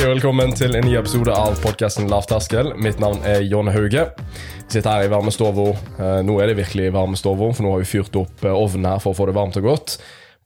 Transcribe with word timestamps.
Hei 0.00 0.06
og 0.08 0.14
velkommen 0.14 0.54
til 0.56 0.72
en 0.78 0.86
ny 0.88 0.94
episode 0.96 1.28
av 1.36 1.58
podkasten 1.60 2.06
Lavterskel. 2.08 2.70
Mitt 2.80 2.96
navn 3.02 3.18
er 3.28 3.42
Jon 3.44 3.68
Hauge. 3.68 4.06
Jeg 4.08 4.70
sitter 4.72 4.94
her 4.94 5.02
i 5.04 5.10
varmestova. 5.12 5.66
Eh, 6.00 6.20
Nå 6.24 6.38
er 6.40 6.48
det 6.48 6.54
virkelig 6.56 6.86
varmestova, 6.94 7.50
for 7.52 7.66
nå 7.66 7.72
har 7.74 7.82
vi 7.82 7.88
fyrt 7.90 8.14
opp 8.16 8.46
eh, 8.48 8.54
ovnen 8.54 8.86
her 8.88 9.02
for 9.04 9.12
å 9.12 9.18
få 9.18 9.26
det 9.28 9.34
varmt 9.36 9.58
og 9.60 9.66
godt. 9.66 9.98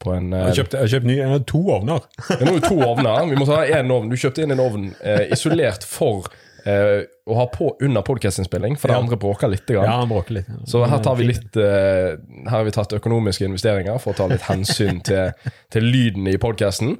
På 0.02 0.16
en, 0.16 0.32
eh, 0.32 0.40
Jeg 0.40 0.48
har 0.48 0.56
kjøpt, 0.58 0.74
kjøpt 0.90 1.06
ny, 1.06 1.18
to 1.46 1.60
ovner. 1.70 2.02
det 2.32 2.40
er 2.40 2.50
nå 2.50 2.56
to 2.64 2.80
ovner. 2.82 3.28
Vi 3.30 3.38
må 3.38 3.46
ta 3.46 3.60
en 3.78 3.92
ovn. 3.94 4.08
Du 4.10 4.16
kjøpte 4.18 4.42
inn 4.42 4.54
en 4.56 4.62
ovn 4.64 4.88
eh, 5.06 5.22
isolert 5.36 5.86
for 5.86 6.26
eh, 6.66 7.04
å 7.30 7.36
ha 7.38 7.44
på 7.54 7.68
under 7.86 8.02
podkastinnspilling, 8.08 8.74
for 8.80 8.90
det 8.90 8.96
andre 9.04 9.18
bråker 9.22 9.52
litt. 9.52 9.68
Grann. 9.70 9.86
Ja, 9.86 10.00
han 10.00 10.10
bråker 10.10 10.34
litt. 10.40 10.48
Så 10.66 10.82
her, 10.82 10.98
tar 11.04 11.14
vi 11.20 11.28
litt, 11.30 11.54
eh, 11.54 12.16
her 12.48 12.56
har 12.56 12.66
vi 12.66 12.74
tatt 12.74 12.96
økonomiske 12.98 13.46
investeringer 13.46 14.02
for 14.02 14.16
å 14.16 14.18
ta 14.18 14.26
litt 14.34 14.48
hensyn 14.50 14.98
til, 15.06 15.30
til 15.70 15.86
lyden 15.94 16.26
i 16.26 16.34
podkasten. 16.42 16.96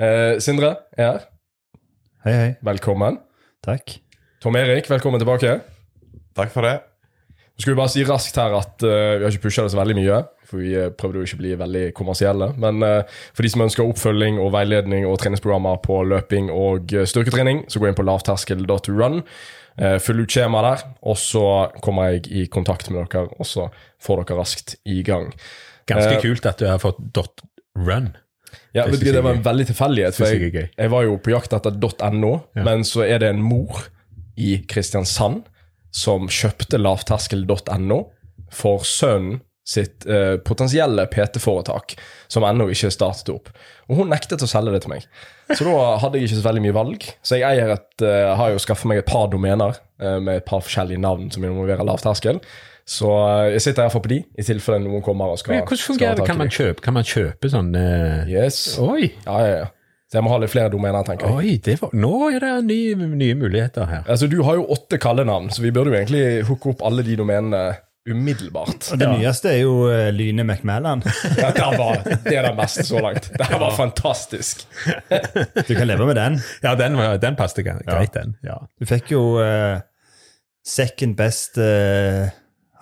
Eh, 0.00 0.38
Sindre 0.40 0.78
er 0.96 1.04
her. 1.10 1.20
Hei, 2.20 2.32
hei. 2.36 2.48
Velkommen. 2.60 3.16
Takk. 3.64 3.94
Tom 4.44 4.56
Erik, 4.60 4.90
velkommen 4.90 5.22
tilbake. 5.22 5.54
Takk 6.36 6.50
for 6.52 6.66
det. 6.68 6.74
Nå 7.32 7.62
skal 7.62 7.72
vi 7.72 7.78
bare 7.78 7.92
si 7.94 8.04
raskt 8.04 8.36
her 8.36 8.56
at 8.58 8.84
uh, 8.84 8.90
Vi 9.16 9.24
har 9.24 9.32
ikke 9.32 9.46
pusha 9.46 9.64
det 9.64 9.72
så 9.72 9.78
veldig 9.78 9.96
mye, 9.96 10.18
for 10.44 10.60
vi 10.60 10.74
eh, 10.76 10.90
prøvde 10.92 11.16
jo 11.16 11.24
ikke 11.24 11.38
å 11.38 11.40
bli 11.40 11.54
veldig 11.62 11.82
kommersielle. 11.96 12.50
Men 12.60 12.84
uh, 12.84 13.16
for 13.32 13.48
de 13.48 13.52
som 13.54 13.64
ønsker 13.64 13.88
oppfølging 13.88 14.36
og 14.36 14.52
veiledning 14.52 15.08
og 15.08 15.16
treningsprogrammer 15.22 15.80
på 15.80 15.96
løping 16.12 16.52
og 16.52 16.92
styrketrening, 17.08 17.64
så 17.72 17.80
gå 17.80 17.88
inn 17.88 17.96
på 17.96 18.04
lavterskel.run. 18.04 19.20
Uh, 19.80 19.96
Fyll 20.04 20.20
ut 20.20 20.36
skjema 20.36 20.60
der, 20.68 20.86
og 21.00 21.16
så 21.24 21.46
kommer 21.80 22.12
jeg 22.12 22.28
i 22.28 22.48
kontakt 22.52 22.92
med 22.92 23.06
dere, 23.06 23.30
og 23.40 23.48
så 23.48 23.70
får 24.04 24.26
dere 24.26 24.42
raskt 24.42 24.76
i 24.84 25.00
gang. 25.08 25.32
Ganske 25.88 26.20
kult 26.20 26.52
at 26.52 26.60
du 26.60 26.68
har 26.68 26.84
fått 26.84 27.00
dot 27.16 27.40
run. 27.80 28.12
Ja, 28.74 28.84
Det 28.86 29.00
vet 29.00 29.14
det 29.16 29.22
var 29.24 29.34
en 29.34 29.42
veldig 29.42 29.66
tilfeldighet. 29.72 30.14
For 30.14 30.30
jeg 30.30 30.70
jeg, 30.76 30.90
var 30.92 31.02
jo 31.06 31.16
på 31.18 31.32
jakt 31.32 31.52
etter 31.56 31.74
.no, 32.14 32.32
Ja. 32.56 32.64
men 32.64 32.84
så 32.86 33.02
er 33.06 33.18
det 33.18 33.28
en 33.34 33.42
mor 33.42 33.88
i 34.38 34.60
Kristiansand 34.70 35.42
som 35.90 36.28
kjøpte 36.30 36.78
lavterskel.no 36.78 38.04
for 38.54 38.86
sønnen 38.86 39.40
sitt 39.70 40.06
eh, 40.06 40.36
potensielle 40.42 41.04
PT-foretak, 41.06 41.94
som 42.30 42.46
ennå 42.46 42.66
ikke 42.72 42.88
er 42.88 42.94
startet 42.94 43.28
opp. 43.30 43.50
Og 43.90 44.00
hun 44.00 44.10
nektet 44.10 44.42
å 44.42 44.48
selge 44.50 44.72
det 44.74 44.80
til 44.84 44.94
meg. 44.94 45.04
Så 45.50 45.66
da 45.66 45.74
hadde 46.02 46.18
jeg 46.18 46.28
ikke 46.30 46.40
så 46.40 46.46
veldig 46.46 46.62
mye 46.64 46.74
valg. 46.74 47.06
Så 47.26 47.38
jeg 47.38 47.62
et, 47.62 48.02
eh, 48.06 48.32
har 48.38 48.50
jo 48.54 48.62
skaffet 48.62 48.90
meg 48.90 49.02
et 49.02 49.10
par 49.10 49.28
domener 49.30 49.78
eh, 50.00 50.18
med 50.18 50.40
et 50.40 50.46
par 50.48 50.64
forskjellige 50.64 51.02
navn 51.02 51.30
som 51.34 51.46
involverer 51.46 51.86
lavterskel. 51.86 52.40
Så 52.90 53.10
eh, 53.22 53.52
jeg 53.54 53.62
sitter 53.68 53.84
iallfall 53.86 54.02
på 54.02 54.10
de, 54.10 54.20
i 54.34 54.44
tilfelle 54.46 54.82
noen 54.82 55.02
kommer 55.06 55.30
og 55.30 55.38
skal 55.38 55.60
hvordan 55.60 55.78
fungerer 55.84 56.16
det? 56.18 56.24
Kan 56.26 56.40
man 56.40 56.48
kjøpe, 56.50 56.82
kan 56.82 56.96
man 56.96 57.06
kjøpe 57.06 57.50
sånn 57.52 57.68
uh... 57.76 58.24
Yes. 58.30 58.56
Oi, 58.82 59.12
Ja, 59.26 59.36
ja, 59.46 59.52
ja. 59.60 59.68
Så 60.10 60.18
jeg 60.18 60.26
må 60.26 60.32
ha 60.32 60.40
litt 60.42 60.50
flere 60.50 60.72
domener, 60.72 61.04
tenker 61.06 61.28
jeg. 61.28 61.36
oi 61.38 61.52
det 61.62 61.76
var, 61.78 61.92
nå 61.94 62.10
er 62.34 62.42
det 62.42 62.48
nye, 62.66 63.10
nye 63.14 63.36
muligheter 63.38 63.86
her. 63.86 64.00
Altså, 64.10 64.26
Du 64.26 64.40
har 64.42 64.58
jo 64.58 64.64
åtte 64.74 64.98
kallenavn, 64.98 65.52
så 65.54 65.62
vi 65.62 65.70
burde 65.70 65.92
jo 65.92 66.00
egentlig 66.00 66.24
hooke 66.48 66.72
opp 66.72 66.82
alle 66.88 67.04
de 67.06 67.14
domenene 67.20 67.60
umiddelbart. 68.10 68.88
Og 68.90 68.98
det 68.98 69.06
nyeste 69.12 69.52
er 69.52 69.60
jo 69.60 69.74
uh, 69.86 70.08
Lyne 70.10 70.42
McMahon. 70.42 71.04
Ja, 71.38 71.52
det, 71.54 71.68
var, 71.78 72.02
det 72.26 72.34
er 72.40 72.48
den 72.48 72.58
beste 72.58 72.82
så 72.88 72.98
langt. 73.04 73.30
Det 73.38 73.46
her 73.52 73.62
var 73.62 73.76
fantastisk. 73.78 74.64
Du 75.68 75.72
kan 75.76 75.86
leve 75.86 76.10
med 76.10 76.18
den. 76.18 76.40
Ja, 76.64 76.74
den, 76.80 76.98
var- 76.98 77.20
den 77.22 77.38
passet 77.38 77.62
greit, 77.68 78.10
den. 78.18 78.34
Ja. 78.42 78.58
Du 78.82 78.88
fikk 78.90 79.12
jo 79.14 79.22
uh, 79.38 79.78
second 80.66 81.14
best 81.22 81.54
uh, 81.62 82.26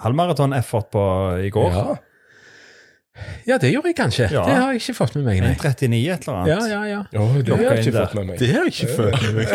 halvmaraton-effort 0.05 0.91
på 0.95 1.03
i 1.47 1.51
går. 1.55 1.73
Ja. 1.75 1.97
ja, 3.49 3.57
det 3.59 3.73
gjorde 3.73 3.91
jeg 3.91 3.97
kanskje. 3.99 4.29
Ja. 4.31 4.43
Det 4.47 4.55
har 4.55 4.73
jeg 4.73 4.83
ikke 4.83 4.95
fått 5.01 5.17
med 5.19 5.25
meg. 5.27 5.41
Nei. 5.43 5.55
1,39 5.57 6.03
et 6.15 6.29
eller 6.29 6.37
annet. 6.37 6.51
Ja, 6.53 6.61
ja, 6.71 6.83
ja. 6.87 7.01
Oh, 7.19 7.35
det 7.43 7.57
har 7.57 7.65
jeg 7.79 7.87
ikke 7.89 7.97
fått 8.05 8.15
med 8.21 8.29
meg. 8.31 8.39
Det 8.39 8.51
har 8.53 8.69
jeg 8.69 8.75
ikke 8.77 8.93
fått 8.95 9.25
med 9.25 9.35
meg. 9.41 9.49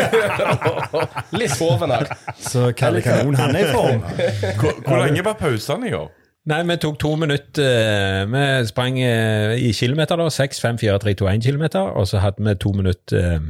Litt 1.40 1.56
hoven 1.62 1.94
her. 1.96 2.10
Så 2.44 2.66
Kalle 2.76 3.00
Kanon, 3.06 3.38
han 3.40 3.56
er 3.56 3.70
i 3.70 3.72
form. 3.72 4.04
Hvor, 4.60 4.76
hvor 4.84 5.00
lenge 5.06 5.24
var 5.24 5.38
pausene 5.40 5.88
i 5.88 5.94
går? 5.96 6.12
Nei, 6.52 6.58
vi 6.68 6.74
tok 6.76 6.98
to 7.00 7.14
minutter. 7.16 7.64
eh, 7.64 8.24
Vi 8.28 8.66
sprang 8.68 8.98
eh, 9.00 9.54
i 9.64 9.70
kilometer, 9.72 10.20
da. 10.20 10.26
6, 10.28 10.60
5, 10.60 10.78
4, 10.82 10.98
3, 11.00 11.14
2, 11.22 11.28
1 11.38 11.46
kilometer. 11.46 11.94
Og 11.96 12.04
så 12.10 12.20
hadde 12.20 12.44
vi 12.44 12.52
to 12.60 12.72
minutter 12.76 13.30
eh, 13.38 13.46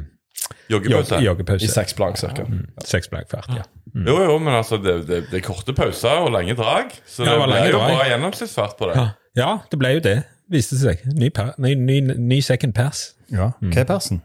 Joggepause? 0.71 1.19
joggepause. 1.25 1.65
I 1.65 1.69
seks 1.69 1.95
blank, 1.99 2.17
cirka. 2.17 2.45
Seks 2.85 3.09
blank 3.13 3.29
fart, 3.31 3.51
ja. 3.53 3.65
Jo, 3.95 4.15
jo, 4.25 4.39
men 4.43 4.55
altså, 4.57 4.77
det, 4.81 4.95
det, 5.09 5.19
det 5.31 5.39
er 5.39 5.45
korte 5.45 5.75
pauser 5.77 6.25
og 6.25 6.31
lange 6.35 6.55
drag. 6.59 6.95
Så 7.07 7.23
Ja, 7.27 7.35
det 7.35 7.41
det 7.41 7.49
ble 7.51 7.67
jo 7.71 7.79
drag. 7.79 7.91
bra 7.99 8.07
gjennomsnittsfart 8.09 8.77
på 8.79 8.89
det. 8.91 8.95
Ja, 8.97 9.09
ja 9.39 9.51
det 9.71 9.79
ble 9.79 9.91
jo 9.99 10.01
det, 10.07 10.15
viste 10.51 10.79
det 10.79 10.83
seg. 10.87 11.05
Ny, 11.21 11.29
per, 11.37 11.53
ny, 11.63 11.75
ny, 11.79 12.01
ny 12.17 12.41
second 12.43 12.75
pass. 12.75 13.11
Ja. 13.31 13.51
Hva 13.61 13.85
er 13.85 13.91
persen? 13.93 14.23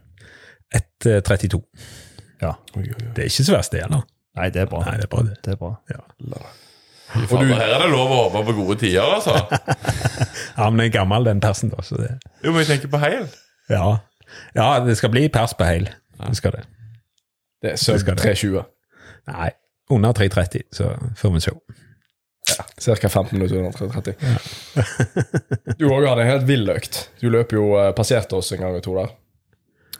1.32. 0.74 1.60
Ja. 2.42 2.54
Det 2.74 3.18
er 3.18 3.28
ikke 3.28 3.44
så 3.44 3.54
verst, 3.56 3.72
det 3.76 3.84
heller. 3.84 4.02
Nei, 4.38 4.48
det 4.54 4.62
er 4.64 4.68
bra. 4.70 4.80
Nei, 4.86 4.96
det 5.00 5.06
er 5.08 5.12
bra, 5.12 5.22
det. 5.26 5.36
Det 5.44 5.52
er 5.54 5.60
bra. 5.60 5.74
Ja. 5.90 6.00
For 7.26 7.42
du, 7.42 7.48
Her 7.50 7.72
er 7.74 7.82
det 7.82 7.88
lov 7.90 8.10
å 8.14 8.18
håpe 8.28 8.44
på 8.46 8.54
gode 8.60 8.76
tider, 8.80 9.02
altså. 9.18 9.34
Ja, 10.60 10.68
men 10.70 10.84
jeg 10.84 10.92
er 10.92 10.98
gammel, 11.00 11.24
den 11.26 11.40
persen, 11.42 11.72
da. 11.72 11.82
Så 11.82 11.98
det, 11.98 12.12
Jo, 12.44 12.52
men 12.52 12.62
jeg 12.62 12.68
tenker 12.74 12.92
på 12.92 13.00
heil. 13.02 13.26
ja. 13.70 13.98
ja, 14.54 14.68
det 14.86 14.94
skal 15.00 15.10
bli 15.10 15.24
pers 15.32 15.54
på 15.58 15.66
heil. 15.66 15.88
Det 16.28 16.36
skal 16.36 16.56
det. 16.58 16.64
Det 17.60 17.72
er 17.74 17.80
sub 17.80 18.06
320. 18.06 18.62
Nei, 19.30 19.50
under 19.92 20.12
3.30, 20.16 20.68
så 20.72 20.92
får 21.16 21.34
vi 21.34 21.40
se. 21.44 21.54
Cirka 22.80 23.08
15 23.08 23.38
minutter 23.38 23.56
under 23.56 23.72
330. 23.72 24.14
Du 25.78 25.86
òg 25.90 26.06
hadde 26.08 26.24
en 26.24 26.30
helt 26.30 26.46
vill 26.48 26.68
økt. 26.72 27.02
Du 27.20 27.28
løp 27.32 27.52
jo 27.54 27.74
eh, 27.78 27.92
passerte 27.96 28.36
oss 28.38 28.52
en 28.52 28.62
gang 28.62 28.72
eller 28.74 28.84
to 28.84 28.96
der. 28.96 29.12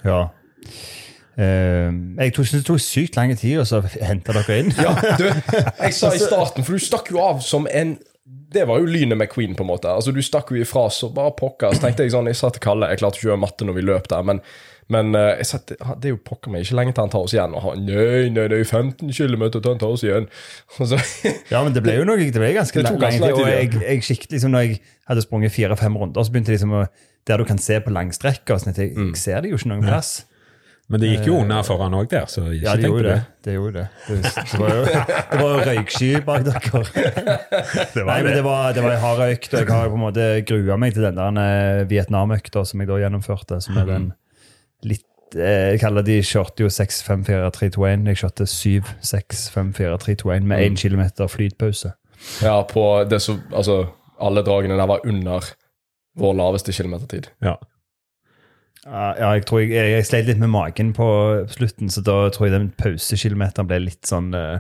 Ja. 0.05 0.21
Eh, 1.41 1.91
jeg 2.21 2.35
tok, 2.37 2.51
det 2.53 2.63
tok 2.67 2.83
sykt 2.85 3.17
lang 3.17 3.33
tid 3.39 3.61
å 3.63 3.67
så 3.69 3.83
hente 4.01 4.35
dere 4.37 4.59
inn. 4.63 4.73
Ja, 4.81 4.95
du, 5.21 5.27
jeg 5.85 5.97
sa 5.97 6.13
i 6.17 6.23
starten, 6.23 6.67
for 6.67 6.77
du 6.77 6.85
stakk 6.85 7.13
jo 7.13 7.23
av 7.25 7.45
som 7.45 7.69
en 7.71 7.99
Det 8.51 8.65
var 8.67 8.81
jo 8.83 8.87
lynet 8.91 9.17
McQueen, 9.17 9.55
på 9.57 9.63
en 9.63 9.71
måte. 9.71 9.91
Altså, 9.93 10.13
Du 10.13 10.23
stakk 10.23 10.51
jo 10.51 10.59
ifra 10.61 10.89
så 10.91 11.09
bare 11.15 11.33
pokker. 11.39 11.75
Så 11.75 11.85
tenkte 11.85 12.05
jeg 12.07 12.15
sånn, 12.15 12.29
jeg 12.31 12.39
sa 12.39 12.51
til 12.51 12.63
Kalle 12.65 12.89
Jeg 12.91 13.01
klarte 13.03 13.21
ikke 13.21 13.29
å 13.29 13.33
gjøre 13.33 13.45
matte 13.45 13.67
når 13.69 13.79
vi 13.79 13.87
løp 13.87 14.11
der, 14.11 14.27
men, 14.27 14.43
men 14.91 15.15
uh, 15.15 15.37
jeg 15.39 15.47
sa, 15.49 15.61
det 15.71 15.77
det 16.03 16.11
er 16.11 16.15
jo 16.17 16.21
pokker 16.27 16.51
meg 16.53 16.65
ikke 16.67 16.77
lenge 16.81 16.93
til 16.97 17.05
han 17.07 17.13
tar 17.15 17.25
oss 17.27 17.35
igjen. 17.37 17.55
Og 17.55 17.63
han 17.69 17.85
nei, 17.87 18.29
nei, 18.35 18.47
det 18.51 18.57
er 18.59 18.63
jo 18.65 18.69
15 18.69 19.13
km 19.15 19.45
til 19.57 19.69
han 19.71 19.79
tar 19.83 19.93
oss 19.95 20.03
igjen. 20.07 20.27
Og 20.81 20.89
så, 20.91 20.99
Ja, 21.53 21.61
men 21.63 21.73
det 21.77 21.85
ble 21.87 21.95
jo 22.01 22.07
noe, 22.09 22.19
det 22.19 22.35
ble 22.43 22.51
ganske 22.59 22.83
Det 22.83 22.91
lang. 22.91 23.29
Og 23.31 23.45
jeg, 23.47 23.71
jeg 23.81 24.03
skikkelig, 24.09 24.35
liksom, 24.39 24.55
når 24.57 24.67
jeg 24.67 24.81
hadde 25.13 25.23
sprunget 25.27 25.55
fire-fem 25.55 25.97
runder, 26.03 26.27
så 26.27 26.35
begynte 26.35 26.53
jeg 26.55 26.59
liksom 26.61 26.75
å 26.83 26.89
Der 27.29 27.37
du 27.39 27.45
kan 27.45 27.59
se 27.63 27.77
på 27.85 27.93
langstrekker. 27.95 28.59
Sånn 28.59 28.75
jeg, 28.75 28.95
Mm. 28.97 29.13
jeg 29.15 29.21
ser 29.23 29.41
det 29.45 29.51
jo 29.53 29.57
ikke 29.61 29.69
noen 29.75 29.87
plass. 29.87 30.25
Men 30.91 30.99
det 31.05 31.09
gikk 31.13 31.27
jo 31.29 31.35
unna 31.45 31.61
foran 31.63 31.93
òg 31.95 32.09
der, 32.11 32.25
så 32.27 32.43
ikke 32.51 32.65
Ja, 32.65 32.73
det 32.75 32.83
tenk 32.83 32.91
på 32.91 32.97
gjorde 32.99 33.11
det. 33.13 33.19
det. 33.21 33.45
Det 33.47 33.53
gjorde 33.55 33.75
det. 33.77 33.85
Det, 34.09 34.33
det 34.51 34.59
var 34.59 34.73
jo 34.75 34.81
det 35.31 35.39
var 35.45 35.61
røyksky 35.69 36.09
bak 36.27 36.43
dere. 36.49 36.81
Nei, 38.09 38.17
men 38.25 38.33
det 38.35 38.43
var, 38.43 38.73
det 38.75 38.83
var 38.83 38.97
en 38.97 39.05
hard 39.05 39.23
økt, 39.29 39.55
og 39.55 39.61
jeg 39.61 39.69
har 39.71 39.93
på 39.93 39.99
en 40.01 40.03
måte 40.03 40.27
grua 40.49 40.77
meg 40.83 40.97
til 40.97 41.07
den 41.07 41.21
der 41.21 41.39
eh, 41.45 41.85
Vietnam-økta 41.93 42.65
som 42.67 42.83
jeg 42.83 42.91
da 42.91 42.99
gjennomførte. 43.05 43.61
som 43.63 43.79
er 43.79 43.87
den 43.87 44.09
litt 44.87 45.37
eh, 45.37 45.73
Jeg 45.75 45.81
kaller 45.83 46.05
de 46.07 46.19
kjørte 46.25 46.65
jo 46.65 46.71
6-5-4-3-2-1. 46.73 48.07
Jeg 48.11 48.21
kjørte 48.23 48.47
7-6-5-4-3-2-1 48.51 50.47
med 50.51 50.67
1 50.67 50.79
km 50.81 51.03
flytpause. 51.29 51.95
ja, 52.43 52.63
på 52.69 53.05
det 53.09 53.23
som 53.23 53.41
Altså, 53.53 53.87
alle 54.21 54.45
dragene 54.45 54.77
der 54.77 54.87
var 54.87 55.07
under 55.09 55.45
vår 56.21 56.35
laveste 56.37 56.73
kilometertid. 56.73 57.31
Ja. 57.43 57.57
Ja, 58.85 59.13
ja, 59.19 59.31
jeg 59.37 59.45
tror 59.47 59.61
jeg, 59.61 59.75
jeg, 59.77 59.91
jeg 59.93 60.07
sleit 60.09 60.29
litt 60.31 60.41
med 60.41 60.53
magen 60.55 60.95
på 60.97 61.07
slutten, 61.53 61.91
så 61.93 62.01
da 62.01 62.31
tror 62.33 62.49
jeg 62.49 62.55
den 62.55 62.71
pausekilometeren 62.81 63.69
ble 63.69 63.83
litt 63.85 64.09
sånn 64.09 64.33
eh, 64.37 64.57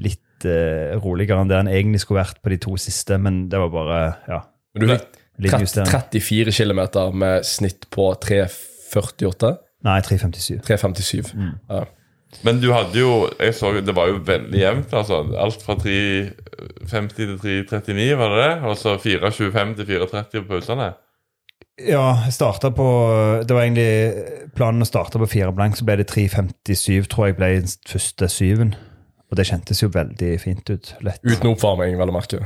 Litt 0.00 0.46
uh, 0.48 0.96
roligere 1.04 1.42
enn 1.42 1.50
det 1.50 1.58
den 1.58 1.68
egentlig 1.68 2.00
skulle 2.00 2.22
vært 2.22 2.38
på 2.40 2.48
de 2.48 2.56
to 2.64 2.78
siste, 2.80 3.18
men 3.20 3.44
det 3.52 3.60
var 3.60 3.68
bare 3.74 3.98
Ja. 4.24 4.38
Men 4.72 4.86
du 4.86 4.94
fikk 4.94 5.18
Litt 5.42 5.52
30, 5.52 5.64
justering. 5.66 5.90
34 5.90 6.52
km 6.56 6.80
med 7.18 7.46
snitt 7.46 7.86
på 7.92 8.08
3,48? 8.92 9.52
Nei, 9.86 9.98
3,57. 10.06 10.60
3,57. 10.66 11.32
Ja. 11.70 11.84
Men 12.46 12.60
du 12.62 12.70
hadde 12.72 12.96
jo 12.96 13.28
jeg 13.36 13.52
så, 13.58 13.72
Det 13.84 13.92
var 13.94 14.08
jo 14.08 14.20
veldig 14.24 14.56
jevnt. 14.60 14.92
altså 14.96 15.18
Alt 15.36 15.60
fra 15.62 15.74
3,50 15.76 17.08
til 17.18 17.34
3,39, 17.42 18.14
var 18.16 18.28
det 18.32 18.44
det? 18.44 18.52
Og 18.70 18.76
så 18.80 18.94
4,25 18.96 19.74
til 19.80 19.90
4,30 19.90 20.38
på 20.40 20.46
pausene. 20.54 20.92
Ja, 21.82 22.06
jeg 22.26 22.32
starta 22.36 22.70
på 22.70 22.86
Det 23.48 23.54
var 23.56 23.64
egentlig 23.64 24.48
planen 24.56 24.84
å 24.84 24.88
starte 24.88 25.18
på 25.20 25.28
fire 25.28 25.52
blank, 25.56 25.76
så 25.78 25.86
ble 25.88 25.98
det 26.02 26.08
3,57, 26.12 27.06
tror 27.12 27.30
jeg 27.30 27.36
ble 27.38 27.52
den 27.60 27.70
første 27.88 28.28
syven. 28.32 28.74
Og 29.32 29.38
det 29.40 29.46
kjentes 29.48 29.80
jo 29.80 29.88
veldig 29.92 30.32
fint 30.40 30.68
ut. 30.68 30.90
Lett. 31.04 31.22
Uten 31.24 31.52
oppvarming, 31.54 31.96
vel 32.00 32.12
å 32.12 32.16
merke. 32.16 32.42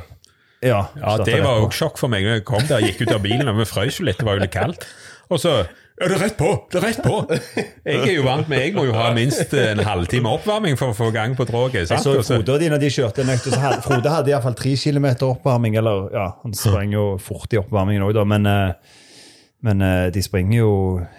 Ja, 0.65 0.87
Ja, 0.97 1.17
Det 1.23 1.41
var 1.45 1.59
jo 1.61 1.71
sjokk 1.75 1.99
for 1.99 2.09
meg 2.11 2.25
når 2.25 2.39
jeg 2.39 2.45
kom 2.49 2.63
der, 2.67 2.81
gikk 2.87 3.03
ut 3.05 3.13
av 3.13 3.23
bilen 3.23 3.49
og 3.51 3.59
vi 3.59 3.67
frøs 3.69 3.99
jo 4.01 4.07
litt, 4.07 4.19
det 4.19 4.27
var 4.27 4.39
jo 4.39 4.45
litt 4.47 4.55
kaldt. 4.55 4.87
Og 5.31 5.43
så 5.43 5.57
Ja, 5.97 6.09
det 6.11 6.17
er 6.19 6.21
rett 6.27 6.35
på! 6.37 6.49
Det 6.69 6.77
er 6.77 6.85
rett 6.91 6.99
på! 7.01 7.15
Jeg 7.89 8.01
er 8.03 8.11
jo 8.19 8.25
vant 8.27 8.51
med 8.53 8.61
Jeg 8.61 8.75
må 8.77 8.83
jo 8.85 8.93
ha 8.93 9.07
minst 9.17 9.55
en 9.57 9.81
halvtime 9.87 10.29
oppvarming 10.37 10.77
for 10.77 10.93
å 10.93 10.97
få 10.99 11.09
gang 11.15 11.33
på 11.39 11.47
draget. 11.49 11.89
Jeg 11.89 12.03
så 12.05 12.19
Frode 12.21 12.53
og 12.53 12.61
de 12.61 12.69
når 12.75 12.83
de 12.83 12.91
kjørte 12.93 13.25
en 13.25 13.33
økt, 13.33 13.49
så 13.49 13.61
hadde, 13.63 13.81
Frode 13.87 14.13
hadde 14.13 14.35
iallfall 14.35 14.59
tre 14.59 14.75
kilometer 14.77 15.31
oppvarming. 15.31 15.79
Eller 15.81 16.11
ja, 16.13 16.27
han 16.43 16.53
sprang 16.59 16.93
jo 16.93 17.07
fort 17.23 17.57
i 17.57 17.61
oppvarmingen 17.63 18.05
òg, 18.05 18.13
da, 18.19 18.27
men 18.29 18.47
eh, 18.53 18.95
Men 19.67 19.81
eh, 19.83 20.11
de 20.13 20.21
springer 20.23 20.59
jo 20.61 20.73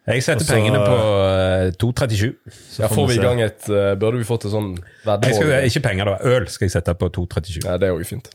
Jeg 0.09 0.23
setter 0.23 0.47
Også, 0.47 0.55
pengene 0.55 0.79
på 0.79 0.95
eh, 1.27 1.75
2,37. 1.83 2.31
Ja, 2.79 2.87
får 2.95 3.05
vi 3.11 3.19
i 3.19 3.21
gang 3.21 3.43
et 3.45 3.67
uh, 3.69 3.93
Burde 4.01 4.17
vi 4.23 4.25
fått 4.25 4.47
et 4.47 4.53
sånn 4.55 4.71
veddemål? 5.05 5.67
ikke 5.67 5.83
penger, 5.85 6.05
da. 6.09 6.15
Øl 6.31 6.47
skal 6.49 6.65
jeg 6.71 6.77
sette 6.79 6.95
på 6.97 7.11
2,37. 7.19 7.59
Ja, 7.67 7.75
det 7.77 7.91
er 7.91 7.99
jo 7.99 8.07
fint. 8.09 8.31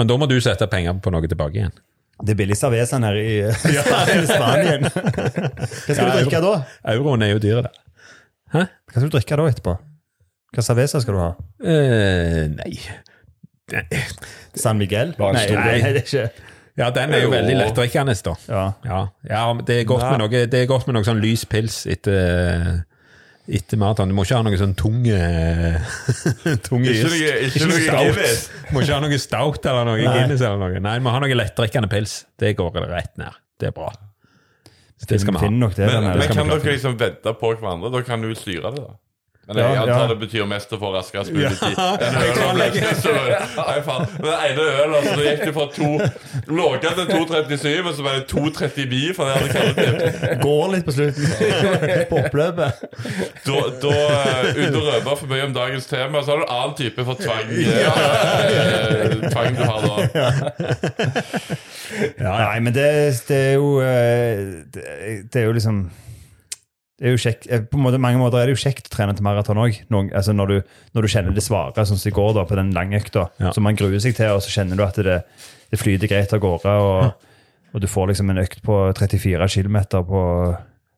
Men 0.00 0.08
da 0.08 0.16
må 0.16 0.24
du 0.30 0.38
sette 0.40 0.64
penger 0.72 0.96
på 1.04 1.12
noe 1.12 1.28
tilbake 1.28 1.60
igjen. 1.60 1.74
Det 2.20 2.32
er 2.34 2.38
billig 2.40 2.56
cerveza 2.56 2.96
her 3.00 3.16
i 3.20 3.28
i 3.72 4.24
Spanien. 4.28 4.88
Hva 4.88 5.68
skal 5.68 6.08
du 6.08 6.16
drikke 6.16 6.40
da? 6.44 6.52
Euroen 6.94 7.24
er 7.24 7.34
jo 7.34 7.40
dyre, 7.44 7.62
da. 7.68 7.86
Hæ? 8.54 8.64
Hva 8.90 8.96
skal 8.96 9.08
du 9.08 9.14
drikke 9.18 9.38
da 9.40 9.46
etterpå? 9.52 9.76
Hva 10.56 10.64
cerveza 10.66 11.00
skal 11.04 11.16
du 11.16 11.20
ha? 11.22 11.30
Eh, 11.62 12.46
nei. 12.56 12.72
San 14.58 14.80
Miguel? 14.80 15.12
Nei, 15.20 15.44
nei, 15.54 15.76
det 15.84 15.90
er 15.92 16.00
ikke 16.02 16.24
Ja, 16.80 16.88
den 16.96 17.12
er 17.14 17.22
jo 17.22 17.28
Jo. 17.28 17.34
veldig 17.36 17.56
lettdrikkende, 17.58 18.14
da. 18.24 18.34
ja. 18.48 18.64
Ja, 18.88 19.00
ja 19.28 19.42
det 19.66 19.80
er 19.80 19.84
godt 19.88 20.06
med 20.08 20.18
noe, 20.24 20.44
det 20.50 20.62
er 20.62 20.66
godt 20.70 20.88
med 20.88 20.96
noe 20.96 21.06
sånn 21.06 21.20
lys 21.22 21.44
pils 21.50 21.82
etter, 21.86 22.80
etter 23.48 23.80
maraton. 23.80 24.10
Du 24.10 24.16
må 24.16 24.24
ikke 24.26 24.38
ha 24.38 24.44
noe 24.46 24.58
sånn 24.60 24.76
tunge 24.78 25.16
tunge 25.16 26.56
tung 26.66 26.84
Ikke 26.86 27.08
noe, 27.08 27.32
ikke 27.48 27.70
noe 27.70 27.80
stout. 27.86 28.46
Du 28.68 28.76
må 28.76 28.84
ikke 28.84 28.94
ha 28.98 29.00
noe 29.04 29.20
stout 29.22 29.70
eller 29.72 29.88
noe 29.88 29.98
Nei. 30.02 30.14
Guinness 30.18 30.44
eller 30.44 30.62
noe. 30.62 30.84
Nei, 30.84 30.94
du 31.00 31.06
må 31.06 31.14
ha 31.14 31.22
noe 31.24 31.40
lettdrikkende 31.40 31.90
pils. 31.92 32.20
Det 32.40 32.54
går 32.58 32.80
rett 32.90 33.12
ned. 33.20 33.38
Det 33.60 33.70
er 33.70 33.76
bra. 33.76 33.90
Det 35.08 35.20
skal 35.20 35.34
vi 35.36 35.40
ha. 35.42 35.50
Nok 35.50 35.76
det. 35.76 35.86
Men, 35.86 35.94
den 35.94 36.10
her. 36.10 36.18
men 36.18 36.26
skal 36.26 36.36
kan 36.36 36.50
klare. 36.50 36.64
dere 36.64 36.74
liksom 36.76 36.98
vedde 37.00 37.32
på 37.40 37.52
hverandre? 37.54 37.92
Da 37.94 38.02
kan 38.06 38.24
du 38.24 38.34
styre 38.36 38.72
det, 38.74 38.84
da. 38.84 38.98
Men 39.48 39.56
Ja, 39.56 39.68
jeg 39.68 39.78
antar 39.82 40.02
ja. 40.04 40.08
det 40.12 40.18
betyr 40.20 40.44
mest 40.46 40.72
å 40.72 40.78
få 40.78 40.90
raskest 40.94 41.32
mulig 41.34 41.50
tid. 41.58 41.74
Ja, 41.74 41.96
En 42.06 42.14
øl 42.20 42.50
og 42.50 42.66
Den 44.20 44.34
ene 44.46 44.62
ølen, 44.62 44.94
altså, 44.94 45.14
det 45.16 45.24
gikk 45.26 45.42
det 45.48 45.54
fra 45.56 45.66
to 45.74 45.88
Låga 46.54 46.92
til 46.98 47.06
2,37, 47.10 47.88
og 47.88 47.94
så 47.96 48.04
ble 48.04 48.12
det 48.18 48.26
2,39 48.30 49.14
for 49.16 49.24
det 49.24 49.32
hadde 49.34 49.48
kallet 49.54 50.44
Går 50.44 50.66
litt 50.74 50.84
på 50.86 50.94
slutten. 50.94 51.24
på 52.10 52.20
oppløpet. 52.20 52.84
Da, 53.46 53.56
da 53.82 53.94
eh, 53.96 54.60
uten 54.60 54.78
å 54.78 54.84
røpe 54.86 55.16
for 55.22 55.32
mye 55.32 55.48
om 55.48 55.56
dagens 55.56 55.88
tema, 55.90 56.22
så 56.22 56.34
har 56.34 56.42
du 56.42 56.44
en 56.46 56.54
annen 56.58 56.76
type 56.78 57.06
for 57.08 57.16
tvang. 57.18 57.50
eh, 57.50 59.16
tvang 59.32 59.58
du 59.58 59.64
har 59.66 59.80
da. 59.88 59.94
Nei, 62.20 62.60
men 62.60 62.76
det, 62.76 62.86
det 63.28 63.40
er 63.48 63.58
jo 63.58 63.74
eh, 63.82 64.62
det, 64.74 64.86
det 65.32 65.42
er 65.42 65.48
jo 65.48 65.56
liksom 65.58 65.82
det 67.00 67.08
er 67.08 67.14
jo 67.14 67.20
kjekt, 67.22 67.46
eh, 67.48 67.62
på 67.64 67.78
måte, 67.80 67.96
mange 67.98 68.18
måter 68.20 68.42
er 68.42 68.50
det 68.50 68.56
jo 68.58 68.60
kjekt 68.68 68.90
å 68.90 68.92
trene 68.92 69.14
til 69.16 69.24
maraton 69.24 69.56
òg. 69.56 69.78
Altså 70.12 70.34
når, 70.36 70.46
du- 70.52 70.62
når 70.94 71.02
du 71.02 71.08
kjenner 71.08 71.32
det 71.34 71.42
svare, 71.42 71.72
sånn 71.88 71.96
som 71.98 72.10
i 72.10 72.14
går 72.14 72.34
da, 72.36 72.44
på 72.44 72.58
den 72.58 72.72
lange 72.76 73.00
økta, 73.00 73.30
Ja. 73.40 73.52
som 73.56 73.64
man 73.64 73.74
gruer 73.76 73.98
seg 74.00 74.14
til, 74.18 74.26
og 74.36 74.42
så 74.44 74.52
kjenner 74.52 74.76
du 74.76 74.82
at 74.84 74.94
det, 75.00 75.24
det 75.70 75.78
flyter 75.80 76.08
greit 76.12 76.32
av 76.36 76.40
gårde, 76.44 76.66
og, 76.66 77.12
og 77.74 77.80
du 77.80 77.86
får 77.86 78.08
liksom 78.12 78.30
en 78.30 78.42
økt 78.44 78.60
på 78.62 78.76
34 78.94 79.48
km 79.48 79.78
på, 80.04 80.22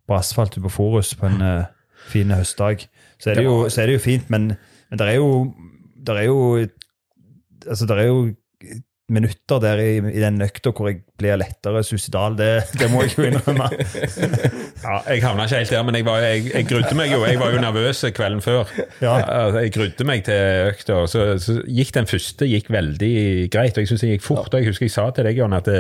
på 0.09 0.15
asfalt 0.19 0.59
på 0.61 0.71
Forus 0.71 1.15
på 1.15 1.27
en 1.31 1.41
uh, 1.41 1.65
fin 2.09 2.31
høstdag. 2.35 2.89
Så 3.23 3.31
er 3.31 3.35
det 3.39 3.45
jo, 3.45 3.69
så 3.71 3.83
er 3.83 3.87
det 3.87 4.01
jo 4.01 4.05
fint, 4.11 4.29
men, 4.29 4.57
men 4.91 4.99
det 4.99 5.07
er 5.09 5.21
jo 5.21 5.55
det 6.03 6.17
er 6.19 6.25
jo 6.27 6.67
altså 7.71 7.87
det 7.87 7.99
er 7.99 8.09
jo 8.11 8.33
minutter 9.13 9.61
der 9.63 9.81
i, 9.83 9.91
i 10.13 10.21
den 10.23 10.41
økta 10.45 10.73
hvor 10.73 10.89
jeg 10.89 11.03
blir 11.21 11.39
lettere 11.39 11.83
suicidal. 11.87 12.37
Det, 12.39 12.49
det 12.81 12.89
må 12.93 13.05
jeg 13.05 13.15
jo 13.17 13.29
innrømme. 13.29 13.69
Ja, 14.83 14.97
jeg 15.07 15.23
havna 15.23 15.45
ikke 15.47 15.61
helt 15.61 15.71
der, 15.71 15.83
men 15.87 15.95
jeg, 15.95 16.05
var, 16.09 16.25
jeg, 16.25 16.47
jeg 16.51 16.67
grudde 16.67 16.97
meg 16.99 17.13
jo. 17.13 17.21
Jeg 17.29 17.39
var 17.39 17.53
jo 17.55 17.61
nervøs 17.63 18.01
kvelden 18.17 18.43
før. 18.43 18.71
Ja. 19.05 19.13
Altså, 19.21 19.61
Jeg 19.63 19.75
grudde 19.77 20.07
meg 20.09 20.25
til 20.27 20.71
økta, 20.73 20.97
så, 21.13 21.27
så 21.43 21.59
gikk 21.71 21.93
den 21.95 22.09
første 22.11 22.49
gikk 22.51 22.71
veldig 22.75 23.13
greit. 23.55 23.77
Og 23.77 23.85
jeg 23.85 23.93
synes 23.93 24.03
det 24.03 24.11
gikk 24.17 24.27
fort. 24.27 24.51
og 24.51 24.59
Jeg 24.59 24.73
husker 24.73 24.89
jeg 24.89 24.95
sa 24.97 25.07
til 25.15 25.29
deg, 25.29 25.39
Jon, 25.39 25.55
at 25.55 25.71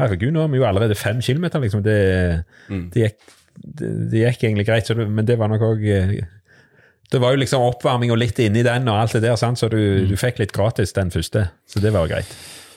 herregud, 0.00 0.34
nå 0.36 0.44
er 0.44 0.52
vi 0.52 0.60
jo 0.60 0.68
allerede 0.68 0.98
fem 0.98 1.22
kilometer. 1.24 1.62
Liksom. 1.64 1.84
Det, 1.86 1.96
det, 2.68 3.06
gikk, 3.06 3.32
det, 3.80 3.94
det 4.12 4.26
gikk 4.26 4.44
egentlig 4.50 4.68
greit, 4.68 4.90
så 4.90 4.98
det, 4.98 5.08
men 5.08 5.28
det 5.28 5.38
var 5.40 5.52
nok 5.52 5.64
òg 5.72 5.88
Det 7.10 7.18
var 7.18 7.32
jo 7.34 7.40
liksom 7.40 7.64
oppvarming 7.66 8.12
og 8.12 8.20
litt 8.20 8.38
inni 8.44 8.62
den, 8.66 8.92
og 8.92 9.00
alt 9.00 9.16
det 9.16 9.24
der, 9.24 9.40
sant? 9.40 9.58
så 9.58 9.72
du, 9.72 9.80
du 10.06 10.16
fikk 10.20 10.42
litt 10.42 10.52
gratis 10.54 10.92
den 10.94 11.10
første. 11.14 11.48
Så 11.66 11.80
det 11.80 11.96
var 11.96 12.10
greit. 12.12 12.28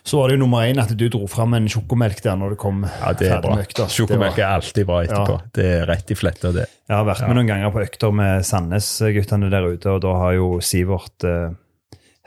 Så 0.04 0.20
var 0.20 0.28
det 0.30 0.36
jo 0.36 0.42
nummer 0.44 0.66
én 0.68 0.80
at 0.84 0.90
du 1.00 1.06
dro 1.08 1.24
fram 1.32 1.54
en 1.56 1.68
sjokomelk 1.72 2.20
der 2.26 2.36
når 2.36 2.54
du 2.54 2.60
kom 2.60 2.82
Ja, 2.84 3.14
det 3.16 3.30
er 3.32 3.44
bra. 3.44 3.56
økta. 3.64 3.86
Sjokomelk 3.88 4.38
er 4.42 4.50
alltid 4.58 4.88
bra 4.90 4.98
etterpå. 5.06 5.38
Det 5.56 5.68
er 5.80 5.86
rett 5.88 6.12
i 6.12 6.18
fletta, 6.20 6.52
det. 6.52 6.66
Jeg 6.90 6.98
har 6.98 7.06
vært 7.08 7.24
med 7.28 7.38
noen 7.40 7.48
ganger 7.48 7.72
på 7.72 7.84
økter 7.86 8.12
med 8.16 8.44
Sandnes-guttene 8.44 9.52
der 9.54 9.70
ute, 9.72 9.94
og 9.96 10.02
da 10.04 10.16
har 10.20 10.36
jo 10.36 10.50
Sivert 10.60 11.24
eh, 11.24 11.56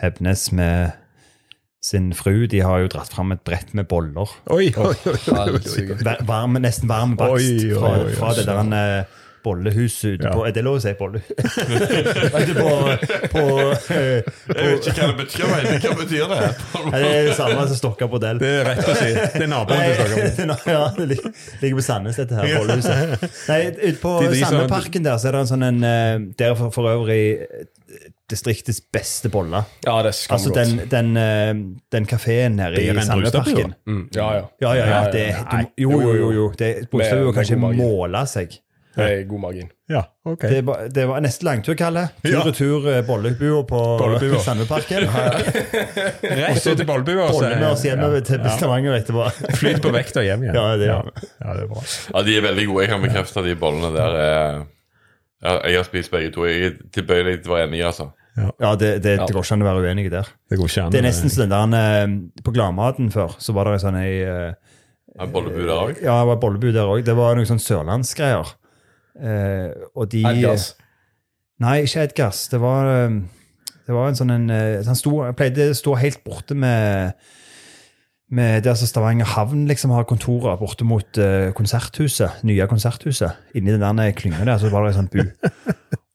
Hebnes 0.00 0.48
med 0.56 0.96
sin 1.86 2.08
fru 2.16 2.46
de 2.50 2.62
har 2.64 2.80
jo 2.82 2.88
dratt 2.90 3.12
fram 3.12 3.30
et 3.36 3.44
brett 3.46 3.74
med 3.76 3.86
boller. 3.90 4.32
Oi, 4.50 4.72
oi, 4.72 4.94
oi, 5.06 5.20
oi, 5.36 5.60
oi. 5.60 6.16
Varme, 6.26 6.58
nesten 6.64 6.88
varm 6.90 7.14
bakst 7.20 7.44
Oi, 7.46 7.70
oi, 7.70 7.76
fra, 7.76 7.92
oi, 8.08 8.16
fra 8.16 8.32
det 8.34 8.46
der 8.48 8.62
der 8.72 8.96
eh, 9.04 9.22
bollehuset 9.46 10.16
ute 10.18 10.26
Ja. 10.26 10.32
på 10.34 10.44
Er 10.48 10.52
det 10.56 10.64
lov 10.66 10.76
å 10.76 10.82
si 10.82 10.92
bollehus? 10.98 11.26
på, 12.60 12.70
på, 13.32 13.44
eh, 13.94 14.26
Jeg 14.50 14.66
vet 14.66 14.88
ikke 14.90 15.00
hva 15.00 15.08
det 15.12 15.18
betyr, 15.22 15.46
men 15.52 15.80
hva 15.84 15.94
betyr 16.02 16.32
det? 16.32 16.40
Det 16.90 17.02
er 17.12 17.30
det 17.30 17.36
samme 17.38 17.66
som 17.70 17.78
Stokka 17.80 18.08
bordell. 18.10 18.40
Det 18.42 18.50
er 18.60 18.68
rett 18.72 18.90
å 18.90 18.96
si. 18.98 19.12
Det 19.14 19.44
er 19.46 19.50
naboen 19.52 19.82
til 19.86 19.94
Stokka 20.00 20.18
bordell. 20.36 20.56
ja, 20.76 20.82
det 20.98 21.08
lig- 21.14 21.30
ligger 21.62 21.78
på 21.80 21.86
Sandnes, 21.86 22.18
dette 22.20 22.36
her 22.42 22.52
bollehuset. 22.58 23.26
Nei, 23.48 23.60
ute 23.78 23.96
på 24.02 24.16
som- 24.20 25.02
der 25.06 25.18
så 25.22 25.28
er 25.30 25.36
det 25.36 25.40
en 25.44 25.50
sånn 25.50 25.64
en 25.66 25.82
eh, 25.86 26.18
Der 26.38 26.52
er 26.52 26.58
for, 26.58 26.70
for 26.74 26.88
øvrig 26.90 27.22
eh, 27.46 27.66
distriktets 28.30 28.80
beste 28.92 29.28
bolle. 29.30 29.60
Ja, 29.86 30.00
det 30.02 30.10
er 30.10 30.32
Altså 30.34 30.50
den, 30.54 30.80
den, 30.90 31.10
den 31.94 32.06
kafeen 32.10 32.56
nede 32.58 32.80
i. 32.82 32.88
Brustadbua? 32.90 33.68
Mm, 33.86 34.00
ja, 34.16 34.26
ja. 34.40 34.44
Ja, 34.64 34.72
ja, 34.74 34.86
ja. 34.90 35.00
Det, 35.14 35.26
du, 35.52 35.84
jo, 35.84 36.00
jo, 36.02 36.14
jo. 36.18 36.30
jo. 36.34 36.46
Det, 36.58 36.72
Bostadbua 36.90 37.30
Med- 37.30 37.34
kan 37.36 37.46
ikke 37.46 37.60
måle 37.78 38.24
seg. 38.26 38.56
Det 38.96 39.06
er 39.12 39.24
god 39.28 39.40
margin. 39.42 39.66
Ja, 39.92 40.00
ok. 40.24 40.40
Det, 40.48 40.60
var- 40.64 40.86
det 40.88 41.02
var 41.08 41.20
neste 41.20 41.44
langtur, 41.44 41.74
Kalle. 41.76 42.06
Tur 42.24 42.32
Ja. 42.32 42.40
og 42.48 42.54
tur 42.56 42.86
eh, 42.88 43.02
bollebua 43.06 43.62
på 43.68 43.80
Bollebua. 44.00 44.38
Sandneparken. 44.40 45.04
Rett 46.22 46.66
ut 46.66 46.76
til 46.80 46.86
Bollebua. 46.88 47.26
og 47.28 47.34
så- 47.34 47.40
Bolle 47.42 47.58
med 47.60 47.68
oss 47.70 47.82
hjemover 47.84 48.20
til 48.24 48.40
Ja. 48.40 48.48
Stavanger 48.56 48.96
etterpå. 48.96 49.26
Flyt 49.60 49.82
på 49.82 49.92
vekta 49.92 50.22
hjem 50.24 50.42
igjen. 50.46 50.54
Ja, 50.60 50.76
det 50.76 50.86
ja. 50.88 51.02
ja, 51.44 51.52
det 51.54 51.62
er 51.62 51.68
bra. 51.74 51.82
Ja, 52.14 52.22
de 52.22 52.36
er 52.38 52.42
veldig 52.48 52.66
gode. 52.70 52.82
Jeg 52.86 52.90
kan 52.94 53.02
bekrefte 53.04 53.42
de 53.44 53.54
bollene 53.56 53.92
der 53.94 54.16
er 54.16 54.66
ja, 55.44 55.58
Jeg 55.68 55.76
har 55.76 55.84
spist 55.84 56.10
begge 56.10 56.32
to. 56.32 56.46
Jeg 56.48 56.64
er 56.66 56.76
tilbøyelig 56.96 57.42
til 57.44 57.52
å 57.52 57.56
være 57.58 57.68
enig, 57.68 57.84
altså. 57.84 58.10
Ja, 58.36 58.74
det, 58.76 59.02
det, 59.04 59.18
det 59.20 59.32
går 59.32 59.44
ikke 59.44 59.54
an 59.56 59.62
å 59.62 59.68
være 59.70 59.82
uenig 59.86 60.10
der. 60.12 60.26
Det 60.50 60.58
går 60.60 60.68
ikke 60.72 60.82
an. 60.86 60.92
Det 60.92 60.98
er 61.00 61.06
nesten 61.06 61.30
som 61.32 61.48
den 61.48 61.72
der 61.72 62.02
eh, 62.02 62.42
På 62.44 62.52
Gladmaten 62.52 63.08
før 63.12 63.32
så 63.40 63.52
var 63.56 63.64
det 63.68 63.76
en 63.78 63.84
sånn 63.86 63.96
ei 64.00 64.18
eh, 64.24 65.26
bollebu 65.32 65.62
der 65.64 65.72
òg? 65.76 66.02
Ja, 66.04 66.18
det 66.20 66.26
var 66.32 66.36
bollebu 66.42 66.72
der 66.72 66.84
òg. 66.92 67.04
Det 67.06 67.14
var 67.16 67.36
noen 67.38 67.48
sånn 67.48 67.60
sørlandsgreier. 67.62 68.50
Eh, 69.16 69.72
og 69.96 70.10
de 70.12 70.22
Edgars. 70.26 70.74
Nei, 71.62 71.80
ikke 71.86 72.04
Edgars. 72.04 72.46
Det 72.52 72.60
var, 72.60 72.90
eh, 72.92 73.16
det 73.86 73.96
var 73.96 74.10
en 74.10 74.18
sånn 74.18 74.34
en 74.34 74.50
eh, 74.52 74.84
Han 74.86 74.98
sto, 74.98 75.18
pleide 75.38 75.70
å 75.72 75.78
stå 75.78 75.96
helt 76.02 76.22
borte 76.26 76.56
med 76.58 77.16
med 78.26 78.64
der 78.66 78.74
som 78.74 78.88
Stavanger 78.90 79.28
havn 79.36 79.68
liksom 79.68 79.92
har 79.94 80.02
kontorer 80.02 80.56
borte 80.58 80.82
mot 80.82 81.18
konserthuset, 81.54 82.40
nye 82.42 82.64
konserthuset. 82.66 83.36
Inni 83.54 83.70
den 83.70 84.00
der 84.00 84.16
klynga 84.18 84.42
der 84.42 84.58
så 84.58 84.66
var 84.72 84.82
det 84.82 84.96
en 84.96 85.04
sånn 85.04 85.10
bu. 85.12 85.20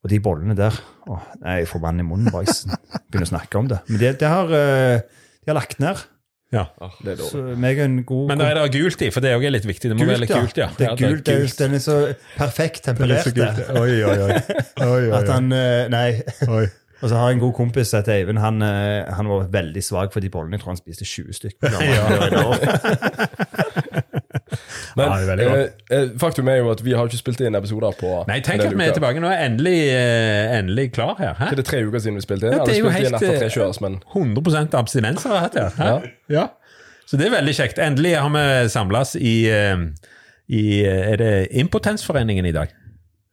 Og 0.03 0.11
de 0.11 0.19
bollene 0.19 0.57
der 0.57 0.75
Å, 1.07 1.21
nei, 1.39 1.61
Jeg 1.61 1.69
får 1.71 1.83
vann 1.85 2.01
i 2.01 2.03
munnen 2.03 2.27
bare 2.33 2.49
jeg 2.49 2.67
begynner 3.07 3.29
å 3.29 3.31
snakke 3.31 3.61
om 3.61 3.69
det. 3.71 3.79
Men 3.87 4.01
det, 4.01 4.11
det 4.19 4.27
har, 4.27 4.51
de 4.51 5.47
har 5.53 5.55
lagt 5.55 5.79
ned. 5.79 6.03
Ja. 6.51 6.65
Det 6.99 7.13
er 7.13 7.15
dårlig. 7.15 7.31
Så 7.31 7.41
meg 7.63 7.77
og 7.79 7.85
en 7.85 8.03
god 8.03 8.27
Men 8.27 8.37
da 8.41 8.45
er 8.51 8.55
det 8.59 8.71
gult 8.75 9.01
i, 9.01 9.07
for 9.15 9.21
det 9.23 9.29
er 9.31 9.35
også 9.39 9.49
litt 9.55 9.67
viktig. 9.69 9.89
Det 9.91 9.97
må 9.97 10.05
være 10.09 10.19
litt 10.25 10.33
kult, 10.33 10.57
ja. 10.59 10.67
Det 10.77 10.85
er 10.89 10.95
gult, 10.99 11.23
det 11.25 11.33
er, 11.35 11.39
gult. 11.45 11.57
den 11.61 11.73
er 11.77 11.81
så 11.83 11.95
perfekt 12.35 12.83
temperert. 12.89 13.35
det. 13.35 13.47
Oi, 13.79 14.03
oi, 14.03 14.17
oi. 14.27 14.31
oi, 14.83 14.89
oi, 14.91 15.09
At 15.15 15.27
han, 15.31 15.51
eh, 15.55 15.87
nei. 15.93 16.09
oi. 16.51 16.65
Og 17.01 17.09
så 17.09 17.15
har 17.17 17.27
jeg 17.31 17.35
en 17.39 17.41
god 17.41 17.53
kompis 17.57 17.87
som 17.89 17.97
heter 17.97 18.13
Eivind. 18.19 18.37
Han, 18.43 18.61
eh, 18.61 19.13
han 19.15 19.27
var 19.31 19.47
veldig 19.49 19.83
svak 19.83 20.13
for 20.13 20.19
de 20.21 20.29
bollene. 20.29 20.53
Jeg 20.53 20.61
tror 20.61 20.69
han 20.75 20.77
spiste 20.77 21.05
20 21.05 21.33
stykker. 21.33 21.69
Men 24.95 25.11
Ja, 25.11 25.35
er 25.35 25.41
eh, 25.45 25.67
eh, 25.97 26.09
faktum 26.19 26.47
er 26.51 26.61
jo 26.61 26.71
at 26.71 26.83
vi 26.85 26.95
har 26.97 27.07
ikke 27.07 27.19
spilt 27.19 27.41
inn 27.45 27.55
episoder 27.55 27.95
på 27.99 28.13
Nei, 28.27 28.39
tenk 28.45 28.63
at 28.65 28.75
vi 28.75 28.85
er 28.85 28.95
tilbake 28.95 29.23
nå. 29.23 29.29
Er 29.31 29.45
endelig, 29.45 29.77
eh, 29.93 30.57
endelig 30.57 30.91
klar 30.95 31.15
her. 31.19 31.35
Hæ? 31.39 31.51
Er 31.51 31.61
det 31.61 31.65
tre 31.65 31.83
uker 31.87 31.99
siden 31.99 32.19
vi 32.19 32.25
spilte 32.25 32.49
inn? 32.49 32.57
Ja, 32.57 32.65
det 32.65 32.75
er 32.75 32.79
jo 32.79 32.89
helt, 32.89 33.21
eh, 33.21 33.47
kjørs, 33.49 33.81
men 33.81 34.01
100 34.13 34.75
abstinenser 34.79 35.29
har 35.29 35.49
jeg 35.49 35.63
hatt 35.63 35.79
ja. 35.79 35.99
Ja. 36.29 36.47
Så 37.05 37.17
det 37.17 37.27
er 37.27 37.35
veldig 37.37 37.55
kjekt. 37.55 37.79
Endelig 37.79 38.15
har 38.17 38.29
vi 38.31 38.69
samles 38.69 39.15
i, 39.15 39.35
i 40.47 40.63
Er 40.85 41.17
det 41.19 41.47
Impotensforeningen 41.51 42.45
i 42.45 42.51
dag? 42.55 42.71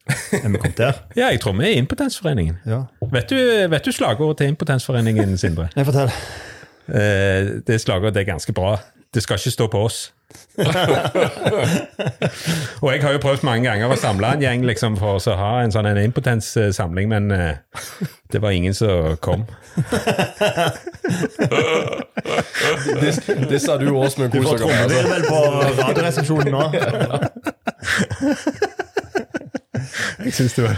Er 0.45 0.49
vi 0.49 0.59
kommet 0.59 0.79
der? 0.79 0.93
Ja, 1.17 1.29
jeg 1.29 1.41
tror 1.41 1.53
vi 1.53 1.65
er 1.65 1.77
Impotensforeningen. 1.79 2.59
Ja. 2.67 2.83
Vet 3.13 3.31
du, 3.31 3.37
vet 3.71 3.85
du 3.85 3.93
slagordet 3.93 4.39
til 4.39 4.47
Impotensforeningen, 4.55 5.37
Sindre? 5.39 5.69
Nei, 5.77 5.85
fortell. 5.85 6.13
Eh, 6.89 7.61
det 7.67 7.81
slagordet 7.81 8.17
er 8.17 8.29
ganske 8.29 8.53
bra. 8.53 8.79
Det 9.15 9.23
skal 9.23 9.41
ikke 9.41 9.51
stå 9.51 9.67
på 9.73 9.83
oss. 9.85 10.13
og 12.83 12.93
jeg 12.93 13.03
har 13.03 13.13
jo 13.15 13.19
prøvd 13.23 13.43
mange 13.47 13.65
ganger 13.65 13.89
å 13.89 13.97
samle 13.97 14.27
en 14.35 14.43
gjeng 14.43 14.65
liksom, 14.69 14.97
for 15.01 15.17
å 15.17 15.35
ha 15.39 15.63
en 15.63 15.73
sånn 15.73 15.87
en 15.89 15.99
impotenssamling, 16.03 17.09
men 17.09 17.31
uh, 17.33 17.55
det 18.33 18.43
var 18.43 18.51
ingen 18.57 18.75
som 18.77 19.17
kom. 19.25 19.47
det, 23.01 23.11
det, 23.49 23.61
sa 23.63 23.77
du 23.81 23.87
og 23.95 24.01
Åsmund 24.09 24.31
Du 24.35 24.39
kost 24.43 24.51
får 24.51 24.59
dere 24.59 24.59
får 24.59 24.65
trommevirvel 24.67 25.23
Altså. 25.23 25.31
på 25.31 25.39
Radioresepsjonen 25.81 26.51
nå. 26.53 26.65
Jeg 30.25 30.33
synes 30.37 30.55
det 30.57 30.65
var 30.65 30.77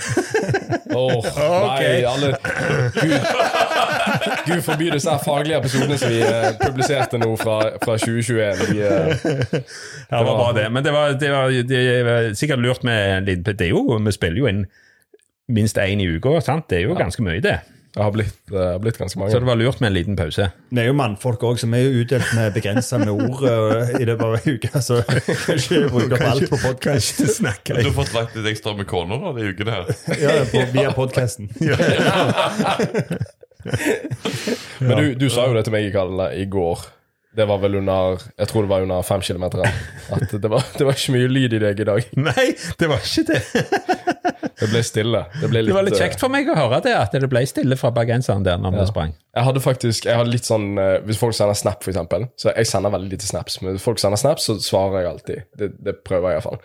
Åh, 0.96 1.26
nei, 1.70 2.02
alle 2.08 2.30
Gud, 2.96 3.26
Gud 4.46 4.62
forby 4.66 4.90
disse 4.94 5.14
faglige 5.24 5.60
episodene 5.60 5.98
som 6.00 6.10
vi 6.10 6.20
eh, 6.26 6.48
publiserte 6.60 7.20
nå 7.22 7.30
fra, 7.38 7.58
fra 7.84 7.96
2021. 8.00 8.62
De, 8.72 8.80
eh, 8.82 9.26
Ja, 10.10 10.18
det 10.18 10.24
var 10.26 10.34
bare 10.34 10.56
det. 10.58 10.66
Men 10.74 10.84
det 10.86 10.94
var, 10.94 11.14
det 11.20 11.30
var, 11.30 11.54
det 11.70 11.82
var 12.06 12.30
sikkert 12.38 12.64
lurt 12.64 12.82
med 12.86 13.28
litt 13.28 13.44
Det 13.46 13.68
er 13.68 13.74
jo, 13.74 13.84
Vi 14.02 14.16
spiller 14.16 14.42
jo 14.42 14.50
inn 14.50 14.64
minst 15.50 15.78
én 15.82 16.02
i 16.02 16.08
uka, 16.10 16.40
sant? 16.44 16.68
Det 16.70 16.80
er 16.80 16.88
jo 16.88 16.98
ganske 16.98 17.22
mye, 17.26 17.42
det. 17.42 17.58
Det 17.90 18.02
har 18.02 18.12
blitt, 18.14 18.36
det 18.46 18.58
har 18.58 18.78
blitt 18.78 18.98
ganske 19.00 19.18
mange. 19.18 19.32
Så 19.32 19.40
det 19.42 19.48
var 19.48 19.58
lurt 19.58 19.80
med 19.82 19.88
en 19.90 19.94
liten 19.96 20.16
pause. 20.16 20.44
Vi 20.70 20.78
er 20.78 20.86
jo 20.86 20.94
mannfolk 20.94 21.42
òg, 21.48 21.58
så 21.58 21.66
vi 21.66 21.80
er 21.80 21.88
jo 21.88 22.04
utdelt 22.04 22.28
med 22.38 22.52
begrensa 22.54 23.00
med 23.02 23.10
ord 23.10 23.42
uh, 23.42 23.90
i 23.98 24.06
det 24.06 24.14
bare 24.20 24.38
uka. 24.46 24.78
Så 24.78 25.00
kan 25.08 25.58
ikke 25.58 25.88
bruke 25.90 26.14
opp 26.14 26.26
alt 26.28 26.46
på 26.52 26.60
podkast. 26.62 27.18
Du 27.18 27.74
har 27.74 27.96
fått 27.96 28.14
lagt 28.14 28.38
litt 28.38 28.46
ekstra 28.52 28.76
med 28.78 28.86
kona 28.90 29.18
da, 29.18 29.34
de 29.34 29.50
ukene 29.50 29.74
her. 29.80 29.90
Ja, 30.22 30.38
på, 30.52 30.62
via 30.76 30.94
podkasten. 30.94 31.50
Men 34.78 34.96
du, 34.96 35.14
du 35.14 35.26
sa 35.32 35.48
jo 35.48 35.56
det 35.56 35.66
til 35.66 35.74
meg 35.74 35.90
Kalle, 35.94 36.30
i 36.38 36.46
går. 36.50 36.86
Det 37.36 37.44
var 37.46 37.60
vel 37.62 37.76
under 37.78 38.18
Jeg 38.38 38.48
tror 38.50 38.64
det 38.66 38.70
var 38.72 38.82
under 38.82 39.02
fem 39.06 39.20
kilometer. 39.22 39.62
At 40.10 40.32
det 40.34 40.50
var, 40.50 40.64
det 40.78 40.86
var 40.86 40.96
ikke 40.98 41.14
mye 41.14 41.28
lyd 41.30 41.52
i 41.54 41.60
deg 41.62 41.82
i 41.82 41.86
dag. 41.86 42.08
Nei, 42.18 42.46
det 42.80 42.88
var 42.90 43.04
ikke 43.06 43.26
det. 43.28 43.40
Det 44.60 44.68
ble 44.68 44.80
stille. 44.84 45.20
Det, 45.40 45.48
ble 45.48 45.62
litt, 45.62 45.70
Det 45.70 45.76
var 45.76 45.86
litt 45.86 46.00
kjekt 46.00 46.20
for 46.20 46.32
meg 46.32 46.50
å 46.50 46.56
høre 46.58 46.80
det, 46.84 46.92
at 46.92 47.14
det 47.16 47.28
ble 47.32 47.40
stille 47.48 47.78
fra 47.80 47.92
bergenseren 47.96 48.42
der 48.44 48.58
når 48.60 48.74
vi 48.76 48.86
sprang. 48.90 49.14
Jeg 49.36 49.46
hadde 49.46 49.62
faktisk 49.64 50.08
Jeg 50.10 50.18
hadde 50.18 50.32
litt 50.34 50.48
sånn 50.48 50.72
eh, 50.80 50.96
Hvis 51.06 51.20
folk 51.20 51.36
sender 51.38 51.54
snap, 51.54 51.84
for 51.86 51.92
eksempel 51.92 52.24
Så 52.34 52.50
jeg 52.50 52.66
sender 52.66 52.90
veldig 52.92 53.12
lite 53.14 53.28
snaps. 53.28 53.60
Men 53.62 53.76
hvis 53.76 53.84
folk 53.86 54.02
sender 54.02 54.20
snaps, 54.20 54.48
så 54.50 54.58
svarer 54.60 55.04
jeg 55.04 55.10
alltid. 55.12 55.46
Det, 55.60 55.70
det 55.86 55.94
prøver 56.06 56.32
jeg 56.34 56.40
iallfall. 56.40 56.58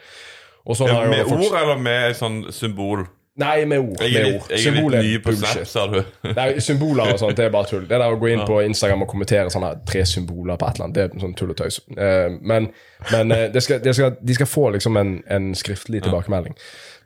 Ja, 0.66 0.76
så 0.80 0.90
Med 0.90 1.30
ord 1.30 1.60
eller 1.62 1.78
med 1.78 2.10
et 2.10 2.18
sånn 2.18 2.42
symbol? 2.56 3.06
Nei, 3.36 3.66
med 3.68 3.82
ord. 3.84 4.00
Jeg 4.00 4.16
er 4.16 4.30
litt, 4.30 4.52
jeg 4.54 4.70
er 4.72 4.78
litt 4.78 5.02
ny 5.04 5.16
på. 5.20 5.34
Snap, 5.36 5.66
sa 5.68 5.82
du. 5.92 5.98
Nei, 6.38 6.48
Symboler 6.64 7.12
og 7.12 7.20
sånt, 7.20 7.36
det 7.36 7.50
er 7.50 7.52
bare 7.52 7.68
tull. 7.68 7.84
Det 7.84 7.98
der 8.00 8.14
å 8.14 8.20
gå 8.20 8.30
inn 8.32 8.46
på 8.48 8.62
Instagram 8.64 9.04
og 9.04 9.10
kommentere 9.12 9.52
sånne 9.52 9.74
tre 9.88 10.06
symboler 10.08 10.56
på 10.62 10.70
et 10.70 10.78
eller 10.78 10.88
annet, 10.88 10.96
det 10.96 11.04
er 11.10 11.26
sånn 11.26 11.36
tull 11.36 11.52
og 11.52 11.58
tøys. 11.60 11.82
Eh, 11.92 12.38
men 12.40 12.70
men 13.12 13.32
eh, 13.36 13.48
det 13.54 13.62
skal, 13.62 13.82
det 13.84 13.94
skal, 13.98 14.16
de 14.22 14.38
skal 14.38 14.48
få 14.50 14.70
liksom 14.78 14.98
en, 14.98 15.18
en 15.28 15.50
skriftlig 15.58 16.06
tilbakemelding. 16.06 16.56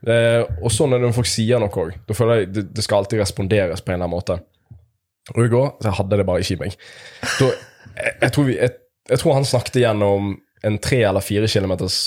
Eh, 0.08 0.44
og 0.62 0.72
så 0.72 0.86
når 0.88 1.10
folk 1.18 1.28
sier 1.28 1.62
noe 1.62 1.74
òg, 1.74 1.98
da 2.08 2.16
føler 2.16 2.44
jeg 2.44 2.68
det, 2.70 2.86
skal 2.86 3.02
alltid 3.02 3.24
responderes 3.24 3.82
på 3.82 3.92
en 3.92 3.98
eller 3.98 4.08
annen 4.08 4.16
måte. 4.16 4.38
Og 5.36 5.42
i 5.44 5.52
går 5.52 5.74
så 5.82 5.96
hadde 5.98 6.16
jeg 6.16 6.22
det 6.22 6.28
bare 6.30 6.46
ikke 6.46 6.60
i 6.60 6.62
meg. 6.62 6.78
Da, 7.40 7.50
jeg, 8.22 8.32
tror 8.36 8.48
vi, 8.48 8.56
jeg, 8.62 8.78
jeg 9.12 9.22
tror 9.24 9.36
han 9.40 9.50
snakket 9.50 9.82
gjennom 9.82 10.32
en 10.70 10.80
tre 10.84 11.02
eller 11.08 11.24
fire 11.24 11.50
kilometers 11.52 12.00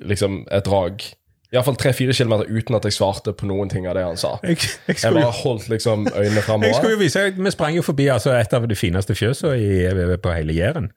liksom 0.00 0.42
et 0.50 0.66
drag. 0.66 1.02
Iallfall 1.50 1.76
tre-fire 1.80 2.14
kilometer 2.14 2.46
uten 2.46 2.76
at 2.78 2.84
jeg 2.86 2.94
svarte 2.94 3.32
på 3.34 3.48
noen 3.50 3.70
ting 3.72 3.88
av 3.90 3.96
det 3.98 4.04
han 4.06 4.18
sa. 4.20 4.36
Jeg, 4.46 4.60
jeg, 4.86 5.00
Jeg 5.02 5.14
bare 5.16 5.32
holdt 5.34 5.66
liksom 5.72 6.06
øynene 6.06 6.44
framover. 6.46 6.96
Vi 7.42 7.50
sprang 7.50 7.74
jo 7.74 7.82
forbi 7.82 8.06
altså, 8.12 8.36
et 8.38 8.54
av 8.54 8.68
de 8.70 8.78
fineste 8.78 9.16
fjøsene 9.18 10.18
på 10.22 10.34
hele 10.36 10.54
Jæren. 10.54 10.92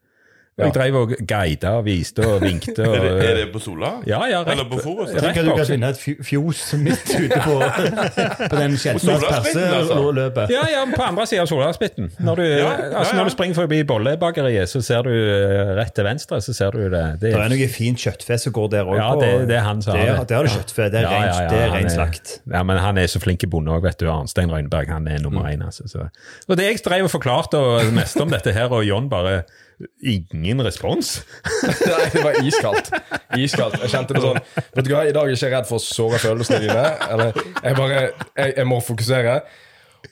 Jeg 0.54 0.70
drev 0.70 0.94
og 1.00 1.12
guida 1.26 1.70
og 1.80 1.84
viste 1.88 2.22
og 2.22 2.36
vinkte. 2.44 2.84
Og, 2.86 2.92
Er 2.94 3.02
det, 3.02 3.24
er 3.26 3.38
det 3.40 3.46
på 3.50 3.58
Sola? 3.58 3.88
Ja, 4.06 4.20
ja, 4.30 4.42
rett, 4.44 4.52
Eller 4.52 4.68
på 4.70 4.78
Forus? 4.84 5.08
Jeg 5.10 5.22
Tenk 5.24 5.40
at 5.40 5.48
du 5.48 5.54
kan 5.58 5.66
finne 5.66 5.88
et 5.90 5.98
fj- 5.98 6.20
fjos 6.22 6.60
midt 6.78 7.10
ute 7.10 7.40
på, 7.42 7.56
på 8.52 8.60
den 8.60 8.76
Kjelsbergs 8.78 9.24
Solasplitten, 9.24 9.64
altså. 9.80 10.46
Ja, 10.54 10.62
ja, 10.70 10.84
på 10.92 11.02
andre 11.02 11.26
sida 11.26 11.42
av 11.42 11.50
Solarspitten. 11.50 12.12
Når, 12.22 12.38
du, 12.38 12.44
ja, 12.46 12.68
altså, 12.70 13.10
ja. 13.10 13.18
når 13.18 13.30
du 13.30 13.34
springer 13.34 13.58
forbi 13.58 13.80
Bollebakeriet, 13.88 14.70
så 14.70 14.82
ser 14.86 15.02
du 15.08 15.10
eh, 15.10 15.72
rett 15.80 15.90
til 15.98 16.06
venstre, 16.06 16.38
så 16.46 16.54
ser 16.54 16.78
du 16.78 16.84
det. 16.86 17.02
Det 17.18 17.32
Det 17.34 17.40
er 17.40 17.50
noe 17.56 17.68
fint 17.74 18.06
kjøttfe 18.06 18.38
som 18.44 18.54
går 18.54 18.70
der 18.76 18.92
òg. 18.94 19.00
Ja, 19.00 19.10
det, 19.24 19.32
det 19.50 19.58
er 19.58 19.66
han 19.66 19.82
som 19.82 19.98
har 19.98 20.22
det 20.22 20.38
har 20.38 20.46
du 20.46 20.54
kjøttfe. 20.54 20.86
Det 20.94 21.02
er 21.02 21.08
Ja, 21.08 21.10
ja, 21.10 21.18
rent, 21.18 21.42
ja, 21.42 21.50
det 21.50 21.74
ren 21.74 21.90
slakt. 21.90 22.36
Ja, 22.54 22.62
men 22.62 22.78
han 22.78 23.02
er 23.02 23.10
så 23.10 23.18
flink 23.22 23.42
i 23.42 23.50
bonde 23.50 23.74
òg, 23.74 23.82
vet 23.88 23.98
du. 23.98 24.06
Arnstein 24.12 24.54
Røyneberg, 24.54 24.94
han 24.94 25.10
er 25.10 25.18
nummer 25.26 25.50
én. 25.50 25.66
Altså, 25.66 25.90
så. 25.90 26.06
Og 26.46 26.56
det 26.62 26.70
jeg 26.70 26.84
drev 26.86 27.10
og 27.10 27.14
forklarte 27.18 27.58
og 27.58 27.90
mest 27.98 28.22
om 28.22 28.30
dette 28.30 28.54
her, 28.54 28.70
og 28.70 28.86
John 28.86 29.10
bare 29.10 29.42
Ingen 30.06 30.62
respons. 30.64 31.16
Nei, 31.90 32.06
det 32.14 32.22
var 32.24 32.38
iskaldt. 32.44 32.90
Iskaldt. 33.40 33.80
Jeg 33.82 33.92
kjente 33.92 34.16
det 34.16 34.22
sånn 34.22 34.40
Vet 34.76 34.86
du 34.86 34.92
hva, 34.94 35.04
I 35.08 35.14
dag 35.14 35.26
er 35.26 35.34
jeg 35.34 35.40
ikke 35.40 35.52
redd 35.56 35.68
for 35.68 35.80
å 35.80 35.84
såre 35.84 36.20
følelsene 36.22 36.62
dine. 36.64 36.84
Eller, 37.10 37.38
jeg 37.58 37.78
bare 37.78 38.00
jeg, 38.00 38.54
jeg 38.54 38.68
må 38.70 38.80
fokusere. 38.84 39.38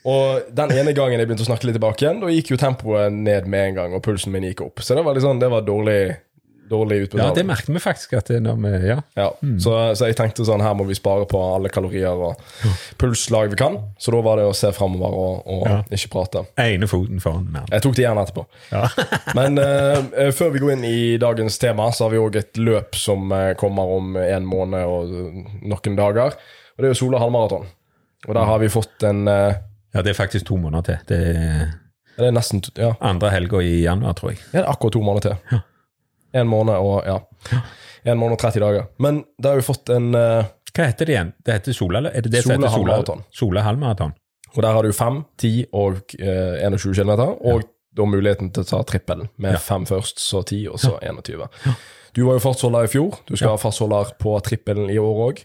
Og 0.09 0.49
den 0.51 0.73
ene 0.75 0.93
gangen 0.97 1.21
jeg 1.21 1.29
begynte 1.29 1.45
å 1.45 1.49
snakke 1.51 1.69
litt 1.69 1.77
tilbake 1.77 2.03
igjen, 2.03 2.19
da 2.23 2.31
gikk 2.33 2.53
jo 2.53 2.59
tempoet 2.59 3.13
ned 3.13 3.47
med 3.49 3.69
en 3.69 3.77
gang, 3.77 3.95
og 3.95 4.03
pulsen 4.05 4.33
min 4.33 4.47
gikk 4.49 4.65
opp. 4.65 4.83
Så 4.83 4.97
det 4.97 5.05
var 5.05 5.19
sånn, 5.23 5.39
det 5.41 5.51
var 5.53 5.65
dårlig, 5.67 6.15
dårlig 6.69 7.09
Ja, 7.17 7.31
det 7.35 7.43
merket 7.45 7.69
vi 7.69 7.79
faktisk. 7.79 8.13
at 8.17 8.27
det, 8.31 8.39
når 8.43 8.55
vi, 8.61 8.87
ja. 8.87 8.97
Ja, 9.17 9.27
så, 9.59 9.73
så 9.97 10.07
jeg 10.09 10.15
tenkte 10.17 10.45
sånn, 10.47 10.61
her 10.63 10.73
må 10.77 10.85
vi 10.87 10.95
spare 10.97 11.25
på 11.29 11.39
alle 11.55 11.69
kalorier 11.73 12.15
og 12.29 12.39
pulsslag 13.01 13.51
vi 13.53 13.59
kan. 13.59 13.77
Så 13.99 14.13
da 14.15 14.21
var 14.25 14.39
det 14.39 14.45
å 14.47 14.55
se 14.57 14.71
framover 14.75 15.13
og, 15.13 15.43
og 15.47 15.67
Ja. 15.69 15.81
ikke 15.91 16.11
prate. 16.15 16.45
Ene 16.61 16.87
foten 16.89 17.19
foran 17.23 17.49
mer. 17.51 17.67
Jeg 17.71 17.83
tok 17.85 17.95
det 17.97 18.05
gjerne 18.05 18.23
etterpå. 18.25 18.45
Ja. 18.71 18.87
Men 19.37 19.57
eh, 19.61 20.31
før 20.35 20.53
vi 20.55 20.63
går 20.63 20.75
inn 20.77 20.87
i 20.87 20.97
dagens 21.21 21.59
tema, 21.61 21.89
så 21.91 22.07
har 22.07 22.15
vi 22.15 22.21
òg 22.23 22.39
et 22.41 22.57
løp 22.61 22.95
som 22.99 23.31
eh, 23.35 23.53
kommer 23.59 23.93
om 23.97 24.15
en 24.21 24.47
måned 24.49 24.83
og 24.87 25.13
noen 25.63 25.99
dager. 25.99 26.35
Og 26.73 26.81
det 26.81 26.89
er 26.89 26.95
jo 26.95 27.01
Sola 27.05 27.19
halvmaraton. 27.21 27.67
Og 28.27 28.35
der 28.37 28.47
har 28.47 28.59
vi 28.61 28.69
fått 28.71 29.03
en 29.03 29.25
uh, 29.27 29.51
ja, 29.93 30.01
det 30.01 30.13
er 30.13 30.17
faktisk 30.17 30.47
to 30.47 30.55
måneder 30.57 30.85
til. 30.87 31.01
Det 31.11 31.17
er 31.35 31.73
Det 32.15 32.27
er 32.29 32.33
nesten 32.33 32.61
Ja, 32.77 32.93
andre 33.01 33.29
helga 33.33 33.59
i 33.61 33.83
januar, 33.83 34.13
tror 34.17 34.31
jeg. 34.31 34.39
det 34.53 34.61
er 34.61 34.69
akkurat 34.71 34.93
to 34.95 35.01
måneder 35.03 35.33
til. 35.35 35.59
En 36.33 36.49
måned 36.49 36.75
og 36.75 37.05
ja. 37.07 37.19
En 38.03 38.17
måned 38.19 38.35
og 38.35 38.41
30 38.41 38.63
dager. 38.63 38.87
Men 38.99 39.21
da 39.39 39.53
har 39.53 39.61
vi 39.61 39.65
fått 39.67 39.89
en 39.93 40.09
uh, 40.17 40.43
Hva 40.73 40.89
heter 40.89 41.07
det 41.07 41.13
igjen? 41.15 41.31
Det 41.45 41.55
heter 41.59 41.75
Sola, 41.77 42.01
eller? 42.01 42.15
Er 42.17 42.25
det 42.25 42.33
det 42.33 42.41
som 42.43 42.57
Sola 42.57 42.97
heter 42.99 43.21
Sola 43.31 43.63
halvmaraton. 43.63 44.13
Og 44.53 44.61
der 44.61 44.75
har 44.75 44.85
du 44.85 44.93
5, 44.93 45.21
10 45.41 45.53
og 45.73 46.01
uh, 46.19 46.57
21 46.67 46.97
km. 46.97 47.13
Og 47.41 47.63
da 47.93 48.07
muligheten 48.09 48.49
til 48.53 48.65
å 48.65 48.69
ta 48.69 48.81
trippelen 48.89 49.29
med 49.37 49.53
Ja. 49.53 49.81
først, 49.85 50.19
så 50.19 50.41
10, 50.43 50.67
og 50.73 50.79
så 50.81 50.97
21. 51.01 51.45
Du 52.13 52.25
var 52.25 52.37
jo 52.37 52.39
fartsholder 52.39 52.85
i 52.85 52.91
fjor. 52.91 53.19
Du 53.29 53.35
skal 53.35 53.53
ha 53.53 53.57
fartsholder 53.61 54.15
på 54.21 54.33
trippelen 54.45 54.89
i 54.89 54.97
år 55.01 55.21
òg. 55.29 55.43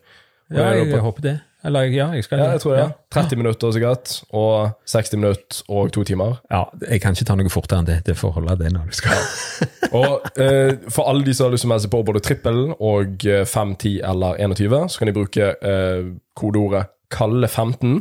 Ja, 0.50 0.73
jeg 0.73 1.00
håper 1.04 1.23
det. 1.23 1.37
Eller 1.64 1.88
ja, 1.90 2.06
jeg 2.14 2.24
skal 2.24 2.38
Ja, 2.38 2.50
jeg 2.54 2.60
tror 2.62 2.76
det. 2.76 2.84
30 3.10 3.36
minutter 3.40 3.72
sikkert, 3.74 4.12
og 4.30 4.70
60 4.86 5.16
minutter 5.18 5.62
og 5.68 5.88
to 5.92 6.04
timer. 6.06 6.36
Ja, 6.50 6.60
jeg 6.90 7.00
kan 7.02 7.16
ikke 7.16 7.24
ta 7.26 7.34
noe 7.34 7.50
fortere 7.50 7.80
enn 7.82 7.88
det. 7.88 7.96
Det 8.06 8.14
får 8.16 8.30
holde 8.36 8.54
det 8.60 8.70
når 8.72 8.86
du 8.86 8.94
skal. 8.94 9.24
Og 9.90 10.28
eh, 10.38 10.76
for 10.88 11.08
alle 11.10 11.24
de 11.26 11.34
som 11.34 11.48
har 11.48 11.56
lyst 11.56 11.64
til 11.64 11.70
å 11.70 11.72
melde 11.72 11.82
seg 11.88 11.90
på 11.96 12.02
både 12.06 12.22
trippel 12.22 12.60
og 12.78 13.26
eh, 13.26 13.42
5, 13.48 13.74
10 13.80 13.96
eller 14.06 14.38
21, 14.38 14.76
så 14.94 14.98
kan 15.02 15.10
de 15.10 15.16
bruke 15.16 15.48
eh, 15.72 16.06
kodeordet 16.38 16.86
KALLE15. 17.10 17.98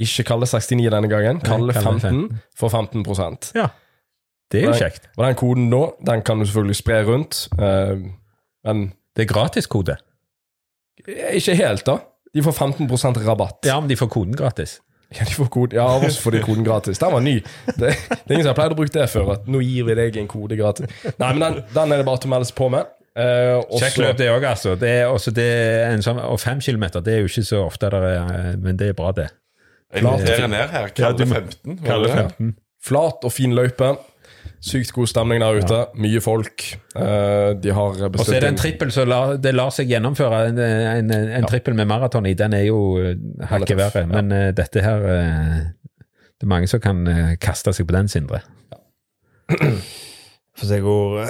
Ikke 0.00 0.24
KALLE69 0.30 0.88
denne 0.94 1.10
gangen. 1.12 1.40
KALLE15 1.44 2.22
for 2.56 2.72
15% 2.72 3.50
Ja, 3.60 3.68
det 4.50 4.62
er 4.64 4.70
jo 4.70 4.78
kjekt. 4.80 5.10
Og 5.18 5.26
den 5.26 5.36
koden 5.38 5.68
da, 5.70 5.82
den 6.08 6.22
kan 6.24 6.40
du 6.40 6.46
selvfølgelig 6.48 6.78
spre 6.80 7.02
rundt. 7.04 7.44
eh, 7.60 8.06
men 8.64 8.86
Det 9.16 9.26
er 9.26 9.34
gratiskode. 9.34 9.96
ikke 11.34 11.54
helt, 11.60 11.84
da. 11.86 11.98
De 12.34 12.42
får 12.46 12.52
15% 12.52 13.20
rabatt. 13.26 13.58
Ja, 13.66 13.80
men 13.80 13.90
de 13.90 13.96
får 13.98 14.08
koden 14.12 14.36
gratis. 14.38 14.78
Ja, 15.10 15.24
de 15.26 15.34
får 15.34 15.48
kode. 15.50 15.74
ja, 15.76 15.88
av 15.90 16.04
oss 16.06 16.20
får 16.22 16.36
de 16.36 16.40
koden 16.44 16.64
gratis. 16.64 16.98
Den 17.02 17.12
var 17.12 17.20
ny. 17.24 17.40
Det, 17.66 17.90
det 17.90 18.18
er 18.28 18.34
ingen 18.36 18.44
som 18.44 18.52
har 18.52 18.58
pleid 18.60 18.76
å 18.76 18.78
bruke 18.78 18.94
det 18.94 19.08
før. 19.10 19.32
At 19.34 19.48
nå 19.50 19.58
gir 19.64 19.88
vi 19.88 19.96
deg 19.98 20.20
en 20.22 20.30
kode 20.30 20.58
gratis. 20.60 20.86
Nei, 21.18 21.32
men 21.34 21.42
den, 21.42 21.60
den 21.74 21.94
er 21.96 22.02
det 22.02 22.06
bare 22.06 22.22
til 22.22 22.30
å 22.30 22.34
melde 22.36 22.50
seg 22.50 22.58
på 22.60 22.68
med. 22.70 22.92
Eh, 23.18 23.56
og 23.58 23.82
Kjekt 23.82 23.98
løp, 23.98 24.14
det 24.20 24.28
òg, 24.30 24.46
altså. 24.52 24.76
Det 24.78 24.92
er, 25.00 25.08
også 25.10 25.34
det 25.34 25.48
er 25.50 25.96
en 25.96 26.04
sånn, 26.06 26.20
og 26.22 26.38
fem 26.38 26.62
kilometer, 26.62 27.02
det 27.02 27.16
er 27.16 27.24
jo 27.24 27.30
ikke 27.32 27.42
så 27.48 27.64
ofte, 27.66 27.90
der 27.90 28.06
er, 28.06 28.52
men 28.62 28.78
det 28.78 28.92
er 28.92 28.96
bra, 29.00 29.10
det. 29.16 29.26
Jeg 29.90 30.06
noterer 30.06 30.46
ned 30.52 30.70
her. 30.70 30.92
Kalle 30.94 31.26
15. 31.26 31.80
Kalle 31.82 32.06
det 32.06 32.14
det? 32.14 32.26
15. 32.38 32.54
Flat 32.86 33.26
og 33.26 33.34
fin 33.34 33.54
løype. 33.58 33.90
Sykt 34.60 34.92
god 34.92 35.08
stemning 35.08 35.40
der 35.40 35.56
ute. 35.56 35.76
Mye 35.96 36.20
folk. 36.20 36.66
Eh, 36.92 37.50
de 37.56 37.72
har 37.72 38.02
Og 38.10 38.18
så 38.20 38.34
er 38.36 38.44
det 38.44 38.50
en 38.52 38.58
trippel, 38.60 38.90
så 38.92 39.06
la, 39.08 39.20
det 39.40 39.54
lar 39.56 39.72
seg 39.72 39.88
gjennomføre. 39.88 40.40
En, 40.50 40.60
en, 40.60 41.14
en 41.40 41.48
trippel 41.48 41.76
med 41.78 41.88
maraton 41.88 42.28
i, 42.28 42.34
den 42.36 42.52
er 42.58 42.66
jo 42.66 42.80
eh, 43.00 43.14
hakket 43.48 43.78
verre. 43.80 44.04
Men 44.10 44.28
eh, 44.36 44.50
dette 44.56 44.84
her 44.84 45.06
Det 45.06 46.44
er 46.44 46.52
mange 46.52 46.68
som 46.68 46.80
kan 46.80 47.02
kaste 47.40 47.72
seg 47.76 47.88
på 47.88 47.96
den, 47.96 48.08
Sindre. 48.12 48.42
Få 50.60 50.68
se 50.68 50.76
hvor 50.84 51.22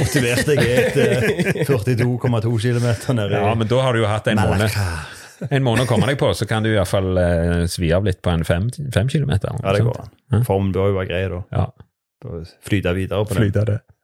motivert 0.00 0.48
jeg 0.48 0.64
er 0.64 0.86
etter 0.88 1.66
42,2 1.68 2.52
km 2.64 2.86
nede 3.18 3.34
i 3.34 3.40
Ja, 3.42 3.52
men 3.58 3.68
da 3.68 3.80
har 3.84 3.92
du 3.92 4.00
jo 4.00 4.08
hatt 4.08 4.30
en 4.32 4.40
måned, 4.40 4.76
en 5.50 5.64
måned 5.66 5.84
å 5.84 5.88
komme 5.90 6.08
deg 6.08 6.16
på, 6.20 6.30
så 6.36 6.48
kan 6.48 6.64
du 6.64 6.70
i 6.70 6.78
hvert 6.78 6.88
fall 6.88 7.12
eh, 7.20 7.66
svi 7.68 7.90
av 7.92 8.08
litt 8.08 8.22
på 8.24 8.32
en 8.32 8.44
fem, 8.48 8.70
fem 8.94 9.08
kilometer. 9.12 9.52
Ja, 9.60 9.74
det 9.76 9.84
går 9.84 10.00
an. 10.00 10.44
Formen 10.48 10.72
bør 10.72 10.94
jo 10.94 10.96
være 10.96 11.10
grei, 11.12 11.22
da. 11.32 11.42
Ja. 11.52 11.66
Flyte 12.66 12.92
videre 12.96 13.24
på 13.24 13.34
det. 13.34 13.40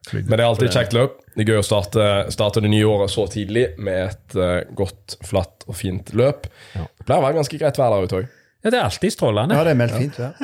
Flyte. 0.07 0.29
Men 0.29 0.39
det 0.39 0.45
er 0.45 0.49
alltid 0.49 0.69
et 0.69 0.77
kjekt 0.79 0.95
løp. 0.95 1.19
Det 1.35 1.43
er 1.43 1.51
gøy 1.51 1.61
å 1.61 1.67
starte, 1.67 2.07
starte 2.33 2.63
det 2.63 2.71
nye 2.71 2.87
året 2.89 3.11
så 3.13 3.27
tidlig 3.31 3.67
med 3.83 4.03
et 4.07 4.37
uh, 4.39 4.61
godt, 4.79 5.17
flatt 5.27 5.67
og 5.67 5.77
fint 5.77 6.13
løp. 6.17 6.47
Ja. 6.77 6.87
Det 6.87 7.07
pleier 7.09 7.23
å 7.23 7.27
være 7.27 7.39
ganske 7.41 7.61
greit 7.61 7.81
vær 7.81 7.95
der 7.95 8.07
ute 8.07 8.21
òg. 8.21 8.29
Ja, 8.65 8.71
det 8.73 8.79
er 8.79 8.87
alltid 8.87 9.15
strålende. 9.15 9.59
Ja, 9.59 9.67
det 9.67 9.75
er 9.75 9.79
meldt 9.79 9.99
fint 9.99 10.17
vær. 10.19 10.39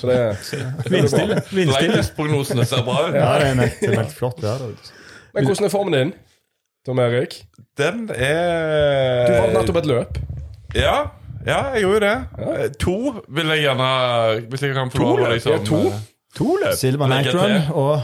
Så 0.00 0.08
det, 0.08 0.18
Vindstille. 0.92 1.42
Vindstille. 1.52 2.02
prognosene 2.16 2.66
ser 2.68 2.82
bra 2.88 3.04
ut. 3.06 3.14
Ja, 3.16 3.30
det 3.40 3.52
er 3.52 3.60
meldt, 3.60 3.78
det 3.80 3.92
er 3.92 4.00
meldt 4.02 4.16
flott 4.16 4.42
vær. 4.44 4.66
Men 5.36 5.48
hvordan 5.48 5.68
er 5.68 5.72
formen 5.72 5.96
din, 5.96 6.12
Tom 6.88 7.00
Erik? 7.04 7.38
Den 7.78 8.06
er 8.16 9.28
Du 9.28 9.34
vant 9.36 9.56
nettopp 9.60 9.82
et 9.84 9.88
løp. 9.92 10.20
Ja, 10.76 10.98
ja, 11.46 11.58
jeg 11.76 11.84
gjorde 11.84 11.96
jo 11.96 12.04
det. 12.04 12.14
Ja. 12.42 12.68
To 12.82 12.96
vil 13.32 13.52
jeg 13.54 13.62
gjerne 13.62 13.88
Hvis 14.50 14.64
jeg 14.66 14.74
kan 14.76 14.90
få 14.92 15.04
lov 15.04 15.20
å 15.22 15.28
liksom 15.32 15.54
Ja, 15.54 15.60
to. 15.64 15.82
To 16.38 16.56
løp. 16.62 16.74
Silver 16.78 17.10
Night 17.10 17.32
Run 17.34 17.58
og 17.74 18.00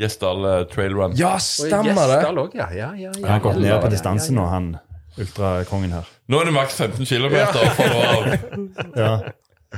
Gjesdal 0.00 0.44
eh, 0.48 0.62
Trail 0.72 0.94
Run. 0.96 1.12
Ja, 1.18 1.34
stemmer 1.42 2.08
det! 2.10 2.22
Ja, 2.58 2.68
ja, 2.74 2.88
ja, 2.96 3.12
Han 3.18 3.28
har 3.34 3.42
gått 3.44 3.60
ned 3.62 3.76
på 3.82 3.90
distanse 3.92 4.32
nå, 4.34 4.46
han 4.50 4.72
ultrakongen 5.20 5.92
her. 5.92 6.06
Nå 6.32 6.38
er 6.40 6.48
det 6.48 6.54
maks 6.56 6.78
15 6.80 7.04
km. 7.04 7.34
For 7.76 7.90
nå, 7.92 8.68
Ja. 8.96 9.10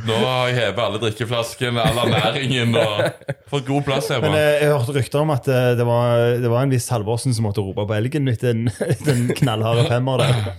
nå 0.07 0.15
har 0.21 0.49
jeg 0.51 0.57
hevet 0.61 0.79
alle 0.85 1.01
drikkeflaskene, 1.03 1.83
all 1.83 1.99
ernæringen 2.05 2.77
og 2.79 3.27
fått 3.51 3.67
god 3.67 3.85
plass 3.89 4.09
Men 4.13 4.23
hjemme. 4.29 4.39
eh, 4.39 4.63
jeg 4.63 4.71
hørte 4.75 4.95
rykter 4.99 5.25
om 5.25 5.31
at 5.35 5.49
eh, 5.51 5.73
det 5.79 5.87
var, 5.89 6.23
det 6.45 6.51
var 6.53 6.63
en 6.67 6.73
viss 6.75 6.89
Halvorsen 6.95 7.35
som 7.35 7.49
måtte 7.49 7.63
rope 7.67 7.85
på 7.91 7.97
elgen 7.99 8.31
etter 8.31 8.53
en, 8.55 8.69
etter 8.93 9.13
en 9.17 9.29
knallhard 9.35 9.87
femmer 9.91 10.23
der. 10.23 10.55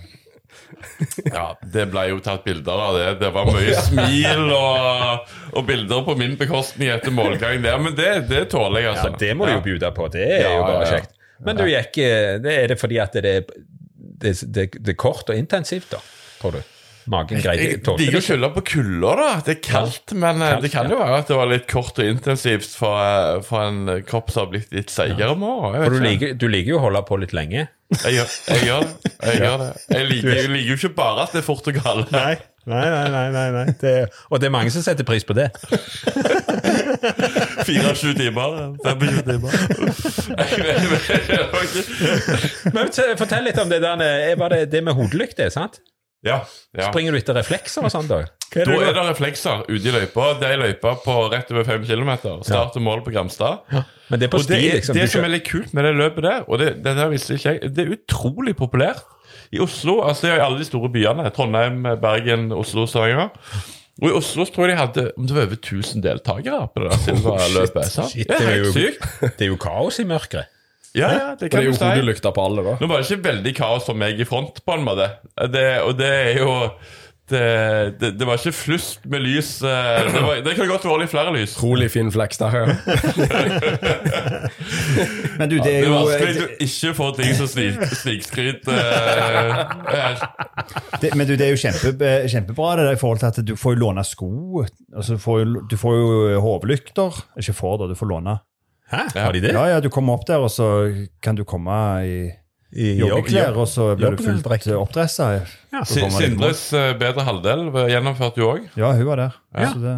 Ja, 1.32 1.46
Det 1.72 1.86
ble 1.92 2.04
jo 2.10 2.18
tatt 2.24 2.44
bilder 2.46 2.82
av 2.86 2.96
det. 2.98 3.06
Det 3.20 3.30
var 3.34 3.48
mye 3.50 3.74
smil 3.86 4.44
og, 4.56 5.32
og 5.52 5.66
bilder 5.68 6.04
på 6.06 6.16
min 6.18 6.36
bekostning 6.40 6.90
etter 6.94 7.14
målgang 7.14 7.62
der. 7.64 7.78
Men 7.82 7.96
det, 7.98 8.10
det 8.30 8.44
tåler 8.54 8.84
jeg, 8.84 8.92
altså. 8.94 9.12
Ja, 9.14 9.20
det 9.24 9.32
må 9.38 9.48
du 9.48 9.54
jo 9.56 9.64
bjude 9.66 9.90
på. 9.96 10.08
Det 10.14 10.24
er 10.26 10.44
Ja, 10.46 10.54
jo 10.58 10.64
bare 10.68 10.88
kjekt. 10.92 11.12
Men 11.44 11.58
du 11.58 11.66
gikk 11.68 11.98
det 12.46 12.52
Er 12.62 12.70
det 12.72 12.78
fordi 12.80 12.96
at 13.02 13.12
det, 13.12 13.34
det, 13.44 14.32
det, 14.56 14.70
det 14.80 14.94
er 14.94 14.98
kort 15.00 15.28
og 15.28 15.36
intensivt, 15.36 15.90
da? 15.92 16.00
Tror 16.40 16.56
du? 16.56 16.62
Magen 17.12 17.38
greide 17.42 17.68
Jeg 17.68 17.82
liker 18.00 18.18
å 18.18 18.24
skylde 18.24 18.48
på 18.56 18.62
kulda, 18.72 19.12
da. 19.20 19.28
Det 19.46 19.52
er 19.56 19.60
kaldt, 19.62 20.14
men 20.18 20.42
eh, 20.42 20.56
Kaldt, 20.56 20.64
det 20.66 20.70
kan 20.74 20.90
jo 20.90 20.98
være 20.98 21.20
at 21.22 21.30
det 21.30 21.38
var 21.38 21.50
litt 21.52 21.68
kort 21.70 22.00
og 22.02 22.10
intensivt 22.10 22.74
for, 22.74 22.98
eh, 22.98 23.38
for 23.46 23.62
en 23.68 24.02
kropp 24.08 24.32
som 24.34 24.46
har 24.46 24.52
blitt 24.56 24.74
litt 24.74 24.90
seigere. 24.92 25.36
Jeg, 25.36 25.84
For 25.84 25.94
du 25.94 26.02
liker, 26.02 26.34
du 26.34 26.48
liker 26.50 26.74
jo 26.74 26.80
å 26.80 26.84
holde 26.88 27.04
på 27.06 27.20
litt 27.22 27.34
lenge. 27.36 27.68
jeg, 28.02 28.16
gjør, 28.16 28.34
jeg 28.50 28.66
gjør 28.66 28.84
det. 28.88 29.14
Jeg, 29.14 29.40
gjør 29.44 29.56
det. 29.62 29.70
jeg, 29.94 30.10
liker, 30.10 30.34
jeg 30.34 30.52
liker 30.56 30.68
jo 30.72 30.78
ikke 30.82 30.94
bare 30.98 31.26
at 31.26 31.36
det 31.36 31.42
er 31.44 31.46
fort 31.46 31.70
og 31.70 31.78
galt. 31.78 32.10
Nei, 32.14 32.34
nei, 32.66 32.84
nei. 32.90 33.26
nei, 33.36 33.46
nei. 33.54 33.66
Det, 33.78 33.96
og 34.30 34.42
det 34.42 34.50
er 34.50 34.56
mange 34.58 34.74
som 34.74 34.82
setter 34.82 35.06
pris 35.06 35.26
på 35.26 35.36
det. 35.38 35.50
24 37.66 38.14
timer. 38.18 38.74
25 38.82 39.22
timer. 39.26 39.50
Men 42.74 42.90
Fortell 43.18 43.46
litt 43.46 43.58
om 43.62 43.70
det 43.70 43.80
der 43.84 44.02
eh, 44.06 44.32
var 44.38 44.54
det, 44.54 44.66
det 44.72 44.82
med 44.86 44.96
hodelykt, 44.98 45.38
det, 45.38 45.52
sant? 45.54 45.78
Ja, 46.24 46.40
ja. 46.74 46.88
Springer 46.88 47.12
du 47.12 47.18
etter 47.20 47.36
reflekser 47.36 47.84
og 47.86 47.92
sånn, 47.92 48.08
da? 48.10 48.22
Hva 48.52 48.64
Da 48.64 48.72
er 48.72 48.86
er 48.88 48.94
det, 48.94 49.02
reflekser 49.10 49.64
ute 49.68 49.90
i 49.90 49.92
løypa. 49.92 50.30
Det 50.40 50.48
er 50.48 50.60
løypa 50.62 50.94
på 51.02 51.16
rett 51.32 51.50
over 51.52 51.66
5 51.66 51.84
km. 51.86 52.12
Start 52.46 52.78
og 52.78 52.82
mål 52.86 53.02
på 53.04 53.12
Gramstad. 53.12 53.66
Men 54.08 54.20
det 54.22 54.28
er 54.28 54.32
på 54.32 54.40
det, 54.40 54.46
sti, 54.46 54.58
er, 54.70 54.78
liksom. 54.78 54.96
det 54.96 55.06
som 55.12 55.26
er 55.26 55.32
litt 55.34 55.46
kult 55.48 55.74
med 55.76 55.84
det 55.84 55.92
løpet 55.98 56.24
der, 56.24 56.44
og 56.46 56.60
det, 56.62 56.68
det 56.84 56.94
der 56.96 57.10
visste 57.12 57.36
ikke 57.36 57.52
jeg, 57.56 57.72
det 57.74 57.84
er 57.84 57.94
utrolig 57.98 58.54
populært. 58.58 59.02
I 59.54 59.60
Oslo, 59.62 60.00
altså 60.06 60.30
i 60.30 60.38
alle 60.42 60.58
de 60.58 60.66
store 60.66 60.88
byene, 60.94 61.26
Trondheim, 61.34 61.82
Bergen, 62.02 62.48
Oslo, 62.54 62.86
Stavanger. 62.90 63.28
Og 64.02 64.10
i 64.10 64.14
Oslo 64.18 64.44
tror 64.50 64.66
jeg 64.68 64.74
de 64.74 64.80
hadde 64.80 65.04
om 65.16 65.26
det 65.28 65.36
var 65.36 65.46
over 65.48 65.58
1000 65.58 66.02
deltakere 66.04 66.66
på 66.72 66.82
det 66.82 66.90
der 66.92 67.02
Silva-løpet. 67.06 67.92
shit, 67.92 68.10
Shit, 68.12 68.28
det 68.30 68.36
er 68.40 68.50
helt 68.50 68.66
jo, 68.66 68.72
sykt. 68.74 69.06
det 69.38 69.46
er 69.46 69.50
jo 69.52 69.58
kaos 69.62 70.00
i 70.02 70.06
mørket. 70.08 70.50
Ja, 70.94 71.10
ja, 71.12 71.30
det 71.34 71.38
Det 71.40 71.50
kan 71.50 71.60
er 71.60 71.64
du 71.66 71.70
jo 71.72 71.78
si. 71.78 71.84
hodelykta 71.84 72.30
på 72.32 72.44
alle, 72.46 72.62
da. 72.64 72.76
Nå 72.80 72.86
var 72.88 72.96
det 73.02 73.10
ikke 73.10 73.24
veldig 73.30 73.54
kaos 73.58 73.84
for 73.88 73.94
meg 73.98 74.20
i 74.20 74.24
front, 74.28 74.62
på 74.64 74.72
en 74.78 74.84
måte. 74.86 75.10
Det, 75.52 75.66
og 75.82 75.98
det 75.98 76.12
er 76.12 76.38
jo 76.40 76.52
det, 77.26 77.40
det, 77.98 78.12
det 78.20 78.26
var 78.28 78.38
ikke 78.38 78.52
flust 78.54 79.00
med 79.10 79.18
lys. 79.24 79.48
eh, 79.66 80.06
Det, 80.14 80.20
var, 80.22 80.34
det 80.46 80.52
kan 80.54 80.68
godt 80.70 80.84
være 80.86 81.00
litt 81.02 81.10
flere 81.10 81.32
lys. 81.34 81.56
rolig 81.58 81.88
fin 81.90 82.06
flex 82.14 82.38
der. 82.38 82.54
Ja. 82.54 82.66
Men 85.38 85.48
du, 85.50 85.56
det 85.58 85.64
Det 85.64 85.72
er 85.74 85.78
er 85.82 85.86
jo 85.88 85.94
vanskelig 85.96 86.42
å 86.44 86.46
ikke 86.66 86.92
få 86.96 87.06
ting 87.18 87.32
som 87.36 87.48
snik, 87.50 87.74
snikskryt. 87.98 88.68
eh, 88.70 88.76
det, 91.02 91.10
Men 91.18 91.26
du, 91.28 91.34
det 91.36 91.44
er 91.48 91.52
jo 91.54 91.58
kjempe, 91.60 92.12
kjempebra 92.30 92.68
det 92.78 92.84
der, 92.88 92.94
i 92.96 93.00
forhold 93.00 93.20
til 93.24 93.30
at 93.32 93.38
du 93.50 93.54
får 93.58 93.70
jo 93.76 93.80
låne 93.84 94.04
sko. 94.06 94.30
Altså, 94.94 95.12
du 95.18 95.76
får 95.76 95.92
jo 95.98 96.06
hovedlykter. 96.46 97.10
Ikke 97.42 97.56
får, 97.58 97.74
da. 97.82 97.84
Du 97.92 97.96
får 97.98 98.08
låne. 98.14 98.34
Hæ? 98.90 99.04
Har 99.18 99.32
de 99.34 99.40
det? 99.42 99.52
Ja, 99.52 99.64
ja, 99.72 99.78
du 99.82 99.88
kommer 99.90 100.14
opp 100.14 100.26
der, 100.28 100.42
og 100.46 100.50
så 100.52 100.66
kan 101.22 101.34
du 101.38 101.44
komme 101.44 101.76
i 102.06 102.16
I 102.76 102.92
joggeklær, 103.00 103.56
og 103.56 103.68
så 103.70 103.94
blir 103.96 104.14
du 104.14 104.20
fullt 104.22 104.44
Joggedrekt. 104.44 104.66
oppdressa. 104.76 105.30
Ja. 105.72 105.84
Sindres 105.86 106.68
eh, 106.76 106.92
bedre 106.98 107.24
halvdel 107.26 107.70
gjennomførte 107.90 108.42
jo 108.42 108.52
òg. 108.52 108.68
Ja, 108.76 108.92
hun 108.92 109.06
var 109.08 109.16
der. 109.22 109.40
Ja. 109.56 109.70
Så 109.72 109.82
det, 109.82 109.96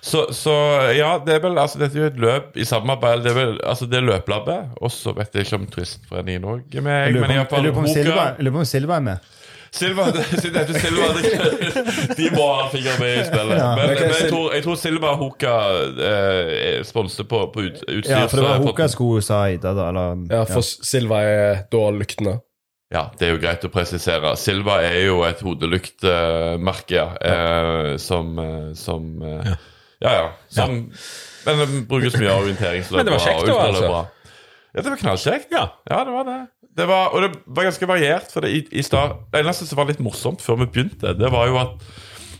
Så, 0.00 0.20
så 0.32 0.52
ja, 0.94 1.18
det 1.26 1.34
er 1.34 1.40
vel, 1.42 1.58
altså, 1.58 1.80
dette 1.82 1.98
er 1.98 2.04
jo 2.04 2.10
et 2.12 2.20
løp 2.22 2.56
i 2.56 2.64
samarbeid. 2.64 3.24
Det 3.24 3.32
er 3.32 3.38
vel, 3.40 3.54
altså 3.66 3.88
det 3.90 3.98
er 3.98 4.06
løplabbet. 4.06 4.76
Og 4.80 4.92
så 4.94 5.12
vet 5.16 5.34
jeg 5.34 5.48
ikke 5.48 5.58
om 5.58 5.66
Turistforeningen 5.66 6.44
òg 6.48 6.76
er 6.78 6.84
med. 6.86 7.00
jeg 7.08 7.16
lurer 7.18 7.44
på 8.54 8.62
om 8.62 8.64
Silva 8.64 9.00
er 9.00 9.08
med. 9.10 9.18
Silva, 9.74 10.04
Silva 10.38 11.08
det- 11.16 12.16
De 12.16 12.28
må 12.30 12.44
ha 12.46 12.68
en 12.68 13.00
med 13.00 13.18
i 13.18 13.24
spillet. 13.26 13.58
Ja. 13.58 13.70
Men, 13.76 13.88
Men 13.90 14.12
jeg, 14.14 14.28
tror, 14.30 14.52
jeg 14.54 14.62
tror 14.66 14.76
Silva 14.78 15.14
Hoka 15.18 15.54
eh, 16.10 16.82
sponser 16.86 17.26
på, 17.26 17.40
på 17.54 17.64
ut, 17.66 17.80
utstyr. 17.82 18.10
Ja, 18.14 18.26
for 18.30 18.38
det 18.38 18.46
var 18.48 18.62
Hoka-sko, 18.62 19.08
sa 19.26 19.40
Ida. 19.50 19.74
da, 19.74 19.88
Eller, 19.90 20.22
Ja, 20.30 20.44
for 20.46 20.62
Silva 20.62 21.22
er 21.26 21.64
da 21.72 21.84
lyktene. 21.90 22.36
Ja, 22.94 23.08
det 23.18 23.26
er 23.26 23.32
jo 23.34 23.40
greit 23.42 23.64
å 23.66 23.70
presisere. 23.74 24.36
Silva 24.38 24.76
er 24.86 25.00
jo 25.08 25.22
et 25.26 25.40
hodelyktmerke 25.42 26.94
ja, 26.94 27.06
eh, 27.18 27.96
som, 27.98 28.34
eh, 28.38 28.72
som 28.78 29.08
eh, 29.22 29.54
Ja, 30.04 30.12
ja. 30.20 30.26
Som, 30.52 30.90
Men 31.46 31.58
det 31.60 31.88
brukes 31.88 32.14
mye 32.20 32.30
av 32.30 32.44
orienteringsløp 32.44 33.00
Men 33.00 33.08
det 33.08 33.16
var 33.16 33.24
kjekt 33.24 33.42
og 33.42 33.48
da, 33.50 33.64
altså. 33.72 34.04
Ja, 34.74 34.82
det 34.82 34.90
var 34.90 35.00
knallkjekt. 35.00 35.52
Ja. 35.54 35.68
Ja, 35.90 36.00
det 36.04 36.12
var 36.12 36.24
det. 36.28 36.38
det 36.76 36.86
var, 36.90 37.12
og 37.14 37.22
det 37.22 37.30
var 37.46 37.68
ganske 37.68 37.86
variert. 37.86 38.32
For 38.34 38.42
det, 38.42 38.50
i, 38.50 38.64
i 38.80 38.82
start, 38.82 39.20
det 39.32 39.44
eneste 39.44 39.66
som 39.70 39.78
var 39.78 39.86
litt 39.90 40.00
morsomt 40.02 40.42
før 40.42 40.58
vi 40.64 40.66
begynte, 40.74 41.14
det 41.18 41.30
var 41.32 41.46
jo 41.50 41.60
at 41.62 41.76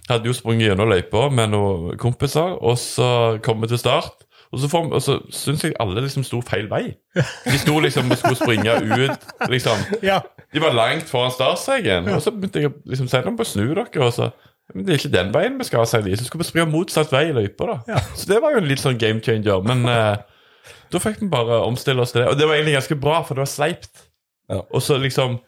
jeg 0.04 0.10
hadde 0.18 0.28
jo 0.28 0.34
sprunget 0.36 0.66
gjennom 0.68 0.90
løypa 0.90 1.28
med 1.32 1.52
noen 1.54 1.94
kompiser, 2.02 2.58
og 2.60 2.74
så 2.82 3.38
kom 3.46 3.62
vi 3.62 3.70
til 3.70 3.78
start. 3.80 4.26
Og 4.54 4.60
så, 4.62 4.68
får- 4.70 4.90
og 4.94 5.00
så 5.02 5.14
syns 5.34 5.64
jeg 5.64 5.72
alle 5.82 6.02
liksom 6.04 6.22
sto 6.26 6.38
feil 6.46 6.68
vei. 6.70 6.82
De 7.16 7.56
sto 7.58 7.78
liksom 7.82 8.10
og 8.12 8.18
skulle 8.20 8.36
springe 8.38 8.74
ut. 8.84 9.24
liksom 9.50 9.80
Ja. 10.04 10.20
De 10.54 10.60
var 10.62 10.76
langt 10.76 11.08
foran 11.10 11.32
startstreken. 11.34 12.06
Og 12.14 12.20
så 12.22 12.30
begynte 12.30 12.60
jeg 12.62 12.70
å 12.70 12.74
liksom 12.86 13.08
si 13.10 13.22
dem 13.24 13.38
på 13.40 13.46
snu 13.48 13.64
dere. 13.74 13.88
Og 14.04 14.12
så 14.14 14.28
Men 14.74 14.84
det 14.86 14.94
er 14.94 15.00
ikke 15.00 15.10
den 15.16 15.32
veien 15.34 15.58
vi 15.58 15.64
skal, 15.66 15.86
sier 15.90 16.04
de. 16.06 16.14
Så 16.16 16.28
skal 16.28 16.38
vi 16.40 16.46
springe 16.46 16.70
motsatt 16.70 17.10
vei 17.12 17.24
i 17.28 17.34
løypa, 17.36 17.66
da. 17.72 17.98
Så 18.14 18.28
det 18.30 18.38
var 18.44 18.54
jo 18.54 18.62
en 18.62 18.68
litt 18.70 18.80
sånn 18.80 18.96
game 19.00 19.20
changer. 19.24 19.58
Men 19.66 19.82
eh, 19.90 20.14
da 20.94 21.02
fikk 21.02 21.22
vi 21.22 21.30
bare 21.32 21.60
omstille 21.66 22.02
oss 22.04 22.14
til 22.14 22.22
det. 22.22 22.30
Og 22.32 22.38
det 22.38 22.48
var 22.48 22.58
egentlig 22.58 22.78
ganske 22.78 22.98
bra, 23.02 23.20
for 23.26 23.36
det 23.36 23.44
var 23.44 23.52
sleipt. 23.52 24.04
Ja. 24.52 24.60
Og 24.64 24.82
så 24.84 24.98
liksom 25.00 25.38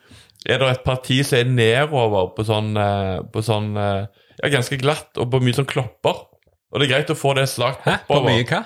er 0.47 0.61
det 0.63 0.71
et 0.71 0.87
parti 0.87 1.19
som 1.27 1.41
er 1.41 1.51
nedover 1.51 2.31
på 2.37 2.45
sånn, 2.47 2.71
eh, 2.79 3.19
på 3.33 3.43
sånn 3.45 3.75
eh, 3.81 4.07
Ja, 4.37 4.51
ganske 4.53 4.77
glatt, 4.77 5.15
og 5.17 5.31
på 5.33 5.41
mye 5.41 5.57
sånn 5.57 5.69
klopper. 5.69 6.27
Og 6.71 6.81
det 6.81 6.87
er 6.87 6.93
greit 6.93 7.13
å 7.13 7.17
få 7.17 7.33
det 7.39 7.47
slakt 7.49 7.87
Hæ? 7.87 8.03
På 8.09 8.21
mye 8.25 8.45
hva? 8.45 8.65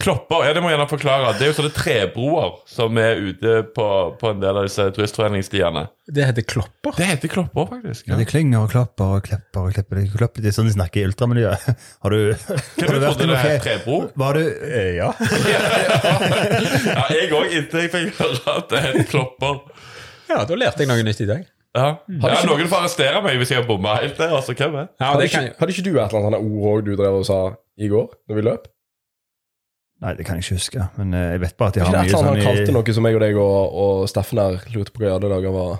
Klopper, 0.00 0.44
ja 0.46 0.52
det 0.56 0.60
må 0.64 0.70
jeg 0.70 0.76
gjerne 0.78 0.88
forklare. 0.88 1.32
Det 1.36 1.44
er 1.46 1.50
jo 1.50 1.56
sånne 1.58 1.72
trebroer 1.76 2.54
som 2.70 2.96
er 3.00 3.18
ute 3.20 3.56
på, 3.76 3.86
på 4.20 4.30
en 4.32 4.40
del 4.40 4.56
av 4.60 4.64
disse 4.68 4.86
turistforeningsstiene. 4.96 5.82
Det 6.16 6.24
heter 6.28 6.46
klopper. 6.48 6.94
Det 6.96 7.08
heter 7.10 7.28
klopper, 7.32 7.66
faktisk. 7.74 8.06
Ja, 8.08 8.16
de 8.20 8.24
klinger 8.28 8.62
og 8.64 8.70
klapper 8.72 9.16
og 9.18 9.24
klepper 9.26 9.66
og 9.68 9.74
klipper. 9.76 10.00
De 10.00 10.06
klapper. 10.14 10.44
Det 10.44 10.52
er 10.52 10.56
sånn 10.56 10.70
de 10.70 10.76
snakker 10.76 11.02
i 11.02 11.06
ultramiljøet. 11.10 11.66
Har 12.06 12.14
du, 12.14 12.20
har 12.32 12.62
du 12.78 12.86
du 12.86 13.04
vært 13.04 13.24
i 13.24 13.28
noe 13.32 13.56
trebro? 13.66 13.98
Var 14.24 14.38
du 14.40 14.44
Eh, 14.46 14.92
Ja. 14.96 15.10
Ja, 16.86 17.04
jeg 17.12 17.28
òg, 17.34 17.52
inntil 17.56 17.84
jeg 17.84 17.90
fikk 17.92 18.16
høre 18.20 18.54
at 18.56 18.70
det 18.72 18.80
heter 18.86 19.06
klopper. 19.10 19.60
ja, 20.30 20.40
da 20.48 20.58
lærte 20.58 20.84
jeg 20.84 20.90
noe 20.90 21.04
nytt 21.06 21.20
i 21.24 21.28
dag. 21.28 21.44
Ja. 21.76 21.88
ja, 22.08 22.38
Noen 22.48 22.70
får 22.70 22.78
arrestere 22.86 23.20
meg 23.24 23.36
hvis 23.36 23.50
jeg 23.52 23.60
har 23.60 23.66
bomma 23.68 23.98
helt 24.00 24.16
der. 24.16 24.30
altså 24.38 24.54
hvem 24.56 24.78
er? 24.80 24.86
Ja, 24.96 25.10
Hadde 25.12 25.26
ikke, 25.28 25.42
kan 25.42 25.58
hadde 25.60 25.74
ikke 25.74 25.84
du 25.84 25.90
et 25.98 26.14
eller 26.14 26.28
annet 26.30 26.46
ord 26.46 26.70
òg 26.70 26.86
du 26.86 26.94
drev 26.96 27.18
og 27.18 27.26
sa 27.28 27.40
i 27.76 27.90
går, 27.92 28.06
når 28.30 28.38
vi 28.38 28.44
løp? 28.46 28.64
Nei, 30.04 30.12
det 30.18 30.26
kan 30.28 30.36
jeg 30.36 30.44
ikke 30.44 30.58
huske. 30.58 30.86
Men 30.98 31.14
eh, 31.16 31.30
jeg 31.34 31.42
vet 31.46 31.56
bare 31.56 31.72
at 31.72 31.78
de 31.78 31.84
har 31.86 31.94
mye 31.96 32.12
sånn 32.12 32.26
han 32.28 32.40
kalte 32.44 32.68
i 32.68 32.74
noe 32.76 32.96
som 32.98 33.06
jeg 33.08 33.16
og 33.16 33.22
deg 33.24 33.38
og, 33.40 33.76
og 33.84 34.08
Steffen 34.12 34.40
her 34.42 34.58
lurte 34.74 34.92
på 34.92 35.00
hva 35.00 35.08
jeg 35.08 35.16
hadde 35.16 35.30
dager 35.32 35.54
var 35.56 35.76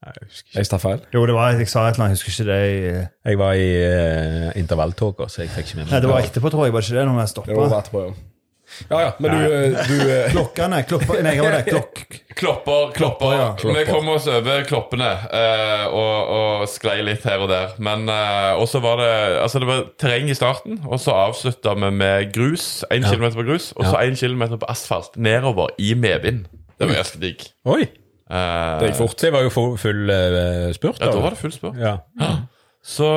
Nei, 0.00 0.14
jeg 0.16 0.28
husker 0.30 0.46
ikke. 0.48 0.56
Jeg 0.56 0.68
tar 0.72 0.80
feil? 0.80 1.00
Jo, 1.12 1.22
det 1.28 1.34
var, 1.36 1.50
jeg 1.60 1.68
sa 1.68 1.82
et 1.84 1.98
eller 1.98 2.06
annet, 2.06 2.16
jeg 2.16 2.24
husker 2.24 2.32
ikke 2.32 2.48
det. 2.48 2.60
Jeg, 2.64 3.08
Jeg 3.28 3.40
var 3.42 3.58
i 3.60 3.66
uh, 3.84 4.46
intervalltåka, 4.56 5.28
så 5.28 5.42
jeg 5.42 5.52
fikk 5.52 5.66
ikke 5.68 5.80
med 5.82 5.84
meg 5.84 5.92
Nei, 5.92 6.00
det 6.00 6.12
var 6.14 6.24
etterpå, 6.24 6.52
tror 6.54 6.64
jeg. 6.64 6.72
Var 6.72 6.86
det 6.86 6.88
ikke 6.88 7.00
det? 7.02 7.04
Når 7.10 7.18
vi 7.18 7.50
Det 7.50 7.58
var 7.60 7.84
stoppa? 7.84 8.06
Ja. 8.88 8.88
Ja, 8.90 9.00
ja, 9.04 9.10
men 9.18 9.34
du, 9.34 9.54
eh, 9.54 9.86
du 9.88 9.96
eh, 10.14 10.30
Klokkene 10.34 10.78
klopper, 10.88 11.20
Nei, 11.26 11.34
hva 11.38 11.44
var 11.48 11.56
det? 11.58 11.64
Klokk... 11.68 12.00
Klopper, 12.40 12.92
klopper. 12.96 13.32
ja. 13.36 13.48
Vi 13.76 13.84
kom 13.88 14.08
oss 14.14 14.26
over 14.30 14.62
kloppene 14.68 15.10
eh, 15.36 15.84
og, 15.90 16.30
og 16.36 16.64
sklei 16.72 17.00
litt 17.04 17.26
her 17.28 17.42
og 17.44 17.50
der. 17.52 17.74
Men 17.82 18.06
eh, 18.08 18.52
også 18.62 18.80
var 18.84 19.02
det 19.02 19.10
Altså 19.42 19.60
det 19.62 19.68
var 19.68 19.82
terreng 20.00 20.30
i 20.32 20.36
starten, 20.38 20.78
og 20.86 21.00
så 21.02 21.14
avslutta 21.26 21.74
vi 21.76 21.90
med 22.00 22.30
grus. 22.34 22.68
Én 22.90 23.04
kilometer 23.04 23.36
på 23.42 23.46
grus, 23.50 23.72
og 23.76 23.84
så 23.90 24.00
én 24.06 24.16
kilometer 24.16 24.60
på 24.62 24.68
asfalt 24.72 25.16
nedover 25.20 25.74
i 25.78 25.92
medvind. 25.94 26.46
Det 26.80 26.88
var 26.88 27.02
ganske 27.02 27.20
digg. 27.20 27.44
Oi! 27.68 27.82
Eh, 28.30 28.78
Det 28.80 28.88
gikk 28.92 29.00
fort. 29.02 29.18
Det 29.20 29.32
var 29.34 29.42
jo 29.44 29.50
full, 29.52 29.74
full 29.82 30.10
eh, 30.14 30.70
spurt. 30.76 31.00
Ja, 31.02 31.10
da 31.12 31.20
var 31.20 31.34
det 31.34 31.42
full 31.42 31.52
spurt. 31.52 31.76
Ja. 31.82 31.98
Så, 32.80 33.08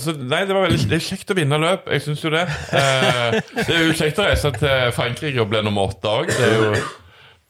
så 0.00 0.14
nei, 0.16 0.46
det 0.48 0.54
var 0.56 0.64
veldig 0.64 0.86
det 0.88 0.96
er 0.96 1.04
kjekt 1.04 1.28
å 1.32 1.36
vinne 1.36 1.58
løp. 1.60 1.90
Jeg 1.92 2.06
syns 2.06 2.22
jo 2.24 2.32
det. 2.32 2.46
Eh, 2.72 3.36
det 3.58 3.74
er 3.74 3.84
jo 3.84 3.98
kjekt 3.98 4.22
å 4.22 4.24
reise 4.24 4.52
til 4.56 4.94
Frankrike 4.96 5.42
og 5.44 5.50
bli 5.52 5.60
nummer 5.66 5.92
åtte 5.92 6.14
òg. 6.22 6.32
Det 6.32 6.46
er 6.46 6.56
jo 6.56 6.70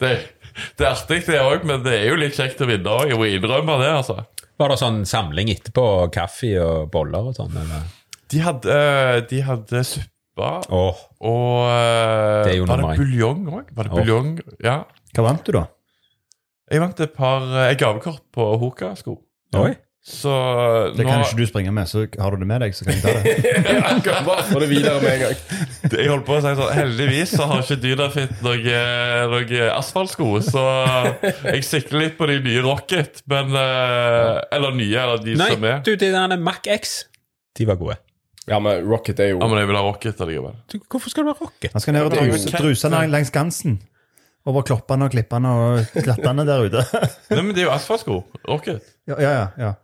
det, 0.03 0.11
det 0.79 0.87
er 0.87 0.91
artig, 0.91 1.21
det 1.27 1.39
òg, 1.43 1.65
men 1.69 1.87
det 1.87 1.95
er 1.95 2.11
jo 2.11 2.19
litt 2.19 2.37
kjekt 2.39 2.61
å 2.63 2.69
vinne 2.69 2.91
òg. 2.91 3.13
Jeg 3.13 3.21
må 3.21 3.31
innrømme 3.31 3.79
det, 3.83 3.93
altså. 4.01 4.19
Var 4.59 4.73
det 4.73 4.81
sånn 4.81 5.01
samling 5.07 5.51
etterpå? 5.55 5.87
Kaffe 6.15 6.53
og 6.63 6.91
boller 6.95 7.31
og 7.31 7.39
sånn? 7.39 7.55
eller? 7.55 7.87
De 8.29 8.43
hadde, 8.45 8.75
eh, 8.75 9.19
de 9.31 9.41
hadde 9.47 9.83
suppe 9.87 10.49
oh. 10.75 10.99
og 11.25 11.69
eh, 11.71 12.43
Det 12.45 12.51
er 12.53 12.57
jo 12.59 12.67
Var 12.69 12.83
det 12.83 12.97
buljong 12.99 13.47
òg? 13.49 13.71
Var 13.77 13.89
det 13.89 13.95
buljong? 13.95 14.33
Ja. 14.65 14.81
Hva 15.15 15.29
vant 15.31 15.47
du, 15.47 15.55
da? 15.55 15.65
Jeg 16.69 16.83
vant 16.83 17.01
et 17.07 17.15
par 17.17 17.47
eh, 17.49 17.75
gavekort 17.81 18.27
på 18.35 18.49
Hoka-sko. 18.61 19.15
Oi. 19.57 19.73
Så 20.09 20.33
Det 20.97 21.05
nå 21.05 21.11
kan 21.11 21.21
ikke 21.21 21.37
du 21.37 21.49
springe 21.51 21.73
med, 21.75 21.89
så 21.91 22.07
har 22.19 22.33
du 22.33 22.41
det 22.41 22.47
med 22.49 22.63
deg, 22.65 22.73
så 22.75 22.87
kan 22.87 22.97
jeg 22.97 23.03
ta 23.05 23.13
det. 23.13 23.35
jeg 23.69 24.01
kan 24.07 24.25
bare 24.25 24.45
få 24.49 24.63
det 24.63 24.69
videre 24.71 25.03
med 25.03 25.11
en 25.13 25.21
gang. 25.27 25.43
Jeg 25.93 26.09
holdt 26.09 26.25
på 26.25 26.39
å 26.39 26.41
si 26.41 26.53
sånn 26.57 26.73
Heldigvis 26.75 27.35
så 27.37 27.49
har 27.51 27.61
ikke 27.63 27.77
Dynafit 27.83 28.41
noen 28.47 29.35
noe 29.35 29.69
asfaltsko, 29.75 30.31
så 30.47 30.65
jeg 31.53 31.61
sikter 31.69 32.01
litt 32.01 32.17
på 32.19 32.29
de 32.31 32.39
nye 32.47 32.65
Rocket, 32.65 33.21
men 33.29 33.53
eh, 33.53 34.39
Eller 34.57 34.77
nye, 34.79 34.99
eller 35.05 35.23
de 35.23 35.37
Nei, 35.39 35.51
som 35.53 35.67
er. 35.69 35.83
du, 35.85 35.93
de 36.01 36.11
der 36.15 36.37
Mac 36.41 36.65
X, 36.79 36.97
de 37.59 37.67
var 37.69 37.79
gode. 37.81 37.99
Ja, 38.49 38.63
men 38.65 38.81
Rocket 38.89 39.21
er 39.21 39.35
jo 39.35 39.43
Ja, 39.43 39.49
men 39.51 39.61
jeg 39.61 39.69
vil 39.69 39.77
ha 39.77 39.83
Rocket 39.85 40.23
allikevel. 40.25 40.57
Hvorfor 40.89 41.13
skal 41.13 41.27
du 41.29 41.35
ha 41.35 41.37
rocket? 41.37 41.75
Han 41.75 41.85
skal 41.85 41.99
ned 41.99 42.09
og 42.09 42.17
druse, 42.17 42.55
druse 42.57 42.91
langs 42.97 43.35
gansen. 43.35 43.77
Over 44.49 44.65
kloppene 44.65 45.05
og 45.05 45.13
klippene 45.13 45.51
og 45.53 46.01
klattene 46.07 46.47
der 46.49 46.65
ute. 46.65 46.87
Nei, 47.35 47.43
men 47.43 47.53
det 47.53 47.67
er 47.67 47.69
jo 47.69 47.75
asfaltsko. 47.75 48.23
Rocket. 48.49 48.97
ja, 49.11 49.21
ja, 49.21 49.45
ja. 49.61 49.75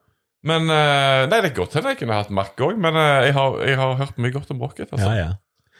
Men 0.44 0.68
eh, 0.68 1.24
Nei, 1.30 1.40
det 1.40 1.50
er 1.50 1.56
godt 1.56 1.78
hende 1.78 1.94
jeg 1.94 2.02
kunne 2.02 2.20
hatt 2.20 2.32
Mac 2.34 2.52
òg, 2.60 2.76
men 2.80 2.96
eh, 3.00 3.30
jeg, 3.30 3.34
har, 3.38 3.58
jeg 3.64 3.80
har 3.80 3.96
hørt 4.02 4.20
mye 4.20 4.34
godt 4.34 4.52
om 4.54 4.62
Rocket. 4.64 4.90
Altså. 4.92 5.08
Ja, 5.08 5.16
ja. 5.30 5.32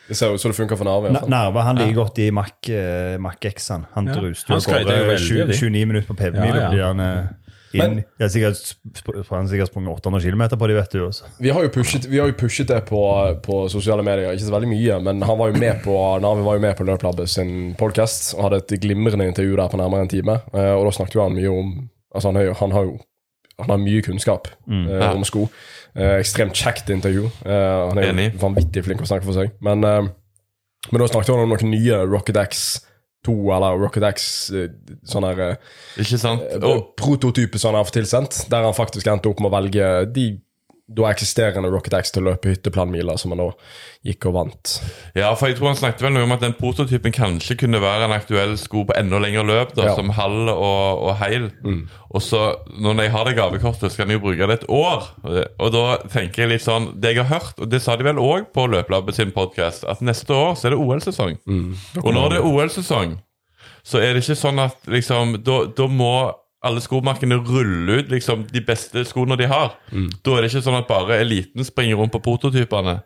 Det 0.04 0.16
ser 0.18 0.34
ut 0.34 0.40
som 0.40 0.52
det 0.52 0.58
funker 0.58 0.76
for 0.76 0.84
Narve. 0.84 1.12
Narve 1.32 1.62
han 1.64 1.78
liker 1.80 1.96
godt 1.96 2.18
i 2.20 2.26
Mac, 2.34 2.58
uh, 2.68 3.14
Mac 3.24 3.40
X-en. 3.40 3.86
Han 3.94 4.10
Ja. 4.12 4.18
Han 4.20 4.60
jo 4.60 4.74
gårde 4.76 5.16
20 5.16 5.54
29 5.56 5.86
minutter 5.88 6.08
på 6.10 6.16
PV-mil. 6.18 6.58
Ja, 6.60 6.72
ja. 6.76 6.90
Ja. 7.74 7.86
Jeg 7.88 8.04
har 8.20 8.28
sikkert, 8.30 9.30
han 9.30 9.48
sikkert 9.50 9.70
sprunget 9.72 9.96
800 9.96 10.20
km 10.22 10.58
på 10.58 10.68
de, 10.70 10.76
vet 10.76 10.92
du. 10.92 11.00
Også. 11.08 11.30
Vi 11.42 11.50
har 11.50 11.64
jo 11.64 11.70
pushet, 11.74 12.06
vi 12.10 12.20
har 12.20 12.28
jo 12.30 12.36
pushet 12.38 12.68
det 12.70 12.84
på, 12.86 13.00
på 13.42 13.64
sosiale 13.72 14.04
medier, 14.06 14.30
ikke 14.30 14.46
så 14.46 14.54
veldig 14.54 14.70
mye, 14.70 14.98
men 15.08 15.24
han 15.26 15.40
var 15.40 15.50
jo 15.50 15.58
med 15.58 15.80
på 15.82 15.96
Narve 16.22 16.44
var 16.46 16.60
jo 16.60 16.62
med 16.62 16.76
på 16.78 16.86
Løplabbet 16.86 17.32
sin 17.32 17.74
podcast 17.80 18.36
og 18.36 18.46
hadde 18.46 18.62
et 18.62 18.76
glimrende 18.84 19.26
intervju 19.26 19.56
der 19.58 19.72
på 19.72 19.80
nærmere 19.80 20.06
en 20.06 20.12
time. 20.12 20.38
Eh, 20.54 20.70
og 20.76 20.86
da 20.86 20.94
snakket 20.94 21.18
jo 21.18 21.26
han 21.26 21.36
mye 21.38 21.50
om 21.50 21.74
Altså, 22.14 22.30
han, 22.30 22.36
jo, 22.46 22.52
han 22.54 22.70
har 22.70 22.84
jo 22.86 22.92
han 23.60 23.70
har 23.70 23.78
mye 23.78 24.02
kunnskap 24.02 24.48
mm, 24.66 24.84
Ja. 24.90 25.12
om 25.14 25.24
sko. 25.24 25.48
Eh, 25.94 26.16
ekstremt 26.18 26.54
kjekt 26.58 26.90
intervju. 26.90 27.28
Eh, 27.46 27.88
han 27.88 27.98
er 27.98 28.08
Enig. 28.10 28.32
vanvittig 28.40 28.82
flink 28.84 29.00
å 29.00 29.06
snakke 29.06 29.24
for 29.28 29.32
seg. 29.36 29.52
Men, 29.62 29.84
eh, 29.84 30.08
men 30.90 31.00
da 31.00 31.06
snakket 31.06 31.30
han 31.34 31.44
om 31.44 31.48
noen 31.54 31.70
nye 31.70 32.00
Rocket 32.10 32.36
X2 32.36 33.36
eller 33.56 33.78
Rocket 33.78 34.02
X 34.10 34.50
eh, 34.52 34.68
sånn 35.06 35.24
her 35.28 35.40
eh, 35.40 35.56
Ikke 36.02 36.18
sant? 36.18 36.42
Oh. 36.62 36.82
Prototype 36.98 37.58
som 37.62 37.74
han 37.78 37.86
fått 37.86 38.00
tilsendt, 38.02 38.44
der 38.50 38.66
han 38.66 38.74
faktisk 38.76 39.06
endte 39.06 39.30
opp 39.30 39.40
med 39.40 39.52
å 39.52 39.56
velge 39.56 40.12
de 40.12 40.26
da 40.86 41.06
eksisterende 41.08 41.70
Rocket 41.72 41.94
X 41.96 42.10
til 42.12 42.20
å 42.20 42.26
løpe 42.28 42.50
hytteplanmiler, 42.52 43.16
som 43.16 43.32
han 43.32 43.40
da 43.40 43.46
gikk 44.04 44.26
og 44.28 44.34
vant. 44.36 44.72
ja, 45.16 45.30
for 45.34 45.48
jeg 45.48 45.56
tror 45.56 45.70
han 45.70 45.78
snakket 45.78 46.02
vel 46.04 46.12
noe 46.12 46.26
om 46.26 46.34
at 46.36 46.42
den 46.44 46.52
prototypen 46.58 47.14
kanskje 47.16 47.56
kunne 47.62 47.80
være 47.80 48.04
en 48.04 48.12
aktuell 48.12 48.52
sko 48.60 48.82
på 48.84 48.92
enda 48.98 49.16
lengre 49.22 49.46
løp, 49.48 49.72
da, 49.74 49.86
Ja. 49.86 49.94
som 49.96 50.10
halv 50.12 50.50
og, 50.52 51.02
og 51.08 51.16
heil. 51.22 51.50
Og 52.14 52.20
så, 52.22 52.42
når 52.76 53.00
jeg 53.02 53.10
har 53.16 53.24
det 53.24 53.36
gavekortet, 53.36 53.90
så 53.92 53.96
kan 53.96 54.08
jeg 54.12 54.20
jo 54.20 54.24
bruke 54.26 54.46
det 54.46 54.58
et 54.60 54.68
år. 54.68 55.08
Og 55.58 55.72
da 55.72 55.84
tenker 56.12 56.44
jeg 56.44 56.52
litt 56.52 56.62
sånn 56.66 57.00
Det 57.00 57.14
jeg 57.14 57.24
har 57.24 57.40
hørt, 57.40 57.58
og 57.58 57.70
det 57.72 57.80
sa 57.82 57.96
de 57.96 58.04
vel 58.04 58.20
òg 58.20 58.52
på 58.52 58.68
Løplabbet 58.68 59.14
sin 59.16 59.32
podkast, 59.32 59.84
at 59.88 60.00
neste 60.04 60.30
år 60.36 60.52
så 60.54 60.68
er 60.68 60.76
det 60.76 60.82
OL-sesong. 60.84 61.38
Og 62.04 62.12
når 62.12 62.28
det 62.28 62.38
er 62.42 62.44
OL-sesong, 62.52 63.16
så 63.84 63.98
er 64.04 64.12
det 64.14 64.22
ikke 64.22 64.36
sånn 64.36 64.60
at 64.60 64.76
liksom 64.86 65.42
Da, 65.44 65.64
da 65.76 65.86
må 65.88 66.12
alle 66.64 66.80
skomerkene 66.84 67.36
ruller 67.44 68.00
ut 68.02 68.10
liksom 68.12 68.46
de 68.52 68.60
beste 68.64 69.04
skoene 69.08 69.36
de 69.40 69.46
har. 69.50 69.76
Da 70.24 70.34
er 70.38 70.42
det 70.46 70.50
ikke 70.52 70.64
sånn 70.66 70.78
at 70.80 70.88
bare 70.88 71.20
eliten 71.22 71.64
springer 71.66 72.00
rundt 72.00 72.12
på 72.16 72.22
prototypene. 72.24 72.98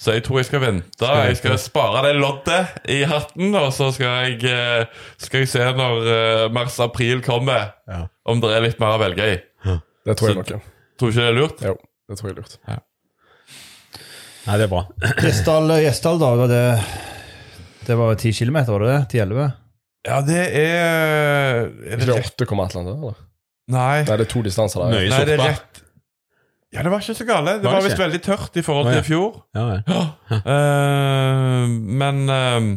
Så 0.00 0.14
jeg 0.16 0.22
tror 0.24 0.38
jeg 0.40 0.46
skal 0.48 0.62
vente. 0.62 1.04
Jeg 1.28 1.36
skal 1.36 1.58
spare 1.60 2.00
det 2.06 2.14
loddet 2.16 2.86
i 2.88 3.02
hatten, 3.04 3.50
og 3.58 3.68
så 3.76 3.90
skal 3.92 4.30
jeg, 4.30 4.38
eh, 4.48 4.86
skal 5.20 5.42
jeg 5.42 5.50
se 5.52 5.66
når 5.76 6.06
eh, 6.14 6.44
mars-april 6.56 7.20
kommer, 7.26 7.74
Ja. 7.90 8.06
om 8.24 8.40
det 8.40 8.54
er 8.56 8.64
litt 8.64 8.80
mer 8.80 8.96
å 8.96 9.02
velge 9.02 9.26
i. 9.34 9.38
Det 10.06 10.16
tror 10.16 10.30
jeg 10.30 10.38
nok, 10.38 10.50
ja. 10.54 10.60
Tror 10.96 11.10
du 11.10 11.12
ikke 11.12 11.20
det 11.26 11.28
er 11.28 11.36
lurt? 11.36 11.60
Jo, 11.68 11.74
det 12.08 12.16
tror 12.16 12.30
jeg 12.30 12.36
er 12.38 12.40
lurt. 12.40 12.56
Nei, 14.46 14.56
det 14.56 14.64
er 14.64 14.70
bra. 14.72 14.86
Gjesdal, 15.20 15.68
Gjesdal, 15.84 16.18
da. 16.22 16.46
Det, 16.48 16.62
det 17.86 17.96
var 18.00 18.14
10 18.16 18.32
kilometer, 18.40 18.72
var 18.72 18.86
det 18.86 18.94
det? 18.94 19.20
10-11? 19.20 19.50
Ja, 20.08 20.20
det 20.24 20.38
er 20.56 21.66
Er 21.66 22.00
det 22.00 22.08
rett? 22.08 22.08
det 22.08 22.32
8, 22.40 22.46
komma 22.48 22.64
et 22.64 22.74
eller 22.74 22.86
annet? 22.86 22.96
Eller? 23.02 23.16
Nei. 23.70 23.98
Nei, 24.08 24.16
det 24.16 24.24
er 24.26 24.30
to 24.32 24.40
distanser 24.42 24.80
der. 24.82 24.94
Nøye. 24.96 25.10
Nei, 25.12 25.24
det 25.28 25.34
er 25.36 25.42
rett. 25.44 25.80
Ja, 26.72 26.82
det 26.86 26.90
var 26.92 27.02
ikke 27.02 27.14
så 27.18 27.26
gale. 27.26 27.56
Det 27.58 27.64
Var 27.66 27.72
var 27.74 27.80
det 27.80 27.84
visst 27.88 27.96
ikke? 27.98 28.04
veldig 28.06 28.20
tørt 28.24 28.56
i 28.56 28.62
forhold 28.62 28.86
Å, 28.86 28.90
til 28.90 28.98
ja. 28.98 29.02
i 29.02 29.08
fjor. 29.10 29.30
Ja, 29.58 29.64
ja. 29.82 30.38
Eh, 30.54 31.64
men 32.00 32.20
eh, 32.30 32.68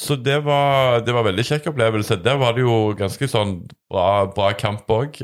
Så 0.00 0.16
det 0.16 0.38
var, 0.46 1.00
det 1.04 1.12
var 1.16 1.26
veldig 1.26 1.44
kjekk 1.44 1.66
opplevelse. 1.72 2.16
Der 2.24 2.38
var 2.40 2.54
det 2.56 2.62
jo 2.64 2.76
ganske 2.96 3.28
sånn 3.28 3.56
bra, 3.90 4.06
bra 4.32 4.52
kamp 4.56 4.86
òg. 4.94 5.18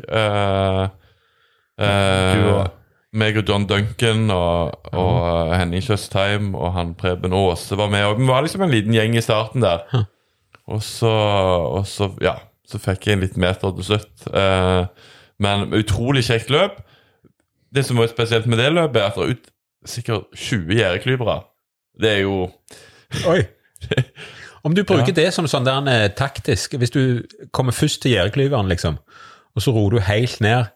Du 1.78 2.50
og- 2.52 2.70
meg 3.16 3.36
og 3.40 3.48
John 3.48 3.64
Duncan 3.70 4.26
og, 4.34 4.74
og 4.92 5.48
eh, 5.48 5.54
Henning 5.56 5.80
Tjøstheim 5.80 6.50
og 6.58 6.74
han 6.74 6.94
Preben 6.98 7.32
Aase 7.32 7.78
var 7.78 7.88
med. 7.88 8.04
Og 8.10 8.18
vi 8.20 8.26
var 8.28 8.42
liksom 8.44 8.62
en 8.66 8.74
liten 8.74 8.92
gjeng 8.92 9.16
i 9.16 9.22
starten 9.24 9.62
der. 9.64 9.86
Og 10.66 10.82
så, 10.82 11.10
og 11.10 11.84
så 11.86 12.10
ja, 12.22 12.34
så 12.66 12.80
fikk 12.82 13.06
jeg 13.06 13.16
en 13.16 13.22
liten 13.22 13.42
meter 13.42 13.74
til 13.76 13.86
slutt. 13.86 14.26
Eh, 14.26 15.12
men 15.42 15.68
utrolig 15.76 16.24
kjekt 16.26 16.50
løp. 16.50 16.80
Det 17.74 17.84
som 17.86 18.00
var 18.00 18.10
spesielt 18.10 18.48
med 18.50 18.58
det 18.58 18.72
løpet, 18.72 18.98
er 19.02 19.10
at 19.10 19.18
det 19.18 19.26
er 19.26 19.36
ut 19.36 19.52
sikkert 19.86 20.32
20 20.34 20.80
gjerdeklypere. 20.80 21.40
Det 22.00 22.10
er 22.16 22.24
jo 22.24 22.48
Oi. 23.30 23.42
Om 24.66 24.74
du 24.74 24.82
bruker 24.82 25.14
det 25.14 25.28
som 25.34 25.46
sånn 25.46 25.66
der 25.66 25.86
eh, 25.92 26.08
taktisk 26.16 26.74
Hvis 26.74 26.90
du 26.90 27.22
kommer 27.54 27.76
først 27.76 28.00
til 28.02 28.16
gjerdeklyveren, 28.16 28.66
liksom, 28.72 28.98
og 29.54 29.62
så 29.62 29.72
ror 29.72 29.94
du 29.94 30.00
helt 30.02 30.40
ned, 30.42 30.72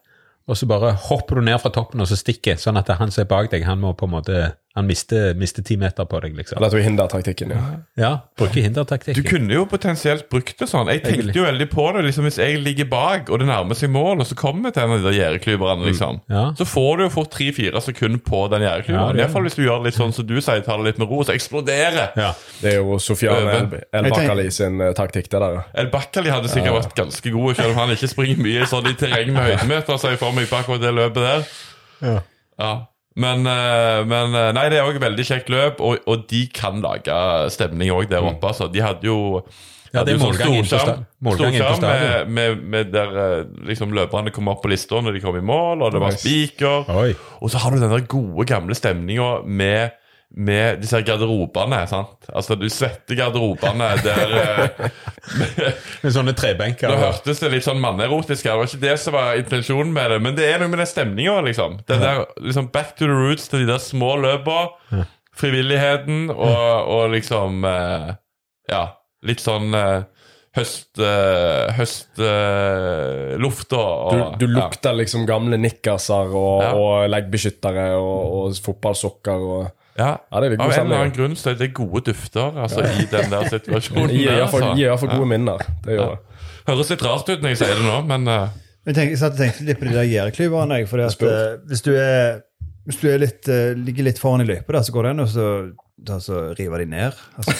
og 0.47 0.57
så 0.57 0.65
bare 0.69 0.93
hopper 1.09 1.37
du 1.37 1.45
ned 1.45 1.59
fra 1.61 1.69
toppen 1.73 2.01
og 2.01 2.07
så 2.09 2.17
stikker, 2.17 2.57
sånn 2.57 2.79
at 2.79 2.89
han 2.97 3.11
som 3.11 3.25
er 3.25 3.29
bak 3.29 3.51
deg, 3.51 3.67
han 3.67 3.81
må 3.83 3.91
på 3.97 4.07
en 4.07 4.15
måte 4.15 4.39
Han 4.73 4.87
mister, 4.87 5.33
mister 5.35 5.61
ti 5.67 5.75
meter 5.75 6.05
på 6.07 6.21
deg, 6.23 6.31
liksom. 6.37 6.55
Eller 6.55 6.67
at 6.69 6.71
du 6.71 6.79
hindertaktikken, 6.79 7.49
ja. 7.51 7.61
Ja, 7.99 8.11
bruker 8.39 8.61
hindertaktikken. 8.63 9.17
Du 9.21 9.27
kunne 9.27 9.51
jo 9.51 9.65
potensielt 9.67 10.29
brukt 10.31 10.53
det 10.61 10.67
sånn. 10.71 10.87
Jeg 10.87 11.01
tenkte 11.03 11.33
jo 11.35 11.43
veldig 11.43 11.67
på 11.73 11.89
det. 11.97 12.05
liksom 12.05 12.23
Hvis 12.23 12.37
jeg 12.39 12.61
ligger 12.63 12.85
bak, 12.87 13.27
og 13.29 13.39
det 13.41 13.47
nærmer 13.49 13.75
seg 13.75 13.89
mål, 13.91 14.21
og 14.23 14.27
så 14.29 14.37
kommer 14.39 14.71
til 14.71 14.83
en 14.85 14.93
av 14.95 15.01
de 15.03 15.09
der 15.09 15.17
gjerdeklyverne, 15.17 15.83
liksom, 15.89 16.21
Ja. 16.31 16.45
så 16.55 16.63
får 16.63 16.97
du 16.97 17.03
jo 17.03 17.09
fort 17.09 17.31
tre-fire 17.35 17.81
sekunder 17.83 18.19
på 18.23 18.45
den 18.49 18.61
Ja, 18.61 18.69
gjerdeklyveren. 18.77 19.15
det- 19.17 19.25
Iallfall 19.25 19.43
hvis 19.43 19.55
du 19.55 19.63
gjør 19.67 19.83
det 19.83 19.85
litt 19.91 19.99
sånn 19.99 20.13
som 20.13 20.25
du 20.25 20.39
sier, 20.39 20.61
tar 20.63 20.77
det 20.77 20.85
litt 20.85 20.99
med 20.99 21.09
ro, 21.09 21.19
så 21.23 21.35
eksploderer. 21.35 22.15
Ja. 22.15 22.31
Det 22.61 22.73
er 22.73 22.77
jo 22.79 22.95
Sofiane. 22.97 23.51
El, 23.51 23.83
El 23.91 24.03
Jeg 24.05 24.13
Bakali 24.13 24.49
sin 24.51 24.79
uh, 24.79 24.93
taktikk, 24.93 25.27
det 25.27 25.39
der. 25.41 25.53
ja. 25.53 25.63
El 25.75 25.87
Bakkali 25.91 26.29
hadde 26.31 26.47
sikkert 26.47 26.79
vært 26.79 26.95
ganske 26.95 27.31
god, 27.31 27.55
selv 27.57 27.71
om 27.71 27.75
han 27.75 27.89
ikke 27.89 28.07
springer 28.07 28.37
mye 28.39 28.63
sånn 28.71 28.87
i 28.87 28.93
terreng 28.93 29.33
med 29.33 29.43
høydemeter, 29.51 29.99
ser 29.99 30.09
jeg 30.15 30.19
for 30.19 30.31
meg 30.31 30.47
på 30.47 30.79
det 30.79 30.93
løpet 30.95 31.15
der. 31.15 31.45
Ja. 32.57 32.85
Men, 33.19 33.43
eh, 33.43 34.05
men 34.07 34.35
eh, 34.35 34.51
Nei, 34.55 34.69
det 34.71 34.79
er 34.79 34.87
òg 34.87 34.99
veldig 35.03 35.25
kjekt 35.27 35.51
løp, 35.51 35.81
og, 35.83 35.99
og 36.07 36.25
de 36.31 36.45
kan 36.55 36.79
lage 36.83 37.17
stemning 37.51 37.91
òg 37.91 38.07
der 38.11 38.23
oppe. 38.23 38.53
Altså. 38.53 38.69
De 38.71 38.83
hadde 38.83 39.07
jo 39.09 39.43
Ja, 39.91 40.05
det 40.07 40.13
er 40.15 40.21
målgang 40.23 40.53
inn 40.55 40.67
på 41.59 41.79
med, 41.83 42.29
med, 42.31 42.61
med 42.63 42.93
der 42.93 43.17
eh, 43.25 43.41
liksom 43.67 43.91
løperne 43.95 44.31
kom 44.31 44.47
opp 44.47 44.61
på 44.63 44.71
lista 44.71 45.01
når 45.03 45.17
de 45.17 45.23
kom 45.23 45.35
i 45.35 45.43
mål, 45.43 45.83
og 45.83 45.91
det 45.91 45.99
var 46.03 46.15
Nice. 46.15 46.23
spiker. 46.23 46.87
Og 47.41 47.51
så 47.51 47.59
har 47.59 47.75
du 47.75 47.81
den 47.83 47.91
der 47.91 48.05
gode, 48.07 48.47
gamle 48.47 48.77
stemninga 48.77 49.41
med 49.43 49.97
med 50.35 50.79
disse 50.79 51.01
garderobene. 51.03 51.81
sant? 51.87 52.29
Altså, 52.33 52.55
du 52.55 52.67
svetter 52.71 53.17
garderobene 53.19 53.89
der 54.03 54.35
eh, 54.39 54.85
Med 56.03 56.13
sånne 56.15 56.33
trebenker. 56.37 56.91
Nå 56.91 57.01
hørtes 57.01 57.41
det 57.43 57.51
litt 57.51 57.65
sånn 57.67 57.81
mannerotisk. 57.83 58.45
Det 58.47 58.55
var 58.55 58.69
ikke 58.69 58.83
det 58.85 58.95
som 59.03 59.17
var 59.17 59.35
intensjonen 59.39 59.91
med 59.95 60.13
det. 60.13 60.21
Men 60.23 60.37
det 60.37 60.47
er 60.47 60.61
noe 60.63 60.71
med 60.71 60.81
den 60.81 60.89
stemninga, 60.89 61.35
liksom. 61.45 61.81
Den 61.89 62.03
der 62.03 62.23
liksom 62.39 62.71
back 62.73 62.95
to 62.95 63.05
the 63.09 63.11
roots 63.11 63.49
til 63.51 63.65
de 63.65 63.73
der 63.73 63.83
små 63.83 64.15
løpa. 64.23 64.71
Frivilligheten 65.37 66.29
og, 66.33 66.89
og 66.91 67.13
liksom 67.13 67.63
eh, 67.67 68.09
Ja, 68.71 68.85
litt 69.27 69.43
sånn 69.43 69.75
eh, 69.75 70.01
høst... 70.55 70.99
Uh, 70.99 71.71
og 73.41 74.35
Du, 74.39 74.45
du 74.45 74.47
lukter 74.51 74.95
liksom 74.99 75.25
gamle 75.29 75.59
nikkerser 75.61 76.33
og, 76.35 76.63
Ja. 76.63 76.71
og 76.75 77.11
leggbeskyttere 77.11 77.91
og, 77.99 78.49
og 78.49 78.59
fotballsokker 78.65 79.45
og 79.55 79.69
ja. 79.97 80.11
Ja, 80.31 80.39
det 80.41 80.51
er 80.51 80.55
god 80.55 80.65
Av 80.65 80.73
en 80.73 80.85
eller 80.85 81.03
annen 81.03 81.13
grunn 81.15 81.37
så 81.39 81.51
er 81.51 81.57
det 81.59 81.71
gode 81.75 82.03
dufter 82.07 82.59
altså, 82.63 82.83
i 82.85 83.07
den 83.11 83.31
der 83.33 83.49
situasjonen. 83.51 84.13
Gir 84.15 84.37
iallfall 84.37 84.69
altså. 84.71 85.09
gode 85.11 85.27
minner. 85.33 85.63
Det 85.85 85.97
gjør 85.97 86.13
det. 86.15 86.39
Høres 86.69 86.93
litt 86.93 87.03
rart 87.05 87.31
ut 87.31 87.43
når 87.43 87.55
jeg 87.55 87.61
sier 87.63 87.75
det 87.75 87.87
nå, 87.87 87.97
men 88.07 88.29
uh... 88.29 88.47
Jeg, 88.87 88.95
tenkte, 88.97 89.17
jeg 89.17 89.37
tenkte 89.37 89.67
litt 89.67 89.79
på 89.81 89.85
de 89.89 89.93
der 89.93 90.07
gjerdeklyverne. 90.09 90.79
Spør. 91.13 91.29
eh, 91.29 91.53
hvis 91.69 91.83
du, 91.85 91.91
er, 91.97 92.41
hvis 92.87 92.97
du 93.01 93.07
er 93.11 93.21
litt, 93.21 93.45
uh, 93.49 93.71
ligger 93.77 94.07
litt 94.07 94.21
foran 94.21 94.45
i 94.45 94.47
løypa, 94.47 94.81
så 94.81 94.95
går 94.95 95.07
det 95.07 95.11
an 95.13 95.23
å 95.25 95.27
altså, 96.15 96.39
rive 96.57 96.81
de 96.81 96.87
ned. 96.93 97.19
Altså, 97.41 97.53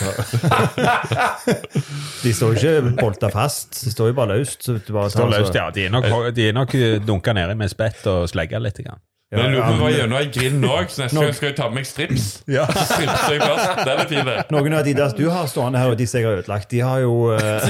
ta, 0.47 1.27
de 2.23 2.33
står 2.33 2.57
jo 2.57 2.73
ikke 2.73 2.95
bolta 3.01 3.29
fast, 3.33 3.83
de 3.83 3.93
står 3.93 4.13
jo 4.13 4.17
bare 4.17 4.39
løst. 4.39 4.65
Så 4.65 4.79
du 4.79 4.93
bare 4.95 5.11
tar, 5.11 5.19
Står 5.19 5.33
løst, 5.35 5.61
ja. 5.61 5.69
De 5.75 5.85
er 5.89 5.93
nok, 5.93 6.09
de 6.37 6.49
er 6.49 6.57
nok 6.57 6.77
dunka 7.05 7.35
nedi 7.37 7.57
med 7.59 7.73
spett 7.73 8.05
og 8.09 8.25
slegga 8.31 8.61
litt. 8.63 8.81
Grann. 8.81 9.01
Men 9.31 9.45
jeg 9.45 9.51
lurer 9.53 9.63
på 9.63 9.75
hva 9.79 9.89
jeg 9.89 9.99
gjør 10.01 10.09
nå, 10.11 10.17
jeg 10.19 10.31
ei 10.43 10.47
òg, 10.67 10.89
så 10.91 11.01
neste 11.05 11.21
gang 11.23 11.35
skal 11.37 11.47
jeg 11.47 11.55
ta 11.55 11.67
med 11.71 11.77
meg 11.79 11.85
strips. 11.87 12.23
Ja. 12.51 12.65
Så 12.67 12.81
stripser 12.89 13.35
jeg 13.37 13.43
fast. 13.45 13.83
Den 13.87 14.01
er 14.03 14.09
fin. 14.09 14.31
Noen 14.51 14.73
av 14.75 14.81
de 14.83 14.95
der 14.97 15.13
du 15.15 15.23
har 15.31 15.45
stående 15.47 15.79
her, 15.79 15.93
og 15.93 15.99
de 16.01 16.07
som 16.09 16.19
jeg 16.19 16.27
har 16.27 16.41
ødelagt, 16.41 16.67
de 16.73 16.81
har 16.83 17.03
jo, 17.05 17.13
eh, 17.37 17.69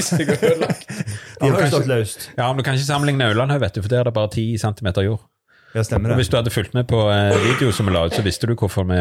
de 1.38 1.50
har 1.52 1.60
jo 1.60 1.68
stått 1.70 1.86
løst. 1.90 2.32
Ja, 2.34 2.48
men 2.50 2.58
Du 2.58 2.66
kan 2.66 2.74
ikke 2.74 2.88
sammenligne 2.88 3.28
Aulandhaug, 3.30 3.62
vet 3.62 3.78
du, 3.78 3.82
for 3.84 3.94
der 3.94 4.02
er 4.02 4.10
det 4.10 4.14
bare 4.16 4.32
10 4.34 4.58
cm 4.58 4.90
jord. 5.06 5.22
Ja, 5.72 5.84
stemmer 5.86 6.10
det. 6.10 6.18
Hvis 6.18 6.32
du 6.32 6.36
hadde 6.36 6.50
fulgt 6.52 6.74
med 6.74 6.88
på 6.90 6.98
eh, 7.14 7.36
video 7.46 7.70
som 7.72 7.86
vi 7.86 7.94
la 7.94 8.02
ut, 8.10 8.18
så 8.18 8.24
visste 8.26 8.50
du 8.50 8.56
hvorfor, 8.58 8.84
vi, 8.90 8.98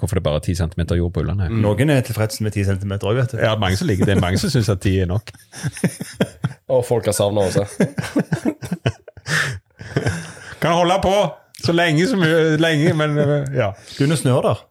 hvorfor 0.00 0.18
det 0.18 0.24
bare 0.24 0.40
er 0.40 0.48
10 0.48 0.56
cm 0.64 0.86
jord 0.96 1.12
på 1.12 1.26
Ullandhaug. 1.26 1.52
Noen 1.60 1.92
er 1.92 2.00
tilfreds 2.08 2.40
med 2.40 2.56
10 2.56 2.72
cm 2.72 2.96
òg, 2.96 3.12
vet 3.20 3.36
du. 3.36 3.38
Ja, 3.44 3.52
mange 3.60 3.76
som 3.78 3.92
liker 3.92 4.08
det. 4.08 4.16
Mange 4.24 4.40
som 4.40 4.50
syns 4.50 4.72
at 4.72 4.80
10 4.80 5.04
er 5.04 5.12
nok. 5.12 5.28
Og 6.72 6.82
folk 6.88 7.04
har 7.06 7.14
savna 7.20 7.44
også. 7.52 7.68
Kan 10.62 10.72
holde 10.72 10.98
på 11.04 11.14
så 11.62 11.74
lenge 11.74 12.06
som 12.10 12.22
lenge, 12.58 12.94
men 12.98 13.18
eh, 13.18 13.36
ja. 13.56 13.72
Kunne 13.98 14.18
snør 14.18 14.48
der. 14.48 14.64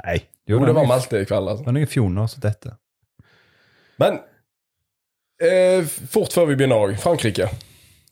Nei. 0.00 0.18
Jo, 0.50 0.58
det 0.66 0.74
var 0.74 0.86
meldt 0.88 1.12
i 1.14 1.24
kveld. 1.24 1.48
altså. 1.48 1.64
det 1.64 1.70
er 1.72 1.78
noen 1.78 1.90
fjoner 1.90 2.30
som 2.30 2.42
dette. 2.42 2.74
Men 4.00 4.18
eh, 5.42 5.86
fort 6.10 6.34
før 6.34 6.50
vi 6.50 6.58
begynner 6.58 6.88
òg. 6.88 6.96
Frankrike. 7.02 7.50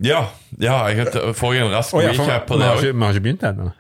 Ja, 0.05 0.23
ja 0.63 0.79
jeg 0.95 1.11
får 1.35 1.59
en 1.59 1.73
rask 1.75 1.97
oh, 1.97 2.03
ja, 2.05 2.15
for, 2.15 2.29
recap 2.29 2.47
på 2.47 2.57
vi, 2.57 2.63
det 2.63 2.71
har 2.71 2.83
ikke, 2.83 2.95
vi 2.95 3.05
har 3.05 3.17
ikke 3.17 3.27
begynt 3.27 3.47
ennå. 3.49 3.71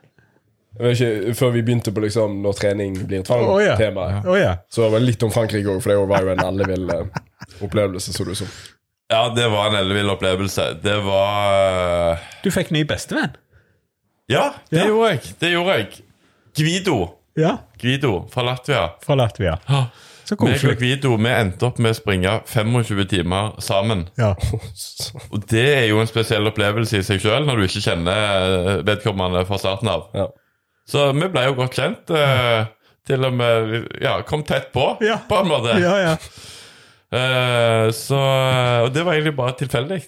Ikke, 0.78 1.34
Før 1.34 1.52
vi 1.54 1.62
begynte 1.66 1.92
på 1.94 2.02
liksom 2.04 2.38
når 2.42 2.58
trening 2.58 2.96
blir 3.00 3.24
tvang, 3.26 3.46
Å 3.50 3.58
ja. 3.62 3.74
Oh, 4.22 4.38
så 4.70 4.86
var 4.86 5.00
det 5.00 5.08
litt 5.08 5.24
om 5.26 5.32
Frankrike 5.34 5.70
òg, 5.72 5.80
for 5.82 5.94
det 5.94 5.98
var 6.10 6.26
jo 6.26 6.34
en 6.34 6.44
ellevill 6.44 6.90
eh, 6.94 7.22
opplevelse. 7.66 8.14
så 8.14 8.26
du 8.26 8.34
som. 8.38 8.50
Ja, 9.10 9.28
det 9.34 9.48
var 9.50 9.70
en 9.70 9.78
ellevill 9.80 10.10
opplevelse. 10.12 10.68
Det 10.84 10.98
var 11.06 12.12
eh, 12.12 12.26
Du 12.44 12.50
fikk 12.54 12.74
ny 12.74 12.84
bestevenn. 12.86 13.38
Ja, 14.28 14.50
det 14.70 14.78
Ja. 14.82 14.86
gjorde 14.90 15.10
jeg. 15.14 15.20
Det 15.40 15.50
gjorde 15.52 15.76
jeg. 15.78 15.88
Gvido. 16.58 16.96
Ja. 17.38 17.56
Gvido 17.80 18.28
fra 18.32 18.42
Latvia. 18.42 18.90
Fra 19.04 19.14
Latvia. 19.16 19.58
Så 20.28 20.36
Meg 20.36 20.56
og 20.56 20.58
koselig. 20.58 20.76
Gvido 20.80 21.14
vi 21.16 21.30
endte 21.32 21.64
opp 21.70 21.78
med 21.80 21.94
å 21.94 21.96
springe 21.96 22.32
25 22.44 23.04
timer 23.08 23.54
sammen. 23.64 24.08
Ja. 24.18 24.34
Og 25.32 25.46
det 25.48 25.62
er 25.78 25.86
jo 25.88 26.00
en 26.02 26.10
spesiell 26.10 26.44
opplevelse 26.50 26.98
i 27.00 27.06
seg 27.06 27.22
sjøl, 27.22 27.46
når 27.48 27.56
du 27.56 27.64
ikke 27.68 27.84
kjenner 27.86 28.18
eh, 28.18 28.82
vedkommende 28.84 29.46
fra 29.48 29.56
starten 29.62 29.88
av. 29.88 30.08
Ja. 30.18 30.26
Så 30.88 31.06
vi 31.16 31.28
ble 31.32 31.46
jo 31.46 31.54
godt 31.62 31.78
kjent. 31.78 32.10
eh, 32.10 32.66
til 33.08 33.24
og 33.24 33.32
med 33.32 33.86
ja, 34.04 34.18
kom 34.28 34.42
tett 34.44 34.68
på, 34.74 34.98
Ja. 35.00 35.16
på 35.28 35.38
en 35.40 35.48
måte. 35.48 35.78
ja, 35.80 35.96
ja. 36.10 36.16
Eh, 37.08 37.86
så, 37.96 38.18
og 38.84 38.90
det 38.92 39.00
var 39.06 39.14
egentlig 39.16 39.32
bare 39.38 39.54
tilfeldig. 39.56 40.02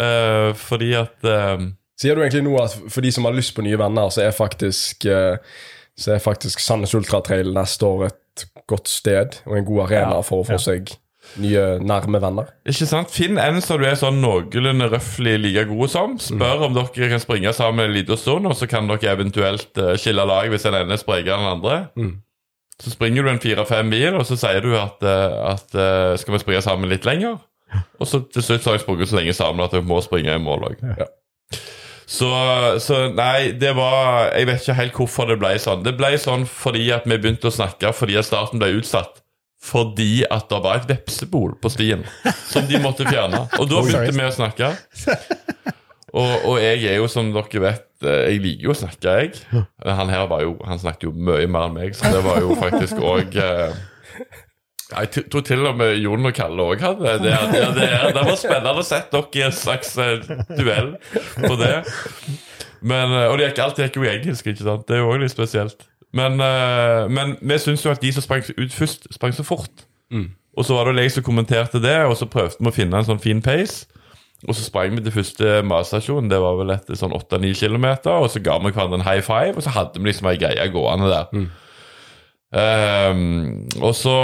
eh, 0.00 0.52
fordi 0.56 0.94
at 0.96 1.26
eh, 1.28 1.58
Sier 1.98 2.14
du 2.14 2.22
egentlig 2.22 2.44
nå 2.46 2.54
at 2.62 2.76
for 2.92 3.02
de 3.02 3.10
som 3.14 3.26
har 3.26 3.34
lyst 3.34 3.56
på 3.56 3.64
nye 3.66 3.78
venner, 3.80 4.10
så 4.14 4.22
er 4.28 4.36
faktisk 4.36 5.06
eh, 5.10 5.40
Så 5.98 6.14
er 6.14 6.22
faktisk 6.22 6.62
Sandnes 6.62 6.94
Ultratrail 6.94 7.50
neste 7.54 7.86
år 7.86 8.08
et 8.12 8.46
godt 8.70 8.86
sted 8.90 9.40
og 9.48 9.56
en 9.58 9.66
god 9.66 9.88
arena 9.88 10.18
Ja, 10.20 10.24
for 10.26 10.44
å 10.44 10.46
få 10.46 10.58
ja. 10.58 10.62
seg 10.62 10.92
nye, 11.42 11.64
nærme 11.82 12.20
venner? 12.22 12.52
Ikke 12.70 12.86
sant? 12.88 13.10
Finn 13.12 13.40
en 13.42 13.58
som 13.64 13.80
du 13.80 13.84
er 13.88 13.98
sånn 13.98 14.20
noenlunde 14.22 14.86
røftlig 14.94 15.34
like 15.42 15.66
god 15.68 15.92
som. 15.92 16.14
Spør 16.22 16.68
om 16.68 16.76
dere 16.76 17.10
kan 17.10 17.20
springe 17.20 17.52
sammen 17.56 17.88
en 17.88 17.96
liten 17.96 18.20
stund, 18.20 18.46
og 18.48 18.54
så 18.56 18.70
kan 18.70 18.88
dere 18.88 19.10
eventuelt 19.16 19.82
eh, 19.82 19.96
skille 20.00 20.24
lag 20.30 20.48
hvis 20.52 20.64
den 20.68 20.78
ene 20.78 20.94
er 20.94 21.02
sprekere 21.02 21.34
enn 21.34 21.44
den 21.48 21.56
andre. 21.56 21.76
Mm. 21.98 22.14
Så 22.78 22.94
springer 22.94 23.26
du 23.26 23.32
en 23.32 23.42
fire-fem 23.42 23.90
mil, 23.90 24.14
og 24.14 24.22
så 24.28 24.38
sier 24.38 24.62
du 24.62 24.70
at, 24.78 25.02
eh, 25.02 25.38
at 25.50 25.78
skal 26.22 26.36
vi 26.36 26.44
springe 26.46 26.62
sammen 26.64 26.88
litt 26.94 27.08
lenger? 27.08 27.40
Og 27.98 28.06
så 28.08 28.22
til 28.30 28.44
slutt 28.46 28.62
så 28.62 28.70
har 28.70 28.78
jeg 28.78 28.86
sprunget 28.86 29.10
så 29.10 29.18
lenge 29.18 29.34
sammen 29.36 29.66
at 29.66 29.74
jeg 29.74 29.84
må 29.84 29.98
springe 30.04 30.32
i 30.32 30.40
mål 30.40 30.70
òg. 30.70 30.86
Ja. 31.02 31.10
Så, 32.08 32.28
så 32.80 33.02
nei, 33.12 33.52
det 33.60 33.74
var 33.76 34.30
Jeg 34.32 34.48
vet 34.48 34.62
ikke 34.62 34.76
helt 34.78 34.94
hvorfor 34.96 35.28
det 35.28 35.38
ble 35.42 35.50
sånn. 35.60 35.82
Det 35.84 35.92
ble 35.98 36.14
sånn 36.20 36.46
fordi 36.48 36.86
at 36.94 37.04
vi 37.08 37.18
begynte 37.18 37.50
å 37.50 37.54
snakke 37.54 37.92
fordi 37.96 38.16
at 38.16 38.28
starten 38.28 38.62
ble 38.62 38.78
utsatt. 38.80 39.20
Fordi 39.58 40.22
at 40.30 40.46
det 40.48 40.60
var 40.64 40.78
et 40.78 40.88
vepsebol 40.88 41.56
på 41.60 41.72
stien 41.74 42.06
som 42.48 42.64
de 42.68 42.78
måtte 42.80 43.04
fjerne. 43.08 43.42
Og 43.58 43.68
da 43.68 43.82
begynte 43.84 44.14
vi 44.16 44.24
å 44.24 44.32
snakke. 44.32 44.72
Og, 46.14 46.32
og 46.48 46.56
jeg 46.62 46.86
er 46.88 46.96
jo, 46.96 47.08
som 47.12 47.28
dere 47.34 47.62
vet, 47.66 47.84
eh, 48.06 48.22
jeg 48.30 48.40
liker 48.46 48.68
jo 48.70 48.72
å 48.72 48.78
snakke, 48.78 49.16
jeg. 49.18 49.64
Han 49.84 50.12
her 50.14 50.24
var 50.30 50.46
jo, 50.46 50.54
han 50.64 50.80
snakket 50.80 51.10
jo 51.10 51.12
mye 51.12 51.50
mer 51.50 51.68
enn 51.68 51.76
meg, 51.76 51.98
så 51.98 52.08
det 52.14 52.22
var 52.24 52.40
jo 52.40 52.56
faktisk 52.56 53.02
òg 53.04 53.36
jeg 54.88 55.24
tror 55.28 55.42
til 55.44 55.66
og 55.68 55.76
med 55.76 55.98
Jon 56.00 56.24
og 56.30 56.32
Kalle 56.36 56.64
òg 56.72 56.80
hadde 56.80 57.04
det. 57.04 57.32
Det, 57.52 57.64
det, 57.76 57.88
det 58.16 58.22
var 58.24 58.38
spennende 58.40 58.80
å 58.80 58.86
sette 58.86 59.12
dere 59.18 59.40
i 59.40 59.44
en 59.44 59.52
slags 59.56 59.90
eh, 60.00 60.30
duell 60.56 60.94
på 61.42 61.58
det. 61.60 61.74
Men, 62.80 63.12
eh, 63.12 63.26
og 63.28 63.36
det 63.36 63.50
gikk, 63.50 63.60
alt 63.66 63.82
gikk 63.82 63.98
jo 64.00 64.06
i 64.06 64.12
engelsk, 64.14 64.48
ikke 64.48 64.64
sant? 64.64 64.86
Det 64.88 64.96
er 64.96 65.02
jo 65.02 65.10
òg 65.12 65.20
litt 65.24 65.34
spesielt. 65.34 65.84
Men, 66.16 66.40
eh, 66.40 67.04
men 67.12 67.36
vi 67.44 67.60
syns 67.60 67.84
jo 67.84 67.92
at 67.92 68.00
de 68.00 68.14
som 68.16 68.24
sprang 68.24 68.46
ut 68.48 68.72
først, 68.72 69.10
sprang 69.12 69.36
så 69.36 69.44
fort. 69.44 69.84
Og 70.58 70.64
så 70.66 70.74
var 70.74 70.88
det 70.88 71.04
jeg 71.04 71.18
som 71.18 71.26
kommenterte 71.28 71.78
det, 71.84 71.98
og 72.08 72.16
så 72.16 72.26
prøvde 72.26 72.56
vi 72.58 72.70
å 72.72 72.74
finne 72.74 72.96
en 72.98 73.06
sånn 73.06 73.20
fin 73.22 73.42
pace. 73.44 73.84
Og 74.48 74.54
så 74.54 74.64
sprang 74.64 74.94
vi 74.96 75.02
til 75.04 75.12
første 75.12 75.60
matstasjon, 75.66 76.30
det 76.30 76.38
var 76.40 76.56
vel 76.58 76.70
etter 76.70 76.96
sånn 76.96 77.12
8-9 77.12 77.52
km. 77.58 77.86
Og 78.16 78.28
så 78.32 78.40
ga 78.40 78.56
vi 78.62 78.72
hverandre 78.72 79.02
en 79.02 79.06
high 79.06 79.20
five, 79.26 79.56
og 79.58 79.62
så 79.66 79.74
hadde 79.76 80.00
vi 80.00 80.08
liksom 80.08 80.30
ei 80.32 80.38
greie 80.40 80.68
gående 80.72 81.10
der. 81.12 81.46
Ehm, 82.56 83.66
og 83.84 83.92
så, 83.96 84.14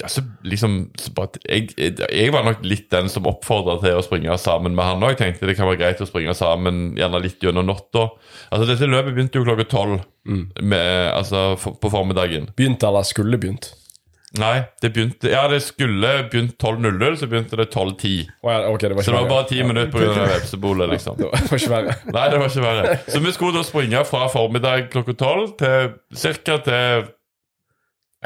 ja, 0.00 0.08
så 0.10 0.24
liksom 0.42 0.78
så 0.98 1.12
bare, 1.14 1.38
jeg, 1.46 1.68
jeg, 1.78 2.32
var 2.34 2.42
nok 2.46 2.64
litt 2.66 2.88
den 2.90 3.10
som 3.12 3.28
oppfordra 3.30 3.78
til 3.84 4.00
å 4.00 4.02
springe 4.02 4.34
sammen 4.42 4.74
med 4.74 4.88
han 4.88 5.06
òg. 5.06 5.14
Tenkte 5.20 5.46
det 5.46 5.56
kan 5.58 5.70
være 5.70 5.84
greit 5.84 6.02
å 6.02 6.10
springe 6.10 6.34
sammen 6.36 6.96
gjerne 6.98 7.22
litt 7.22 7.42
gjennom 7.42 7.68
natta. 7.70 8.08
Altså, 8.50 8.66
dette 8.66 8.90
løpet 8.90 9.14
begynte 9.14 9.38
jo 9.38 9.46
klokka 9.46 9.68
tolv 9.70 9.98
mm. 10.26 10.46
altså, 11.14 11.48
for, 11.60 11.78
på 11.78 11.92
formiddagen. 11.94 12.50
Begynte 12.58 12.90
eller 12.90 13.06
skulle 13.06 13.38
begynt? 13.40 13.72
Nei, 14.36 14.66
det 14.82 14.90
begynte 14.92 15.30
Ja, 15.30 15.46
det 15.48 15.62
skulle 15.64 16.10
begynt 16.30 16.58
12.00, 16.60 17.14
så 17.20 17.28
begynte 17.30 17.56
det 17.56 17.70
12.10. 17.70 18.26
Oh, 18.42 18.50
ja, 18.52 18.68
okay, 18.68 18.90
det 18.90 19.04
Så 19.04 19.14
det 19.14 19.20
var 19.22 19.28
bare 19.30 19.48
ti 19.48 19.62
minutter 19.62 19.92
pga. 19.94 20.26
vepsebolet, 20.34 20.90
liksom. 20.90 21.16
Det 21.20 21.30
var 21.30 21.60
ikke 21.60 21.72
verre. 21.72 21.94
Nei, 22.10 22.24
det 22.32 22.40
var 22.42 22.50
ikke 22.50 22.64
verre. 22.66 22.96
Så 23.06 23.22
vi 23.22 23.32
skulle 23.32 23.56
da 23.56 23.64
springe 23.64 24.02
fra 24.08 24.26
formiddag 24.32 24.90
klokka 24.92 25.14
tolv 25.16 25.54
til 25.60 25.94
ca. 26.12 26.58
til 26.66 27.06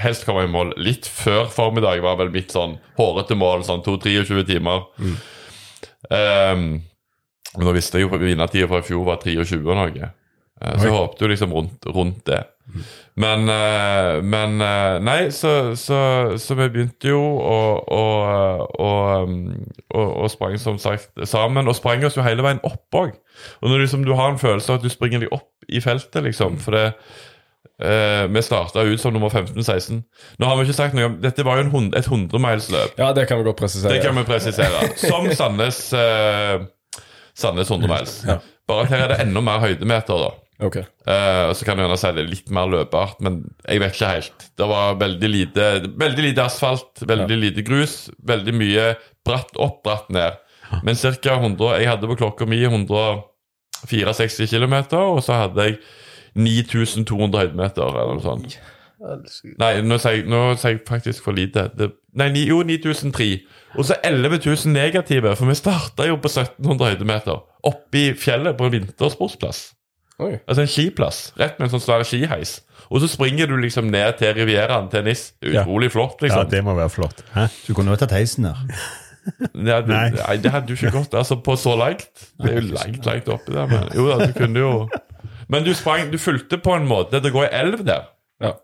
Helst 0.00 0.24
komme 0.28 0.46
i 0.46 0.50
mål 0.50 0.74
litt 0.80 1.08
før 1.10 1.48
formiddag, 1.52 2.00
var 2.04 2.16
vel 2.20 2.32
mitt 2.34 2.54
sånn 2.54 2.78
hårete 2.98 3.36
mål. 3.38 3.64
Sånn 3.66 3.82
2-23 3.86 4.46
timer. 4.48 4.86
Ehm, 6.10 6.70
men 7.56 7.66
nå 7.66 7.74
visste 7.74 7.98
jeg 7.98 8.06
jo 8.06 8.18
vinnertida 8.20 8.68
fra 8.70 8.80
i 8.80 8.86
fjor 8.86 9.04
var 9.08 9.20
23 9.24 9.60
og 9.64 9.76
noe. 9.78 10.10
Eh, 10.60 10.76
Så 10.78 10.88
jeg 10.88 10.94
håpte 10.94 11.24
jo 11.24 11.30
liksom 11.32 11.52
rundt, 11.56 11.86
rundt 11.86 12.24
det. 12.28 12.42
Men, 13.18 13.48
eh, 13.50 14.20
men 14.22 14.60
eh, 14.62 14.98
Nei, 15.02 15.30
så, 15.34 15.74
så, 15.76 15.98
så 16.38 16.56
vi 16.58 16.68
begynte 16.70 17.10
jo 17.10 17.20
og, 17.20 17.88
og, 17.90 18.76
og, 18.78 20.12
å 20.24 20.28
sprang 20.30 20.58
som 20.60 20.78
sagt 20.78 21.10
sammen. 21.26 21.68
Og 21.68 21.76
sprang 21.78 22.04
oss 22.06 22.18
jo 22.18 22.26
hele 22.26 22.44
veien 22.46 22.62
opp 22.66 23.00
òg. 23.00 23.16
Og 23.60 23.72
når 23.72 23.84
liksom 23.86 24.04
du 24.06 24.14
har 24.14 24.30
en 24.30 24.40
følelse 24.40 24.70
av 24.70 24.78
at 24.80 24.86
du 24.86 24.92
springer 24.92 25.24
deg 25.24 25.34
opp 25.34 25.50
i 25.70 25.82
feltet, 25.82 26.22
liksom 26.26 26.58
For 26.62 26.76
det 26.76 26.86
eh, 27.82 28.26
Vi 28.32 28.42
starta 28.42 28.84
ut 28.86 29.00
som 29.00 29.14
nummer 29.14 29.28
15-16. 29.28 30.02
Nå 30.38 30.50
har 30.50 30.58
vi 30.58 30.66
ikke 30.68 30.76
sagt 30.76 30.96
noe 30.96 31.08
om 31.10 31.16
Dette 31.22 31.46
var 31.46 31.60
jo 31.60 31.66
en 31.68 31.88
et 31.96 32.06
100-milsløp. 32.06 33.00
Ja, 33.00 33.12
det 33.16 33.26
kan 33.30 33.40
vi 33.40 33.48
godt 33.48 33.60
presisere. 33.60 33.96
Det 33.96 34.04
kan 34.04 34.16
vi 34.16 34.26
presisere. 34.28 34.92
Som 35.00 35.30
Sandnes 35.36 35.80
uh, 35.96 36.62
Sandnes 37.34 37.70
100 37.70 37.88
miles. 37.88 38.20
Bare 38.68 38.86
at 38.86 38.92
her 38.92 39.04
er 39.04 39.12
det 39.14 39.20
enda 39.24 39.42
mer 39.44 39.62
høydemeter, 39.62 40.26
da. 40.26 40.30
Okay. 40.60 40.84
Uh, 41.08 41.54
så 41.56 41.64
kan 41.64 41.78
du 41.78 41.82
gjerne 41.82 41.96
si 41.96 42.10
det 42.12 42.22
er 42.22 42.28
litt 42.34 42.50
mer 42.52 42.68
løpbart, 42.68 43.22
men 43.24 43.40
jeg 43.64 43.80
vet 43.80 43.96
ikke 43.96 44.10
helt. 44.12 44.44
Det 44.60 44.68
var 44.68 44.98
veldig 45.00 45.30
lite, 45.32 45.68
veldig 46.00 46.26
lite 46.26 46.44
asfalt, 46.44 47.00
veldig 47.00 47.38
lite 47.40 47.64
grus, 47.66 47.94
veldig 48.28 48.54
mye 48.60 48.90
bratt 49.26 49.56
opp, 49.56 49.80
bratt 49.86 50.12
ned. 50.12 50.36
Men 50.86 50.94
ca. 50.94 51.34
100 51.34 51.80
Jeg 51.80 51.88
hadde 51.88 52.10
på 52.10 52.18
klokka 52.20 52.46
mi 52.46 52.60
164 52.62 54.46
km, 54.52 54.76
og 55.00 55.22
så 55.24 55.40
hadde 55.46 55.66
jeg 55.66 55.80
9200 56.38 57.40
høydemeter 57.44 57.88
eller 57.90 58.14
noe 58.18 58.24
sånt. 58.24 58.58
Nei, 59.00 59.70
nå 59.80 59.96
sier 59.96 60.18
jeg, 60.18 60.26
nå 60.28 60.40
sier 60.60 60.74
jeg 60.74 60.82
faktisk 60.88 61.24
for 61.24 61.36
lite. 61.36 61.70
Det, 61.72 61.88
nei, 62.20 62.28
jo, 62.44 62.60
9003. 62.68 63.28
Og 63.80 63.86
så 63.88 63.96
11000 64.04 64.74
negative, 64.76 65.32
for 65.38 65.48
vi 65.48 65.56
starta 65.56 66.04
jo 66.08 66.18
på 66.20 66.28
1700 66.28 66.90
høydemeter. 66.92 67.40
Oppe 67.70 68.02
i 68.02 68.08
fjellet 68.18 68.58
på 68.58 68.68
en 68.68 68.74
vintersportsplass. 68.76 69.70
Oi. 70.20 70.34
Altså 70.44 70.66
en 70.66 70.68
skiplass. 70.68 71.20
Rett 71.40 71.56
med 71.56 71.70
en 71.70 71.78
sånn 71.78 71.84
svær 71.86 72.04
skiheis. 72.04 72.58
Og 72.92 73.00
så 73.00 73.08
springer 73.08 73.48
du 73.48 73.54
liksom 73.60 73.88
ned 73.88 74.18
til 74.20 74.34
Rivieraen 74.36 74.90
til 74.92 75.06
NIS. 75.06 75.30
Utrolig 75.48 75.88
flott, 75.94 76.20
liksom. 76.20 76.44
Ja, 76.44 76.50
det 76.52 76.60
må 76.66 76.74
være 76.76 76.92
flott. 76.92 77.22
Hæ? 77.32 77.46
Du 77.64 77.72
kunne 77.78 77.94
jo 77.94 78.00
tatt 78.02 78.16
heisen 78.18 78.50
der. 78.50 78.66
Ja, 79.52 79.82
du, 79.84 79.90
Nei. 79.92 80.06
nei. 80.16 80.34
det 80.40 80.48
hadde 80.50 80.70
du 80.70 80.72
ikke 80.72 80.90
gått 80.94 81.12
altså 81.14 81.36
på 81.44 81.52
så 81.60 81.74
langt. 81.76 82.06
Det 82.40 82.48
er 82.50 82.54
jo 82.56 82.70
langt, 82.72 83.04
langt 83.04 83.28
oppi 83.30 83.52
der. 83.52 83.68
Men 83.68 83.90
jo 83.94 84.06
da, 84.08 84.16
du 84.26 84.32
kunne 84.34 84.62
jo 84.62 84.70
Men 85.50 85.64
du 85.66 85.72
sprang, 85.74 86.10
du 86.12 86.18
fulgte 86.22 86.60
på 86.62 86.74
en 86.76 86.84
måte 86.86 87.18
Det 87.22 87.32
går 87.34 87.48
ei 87.48 87.60
elv 87.64 87.84
der. 87.86 88.08
Ja. 88.40 88.54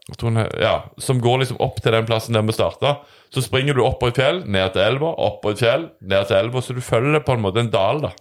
Ja, 0.56 0.74
som 1.02 1.18
går 1.20 1.42
liksom 1.42 1.58
opp 1.60 1.82
til 1.84 1.92
den 1.92 2.06
plassen 2.08 2.32
der 2.38 2.44
vi 2.48 2.54
starta. 2.56 2.94
Så 3.34 3.42
springer 3.44 3.76
du 3.76 3.82
opp 3.84 3.98
på 4.00 4.08
et 4.08 4.16
fjell, 4.16 4.38
ned 4.48 4.72
til 4.72 4.80
elva, 4.86 5.10
opp 5.26 5.42
på 5.42 5.52
et 5.52 5.60
fjell, 5.60 5.90
ned 6.00 6.30
til 6.30 6.38
elva. 6.38 6.62
Så 6.64 6.72
du 6.72 6.80
følger 6.80 7.20
på 7.26 7.34
en 7.36 7.42
måte 7.44 7.60
en 7.60 7.68
dal, 7.74 8.00
da. 8.06 8.12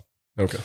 Okay. 0.42 0.60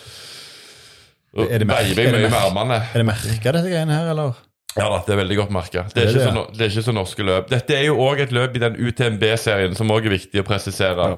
Er 1.38 1.58
det 1.62 1.66
mer- 1.68 1.84
veiver 1.84 2.08
er 2.08 2.12
det 2.16 2.30
mye 2.32 2.54
med 2.56 2.66
mer- 2.72 2.88
Er 2.94 2.98
det 2.98 3.06
merka, 3.06 3.52
disse 3.54 3.70
greiene 3.70 3.94
her, 3.94 4.10
eller? 4.10 4.34
Ja 4.76 4.88
da, 4.90 4.98
det 5.06 5.14
er 5.14 5.18
veldig 5.22 5.36
godt 5.36 5.50
merka. 5.54 5.82
Det, 5.82 5.94
Det 5.94 6.02
ja. 6.06 6.12
det, 6.12 6.34
så 6.34 6.46
det 6.58 6.60
er 6.66 6.70
ikke 6.70 6.86
så 6.88 6.92
norske 6.94 7.22
løp. 7.26 7.48
Dette 7.50 7.70
er 7.76 7.84
jo 7.86 7.96
òg 7.98 8.20
et 8.22 8.32
løp 8.32 8.56
i 8.56 8.62
den 8.62 8.74
UTMB-serien, 8.78 9.74
som 9.76 9.90
òg 9.90 10.06
er 10.06 10.16
viktig 10.18 10.42
å 10.42 10.46
presisere. 10.46 11.08
Ja. 11.14 11.16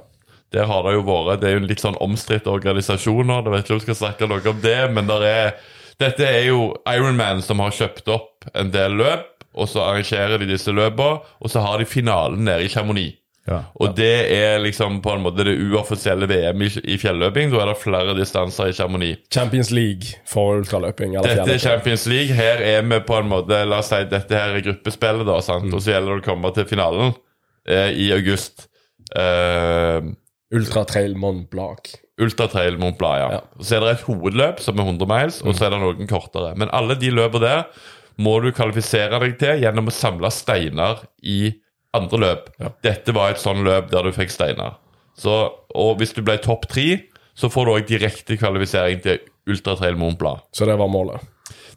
Der 0.53 0.67
har 0.69 0.83
det 0.85 0.93
jo 0.99 1.03
vært 1.03 1.41
Det 1.41 1.49
er 1.49 1.53
jo 1.57 1.63
en 1.63 1.67
litt 1.69 1.81
sånn 1.81 1.97
omstridt 2.01 2.45
organisasjon 2.47 3.25
nå. 3.27 3.39
Jeg 3.45 3.53
vet 3.53 3.65
ikke 3.65 3.73
om 3.73 3.79
vi 3.81 3.85
skal 3.89 4.01
snakke 4.03 4.29
noe 4.29 4.51
om 4.53 4.61
det, 4.61 4.91
men 4.93 5.07
der 5.09 5.23
er, 5.25 5.53
dette 6.01 6.27
er 6.27 6.47
jo 6.49 6.73
Ironman 6.89 7.43
som 7.45 7.61
har 7.65 7.75
kjøpt 7.77 8.09
opp 8.13 8.47
en 8.55 8.73
del 8.75 8.97
løp, 9.01 9.29
og 9.53 9.69
så 9.69 9.83
arrangerer 9.85 10.41
de 10.41 10.49
disse 10.55 10.73
løpene, 10.73 11.21
og 11.41 11.53
så 11.53 11.61
har 11.65 11.83
de 11.83 11.89
finalen 11.89 12.47
nede 12.47 12.65
i 12.65 12.73
Chamonix. 12.73 13.19
Ja. 13.49 13.59
Og 13.83 13.97
det 13.99 14.31
er 14.31 14.61
liksom 14.63 15.01
på 15.03 15.17
en 15.17 15.25
måte 15.25 15.43
det 15.43 15.57
uoffisielle 15.59 16.29
VM 16.31 16.63
i, 16.63 16.69
i 16.95 16.99
fjelløping. 17.01 17.51
Da 17.51 17.65
er 17.65 17.73
det 17.73 17.81
flere 17.81 18.15
distanser 18.15 18.71
i 18.71 18.77
Chamonix. 18.77 19.25
Champions 19.35 19.73
League 19.75 20.21
for 20.31 20.61
ultraløping. 20.61 21.17
Dette 21.27 21.57
er. 21.57 21.59
Champions 21.59 22.07
League. 22.07 22.37
Her 22.39 22.63
er 22.63 22.87
vi 22.87 23.01
på 23.07 23.19
en 23.19 23.31
måte 23.33 23.65
La 23.67 23.81
oss 23.83 23.91
si 23.91 23.99
dette 24.11 24.39
her 24.39 24.55
er 24.55 24.63
gruppespillet, 24.63 25.27
da. 25.27 25.41
Sant? 25.43 25.73
Og 25.75 25.83
så 25.83 25.97
gjelder 25.97 26.21
det 26.21 26.23
å 26.23 26.29
komme 26.29 26.55
til 26.55 26.69
finalen 26.71 27.17
eh, 27.67 27.91
i 27.99 28.13
august. 28.15 28.69
Eh, 29.11 29.99
Ultra 30.55 30.87
Trail 30.87 31.19
Mont 31.19 31.51
Blanc. 31.51 31.91
Ultratrail 32.23 32.79
Mont 32.81 32.99
Blanc, 33.01 33.19
ja. 33.21 33.31
Ja. 33.39 33.41
Så 33.63 33.77
er 33.77 33.85
det 33.85 33.97
et 33.97 34.07
hovedløp 34.07 34.63
som 34.63 34.79
er 34.79 34.89
100 34.93 35.11
miles, 35.11 35.41
og 35.45 35.57
så 35.59 35.67
er 35.67 35.75
det 35.75 35.83
noen 35.83 36.11
kortere. 36.11 36.55
Men 36.59 36.73
alle 36.75 36.97
de 37.01 37.11
løpene 37.15 37.43
der 37.45 37.91
må 38.23 38.37
du 38.45 38.51
kvalifisere 38.55 39.21
deg 39.23 39.39
til 39.41 39.63
gjennom 39.65 39.89
å 39.89 39.95
samle 39.95 40.31
steiner 40.35 41.03
i 41.25 41.55
andre 41.97 42.21
løp. 42.23 42.49
Ja. 42.61 42.73
Dette 42.85 43.15
var 43.17 43.33
et 43.33 43.43
sånn 43.43 43.65
løp 43.67 43.91
der 43.93 44.07
du 44.07 44.15
fikk 44.17 44.33
steiner. 44.33 44.79
Så, 45.19 45.35
og 45.77 45.99
hvis 46.01 46.15
du 46.17 46.23
ble 46.25 46.39
topp 46.41 46.69
tre, 46.73 46.87
så 47.37 47.49
får 47.53 47.69
du 47.69 47.73
òg 47.75 47.89
direkte 47.89 48.37
kvalifisering 48.41 49.03
til 49.05 49.21
Ultratrail 49.51 49.99
Mont 49.99 50.19
Blanc. 50.21 50.45
Så 50.55 50.69
det 50.69 50.77
var 50.81 50.91
målet. 50.93 51.25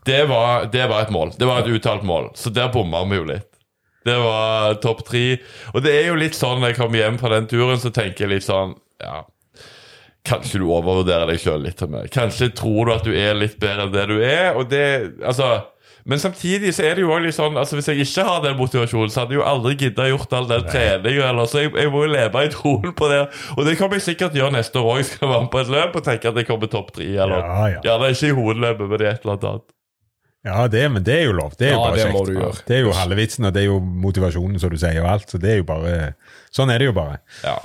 Det 0.06 0.22
var, 0.30 0.68
det 0.72 0.86
var 0.92 1.06
et 1.06 1.14
mål. 1.14 1.34
Det 1.40 1.48
var 1.50 1.64
et 1.64 1.72
uttalt 1.74 2.04
mål. 2.06 2.30
Så 2.38 2.52
der 2.54 2.70
bomma 2.74 3.02
vi 3.10 3.18
jo 3.18 3.28
litt. 3.32 3.48
Det 4.06 4.16
var 4.22 4.76
topp 4.84 5.02
tre. 5.08 5.24
Og 5.74 5.82
det 5.82 5.96
er 5.98 6.12
jo 6.12 6.18
litt 6.20 6.38
sånn 6.38 6.60
når 6.62 6.74
jeg 6.74 6.78
kommer 6.78 7.02
hjem 7.02 7.18
fra 7.22 7.32
den 7.34 7.48
turen, 7.50 7.80
så 7.82 7.90
tenker 7.94 8.28
jeg 8.28 8.36
litt 8.36 8.46
sånn 8.46 8.76
Ja, 9.02 9.24
kanskje 10.28 10.60
du 10.62 10.68
overvurderer 10.72 11.30
deg 11.32 11.40
sjøl 11.42 11.64
litt. 11.68 11.78
Tommy. 11.80 12.06
Kanskje 12.14 12.52
tror 12.58 12.90
du 12.90 12.96
at 12.98 13.08
du 13.08 13.14
er 13.16 13.38
litt 13.38 13.58
bedre 13.62 13.88
enn 13.88 13.96
det 13.96 14.06
du 14.12 14.18
er. 14.22 14.52
Og 14.60 14.68
det, 14.72 14.86
altså 15.24 15.54
men 16.06 16.20
samtidig 16.22 16.70
så 16.78 16.84
er 16.86 17.00
det 17.00 17.02
jo 17.02 17.10
også 17.10 17.24
litt 17.26 17.34
sånn 17.34 17.56
Altså 17.58 17.80
Hvis 17.80 17.88
jeg 17.90 18.04
ikke 18.06 18.26
har 18.28 18.44
den 18.44 18.58
motivasjonen, 18.60 19.10
så 19.10 19.24
hadde 19.24 19.34
jeg 19.34 19.40
jo 19.40 19.46
aldri 19.50 19.72
gidda 19.80 20.06
gjort 20.12 20.36
all 20.38 20.46
den 20.52 20.68
treninga. 20.70 21.32
Så 21.50 21.64
jeg, 21.64 21.72
jeg 21.82 21.90
må 21.94 22.04
jo 22.06 22.12
leve 22.14 22.44
i 22.46 22.52
troen 22.54 22.94
på 23.00 23.08
det. 23.10 23.24
Og 23.56 23.66
det 23.66 23.74
kommer 23.80 23.98
jeg 23.98 24.06
sikkert 24.12 24.38
gjøre 24.38 24.54
neste 24.54 24.78
år 24.84 25.00
òg. 25.00 25.08
Skal 25.10 25.32
være 25.32 25.48
med 25.48 25.50
på 25.56 25.64
et 25.64 25.72
løp 25.74 25.98
og 25.98 26.06
tenke 26.06 26.30
at 26.30 26.38
jeg 26.42 26.50
kommer 26.52 26.70
topp 26.70 26.92
tre. 27.00 27.08
Eller 27.16 27.42
Ja, 27.42 27.64
ja. 27.74 27.80
gjerne 27.88 28.12
ikke 28.14 28.30
i 28.30 28.38
hovedløpet, 28.38 28.92
men 28.94 29.02
i 29.02 29.10
et 29.16 29.26
eller 29.26 29.40
annet. 29.50 29.66
Ja, 30.46 30.68
det, 30.70 30.84
men 30.94 31.02
det 31.08 31.16
er 31.18 31.24
jo 31.26 31.34
lov. 31.40 31.56
Det 31.58 31.72
er 31.72 31.74
jo 31.74 31.80
Ja, 31.82 31.90
bare 31.90 32.36
kjekt. 32.52 32.68
Det 32.70 32.76
er 32.78 32.84
jo 32.86 32.92
halve 32.94 33.16
vitsen, 33.18 33.48
og 33.50 33.54
det 33.56 33.64
er 33.64 33.66
jo 33.72 33.80
motivasjonen, 33.82 34.60
som 34.62 34.70
du 34.70 34.78
sier, 34.78 35.02
og 35.02 35.10
alt. 35.16 35.32
Så 35.34 35.42
det 35.42 35.56
er 35.56 35.58
jo 35.64 35.66
bare 35.66 35.96
Sånn 36.56 36.72
er 36.72 36.80
det 36.80 36.88
jo 36.88 36.94
bare. 36.96 37.18
Ja. 37.44 37.58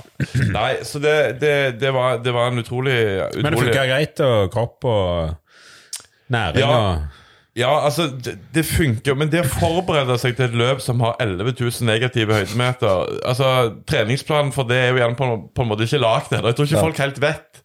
Nei, 0.51 0.73
så 0.87 0.99
det, 0.99 1.15
det, 1.39 1.53
det, 1.79 1.93
var, 1.95 2.17
det 2.25 2.33
var 2.35 2.51
en 2.51 2.59
utrolig, 2.59 2.97
utrolig 3.29 3.43
Men 3.45 3.55
det 3.55 3.63
funka 3.63 3.85
greit, 3.87 4.21
og 4.25 4.51
kropp 4.51 4.87
og 4.91 5.35
næring 6.35 6.63
Ja. 6.65 6.75
og 6.75 7.19
Ja, 7.59 7.69
altså, 7.83 8.05
det, 8.23 8.37
det 8.55 8.61
funker, 8.63 9.15
men 9.19 9.27
det 9.31 9.41
å 9.43 9.49
forberede 9.51 10.15
seg 10.21 10.37
til 10.37 10.45
et 10.47 10.53
løp 10.55 10.79
som 10.83 11.01
har 11.03 11.17
11 11.19 11.49
000 11.59 11.87
negative 11.87 12.37
høydemeter 12.37 13.09
altså, 13.27 13.49
Treningsplanen 13.91 14.53
for 14.55 14.63
det 14.69 14.77
er 14.85 14.93
jo 14.93 15.01
gjerne 15.01 15.19
på, 15.19 15.27
på 15.55 15.65
en 15.65 15.71
måte 15.71 15.83
ikke 15.87 15.99
lagd 15.99 16.31
ennå. 16.37 16.47
Jeg 16.51 16.59
tror 16.59 16.69
ikke 16.69 16.77
Ja. 16.79 16.85
folk 16.85 17.01
helt 17.03 17.19
vet. 17.23 17.61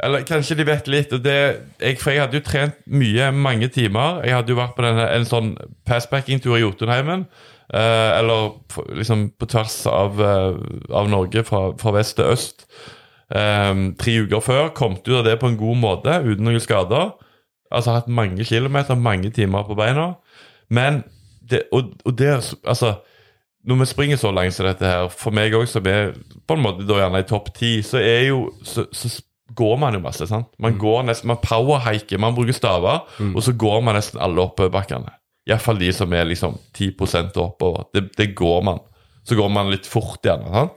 Eller 0.00 0.24
kanskje 0.24 0.56
de 0.56 0.64
vet 0.64 0.86
litt. 0.88 1.10
det, 1.24 1.36
jeg, 1.84 1.98
For 2.00 2.14
jeg 2.14 2.22
hadde 2.22 2.38
jo 2.40 2.44
trent 2.48 2.78
mye, 2.88 3.26
mange 3.36 3.68
timer. 3.68 4.22
Jeg 4.24 4.32
hadde 4.38 4.54
jo 4.54 4.56
vært 4.56 4.72
på 4.78 4.86
denne, 4.86 5.04
en 5.12 5.28
sånn 5.28 5.50
passbacking-tur 5.84 6.56
i 6.56 6.62
Jotunheimen. 6.62 7.26
Eh, 7.74 8.18
eller 8.18 8.50
liksom 8.98 9.30
på 9.38 9.46
tvers 9.46 9.86
av, 9.86 10.22
eh, 10.22 10.54
av 10.96 11.10
Norge, 11.10 11.44
fra, 11.46 11.70
fra 11.78 11.92
vest 11.94 12.16
til 12.18 12.32
øst. 12.32 12.66
Eh, 13.30 13.74
tre 13.98 14.16
uker 14.24 14.40
før. 14.42 14.72
Kommet 14.74 15.06
ut 15.08 15.20
av 15.20 15.24
det 15.24 15.38
på 15.40 15.50
en 15.50 15.58
god 15.60 15.76
måte, 15.78 16.16
uten 16.24 16.44
noen 16.44 16.60
skader. 16.62 17.12
Altså 17.70 17.94
hatt 17.94 18.10
mange 18.10 18.44
kilometer, 18.44 18.98
mange 18.98 19.30
timer 19.30 19.62
på 19.68 19.78
beina. 19.78 20.14
Men 20.68 21.04
det, 21.50 21.64
og, 21.72 21.94
og 22.04 22.18
det 22.18 22.56
Altså, 22.66 22.94
når 23.66 23.78
vi 23.78 23.86
springer 23.86 24.16
så 24.16 24.30
langt 24.34 24.54
som 24.54 24.66
dette 24.66 24.86
her, 24.86 25.08
for 25.08 25.30
meg 25.30 25.54
òg 25.54 25.68
som 25.68 25.86
er 25.86 26.14
på 26.48 26.56
en 26.56 26.62
måte 26.64 26.86
da 26.88 27.02
gjerne 27.02 27.20
i 27.22 27.28
topp 27.28 27.52
ti, 27.54 27.82
så 27.86 28.00
er 28.02 28.30
jo 28.30 28.50
så, 28.64 28.86
så 28.92 29.12
går 29.54 29.76
man 29.78 29.94
jo 29.94 30.00
masse. 30.00 30.26
sant? 30.26 30.48
Man 30.58 30.78
går 30.78 31.04
nesten, 31.06 31.28
man 31.28 31.42
powerhiker, 31.42 32.18
man 32.18 32.34
bruker 32.34 32.56
staver, 32.56 33.04
og 33.34 33.42
så 33.42 33.52
går 33.52 33.80
man 33.84 33.98
nesten 33.98 34.20
alle 34.22 34.42
oppoverbakkene. 34.42 35.12
Iallfall 35.50 35.80
de 35.80 35.90
som 35.94 36.12
er 36.14 36.28
liksom 36.30 36.56
10% 36.78 37.36
oppover. 37.42 37.88
Det, 37.94 38.06
det 38.16 38.30
går 38.38 38.62
man. 38.70 38.80
Så 39.26 39.36
går 39.38 39.50
man 39.52 39.70
litt 39.72 39.88
fort 39.90 40.22
gjerne. 40.24 40.50
sant? 40.54 40.76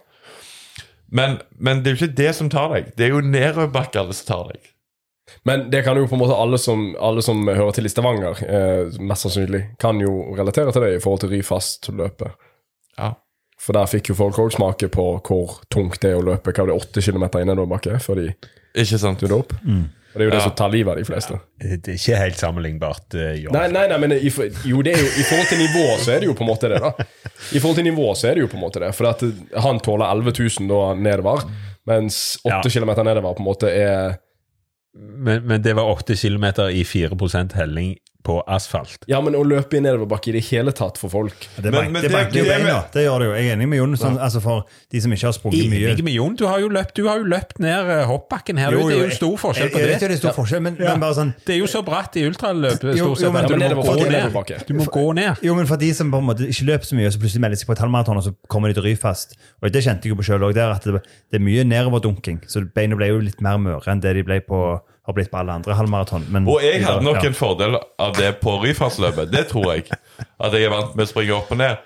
Men, 1.14 1.36
men 1.62 1.84
det 1.84 1.92
er 1.92 1.96
jo 1.96 2.00
ikke 2.08 2.16
det 2.18 2.32
som 2.34 2.50
tar 2.50 2.72
deg. 2.74 2.88
Det 2.98 3.06
er 3.06 3.12
jo 3.14 3.20
nedoverbakkene 3.22 4.16
som 4.18 4.30
tar 4.32 4.48
deg. 4.54 4.70
Men 5.48 5.68
det 5.72 5.84
kan 5.86 5.98
jo 5.98 6.08
på 6.10 6.18
en 6.18 6.22
måte 6.24 6.36
alle 6.36 6.58
som, 6.60 6.88
alle 7.00 7.22
som 7.24 7.46
hører 7.48 7.76
til 7.78 7.88
i 7.88 7.92
Stavanger, 7.92 8.42
eh, 8.44 8.98
mest 9.00 9.28
sannsynlig, 9.28 9.62
kan 9.80 10.02
jo 10.02 10.34
relatere 10.36 10.74
til 10.74 10.84
det 10.84 10.96
i 10.98 11.02
forhold 11.04 11.22
til 11.24 11.32
Ryfast-løpet. 11.36 12.34
Ja. 12.98 13.14
For 13.64 13.78
der 13.78 13.88
fikk 13.88 14.10
jo 14.12 14.18
folk 14.20 14.40
òg 14.44 14.52
smake 14.58 14.90
på 14.92 15.06
hvor 15.24 15.60
tungt 15.72 16.02
det 16.04 16.12
er 16.12 16.20
å 16.20 16.26
løpe 16.26 16.52
hva 16.52 16.66
var 16.66 16.74
det, 16.74 16.80
åtte 16.82 17.04
kilometer 17.06 17.44
i 17.44 17.48
nedoverbakke 17.48 18.02
før 18.04 18.20
de 18.20 18.32
Ikke 18.84 19.00
sant? 19.00 19.22
døde 19.24 19.38
opp. 19.38 19.54
Og 20.14 20.20
det 20.20 20.22
er 20.22 20.28
jo 20.28 20.32
det 20.32 20.40
Ja. 20.40 20.44
som 20.46 20.56
tar 20.56 20.70
livet 20.70 20.92
av 20.92 20.98
de 20.98 21.06
fleste. 21.08 21.40
Det 21.60 21.88
er 21.90 21.96
ikke 21.98 22.18
helt 22.20 22.38
sammenlignbart. 22.38 23.06
Uh. 23.18 23.52
Nei, 23.52 23.68
nei, 23.74 23.88
nei, 23.90 23.98
men 23.98 24.12
i, 24.14 24.30
jo, 24.70 24.82
det 24.86 24.94
er 24.94 25.00
jo, 25.02 25.08
i 25.10 25.24
forhold 25.26 25.48
til 25.50 25.58
nivå 25.64 25.86
så 26.04 26.12
er 26.14 26.20
det 26.22 26.28
jo 26.30 26.34
på 26.38 26.44
en 26.46 26.52
måte 26.52 26.70
det, 26.70 26.80
da. 26.84 26.92
I 27.54 27.60
forhold 27.60 27.76
til 27.82 27.88
nivå 27.88 28.08
så 28.16 28.30
er 28.30 28.36
det 28.38 28.44
jo 28.46 28.48
på 28.52 28.60
en 28.60 28.64
måte 28.66 28.80
det. 28.84 28.92
For 28.96 29.10
at 29.10 29.24
han 29.66 29.80
tåler 29.80 30.06
11 30.14 30.36
000 30.60 30.70
da 30.70 30.94
nedover, 31.00 31.48
mens 31.90 32.38
8 32.46 32.54
Ja. 32.54 32.62
kilometer 32.70 33.04
nedover 33.04 33.34
på 33.34 33.42
en 33.44 33.50
måte 33.50 33.70
er 33.74 34.20
Men, 34.96 35.48
men 35.48 35.62
det 35.66 35.74
var 35.76 35.90
8 35.90 36.16
kilometer 36.16 36.70
i 36.70 36.84
4% 36.86 37.56
helling 37.58 37.96
på 38.24 38.38
asfalt. 38.48 39.04
Ja, 39.08 39.20
men 39.22 39.34
å 39.36 39.44
løpe 39.44 39.76
i 39.78 39.82
nedoverbakke 39.84 40.30
i 40.32 40.36
det 40.38 40.44
hele 40.48 40.72
tatt 40.72 40.98
for 40.98 41.10
folk 41.12 41.48
Det, 41.58 41.72
Men- 41.72 41.92
men 41.92 42.02
det 42.02 42.10
det- 42.10 42.12
banker 42.16 42.40
jo 42.40 42.46
beina. 42.46 42.86
Det 42.94 43.04
gjør 43.06 43.20
det 43.20 43.26
jo. 43.28 43.34
Jeg 43.36 43.48
er 43.50 43.56
enig 43.58 43.68
med 43.68 43.78
Jon. 43.80 43.96
Sånn, 44.00 44.18
altså 44.20 44.42
For 44.42 44.64
de 44.90 45.02
som 45.02 45.12
ikke 45.12 45.28
har 45.28 45.34
sprunget 45.34 45.70
mye 45.70 45.92
Enig 45.94 46.04
med 46.04 46.14
Jon, 46.14 46.36
du 46.36 46.46
har 46.48 46.60
jo 46.60 46.70
løpt, 46.70 46.94
du 46.96 47.08
har 47.08 47.18
jo 47.20 47.26
løpt 47.26 47.60
ned 47.60 47.90
eh, 47.90 48.06
hoppbakken 48.08 48.58
her. 48.58 48.72
det 48.72 48.80
er 48.80 48.82
jo 48.82 48.90
jeg- 49.08 49.14
stor 49.20 49.36
forskjell 49.38 49.70
på 49.70 49.78
jeg, 49.78 49.80
jeg 49.80 49.88
det. 49.88 49.94
vet 49.94 50.02
jo 50.02 50.08
det 50.08 50.16
er 50.16 50.22
stor 50.24 50.34
forskjell, 50.40 50.62
men, 50.62 50.76
men 50.80 51.00
bare 51.00 51.14
sånn 51.14 51.34
Det 51.46 51.56
er 51.56 51.60
jo 51.60 51.66
så 51.68 51.84
bratt 51.84 52.16
i 52.16 52.22
ultraløpet 52.30 52.96
Jo, 52.98 53.06
stort 53.06 53.10
jo, 53.10 53.16
sett 53.16 53.34
men 53.34 53.44
at 53.46 53.50
Ja, 53.52 53.58
men 53.58 53.70
du 53.70 53.76
må 53.76 53.84
nedoverbakke 53.84 54.00
gå 54.00 54.06
er 54.06 54.56
ned. 54.56 54.68
Du 54.68 54.74
må 54.74 54.86
gå 54.86 55.16
ned. 55.16 55.38
Jo, 55.44 55.56
men 55.56 55.66
for 55.66 55.76
de 55.78 55.94
som 55.94 56.12
på 56.12 56.18
en 56.18 56.26
måte 56.26 56.48
ikke 56.48 56.66
løper 56.66 56.86
så 56.88 56.96
mye, 56.96 57.08
og 57.08 57.14
så 57.14 57.20
plutselig 57.20 57.42
melder 57.44 57.58
seg 57.60 57.68
på 57.68 57.72
et 57.76 57.80
halvmaraton, 57.84 58.18
og 58.18 58.24
så 58.24 58.36
kommer 58.50 58.68
de 58.72 58.74
til 58.80 58.84
Ryfast. 58.84 59.36
Og 59.62 59.72
det 59.72 59.84
kjente 59.84 60.04
jeg 60.08 60.12
jo 60.12 60.16
på 60.16 60.24
sjøl 60.24 60.40
òg, 60.48 60.56
at 60.58 60.84
det, 60.84 60.94
det 61.32 61.40
er 61.42 61.44
mye 61.44 61.64
nedover-dunking. 61.64 62.42
Så 62.48 62.64
beina 62.74 62.96
ble 62.96 63.08
jo 63.08 63.20
litt 63.20 63.42
mer 63.42 63.58
møre 63.58 63.88
enn 63.88 64.00
det 64.02 64.14
de 64.16 64.24
ble 64.24 64.40
på, 64.42 64.80
har 65.06 65.14
blitt 65.14 65.32
på 65.32 65.38
alle 65.42 65.52
andre 65.58 65.76
halvmaraton. 65.76 66.26
Men- 66.32 66.48
Og 66.48 66.62
jeg 66.64 66.84
hadde 66.86 67.04
nok 67.04 67.22
Ja. 67.22 67.28
en 67.28 67.34
fordel 67.34 67.78
av 68.00 68.16
det 68.16 68.40
på 68.42 68.58
Ryfastsløpet. 68.64 69.32
Det 69.32 69.48
tror 69.50 69.74
jeg. 69.74 69.90
At 70.40 70.54
jeg 70.54 70.64
er 70.64 70.70
vant 70.70 70.96
med 70.96 71.06
å 71.06 71.10
springe 71.10 71.36
opp 71.36 71.52
og 71.52 71.58
ned. 71.58 71.78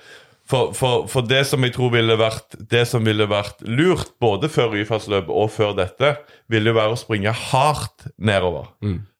For, 0.48 0.72
for, 0.72 1.08
for 1.12 1.22
det 1.28 1.42
som 1.46 1.62
jeg 1.64 1.74
tror 1.76 1.90
ville 1.92 2.16
vært 2.16 2.56
Det 2.72 2.86
som 2.88 3.04
ville 3.04 3.26
vært 3.28 3.60
lurt, 3.68 4.14
både 4.22 4.48
før 4.48 4.70
Ryfastløpet 4.72 5.30
og 5.30 5.50
før 5.52 5.74
dette, 5.76 6.18
ville 6.48 6.70
jo 6.72 6.74
være 6.78 6.94
å 6.96 6.98
springe 6.98 7.34
hardt 7.34 8.08
nedover. 8.18 8.70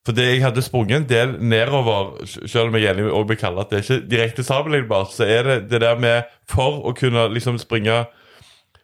For 0.06 0.14
det 0.16 0.24
jeg 0.24 0.42
hadde 0.46 0.62
sprunget 0.64 0.96
en 1.02 1.08
del 1.10 1.34
nedover, 1.44 2.14
selv 2.48 2.68
om 2.70 2.76
jeg 2.80 2.94
enig 2.96 3.12
og 3.12 3.28
vil 3.28 3.36
kalle 3.36 3.60
at 3.60 3.70
det 3.70 3.80
er 3.82 3.84
ikke 3.98 4.10
direkte 4.10 4.44
sammenlignbart, 4.48 5.12
så 5.12 5.26
er 5.28 5.44
det 5.44 5.70
det 5.70 5.82
der 5.82 5.98
med 6.00 6.24
For 6.48 6.80
å 6.88 6.96
kunne 6.96 7.28
liksom 7.34 7.58
springe 7.60 8.06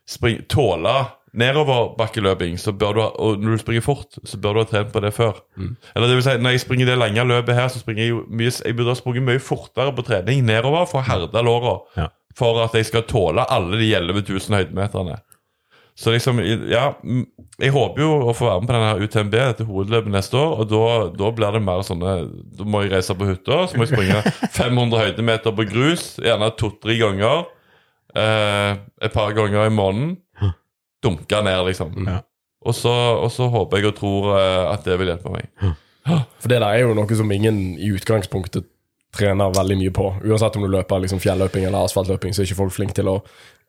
springe 0.05 0.43
tåle 0.51 1.07
nedoverbakkeløping, 1.33 2.59
så 2.61 2.71
bør 2.77 2.93
du 2.93 3.01
ha, 3.01 3.07
og 3.17 3.41
når 3.41 3.55
du 3.57 3.61
springer 3.63 3.85
fort, 3.85 4.19
så 4.23 4.37
bør 4.37 4.53
du 4.53 4.61
ha 4.61 4.65
trent 4.69 4.93
på 4.93 5.01
det 5.03 5.13
før. 5.15 5.39
Eller 5.95 6.07
det 6.11 6.17
vil 6.19 6.25
si, 6.27 6.35
når 6.37 6.55
jeg 6.55 6.63
springer 6.65 6.91
det 6.91 6.97
lange 7.01 7.25
løpet 7.25 7.57
her, 7.57 7.69
så 7.73 7.81
springer 7.81 8.03
jeg 8.05 8.19
mye 8.29 8.51
Jeg 8.53 8.75
burde 8.77 8.93
ha 8.93 8.99
sprunget 8.99 9.25
mye 9.25 9.41
fortere 9.41 9.93
på 9.97 10.05
trening 10.05 10.45
nedover 10.45 10.85
for 10.89 11.01
å 11.01 11.07
herde 11.07 11.45
låra. 11.45 11.79
Ja. 11.97 12.09
For 12.37 12.61
at 12.63 12.73
jeg 12.77 12.89
skal 12.89 13.05
tåle 13.09 13.45
alle 13.49 13.77
de 13.81 13.91
11 13.93 14.25
000 14.29 14.57
høydemeterne. 14.57 15.19
Så 15.95 16.09
liksom, 16.09 16.39
ja 16.71 16.95
mm, 17.03 17.25
Jeg 17.61 17.69
håper 17.75 18.01
jo 18.01 18.13
å 18.25 18.33
få 18.33 18.47
være 18.47 18.61
med 18.63 18.69
på 18.69 18.73
denne 18.73 19.05
UTMB, 19.05 19.35
dette 19.35 19.67
hovedløpet 19.67 20.13
neste 20.15 20.37
år. 20.39 20.55
Og 20.63 20.69
da, 20.71 20.85
da 21.19 21.29
blir 21.37 21.53
det 21.53 21.61
mer 21.61 21.83
sånne 21.85 22.15
Da 22.57 22.65
må 22.65 22.81
jeg 22.81 22.95
reise 22.95 23.13
på 23.17 23.27
hytta, 23.29 23.59
så 23.69 23.77
må 23.77 23.85
jeg 23.85 23.93
springe 23.93 24.23
500 24.57 25.03
høydemeter 25.03 25.53
på 25.53 25.67
grus, 25.69 26.15
gjerne 26.21 26.49
to-tre 26.57 26.97
ganger. 26.97 27.45
Eh, 28.17 28.71
et 29.05 29.13
par 29.13 29.33
ganger 29.37 29.69
i 29.69 29.73
måneden. 29.73 30.17
Dunke 31.03 31.41
ned, 31.45 31.61
liksom. 31.69 31.93
Ja. 32.07 32.19
Og, 32.63 32.75
så, 32.77 32.91
og 33.19 33.31
så 33.35 33.49
håper 33.51 33.81
jeg 33.81 33.91
og 33.91 33.97
tror 33.99 34.29
eh, 34.39 34.73
at 34.73 34.85
det 34.87 34.95
vil 35.01 35.11
hjelpe 35.11 35.33
meg. 35.33 35.49
For 36.39 36.51
det 36.51 36.59
der 36.63 36.69
er 36.69 36.85
jo 36.85 36.93
noe 36.95 37.15
som 37.19 37.31
ingen 37.31 37.57
i 37.79 37.89
utgangspunktet 37.95 38.69
trener 39.13 39.51
veldig 39.55 39.75
mye 39.77 39.91
på. 39.93 40.07
Uansett 40.25 40.55
om 40.57 40.63
du 40.65 40.71
løper 40.73 41.03
liksom 41.03 41.19
fjelløping 41.21 41.67
eller 41.67 41.85
asfaltløping, 41.85 42.33
så 42.33 42.41
er 42.41 42.47
ikke 42.49 42.57
folk 42.63 42.73
flinke 42.73 42.95
til 42.97 43.11
å 43.11 43.19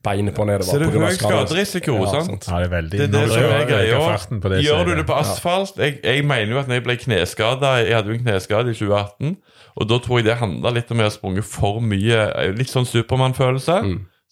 beine 0.04 0.32
på 0.36 0.44
nedover. 0.48 0.68
Så 0.68 0.78
det 0.80 0.86
er 0.88 0.94
høy 1.00 1.14
skader. 1.16 1.44
skaderisiko, 1.48 1.94
Ja, 2.04 2.22
sant? 2.24 2.46
Ja, 2.48 2.58
det 2.60 2.66
er 2.68 2.72
veldig 2.74 2.98
Det 3.00 3.06
det, 3.12 3.20
det 3.20 3.28
som 3.32 3.44
er 3.56 3.66
greia. 3.68 4.62
Gjør 4.64 4.80
er 4.80 4.88
du 4.88 4.94
det 5.00 5.06
på 5.08 5.16
asfalt 5.16 5.78
jeg, 5.80 5.98
jeg 6.04 6.24
mener 6.28 6.52
jo 6.54 6.60
at 6.60 6.68
når 6.68 6.78
jeg 6.80 6.84
ble 6.84 6.96
kneskada 7.00 7.70
Jeg 7.80 7.94
hadde 7.96 8.12
jo 8.12 8.16
en 8.18 8.24
kneskade 8.26 8.72
i 8.74 8.76
2018, 8.76 9.36
og 9.80 9.88
da 9.90 9.98
tror 10.04 10.20
jeg 10.20 10.26
det 10.28 10.36
handla 10.42 10.74
litt 10.76 10.92
om 10.92 11.00
jeg 11.00 11.08
har 11.08 11.14
sprunget 11.14 11.48
for 11.48 11.80
mye 11.80 12.18
Litt 12.58 12.72
sånn 12.72 12.88
Supermann-følelse. 12.88 13.78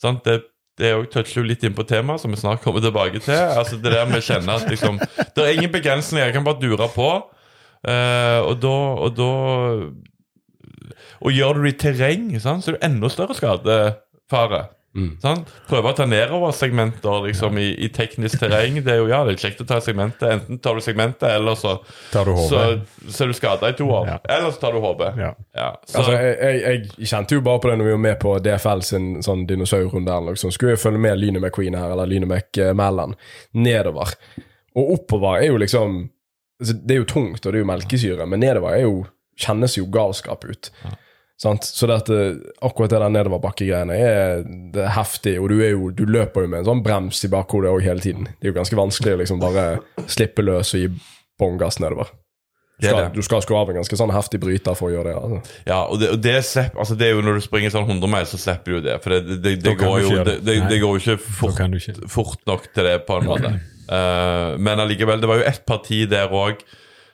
sant? 0.02 0.24
Det, 0.28 0.42
det 0.80 0.90
jo 0.92 1.04
toucher 1.12 1.42
jo 1.42 1.46
litt 1.46 1.64
inn 1.66 1.74
på 1.76 1.84
temaet, 1.88 2.22
som 2.22 2.32
vi 2.32 2.38
snart 2.40 2.62
kommer 2.64 2.80
tilbake 2.84 3.20
til. 3.20 3.36
Altså 3.36 3.76
Det 3.76 3.92
der 3.92 4.08
med 4.08 4.22
å 4.22 4.24
kjenne 4.24 4.56
at 4.56 4.68
liksom 4.70 4.98
Det 4.98 5.44
er 5.44 5.52
ingen 5.56 5.72
begrensninger, 5.72 6.24
jeg 6.26 6.36
kan 6.36 6.46
bare 6.46 6.60
dure 6.62 6.88
på. 6.94 7.10
Eh, 7.88 8.40
og 8.46 8.60
da 8.62 8.76
Og 9.04 9.16
da 9.18 9.30
Og 11.22 11.34
gjør 11.34 11.58
du 11.58 11.66
det 11.66 11.74
i 11.74 11.80
terreng, 11.84 12.30
så 12.40 12.56
er 12.56 12.76
det 12.78 12.86
enda 12.88 13.10
større 13.12 13.36
skadefare. 13.38 14.62
Sant? 15.22 15.48
Prøve 15.70 15.88
å 15.88 15.96
ta 15.96 16.04
nedover-segmenter 16.04 17.22
liksom, 17.26 17.56
i, 17.56 17.70
i 17.80 17.88
teknisk 17.92 18.42
terreng. 18.42 18.76
Det 18.84 18.92
er 18.92 18.98
jo 19.00 19.06
ja, 19.08 19.22
det 19.24 19.36
er 19.36 19.40
kjekt 19.46 19.62
å 19.64 19.66
ta 19.68 19.78
segmentet. 19.80 20.26
Enten 20.28 20.58
tar 20.60 20.76
du 20.76 20.84
segmentet, 20.84 21.24
eller 21.32 21.56
så, 21.56 21.78
Tar 22.12 22.28
du 22.28 22.36
så, 22.36 22.60
så 23.08 23.24
er 23.24 23.32
du 23.32 23.36
skada 23.38 23.70
i 23.72 23.76
to 23.78 23.86
år. 23.88 24.10
Ja. 24.10 24.18
Eller 24.36 24.52
så 24.52 24.60
tar 24.60 24.76
du 24.76 24.82
HB. 24.84 25.04
Ja. 25.16 25.30
Ja, 25.56 25.70
så, 25.86 26.02
Altså, 26.02 26.18
jeg, 26.18 26.36
jeg, 26.42 26.84
jeg 26.98 27.08
kjente 27.14 27.38
jo 27.38 27.44
bare 27.46 27.62
på 27.64 27.72
det 27.72 27.78
når 27.80 27.88
vi 27.88 27.96
var 27.96 28.04
med 28.04 28.18
på 28.20 28.34
DFL 28.44 28.84
sin 28.84 29.10
sånn 29.24 29.46
dinosaurrunde. 29.48 30.18
Liksom. 30.28 30.52
Skulle 30.52 30.76
jeg 30.76 30.82
følge 30.84 31.00
med 31.06 31.20
Lyne 31.22 31.40
McQueen 31.40 31.78
her, 31.78 31.94
eller 31.96 32.10
Lyne 32.12 32.28
McMallan, 32.28 33.16
nedover. 33.56 34.12
Og 34.76 34.98
oppover 34.98 35.40
er 35.40 35.50
jo 35.50 35.60
liksom 35.60 36.02
altså, 36.60 36.76
Det 36.76 36.94
er 36.94 37.00
jo 37.02 37.08
tungt, 37.08 37.40
og 37.44 37.48
det 37.48 37.58
er 37.58 37.64
jo 37.64 37.70
melkesyre, 37.72 38.26
men 38.28 38.44
nedover 38.44 38.76
er 38.76 38.84
jo, 38.84 39.06
kjennes 39.40 39.78
jo 39.80 39.88
galskap 39.92 40.44
ut. 40.44 40.68
Sant? 41.40 41.64
Så 41.66 41.88
dette, 41.90 42.18
akkurat 42.62 42.92
det 42.92 43.00
der 43.02 43.14
nedoverbakkegreiene 43.16 43.96
er, 43.98 44.42
det 44.74 44.84
er 44.84 44.94
heftig, 44.94 45.36
og 45.42 45.50
du, 45.50 45.56
er 45.64 45.72
jo, 45.74 45.90
du 45.90 46.04
løper 46.06 46.44
jo 46.44 46.52
med 46.52 46.62
en 46.62 46.68
sånn 46.70 46.82
brems 46.84 47.24
i 47.26 47.30
bakhodet 47.32 47.72
òg 47.72 47.82
hele 47.82 48.04
tiden. 48.04 48.28
Det 48.38 48.46
er 48.46 48.52
jo 48.52 48.58
ganske 48.60 48.78
vanskelig 48.78 49.16
å 49.16 49.22
liksom 49.24 49.42
bare 49.42 49.64
slippe 50.06 50.44
løs 50.46 50.74
og 50.76 50.84
gi 50.84 50.92
bånn 51.40 51.58
gass 51.58 51.80
nedover. 51.82 52.12
Du 52.82 52.88
Det 52.88 52.92
skal, 52.94 53.10
du 53.14 53.22
skal 53.22 53.42
skru 53.44 53.56
av 53.58 53.68
en 53.70 53.76
ganske 53.78 53.96
sånn 53.98 54.10
heftig 54.10 54.40
bryter 54.42 54.74
for 54.74 54.88
å 54.88 54.94
gjøre 54.94 55.10
det. 55.10 55.18
Altså. 55.18 55.58
ja, 55.68 55.80
og 55.86 56.00
det, 56.00 56.08
og 56.14 56.22
det, 56.24 56.34
slipper, 56.48 56.80
altså, 56.82 56.96
det 56.98 57.08
er 57.08 57.12
jo 57.12 57.24
når 57.26 57.38
du 57.38 57.44
springer 57.44 57.74
sånn 57.74 57.84
100 57.86 58.10
mil, 58.10 58.24
så 58.26 58.40
slipper 58.42 58.72
du 58.72 58.76
jo 58.78 58.84
det. 58.86 58.96
For 59.04 59.14
det, 59.14 59.20
det, 59.28 59.36
det, 59.42 59.52
det, 59.66 59.74
går, 59.78 59.98
jo, 60.02 60.14
det, 60.16 60.36
det. 60.42 60.56
det, 60.70 60.78
går 60.82 60.96
jo 60.96 61.02
ikke 61.02 61.18
fort, 61.22 61.60
ikke. 61.78 62.08
fort 62.10 62.40
nok 62.50 62.66
til 62.74 62.88
det, 62.88 62.96
på 63.06 63.18
en 63.20 63.28
måte. 63.28 63.52
Uh, 63.86 64.56
men 64.66 64.82
allikevel, 64.82 65.22
det 65.22 65.30
var 65.30 65.42
jo 65.42 65.46
ett 65.52 65.62
parti 65.68 66.00
der 66.10 66.34
òg. 66.34 66.64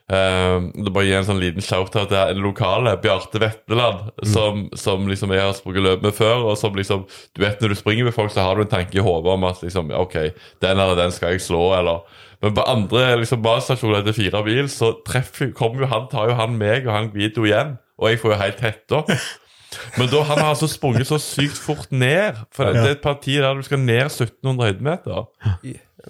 Det 0.08 0.92
bare 0.94 1.04
gi 1.04 1.16
en 1.18 1.26
sånn 1.26 1.40
liten 1.42 1.64
shout-out 1.64 2.08
til 2.08 2.16
en 2.16 2.38
lokale, 2.40 2.94
Bjarte 3.02 3.40
Vetteland, 3.42 4.06
som, 4.32 4.62
som 4.72 5.04
liksom 5.08 5.34
jeg 5.36 5.44
har 5.44 5.56
sprunget 5.56 5.84
løp 5.84 6.06
med 6.06 6.16
før. 6.16 6.46
Og 6.48 6.56
som 6.56 6.76
liksom, 6.76 7.02
du 7.36 7.42
vet 7.44 7.60
Når 7.60 7.74
du 7.74 7.76
springer 7.76 8.08
med 8.08 8.16
folk, 8.16 8.32
så 8.32 8.46
har 8.46 8.56
du 8.56 8.64
en 8.64 8.72
tanke 8.72 8.96
i 8.96 9.04
hodet 9.04 9.34
om 9.34 9.44
at 9.48 9.60
liksom, 9.64 9.92
ok, 9.92 10.16
den 10.64 10.80
eller 10.80 10.96
den 10.96 11.12
skal 11.12 11.36
jeg 11.36 11.44
slå. 11.44 11.74
eller 11.76 12.00
Men 12.40 12.56
på 12.56 12.64
andre 12.64 13.18
liksom, 13.20 13.42
basestasjoner 13.44 14.00
etter 14.00 14.16
fire 14.16 14.42
bil, 14.46 14.70
så 14.72 14.94
treffer, 15.04 15.52
kommer 15.52 15.84
jo 15.84 15.90
han, 15.92 16.08
tar 16.08 16.32
jo 16.32 16.38
han 16.40 16.56
meg 16.56 16.88
og 16.88 16.94
han 16.94 17.12
Guido 17.12 17.44
igjen. 17.44 17.76
Og 17.98 18.12
jeg 18.12 18.22
får 18.22 18.32
jo 18.32 18.40
helt 18.40 18.64
hetta. 18.64 19.02
Men 19.98 20.08
da 20.08 20.22
han 20.24 20.40
har 20.40 20.54
altså 20.54 20.68
sprunget 20.70 21.10
så 21.10 21.18
sykt 21.20 21.58
fort 21.60 21.92
ned. 21.92 22.38
For 22.56 22.64
det, 22.64 22.80
det 22.80 22.88
er 22.88 22.96
et 22.96 23.04
parti 23.04 23.36
der 23.36 23.58
du 23.58 23.66
skal 23.66 23.82
ned 23.82 24.06
1700 24.06 24.70
høydemeter. 24.70 25.28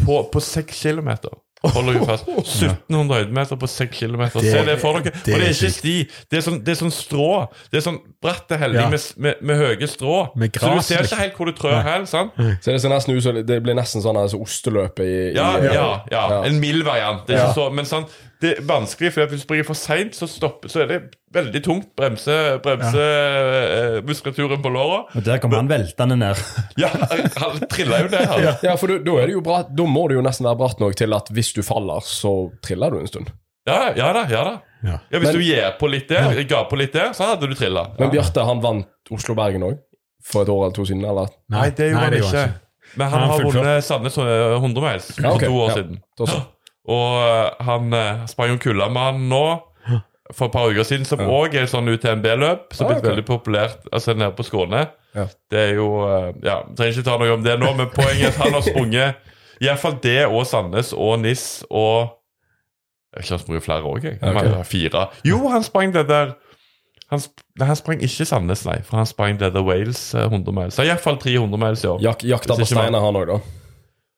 På, 0.05 0.21
på 0.31 0.43
6 0.45 0.83
kilometer. 0.85 1.35
Hold 1.65 1.89
dere 1.91 2.05
fast. 2.07 2.29
1700 2.29 3.17
høydemeter 3.19 3.59
på 3.59 3.67
6 3.67 3.97
kilometer. 3.99 4.45
Se 4.45 4.61
det 4.69 4.77
for 4.79 4.99
dere. 5.01 5.11
det 5.25 5.35
Og 5.35 5.41
det 5.43 5.49
er 5.49 5.55
ikke 5.57 5.71
sti. 5.75 5.95
Det 6.31 6.39
er 6.39 6.45
sånn, 6.47 6.59
det 6.65 6.75
er 6.75 6.79
sånn 6.79 6.93
strå. 6.95 7.31
Det 7.73 7.81
er 7.81 7.85
sånn 7.89 7.99
bratt 8.23 8.55
og 8.55 8.63
heldig 8.63 8.79
Ja. 8.81 8.89
med, 8.93 9.07
med, 9.17 9.43
med 9.43 9.59
høye 9.65 9.89
strå. 9.91 10.17
Med 10.39 10.55
så 10.55 10.71
du 10.77 10.83
ser 10.87 11.03
ikke 11.09 11.19
helt 11.25 11.35
hvor 11.41 11.51
du 11.51 11.53
trør 11.59 11.83
hen. 11.83 12.07
sant? 12.07 12.39
Så 12.63 12.71
det 12.73 12.81
ser 12.85 12.95
nesten 12.95 13.17
ut 13.19 13.47
det 13.49 13.59
blir 13.67 13.75
nesten 13.75 14.05
sånn 14.05 14.17
altså, 14.23 14.39
osteløpet 14.45 15.03
i, 15.05 15.19
i 15.33 15.35
Ja, 15.37 15.51
ja, 15.59 15.75
ja. 15.75 15.91
Ja. 16.15 16.43
En 16.47 16.61
mild 16.63 16.85
variant. 16.87 17.27
Det 17.27 17.35
er 17.37 17.43
Ja. 17.43 17.51
ikke 17.51 17.59
så, 17.61 17.71
men 17.75 17.85
sånn, 17.91 18.07
det 18.41 18.51
er 18.59 18.63
vanskelig, 18.69 19.13
for 19.15 19.27
hvis 19.27 19.41
du 19.43 19.47
springer 19.47 19.67
for 19.67 19.75
seint, 19.75 20.15
så, 20.15 20.27
så 20.31 20.81
er 20.85 20.87
det 20.87 20.99
veldig 21.35 21.63
tungt. 21.65 21.89
Bremse, 21.99 22.37
bremse 22.63 23.03
ja. 23.03 24.01
muskulaturen 24.07 24.63
på 24.63 24.71
låra. 24.71 25.01
Og 25.19 25.25
der 25.27 25.41
kommer 25.43 25.57
han 25.63 25.69
veltende 25.71 26.17
ned. 26.21 26.39
Ja, 26.83 26.89
han 26.95 27.59
trilla 27.71 27.99
jo 28.05 28.09
ned 28.13 28.23
her. 28.31 28.47
Ja, 28.63 28.77
for 28.79 28.87
da- 28.93 29.01
da 29.03 29.17
er 29.23 29.27
det 29.27 29.35
jo 29.35 29.41
bra 29.43 29.65
Da 29.67 29.87
må 29.91 30.05
det 30.09 30.15
jo 30.19 30.23
nesten 30.23 30.47
være 30.47 30.61
bratt 30.61 30.79
nok 30.81 30.95
til 31.01 31.13
at 31.19 31.33
hvis 31.35 31.51
du 31.57 31.63
faller, 31.67 32.01
så 32.07 32.33
triller 32.63 32.95
du 32.95 33.01
en 33.03 33.11
stund. 33.11 33.33
Ja, 33.69 33.91
ja 33.99 34.13
da. 34.15 34.23
ja 34.31 34.45
da 34.45 34.55
Ja. 34.87 34.95
Ja, 35.11 35.19
Hvis 35.19 35.33
Men- 35.33 35.35
du 35.35 35.43
gir 35.43 35.73
på 35.81 35.89
litt 35.91 36.09
der, 36.09 36.39
ga 36.47 36.63
på 36.71 36.77
litt 36.79 36.93
der, 36.95 37.11
så 37.19 37.33
hadde 37.33 37.49
du 37.51 37.55
trilla. 37.59 37.89
Men 37.99 38.11
Bjarte 38.15 38.45
han 38.47 38.61
vant 38.63 38.87
Oslo-Bergen 39.11 39.65
òg, 39.67 39.81
for 40.23 40.43
et 40.47 40.49
år 40.55 40.63
eller 40.69 40.75
to 40.79 40.85
siden. 40.87 41.03
eller? 41.05 41.27
Nei, 41.51 41.71
det 41.75 41.91
gjorde 41.91 42.05
han 42.07 42.15
ikke. 42.23 42.45
Men 42.97 43.11
han 43.11 43.21
Han 43.21 43.29
har 43.31 43.43
vunnet 43.45 43.85
Sandnes 43.85 44.17
eh, 44.17 44.55
100 44.57 44.81
miles 44.87 45.11
for 45.17 45.23
Ja, 45.27 45.33
okay. 45.35 45.49
to 45.51 45.59
år 45.59 45.69
Ja. 45.69 45.75
siden. 45.75 45.99
Ja. 46.29 46.39
Og 46.89 47.17
eh, 47.23 47.65
han 47.69 47.93
eh, 47.93 48.27
sprang 48.31 48.57
jo 48.57 48.75
han 48.97 49.29
nå 49.29 49.43
for 50.35 50.47
et 50.47 50.53
par 50.53 50.69
uker 50.69 50.85
siden, 50.85 51.07
som 51.09 51.21
òg 51.25 51.55
er 51.57 51.63
et 51.65 51.71
sånn 51.73 51.89
UTMB-løp 51.89 52.75
som 52.77 52.87
Ah, 52.87 52.91
er 52.91 52.95
blitt 52.95 53.05
ok. 53.05 53.11
veldig 53.11 53.25
populært 53.29 53.87
altså 53.93 54.13
nede 54.15 54.35
på 54.37 54.45
Skåne. 54.45 54.83
Ja. 55.17 55.25
Det 55.51 55.59
er 55.71 55.75
jo 55.79 55.87
eh, 56.05 56.35
Ja, 56.45 56.59
trenger 56.77 56.93
ikke 56.99 57.05
ta 57.07 57.17
noe 57.17 57.33
om 57.33 57.43
det 57.47 57.55
nå, 57.61 57.71
men 57.79 57.89
poenget 57.95 58.27
er 58.27 58.35
at 58.35 58.43
han 58.43 58.53
har 58.53 58.65
sprunget 58.67 59.15
iallfall 59.65 59.97
det 60.05 60.27
og 60.29 60.45
Sandnes 60.47 60.93
og 60.93 61.17
NIS 61.21 61.65
og 61.71 62.13
Jeg 63.17 63.23
vet 63.23 63.25
ikke 63.25 63.33
han 63.35 63.41
sprang 63.41 63.63
flere 63.65 63.89
òg, 63.89 64.05
jeg. 64.05 64.19
Han 64.21 64.37
Ok. 64.37 64.67
fire. 64.69 65.07
Jo, 65.25 65.39
han 65.49 65.63
sprang 65.65 65.95
det 65.97 66.05
der 66.09 66.35
han, 67.09 67.21
sp 67.25 67.41
nei, 67.57 67.67
han 67.71 67.77
sprang 67.81 68.03
ikke 68.05 68.27
Sandnes, 68.29 68.67
nei, 68.69 68.83
for 68.85 69.01
han 69.01 69.07
sprang 69.09 69.39
det 69.41 69.49
der 69.55 69.65
Wales 69.65 70.13
eh, 70.15 70.27
100 70.29 70.53
miles. 70.53 70.75
Så 70.77 70.85
iallfall 70.85 71.17
300 71.17 71.57
miles 71.57 71.85
i 71.85 71.89
år. 71.89 72.03
Jak 72.05 72.21
jakta 72.29 72.53
på 72.53 72.61
Hvis 72.61 72.69
ikke 72.71 72.83
man- 72.83 72.85
steiner, 72.93 73.01
han 73.01 73.17
òg, 73.17 73.27
da. 73.33 73.39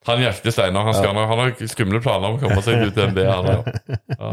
Han 0.08 0.22
jakter 0.22 0.54
steiner. 0.54 0.80
Han, 0.80 0.94
skal, 0.96 1.16
han 1.16 1.40
har 1.42 1.50
skumle 1.68 2.00
planer 2.00 2.30
om 2.30 2.38
å 2.38 2.40
komme 2.40 2.62
seg 2.64 2.86
ut 2.86 2.94
til 2.96 3.10
NB. 3.10 3.18
Han, 3.28 3.48
ja. 3.50 3.58
Ja. 4.14 4.30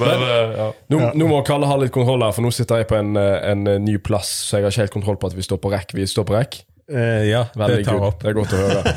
Men, 0.00 0.24
eh, 0.26 0.52
ja. 0.58 0.66
Nå, 0.92 1.00
nå 1.16 1.28
må 1.30 1.38
Kalle 1.46 1.70
ha 1.70 1.78
litt 1.80 1.94
kontroll 1.94 2.20
her, 2.20 2.34
for 2.36 2.44
nå 2.44 2.52
sitter 2.52 2.82
jeg 2.82 2.90
på 2.90 2.98
en, 2.98 3.14
eh, 3.16 3.38
en 3.48 3.64
eh, 3.70 3.80
ny 3.80 3.96
plass, 4.04 4.28
så 4.44 4.58
jeg 4.58 4.66
har 4.66 4.74
ikke 4.74 4.84
helt 4.84 4.96
kontroll 4.98 5.18
på 5.22 5.32
at 5.32 5.38
vi 5.38 5.46
står 5.46 5.62
på 5.64 5.72
rekk. 5.72 5.96
Vi 5.96 6.04
står 6.10 6.28
på 6.28 6.36
rekk. 6.36 6.60
Eh, 6.92 7.30
ja, 7.30 7.46
Veldig 7.56 7.80
det 7.80 7.88
tar 7.88 7.96
good. 7.96 8.10
opp. 8.10 8.20
Det 8.20 8.28
er 8.28 8.38
godt 8.42 8.52
å 8.52 8.60
høre. 8.60 8.96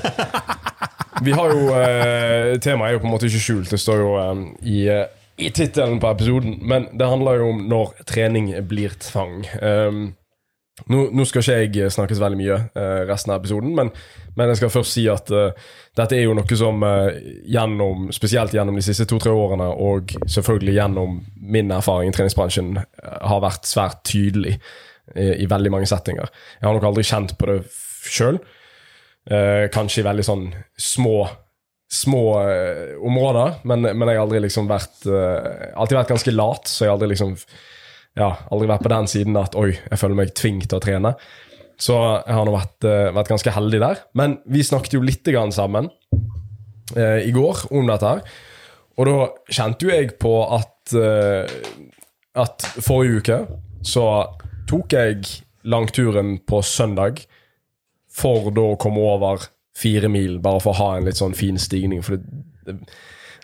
Vi 1.25 1.33
har 1.33 1.49
jo 1.49 1.71
eh, 1.73 2.51
Temaet 2.61 2.91
er 2.91 2.93
jo 2.93 2.99
på 3.01 3.07
en 3.07 3.13
måte 3.15 3.25
ikke 3.25 3.41
skjult. 3.41 3.71
Det 3.73 3.79
står 3.81 4.03
jo 4.03 4.11
eh, 4.21 4.43
i, 4.69 4.77
i 5.47 5.49
tittelen 5.55 5.97
på 6.03 6.11
episoden. 6.11 6.59
Men 6.67 6.91
det 6.93 7.09
handler 7.09 7.41
jo 7.41 7.47
om 7.55 7.63
når 7.71 7.95
trening 8.05 8.51
blir 8.69 8.93
tvang. 9.01 9.39
Um, 9.57 10.03
nå, 10.85 11.07
nå 11.09 11.25
skal 11.25 11.41
ikke 11.41 11.87
jeg 11.87 11.95
snakkes 11.95 12.21
veldig 12.21 12.37
mye 12.37 12.59
eh, 12.77 13.01
resten 13.09 13.33
av 13.33 13.41
episoden, 13.41 13.73
men, 13.77 13.89
men 14.37 14.51
jeg 14.51 14.59
skal 14.59 14.69
først 14.71 14.93
si 14.93 15.03
at 15.09 15.31
uh, 15.33 15.69
dette 15.97 16.17
er 16.17 16.27
jo 16.27 16.35
noe 16.37 16.57
som 16.59 16.83
uh, 16.85 17.09
gjennom, 17.49 18.11
spesielt 18.13 18.53
gjennom 18.53 18.77
de 18.77 18.83
siste 18.85 19.07
to-tre 19.09 19.33
årene, 19.33 19.65
og 19.65 20.13
selvfølgelig 20.29 20.75
gjennom 20.77 21.15
min 21.55 21.73
erfaring 21.73 22.11
i 22.11 22.15
treningsbransjen, 22.15 22.75
uh, 22.77 23.15
har 23.31 23.41
vært 23.43 23.65
svært 23.69 24.03
tydelig 24.07 24.59
i, 25.15 25.45
veldig 25.47 25.69
mange 25.71 25.87
settinger. 25.87 26.27
Jeg 26.59 26.67
har 26.67 26.73
nok 26.75 26.85
aldri 26.89 27.05
kjent 27.07 27.31
på 27.39 27.47
det 27.47 27.61
sjøl. 28.11 28.41
Kanskje 29.71 30.01
i 30.01 30.03
veldig 30.03 30.25
sånn 30.27 30.41
små 30.75 31.21
små 31.87 32.23
områder, 33.07 33.61
men, 33.71 33.87
men 33.87 34.11
jeg 34.11 34.19
har 34.19 34.25
aldri 34.25 34.41
liksom 34.43 34.67
vært 34.67 35.07
Alltid 35.07 35.95
vært 35.95 36.11
ganske 36.11 36.33
lat, 36.35 36.67
så 36.67 36.83
jeg 36.83 36.91
har 36.91 36.97
aldri 36.97 37.13
liksom 37.13 37.37
Ja, 38.19 38.33
aldri 38.51 38.67
vært 38.67 38.83
på 38.83 38.91
den 38.91 39.07
siden 39.07 39.39
at 39.39 39.55
oi, 39.55 39.69
jeg 39.77 40.01
føler 40.03 40.19
meg 40.19 40.35
tvunget 40.35 40.67
til 40.73 40.81
å 40.81 40.83
trene. 40.83 41.13
Så 41.77 41.95
jeg 41.95 42.33
har 42.33 42.47
nå 42.47 42.53
vært, 42.55 42.77
eh, 42.89 43.11
vært 43.13 43.31
ganske 43.31 43.53
heldig 43.53 43.79
der. 43.83 44.03
Men 44.17 44.39
vi 44.49 44.65
snakket 44.65 44.97
jo 44.97 45.03
litt 45.05 45.27
sammen 45.53 45.89
eh, 46.95 47.27
i 47.27 47.31
går 47.31 47.67
om 47.71 47.87
dette 47.87 48.07
her. 48.07 48.21
Og 48.97 49.05
da 49.05 49.17
kjente 49.53 49.85
jo 49.85 49.93
jeg 49.93 50.17
på 50.19 50.33
at 50.57 50.93
eh, 50.97 51.45
At 52.37 52.61
forrige 52.85 53.17
uke 53.17 53.37
så 53.81 54.03
tok 54.69 54.93
jeg 54.93 55.23
langturen 55.65 56.37
på 56.45 56.61
søndag 56.61 57.23
for 58.13 58.51
da 58.53 58.61
å 58.61 58.77
komme 58.77 59.01
over 59.01 59.47
fire 59.77 60.09
mil 60.09 60.37
bare 60.43 60.61
for 60.61 60.73
å 60.73 60.77
ha 60.77 60.89
en 60.97 61.07
litt 61.07 61.17
sånn 61.17 61.33
fin 61.37 61.57
stigning. 61.57 62.03
For 62.05 62.17
det, 62.17 62.43
det, 62.67 62.75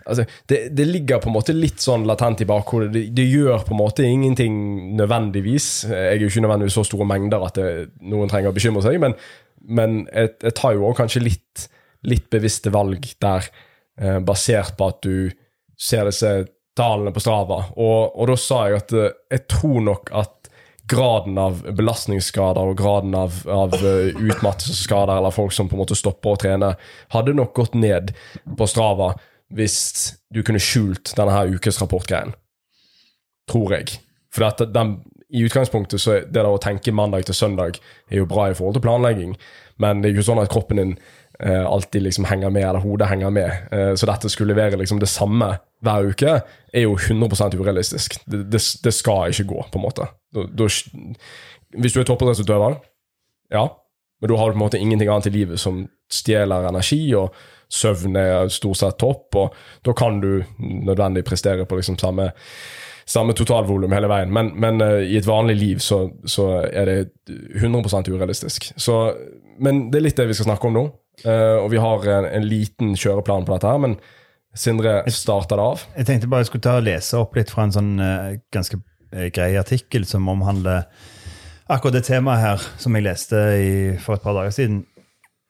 altså, 0.04 0.24
det, 0.50 0.60
det 0.76 0.86
ligger 0.88 1.20
på 1.22 1.30
en 1.30 1.36
måte 1.36 1.56
litt 1.56 1.82
sånn 1.82 2.06
latent 2.08 2.44
i 2.44 2.48
bakhodet. 2.48 2.90
Det, 2.94 3.04
det 3.16 3.26
gjør 3.28 3.64
på 3.66 3.74
en 3.74 3.80
måte 3.80 4.06
ingenting 4.06 4.56
nødvendigvis. 4.98 5.68
Jeg 5.90 6.16
er 6.16 6.22
jo 6.22 6.30
ikke 6.32 6.44
nødvendigvis 6.46 6.78
så 6.80 6.86
store 6.88 7.08
mengder 7.08 7.46
at 7.46 7.60
det, 7.60 7.70
noen 8.04 8.30
trenger 8.32 8.52
å 8.52 8.56
bekymre 8.56 8.84
seg, 8.84 8.98
men, 9.02 9.16
men 9.64 10.02
jeg, 10.10 10.34
jeg 10.44 10.58
tar 10.60 10.76
jo 10.76 10.88
også 10.88 11.02
kanskje 11.02 11.24
litt, 11.26 11.66
litt 12.08 12.28
bevisste 12.32 12.72
valg 12.74 13.08
der, 13.24 13.50
eh, 14.00 14.20
basert 14.24 14.76
på 14.78 14.90
at 14.92 15.02
du 15.06 15.16
ser 15.80 16.08
disse 16.08 16.36
tallene 16.76 17.12
på 17.14 17.22
Strava. 17.22 17.60
Og, 17.76 18.16
og 18.16 18.30
da 18.30 18.38
sa 18.40 18.64
jeg 18.68 18.82
at 18.82 18.96
eh, 18.98 19.12
jeg 19.36 19.46
tror 19.50 19.84
nok 19.90 20.14
at 20.14 20.44
graden 20.90 21.38
av 21.40 21.62
belastningsskader 21.76 22.72
og 22.72 22.76
graden 22.76 23.14
av, 23.16 23.38
av 23.48 23.72
uh, 23.80 24.10
utmattelsesskader 24.12 25.16
eller 25.16 25.32
folk 25.32 25.54
som 25.56 25.68
på 25.70 25.78
en 25.78 25.80
måte 25.80 25.96
stopper 25.96 26.34
å 26.34 26.40
trene, 26.40 26.74
hadde 27.14 27.36
nok 27.36 27.54
gått 27.56 27.78
ned 27.78 28.12
på 28.58 28.68
Strava 28.68 29.14
hvis 29.52 30.14
du 30.34 30.42
kunne 30.42 30.62
skjult 30.62 31.14
denne 31.18 31.34
her 31.34 31.52
ukesrapportgreien. 31.52 32.34
Tror 33.50 33.74
jeg. 33.76 33.98
For 34.34 34.46
at 34.46 34.62
den, 34.74 34.96
i 35.34 35.44
utgangspunktet 35.44 36.00
så 36.02 36.18
er 36.18 36.30
det 36.32 36.46
å 36.46 36.60
tenke 36.62 36.94
mandag 36.94 37.26
til 37.28 37.36
søndag 37.36 37.78
er 38.10 38.22
jo 38.22 38.30
bra 38.30 38.48
i 38.50 38.56
forhold 38.56 38.78
til 38.78 38.84
planlegging, 38.86 39.36
men 39.82 40.02
det 40.02 40.10
er 40.10 40.18
jo 40.18 40.26
sånn 40.26 40.40
at 40.42 40.50
kroppen 40.52 40.80
din 40.80 40.96
eh, 41.40 41.64
alltid 41.66 42.06
liksom 42.06 42.26
henger 42.30 42.52
med, 42.54 42.66
eller 42.68 42.82
hodet 42.84 43.10
henger 43.10 43.32
med. 43.34 43.68
Eh, 43.74 43.92
så 43.98 44.08
dette 44.10 44.30
skulle 44.32 44.54
levere 44.54 44.78
liksom 44.80 45.00
det 45.02 45.10
samme 45.10 45.50
hver 45.84 46.10
uke, 46.10 46.36
er 46.72 46.86
jo 46.86 46.96
100 46.96 47.58
urealistisk. 47.58 48.18
Det, 48.24 48.44
det, 48.52 48.62
det, 48.84 48.94
skal 48.94 49.34
ikke 49.34 49.48
gå, 49.50 49.64
på 49.72 49.80
en 49.80 49.86
måte. 49.86 50.08
Da, 50.34 50.46
da, 50.48 50.68
hvis 51.74 51.94
du 51.94 52.00
er 52.00 52.06
toppidrettsutøver, 52.08 52.78
ja, 53.54 53.66
men 54.22 54.30
da 54.30 54.38
har 54.40 54.50
du 54.50 54.54
på 54.54 54.60
en 54.60 54.64
måte 54.64 54.80
ingenting 54.80 55.10
annet 55.10 55.28
i 55.28 55.34
livet 55.34 55.60
som 55.60 55.84
stjeler 56.10 56.70
energi, 56.70 57.02
og 57.18 57.34
søvn 57.74 58.16
er 58.20 58.48
stort 58.52 58.80
sett 58.80 58.98
topp, 59.02 59.36
og 59.40 59.54
da 59.86 59.94
kan 59.96 60.20
du 60.22 60.44
nødvendig 60.58 61.24
prestere 61.26 61.66
på 61.66 61.80
liksom 61.80 61.98
samme 62.00 62.30
samme 63.04 63.34
totalvolum 63.36 63.92
hele 63.92 64.08
veien. 64.08 64.32
Men, 64.32 64.52
men 64.60 64.82
uh, 64.82 65.00
i 65.04 65.18
et 65.18 65.28
vanlig 65.28 65.56
liv 65.60 65.80
så, 65.84 66.06
så, 66.24 66.48
er 66.64 66.88
det 66.88 66.98
100% 67.60 68.10
urealistisk. 68.10 68.70
Så, 68.80 68.98
men 69.60 69.88
det 69.92 70.00
er 70.00 70.06
litt 70.06 70.20
det 70.20 70.28
vi 70.30 70.36
skal 70.36 70.50
snakke 70.50 70.70
om 70.70 70.78
nå. 70.78 70.84
Uh, 71.24 71.60
og 71.60 71.68
vi 71.74 71.82
har 71.82 72.06
en, 72.16 72.28
en, 72.30 72.46
liten 72.48 72.94
kjøreplan 72.98 73.46
på 73.46 73.54
dette 73.54 73.70
her. 73.70 73.82
Men 73.86 73.98
Sindre, 74.54 75.00
starta 75.10 75.56
det 75.58 75.62
av? 75.66 75.80
Jeg 75.98 76.06
tenkte 76.06 76.28
bare 76.30 76.44
jeg 76.44 76.52
skulle 76.52 76.62
ta 76.62 76.76
og 76.78 76.84
lese 76.86 77.18
opp 77.18 77.32
litt 77.34 77.50
fra 77.50 77.64
en 77.66 77.74
sånn 77.74 77.94
uh, 77.98 78.36
ganske 78.54 78.78
grei 79.34 79.48
artikkel 79.58 80.06
som 80.06 80.26
omhandler 80.30 80.86
akkurat 81.70 81.96
det 81.96 82.04
temaet 82.06 82.42
her, 82.42 82.64
som 82.78 82.94
jeg 82.94 83.06
leste 83.06 83.40
i, 83.58 83.74
for 84.02 84.16
et 84.16 84.24
par 84.24 84.36
dager 84.36 84.54
siden. 84.54 84.80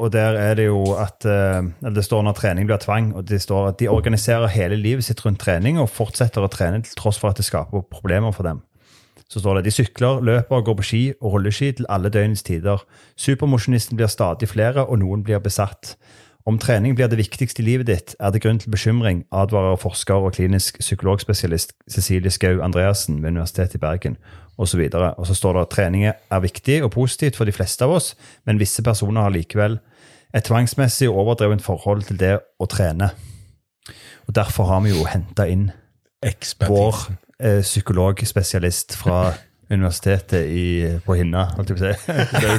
Og 0.02 0.10
der 0.10 0.34
er 0.34 0.56
det 0.58 0.66
jo 0.66 0.80
at 0.98 1.22
uh, 1.22 1.62
Det 1.94 2.04
står 2.04 2.22
når 2.26 2.34
trening 2.34 2.66
blir 2.66 2.80
tvang, 2.82 3.12
og 3.14 3.28
det 3.28 3.40
står 3.42 3.68
at 3.68 3.78
de 3.78 3.88
organiserer 3.88 4.50
hele 4.50 4.76
livet 4.76 5.04
sitt 5.06 5.22
rundt 5.24 5.38
trening 5.40 5.78
og 5.78 5.92
fortsetter 5.92 6.42
å 6.42 6.50
trene 6.50 6.82
til 6.82 6.96
tross 6.98 7.20
for 7.20 7.30
at 7.30 7.38
det 7.38 7.46
skaper 7.46 7.86
problemer 7.90 8.34
for 8.34 8.42
dem. 8.42 8.64
Så 9.30 9.40
står 9.40 9.58
det 9.58 9.64
de 9.64 9.72
sykler, 9.72 10.20
løper, 10.20 10.60
går 10.66 10.76
på 10.78 10.84
ski 10.84 11.02
og 11.20 11.36
rulleski 11.36 11.70
til 11.78 11.86
alle 11.88 12.10
døgnets 12.12 12.42
tider. 12.44 12.82
Supermosjonisten 13.16 13.96
blir 13.96 14.10
stadig 14.12 14.50
flere, 14.50 14.84
og 14.84 15.00
noen 15.00 15.24
blir 15.24 15.40
besatt. 15.42 15.94
Om 16.44 16.58
trening 16.60 16.92
blir 16.92 17.08
det 17.08 17.16
viktigste 17.16 17.62
i 17.62 17.64
livet 17.64 17.88
ditt, 17.88 18.12
er 18.20 18.32
det 18.32 18.42
grunn 18.44 18.58
til 18.60 18.72
bekymring, 18.74 19.22
advarer 19.32 19.78
forsker 19.80 20.26
og 20.26 20.34
klinisk 20.36 20.76
psykologspesialist 20.82 21.72
Cecilie 21.88 22.32
Skau 22.32 22.60
Andreassen 22.60 23.22
ved 23.22 23.32
Universitetet 23.32 23.78
i 23.78 23.80
Bergen, 23.80 24.18
osv. 24.60 24.82
Og, 24.84 24.92
så 24.92 25.14
og 25.16 25.26
så 25.26 25.34
står 25.38 25.56
det 25.56 25.62
at 25.62 25.72
trening 25.72 26.04
er 26.04 26.44
viktig 26.44 26.82
og 26.84 26.90
positivt 26.92 27.40
for 27.40 27.48
de 27.48 27.54
fleste 27.56 27.88
av 27.88 27.94
oss, 27.96 28.12
men 28.44 28.60
visse 28.60 28.84
personer 28.84 29.24
har 29.24 29.32
likevel 29.32 29.78
et 30.36 30.44
tvangsmessig 30.44 31.08
og 31.08 31.22
overdrevent 31.22 31.64
forhold 31.64 32.04
til 32.10 32.20
det 32.20 32.36
å 32.60 32.68
trene. 32.68 33.14
Og 34.28 34.36
Derfor 34.36 34.68
har 34.68 34.84
vi 34.84 34.92
jo 34.92 35.08
henta 35.08 35.48
inn 35.48 35.70
vår 36.68 37.00
eh, 37.40 37.62
psykologspesialist 37.64 38.98
fra 39.00 39.32
universitetet 39.74 40.48
i, 40.48 40.66
på 41.04 41.16
Hinna, 41.18 41.44
holdt 41.56 41.72
jeg 41.72 41.78
på 41.78 41.84
å 41.84 41.92
si. 41.92 41.94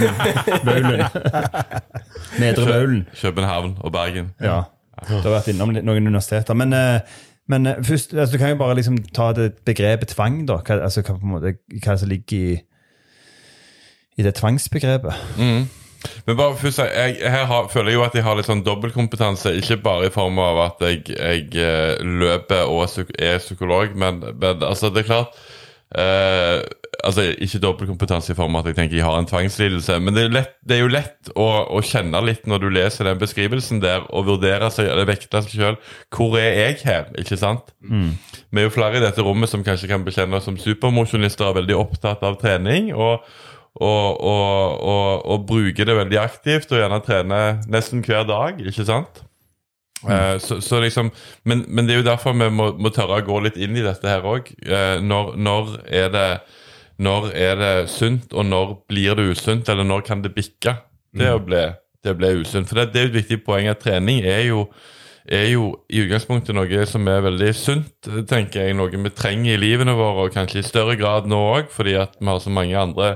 Vaulen. 0.67 1.05
Nedre 2.41 2.65
Baulen. 2.69 3.05
København 3.21 3.77
og 3.79 3.93
Bergen. 3.95 4.33
Ja. 4.43 4.63
Du 5.07 5.15
har 5.27 5.37
vært 5.37 5.49
innom 5.51 5.73
noen 5.75 6.07
universiteter. 6.07 6.57
Men, 6.57 6.73
eh, 6.73 7.15
men 7.51 7.67
eh, 7.67 7.81
først, 7.83 8.13
altså, 8.13 8.31
du 8.33 8.41
kan 8.41 8.53
jo 8.53 8.59
bare 8.61 8.77
liksom 8.79 8.99
ta 9.15 9.31
det 9.35 9.51
begrepet 9.67 10.13
tvang, 10.15 10.43
da. 10.47 10.59
Hva, 10.61 10.79
altså, 10.87 11.03
hva, 11.05 11.17
måte, 11.21 11.57
hva 11.83 11.97
som 11.99 12.11
ligger 12.11 12.37
i, 12.37 12.61
i 14.17 14.25
det 14.25 14.35
tvangsbegrepet. 14.39 15.25
Mm. 15.37 15.65
Men 16.25 16.37
bare 16.37 16.57
først, 16.57 16.79
jeg, 16.79 17.17
her 17.21 17.45
har, 17.49 17.67
føler 17.73 17.91
jeg 17.91 17.99
jo 17.99 18.05
at 18.05 18.15
jeg 18.15 18.25
har 18.25 18.37
litt 18.37 18.49
sånn 18.49 18.63
dobbeltkompetanse. 18.65 19.55
Ikke 19.59 19.79
bare 19.83 20.09
i 20.09 20.13
form 20.13 20.39
av 20.41 20.61
at 20.67 20.85
jeg, 20.85 21.03
jeg 21.15 21.47
eh, 21.61 22.01
løper 22.01 22.69
og 22.69 22.87
er 23.19 23.39
psykolog, 23.41 23.95
men, 23.97 24.21
men 24.33 24.63
altså, 24.63 24.93
det 24.93 25.03
er 25.03 25.11
klart 25.11 25.45
Uh, 25.93 26.65
altså 27.05 27.21
Ikke 27.37 27.59
dobbeltkompetanse 27.61 28.33
i 28.33 28.35
form 28.35 28.55
av 28.57 28.63
at 28.63 28.71
jeg 28.71 28.77
tenker 28.79 28.97
jeg 28.97 29.05
har 29.05 29.19
en 29.19 29.27
tvangslidelse, 29.29 29.99
men 30.01 30.15
det 30.15 30.23
er, 30.25 30.31
lett, 30.33 30.55
det 30.65 30.77
er 30.77 30.81
jo 30.81 30.91
lett 30.91 31.29
å, 31.35 31.45
å, 31.77 31.81
kjenne 31.85 32.21
litt 32.25 32.47
når 32.49 32.63
du 32.63 32.67
leser 32.73 33.05
den 33.09 33.21
beskrivelsen 33.21 33.83
der, 33.83 34.07
og 34.09 34.25
vurdere 34.31 34.71
seg, 34.73 34.89
eller 34.89 35.07
vekte 35.07 35.43
seg 35.45 35.53
sjøl. 35.53 35.79
Hvor 36.09 36.37
er 36.41 36.57
jeg 36.57 36.79
her? 36.87 37.11
Ikke 37.21 37.37
sant? 37.39 37.69
Mm. 37.85 38.15
Vi 38.49 38.63
er 38.63 38.67
jo 38.67 38.73
flere 38.73 38.97
i 38.97 39.03
dette 39.05 39.25
rommet 39.25 39.51
som 39.51 39.63
kanskje 39.65 39.91
kan 39.91 40.07
bekjenne 40.07 40.39
oss 40.39 40.49
som 40.49 40.57
supermosjonister 40.59 41.51
og 41.51 41.59
veldig 41.61 41.77
opptatt 41.85 42.25
av 42.25 42.39
trening. 42.41 42.93
og 42.95 43.21
og, 43.75 44.21
og, 44.23 44.81
og, 44.87 45.25
og 45.27 45.47
bruker 45.49 45.83
det 45.83 45.97
veldig 45.97 46.19
aktivt 46.21 46.69
og 46.71 46.79
gjerne 46.79 47.01
trener 47.03 47.57
nesten 47.67 47.99
hver 48.07 48.23
dag, 48.23 48.61
ikke 48.63 48.85
sant? 48.87 49.24
Uh, 50.03 50.37
så, 50.39 50.61
så, 50.61 50.79
liksom, 50.79 51.11
men, 51.43 51.63
men, 51.67 51.87
det 51.87 51.95
er 51.95 52.01
jo 52.01 52.09
derfor 52.09 52.35
vi 52.37 52.49
må, 52.51 52.69
må, 52.77 52.91
tørre 52.93 53.21
å 53.21 53.25
gå 53.25 53.39
litt 53.45 53.57
inn 53.57 53.77
i 53.77 53.85
dette 53.85 54.09
her 54.09 54.25
òg. 54.27 54.51
Uh, 54.65 54.73
eh, 54.75 54.97
når, 55.01 55.31
når, 55.39 55.71
det, 56.13 56.27
når 57.01 57.29
er 57.31 57.61
det 57.61 57.71
sunt, 57.93 58.33
og 58.33 58.45
når 58.49 58.75
blir 58.89 59.17
det 59.17 59.29
usunt? 59.31 59.71
Eller 59.71 59.87
når 59.87 60.05
kan 60.07 60.21
det 60.25 60.35
bikke 60.35 60.77
det 61.15 61.31
å 61.31 61.39
bli, 61.41 61.63
det 62.05 62.17
ble 62.19 62.35
usunt? 62.41 62.69
For 62.69 62.81
det, 62.81 62.91
det, 62.93 62.99
er 62.99 63.07
jo 63.07 63.13
et 63.13 63.21
viktig 63.21 63.39
poeng 63.47 63.71
at 63.71 63.81
trening 63.81 64.21
er 64.27 64.43
jo, 64.49 64.67
er 65.25 65.47
jo 65.55 65.71
i 65.89 66.03
utgangspunktet 66.03 66.53
noe 66.57 66.85
som 66.91 67.07
er 67.09 67.25
veldig 67.25 67.55
sunt, 67.57 68.11
tenker 68.29 68.67
jeg. 68.67 68.77
Noe 68.77 68.91
vi 68.93 69.15
trenger 69.15 69.55
i 69.55 69.63
livene 69.63 69.97
våre, 69.97 70.27
og 70.27 70.37
kanskje 70.37 70.61
i 70.61 70.67
større 70.67 70.99
grad 70.99 71.31
nå 71.31 71.41
òg, 71.55 71.73
fordi 71.73 71.97
at 72.03 72.19
vi 72.19 72.29
har 72.29 72.43
så 72.43 72.53
mange 72.53 72.77
andre 72.77 73.15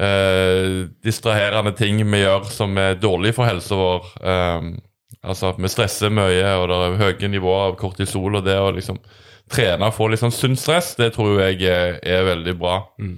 uh, 0.00 0.88
distraherende 1.04 1.76
ting 1.78 2.02
vi 2.02 2.24
gjør 2.24 2.50
som 2.50 2.74
er 2.80 2.98
dårlig 2.98 3.36
for 3.38 3.46
helsa 3.46 3.78
vår. 3.78 4.12
Um, 4.24 4.76
Altså 5.22 5.50
at 5.52 5.58
vi 5.58 5.70
stresser 5.70 6.12
mye, 6.14 6.44
og 6.60 6.68
det 6.70 6.76
er 6.76 7.00
høye 7.00 7.30
nivåer 7.30 7.72
av 7.72 7.78
kortisol. 7.80 8.38
Og 8.38 8.44
det 8.46 8.58
å 8.58 8.70
liksom 8.74 9.00
trene 9.50 9.88
og 9.88 9.96
få 9.96 10.10
litt 10.10 10.22
sånn 10.22 10.34
sunt 10.34 10.60
stress, 10.60 10.92
det 10.98 11.12
tror 11.16 11.40
jeg 11.42 11.62
er, 11.66 11.98
er 12.04 12.26
veldig 12.28 12.54
bra. 12.60 12.82
Mm. 13.00 13.16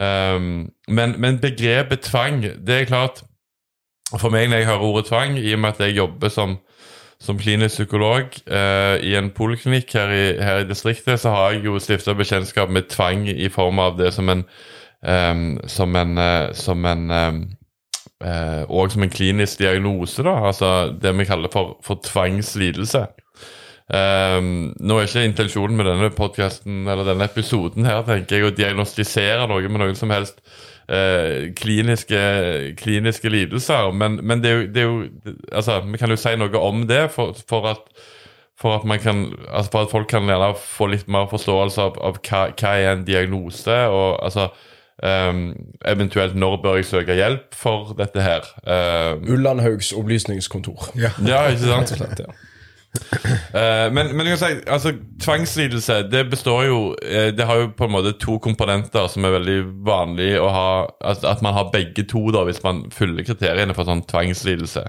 Um, 0.00 0.48
men, 0.88 1.14
men, 1.20 1.38
begrepet 1.42 2.06
tvang, 2.06 2.40
det 2.40 2.76
er 2.76 2.86
klart 2.88 3.18
For 4.14 4.32
meg, 4.32 4.46
når 4.48 4.62
jeg 4.62 4.68
hører 4.70 4.86
ordet 4.86 5.08
tvang, 5.10 5.36
i 5.38 5.52
og 5.52 5.60
med 5.60 5.74
at 5.74 5.82
jeg 5.84 5.98
jobber 5.98 6.32
som, 6.32 6.54
som 7.20 7.38
klinisk 7.38 7.76
psykolog 7.76 8.32
uh, 8.48 8.96
i 9.04 9.12
en 9.18 9.28
poliklinikk 9.36 9.92
her, 9.94 10.14
her, 10.40 10.62
i 10.64 10.66
distriktet, 10.66 11.20
så 11.20 11.34
har 11.34 11.52
jeg 11.52 11.68
jo 11.68 11.76
stifta 11.78 12.16
bekjentskap 12.16 12.72
med 12.72 12.88
tvang 12.90 13.28
i 13.28 13.50
form 13.52 13.78
av 13.78 14.00
det 14.00 14.10
som 14.16 14.32
en 14.32 14.46
um, 15.04 15.60
Som 15.68 15.94
en, 15.96 16.18
uh, 16.18 16.50
som 16.56 16.84
en 16.84 17.10
um, 17.10 17.44
og 18.20 18.92
som 18.92 19.04
en 19.06 19.12
klinisk 19.12 19.62
diagnose, 19.62 20.20
da, 20.26 20.34
altså 20.50 20.70
det 20.92 21.14
vi 21.16 21.28
kaller 21.28 21.52
for, 21.52 21.78
for 21.84 22.02
tvangslidelse. 22.04 23.06
Um, 23.90 24.68
nå 24.78 25.00
er 25.00 25.08
ikke 25.08 25.24
intensjonen 25.26 25.74
med 25.74 25.88
denne 25.88 26.12
podcasten, 26.14 26.84
eller 26.86 27.08
denne 27.08 27.26
episoden 27.26 27.88
her 27.88 28.04
tenker 28.06 28.36
jeg, 28.36 28.46
å 28.46 28.54
diagnostisere 28.54 29.48
noe 29.50 29.66
med 29.66 29.82
noen 29.82 29.98
som 29.98 30.12
helst 30.14 30.38
uh, 30.86 31.50
kliniske, 31.58 32.20
kliniske, 32.78 33.32
lidelser, 33.34 33.90
men, 33.90 34.20
men 34.22 34.44
det, 34.44 34.52
er 34.52 34.60
jo, 34.60 34.68
det, 34.70 34.84
er 34.84 34.86
jo, 34.86 35.34
altså, 35.50 35.80
vi 35.88 35.98
kan 35.98 36.14
jo 36.14 36.20
si 36.22 36.36
noe 36.38 36.62
om 36.62 36.84
det 36.86 37.02
for, 37.16 37.34
for, 37.50 37.66
at, 37.72 38.06
for 38.60 38.78
at, 38.78 38.86
kan, 39.02 39.26
altså 39.48 39.74
for 39.74 39.88
at 39.88 39.94
folk 39.96 40.12
kan 40.14 40.30
få 40.54 40.92
litt 40.94 41.10
mer 41.10 41.26
forståelse 41.32 41.88
av, 41.88 41.98
av 41.98 42.22
hva, 42.22 42.46
hva, 42.54 42.76
er 42.76 42.92
en 42.92 43.06
diagnose. 43.08 43.80
og 43.90 44.20
altså 44.22 44.52
Um, 45.02 45.54
eventuelt 45.88 46.34
når 46.36 46.58
bør 46.62 46.74
jeg 46.76 46.84
søke 46.84 47.14
hjelp 47.16 47.54
for 47.56 47.94
dette 47.96 48.20
her? 48.20 48.44
Um, 48.68 49.24
Ullandhaugs 49.32 49.94
opplysningskontor. 49.96 50.90
Ja, 51.00 51.10
ja 51.24 51.46
ikke 51.48 51.70
sant? 51.70 51.94
Slett, 51.96 52.20
ja. 52.20 52.34
uh, 53.54 53.86
men, 53.94 54.12
men 54.16 54.28
si, 54.36 54.50
altså, 54.66 54.92
tvangslidelse 55.22 56.02
det 56.10 56.24
består 56.30 56.64
jo 56.66 56.78
uh, 56.90 57.28
Det 57.32 57.46
har 57.46 57.60
jo 57.62 57.68
på 57.78 57.86
en 57.86 57.94
måte 57.94 58.12
to 58.18 58.36
komponenter 58.42 59.06
som 59.08 59.24
er 59.24 59.36
veldig 59.38 59.58
vanlig 59.88 60.34
å 60.42 60.50
ha. 60.52 60.70
Altså, 61.00 61.30
at 61.32 61.44
man 61.46 61.56
har 61.56 61.72
begge 61.72 62.04
to 62.10 62.26
da 62.34 62.44
hvis 62.48 62.60
man 62.66 62.84
fyller 62.92 63.24
kriteriene 63.24 63.76
for 63.76 63.88
sånn 63.88 64.04
tvangslidelse. 64.10 64.84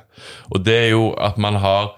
Og 0.51 0.65
det 0.65 0.79
er 0.87 0.89
jo 0.91 1.11
at 1.23 1.39
man 1.39 1.61
har 1.63 1.93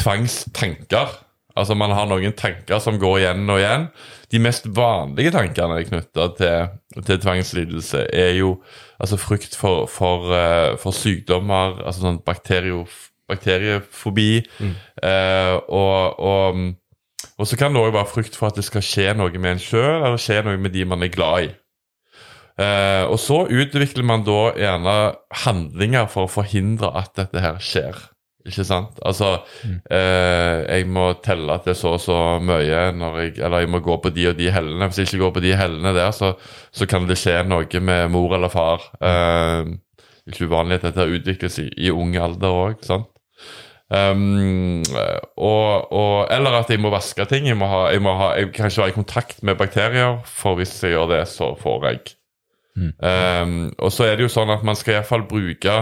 tvangstanker. 0.00 1.12
Altså 1.60 1.76
Man 1.78 1.92
har 1.94 2.08
noen 2.10 2.34
tanker 2.36 2.80
som 2.82 2.98
går 3.00 3.18
igjen 3.20 3.52
og 3.52 3.60
igjen. 3.60 3.86
De 4.32 4.40
mest 4.42 4.66
vanlige 4.76 5.34
tankene 5.34 5.82
knytta 5.86 6.26
til, 6.38 6.74
til 7.06 7.22
tvangslidelse 7.22 8.06
er 8.08 8.34
jo 8.38 8.56
altså 9.00 9.18
frykt 9.20 9.56
for, 9.58 9.86
for, 9.90 10.32
eh, 10.36 10.74
for 10.80 10.96
sykdommer, 10.96 11.80
altså 11.84 12.06
sånn 12.08 12.20
bakteriefobi. 12.26 13.06
bakteriefobi. 13.30 14.30
Eh, 15.06 15.56
og, 15.70 16.18
og, 16.18 16.62
og 17.38 17.46
så 17.46 17.58
kan 17.60 17.74
det 17.74 17.82
òg 17.82 17.92
være 17.94 18.10
frykt 18.10 18.38
for 18.38 18.50
at 18.50 18.58
det 18.58 18.66
skal 18.66 18.82
skje 18.82 19.12
noe 19.14 19.30
med 19.38 19.54
en 19.54 19.62
sjøl, 19.62 20.00
eller 20.00 20.18
skje 20.20 20.40
noe 20.46 20.58
med 20.58 20.74
de 20.74 20.86
man 20.88 21.06
er 21.06 21.12
glad 21.14 21.46
i. 21.46 21.50
Eh, 22.60 23.04
og 23.06 23.16
så 23.22 23.44
utvikler 23.46 24.04
man 24.04 24.24
da 24.26 24.50
gjerne 24.58 24.96
handlinger 25.44 26.10
for 26.12 26.26
å 26.26 26.32
forhindre 26.32 26.90
at 26.98 27.14
dette 27.16 27.44
her 27.44 27.60
skjer. 27.62 28.02
Ikke 28.48 28.64
sant? 28.64 28.96
Altså, 29.04 29.34
eh, 29.92 30.62
jeg 30.64 30.86
må 30.88 31.10
telle 31.24 31.58
at 31.58 31.66
det 31.68 31.74
er 31.74 31.80
så 31.80 31.94
og 31.98 32.00
så 32.00 32.16
mye, 32.40 32.62
jeg, 32.64 32.94
eller 33.36 33.64
jeg 33.64 33.70
må 33.72 33.82
gå 33.84 33.98
på 34.00 34.12
de 34.16 34.30
og 34.30 34.38
de 34.38 34.48
hellene. 34.54 34.88
Hvis 34.88 35.02
jeg 35.02 35.10
ikke 35.10 35.22
går 35.26 35.34
på 35.36 35.44
de 35.44 35.54
hellene 35.60 35.92
der, 35.96 36.10
så, 36.16 36.32
så 36.72 36.88
kan 36.88 37.08
det 37.08 37.18
skje 37.20 37.42
noe 37.48 37.84
med 37.84 38.12
mor 38.14 38.36
eller 38.38 38.52
far. 38.52 38.86
Eh, 39.04 39.74
ikke 40.30 40.48
uvanlig 40.48 40.80
at 40.80 40.88
dette 40.88 41.10
utvikles 41.18 41.58
i, 41.60 41.68
i 41.86 41.92
ung 41.92 42.16
alder 42.16 42.62
òg. 42.64 42.86
Um, 43.90 44.84
og, 45.34 45.90
og, 45.90 46.28
eller 46.30 46.60
at 46.60 46.70
jeg 46.70 46.80
må 46.80 46.92
vaske 46.94 47.26
ting. 47.28 47.48
Jeg, 47.50 47.58
må 47.58 47.68
ha, 47.70 47.82
jeg, 47.90 48.02
må 48.04 48.14
ha, 48.18 48.32
jeg 48.38 48.52
kan 48.54 48.70
ikke 48.70 48.84
være 48.84 48.94
i 48.94 48.96
kontakt 48.96 49.42
med 49.42 49.58
bakterier, 49.58 50.20
for 50.24 50.60
hvis 50.60 50.76
jeg 50.84 50.94
gjør 50.94 51.10
det, 51.16 51.24
så 51.28 51.52
får 51.60 51.86
jeg. 51.90 52.14
Um, 52.80 53.72
og 53.82 53.90
så 53.92 54.06
er 54.06 54.16
det 54.16 54.24
jo 54.28 54.32
sånn 54.32 54.52
at 54.54 54.62
man 54.64 54.78
skal 54.78 55.00
iallfall 55.00 55.26
bruke 55.28 55.74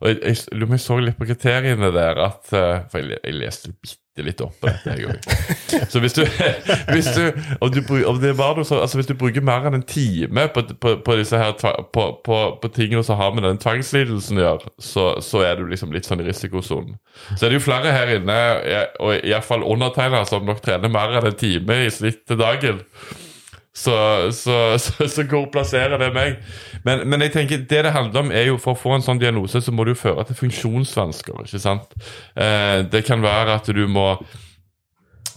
Og 0.00 0.10
jeg, 0.12 0.18
jeg, 0.22 0.60
jeg 0.62 0.82
så 0.82 0.98
litt 1.02 1.18
på 1.18 1.26
kriteriene 1.28 1.90
der 1.94 2.20
at 2.22 2.52
uh, 2.54 2.84
For 2.90 3.02
jeg, 3.02 3.18
jeg 3.22 3.38
leste 3.38 3.72
bitte 3.74 4.24
litt 4.26 4.40
opp 4.42 4.56
på 4.58 4.66
dette, 4.66 4.94
jeg 4.98 5.06
òg. 5.12 5.26
Så 5.92 6.00
hvis 6.02 6.16
du, 6.16 6.24
hvis 6.92 7.06
du, 7.14 7.28
om 7.62 7.70
du, 7.70 7.80
om 8.08 8.16
det 8.18 8.32
var 8.38 8.56
noe 8.58 8.66
så, 8.66 8.80
altså 8.82 8.98
hvis 8.98 9.06
du 9.06 9.14
bruker 9.18 9.44
mer 9.46 9.68
enn 9.68 9.78
en 9.78 9.84
time 9.86 10.48
på, 10.50 10.64
på, 10.82 10.96
på 11.06 11.16
disse 11.20 11.38
her 11.38 11.54
på, 11.54 12.04
på, 12.26 12.38
på 12.58 12.70
tingene 12.74 13.04
som 13.06 13.20
har 13.20 13.30
med 13.36 13.46
den 13.46 13.60
tvangslidelsen 13.62 14.40
å 14.40 14.42
gjøre, 14.42 14.72
så, 14.82 15.06
så 15.22 15.44
er 15.46 15.60
du 15.60 15.68
liksom 15.70 15.94
litt 15.94 16.08
sånn 16.08 16.24
i 16.24 16.26
risikosonen. 16.26 16.98
Så 17.36 17.46
er 17.46 17.52
det 17.54 17.60
jo 17.60 17.66
flere 17.68 17.94
her 17.94 18.10
inne, 18.16 18.40
og 18.98 19.22
iallfall 19.22 19.62
undertegnede, 19.62 20.26
som 20.30 20.50
nok 20.50 20.64
trener 20.66 20.90
mer 20.90 21.14
enn 21.20 21.30
en 21.30 21.38
time 21.38 21.78
i 21.86 21.94
snitt 21.94 22.24
til 22.26 22.42
dagen. 22.42 22.82
Så, 23.78 23.94
så, 24.34 24.56
så, 24.82 25.06
så 25.06 25.24
hvor 25.30 25.46
plasserer 25.54 26.00
det 26.00 26.10
meg? 26.16 26.40
Men, 26.86 27.04
men 27.06 27.22
jeg 27.26 27.34
tenker, 27.36 27.62
det 27.70 27.84
det 27.86 27.94
handler 27.94 28.26
om 28.26 28.34
er 28.34 28.50
jo 28.50 28.58
for 28.62 28.74
å 28.74 28.80
få 28.80 28.96
en 28.96 29.04
sånn 29.04 29.20
diagnose, 29.22 29.62
så 29.62 29.74
må 29.74 29.86
det 29.86 29.94
jo 29.94 30.02
føre 30.02 30.26
til 30.26 30.40
funksjonsvansker. 30.42 31.46
ikke 31.46 31.62
sant? 31.62 31.94
Eh, 32.34 32.82
det 32.90 33.04
kan 33.06 33.22
være 33.22 33.58
at 33.60 33.70
du 33.74 33.84
må 33.90 34.10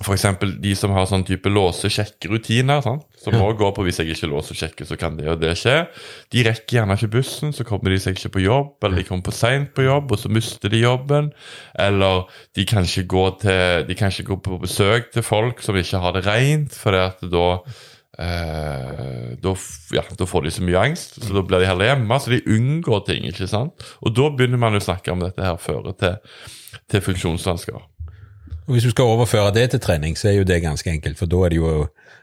F.eks. 0.01 0.23
de 0.61 0.71
som 0.73 0.93
har 0.95 1.05
sånn 1.05 1.23
type 1.27 1.49
låse-sjekke-rutiner. 1.51 2.81
Som 3.21 3.35
må 3.37 3.51
går 3.57 3.73
på 3.75 3.83
hvis 3.85 3.99
jeg 4.01 4.15
ikke 4.15 4.31
låser 4.31 4.55
og 4.55 4.59
sjekker, 4.63 4.87
så 4.89 4.97
kan 4.97 5.17
det 5.19 5.27
og 5.29 5.37
det 5.43 5.53
skje. 5.59 5.75
De 6.33 6.41
rekker 6.47 6.79
gjerne 6.79 6.97
ikke 6.97 7.11
bussen, 7.19 7.53
så 7.53 7.65
kommer 7.67 7.93
de 7.93 7.99
seg 8.01 8.17
ikke 8.17 8.33
på 8.37 8.45
jobb, 8.47 8.73
eller 8.81 9.01
de 9.01 9.05
kommer 9.05 9.29
for 9.29 9.37
seint 9.37 9.69
på 9.77 9.85
jobb, 9.85 10.09
og 10.09 10.21
så 10.21 10.31
mister 10.33 10.73
de 10.73 10.81
jobben. 10.81 11.29
Eller 11.85 12.25
de 12.57 12.65
kan 12.65 12.87
ikke 12.87 13.05
gå, 13.13 13.27
til, 13.43 13.85
de 13.85 13.99
kan 13.99 14.13
ikke 14.13 14.29
gå 14.31 14.39
på 14.49 14.59
besøk 14.65 15.13
til 15.13 15.25
folk 15.25 15.61
som 15.61 15.77
ikke 15.77 16.01
har 16.01 16.17
det 16.17 16.25
rent, 16.25 16.77
for 16.81 16.97
at 16.97 17.21
da 17.21 17.47
eh, 18.22 19.38
da, 19.41 19.53
ja, 19.95 20.03
da 20.17 20.28
får 20.30 20.45
de 20.45 20.53
så 20.55 20.65
mye 20.65 20.84
angst, 20.89 21.17
så 21.22 21.34
da 21.36 21.43
blir 21.45 21.63
de 21.63 21.69
heller 21.69 21.91
hjemme. 21.91 22.19
Så 22.22 22.34
de 22.34 22.41
unngår 22.57 23.05
ting. 23.07 23.26
ikke 23.30 23.49
sant? 23.49 23.86
Og 24.01 24.13
da 24.17 24.30
begynner 24.30 24.61
man 24.61 24.78
å 24.78 24.84
snakke 24.84 25.13
om 25.13 25.24
dette 25.24 25.45
her 25.45 25.57
fører 25.61 25.97
til, 25.99 26.38
til 26.91 27.03
funksjonsvansker. 27.09 27.82
Og 28.67 28.76
Hvis 28.76 28.86
du 28.88 28.93
skal 28.93 29.09
overføre 29.11 29.53
det 29.55 29.72
til 29.74 29.84
trening, 29.84 30.15
så 30.17 30.30
er 30.30 30.39
jo 30.39 30.47
det 30.47 30.61
ganske 30.63 30.89
enkelt. 30.89 31.19
For 31.19 31.30
da 31.30 31.45
er 31.45 31.53
det 31.53 31.59
jo 31.59 31.74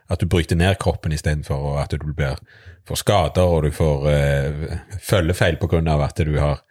at 0.09 0.23
du 0.23 0.27
bryter 0.31 0.57
ned 0.57 0.79
kroppen 0.81 1.13
istedenfor 1.13 1.77
at 1.83 1.93
du 1.93 2.13
blir, 2.17 2.39
får 2.89 3.03
skader 3.03 3.45
og 3.45 3.67
du 3.67 3.75
får 3.75 4.07
eh, 4.09 4.79
følgefeil 5.05 5.59
pga. 5.61 5.83
at 6.05 6.23
du 6.25 6.39
har 6.39 6.63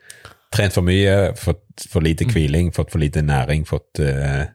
trent 0.53 0.73
for 0.73 0.85
mye, 0.85 1.35
fått 1.37 1.85
for 1.91 2.01
lite 2.01 2.25
hviling, 2.25 2.71
fått 2.73 2.91
for 2.91 3.03
lite 3.03 3.21
næring, 3.21 3.65
fått 3.67 3.99
eh, 3.99 4.47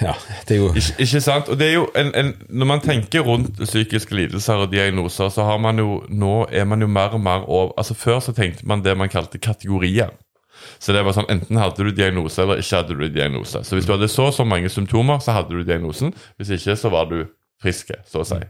Ja, 0.00 0.12
det 0.48 0.54
er 0.54 0.60
jo 0.60 0.68
Ikke, 0.74 0.94
ikke 1.02 1.20
sant? 1.24 1.48
Og 1.48 1.58
det 1.58 1.68
er 1.68 1.72
jo 1.74 1.86
en, 1.98 2.12
en, 2.14 2.34
Når 2.48 2.68
man 2.68 2.82
tenker 2.84 3.24
rundt 3.26 3.58
psykiske 3.58 4.14
lidelser 4.14 4.62
og 4.62 4.72
diagnoser, 4.72 5.28
så 5.32 5.46
har 5.48 5.58
man 5.58 5.80
jo 5.82 6.02
nå 6.08 6.46
er 6.52 6.68
man 6.68 6.84
jo 6.84 6.86
mer 6.86 7.16
og 7.16 7.20
mer 7.20 7.48
over 7.48 7.72
Altså 7.78 7.96
Før 7.98 8.20
så 8.20 8.34
tenkte 8.36 8.66
man 8.68 8.84
det 8.84 8.96
man 8.98 9.10
kalte 9.10 9.38
kategorier. 9.42 10.12
Så 10.78 10.92
det 10.92 11.02
var 11.04 11.16
sånn, 11.16 11.28
Enten 11.32 11.58
hadde 11.60 11.84
du 11.84 11.90
diagnose 11.94 12.42
eller 12.42 12.60
ikke 12.62 12.82
hadde 12.82 12.98
du 12.98 13.08
diagnose. 13.08 13.64
Så 13.64 13.76
Hvis 13.76 13.88
du 13.88 13.94
hadde 13.96 14.08
så 14.12 14.30
så 14.32 14.44
mange 14.44 14.68
symptomer, 14.72 15.18
så 15.18 15.34
hadde 15.36 15.54
du 15.54 15.64
diagnosen. 15.64 16.14
Hvis 16.36 16.52
ikke, 16.58 16.76
så 16.76 16.92
var 16.92 17.10
du 17.10 17.24
frisk, 17.62 17.92
så 18.06 18.22
å 18.22 18.28
si. 18.28 18.40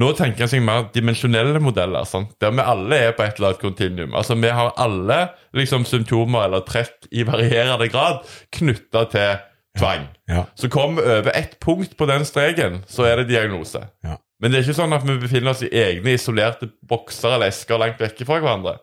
Nå 0.00 0.10
tenker 0.16 0.44
jeg 0.44 0.52
seg 0.52 0.64
mer 0.64 0.90
dimensjonelle 0.92 1.60
modeller, 1.64 2.04
sant? 2.08 2.34
der 2.40 2.52
vi 2.52 2.64
alle 2.64 2.98
er 3.06 3.14
på 3.16 3.24
et 3.24 3.38
eller 3.38 3.52
annet 3.52 3.62
kontinuum. 3.62 4.16
Altså, 4.18 4.36
Vi 4.36 4.50
har 4.52 4.74
alle 4.76 5.20
liksom, 5.56 5.86
symptomer 5.88 6.44
eller 6.44 6.64
trekk 6.68 7.08
i 7.10 7.24
varierende 7.28 7.88
grad 7.92 8.20
knytta 8.52 9.06
til 9.14 9.40
tvang. 9.78 10.06
Ja. 10.28 10.44
Så 10.54 10.68
kom 10.68 10.96
vi 10.96 11.02
over 11.02 11.32
ett 11.36 11.60
punkt 11.60 11.96
på 11.96 12.06
den 12.06 12.24
streken, 12.28 12.82
så 12.86 13.06
er 13.08 13.20
det 13.20 13.30
diagnose. 13.30 13.86
Ja. 14.04 14.18
Men 14.42 14.50
det 14.50 14.58
er 14.58 14.66
ikke 14.66 14.80
sånn 14.80 14.96
at 14.96 15.04
vi 15.06 15.16
befinner 15.22 15.54
oss 15.54 15.62
i 15.62 15.70
egne 15.70 16.16
isolerte 16.16 16.68
bokser 16.88 17.36
eller 17.36 17.52
esker 17.52 17.78
langt 17.78 18.00
vekke 18.02 18.26
fra 18.26 18.40
hverandre. 18.42 18.76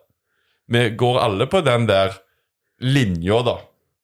Vi 0.70 0.86
går 0.98 1.20
alle 1.20 1.46
på 1.50 1.60
den 1.66 1.86
der 1.90 2.16
linja, 2.80 3.42
da. 3.44 3.58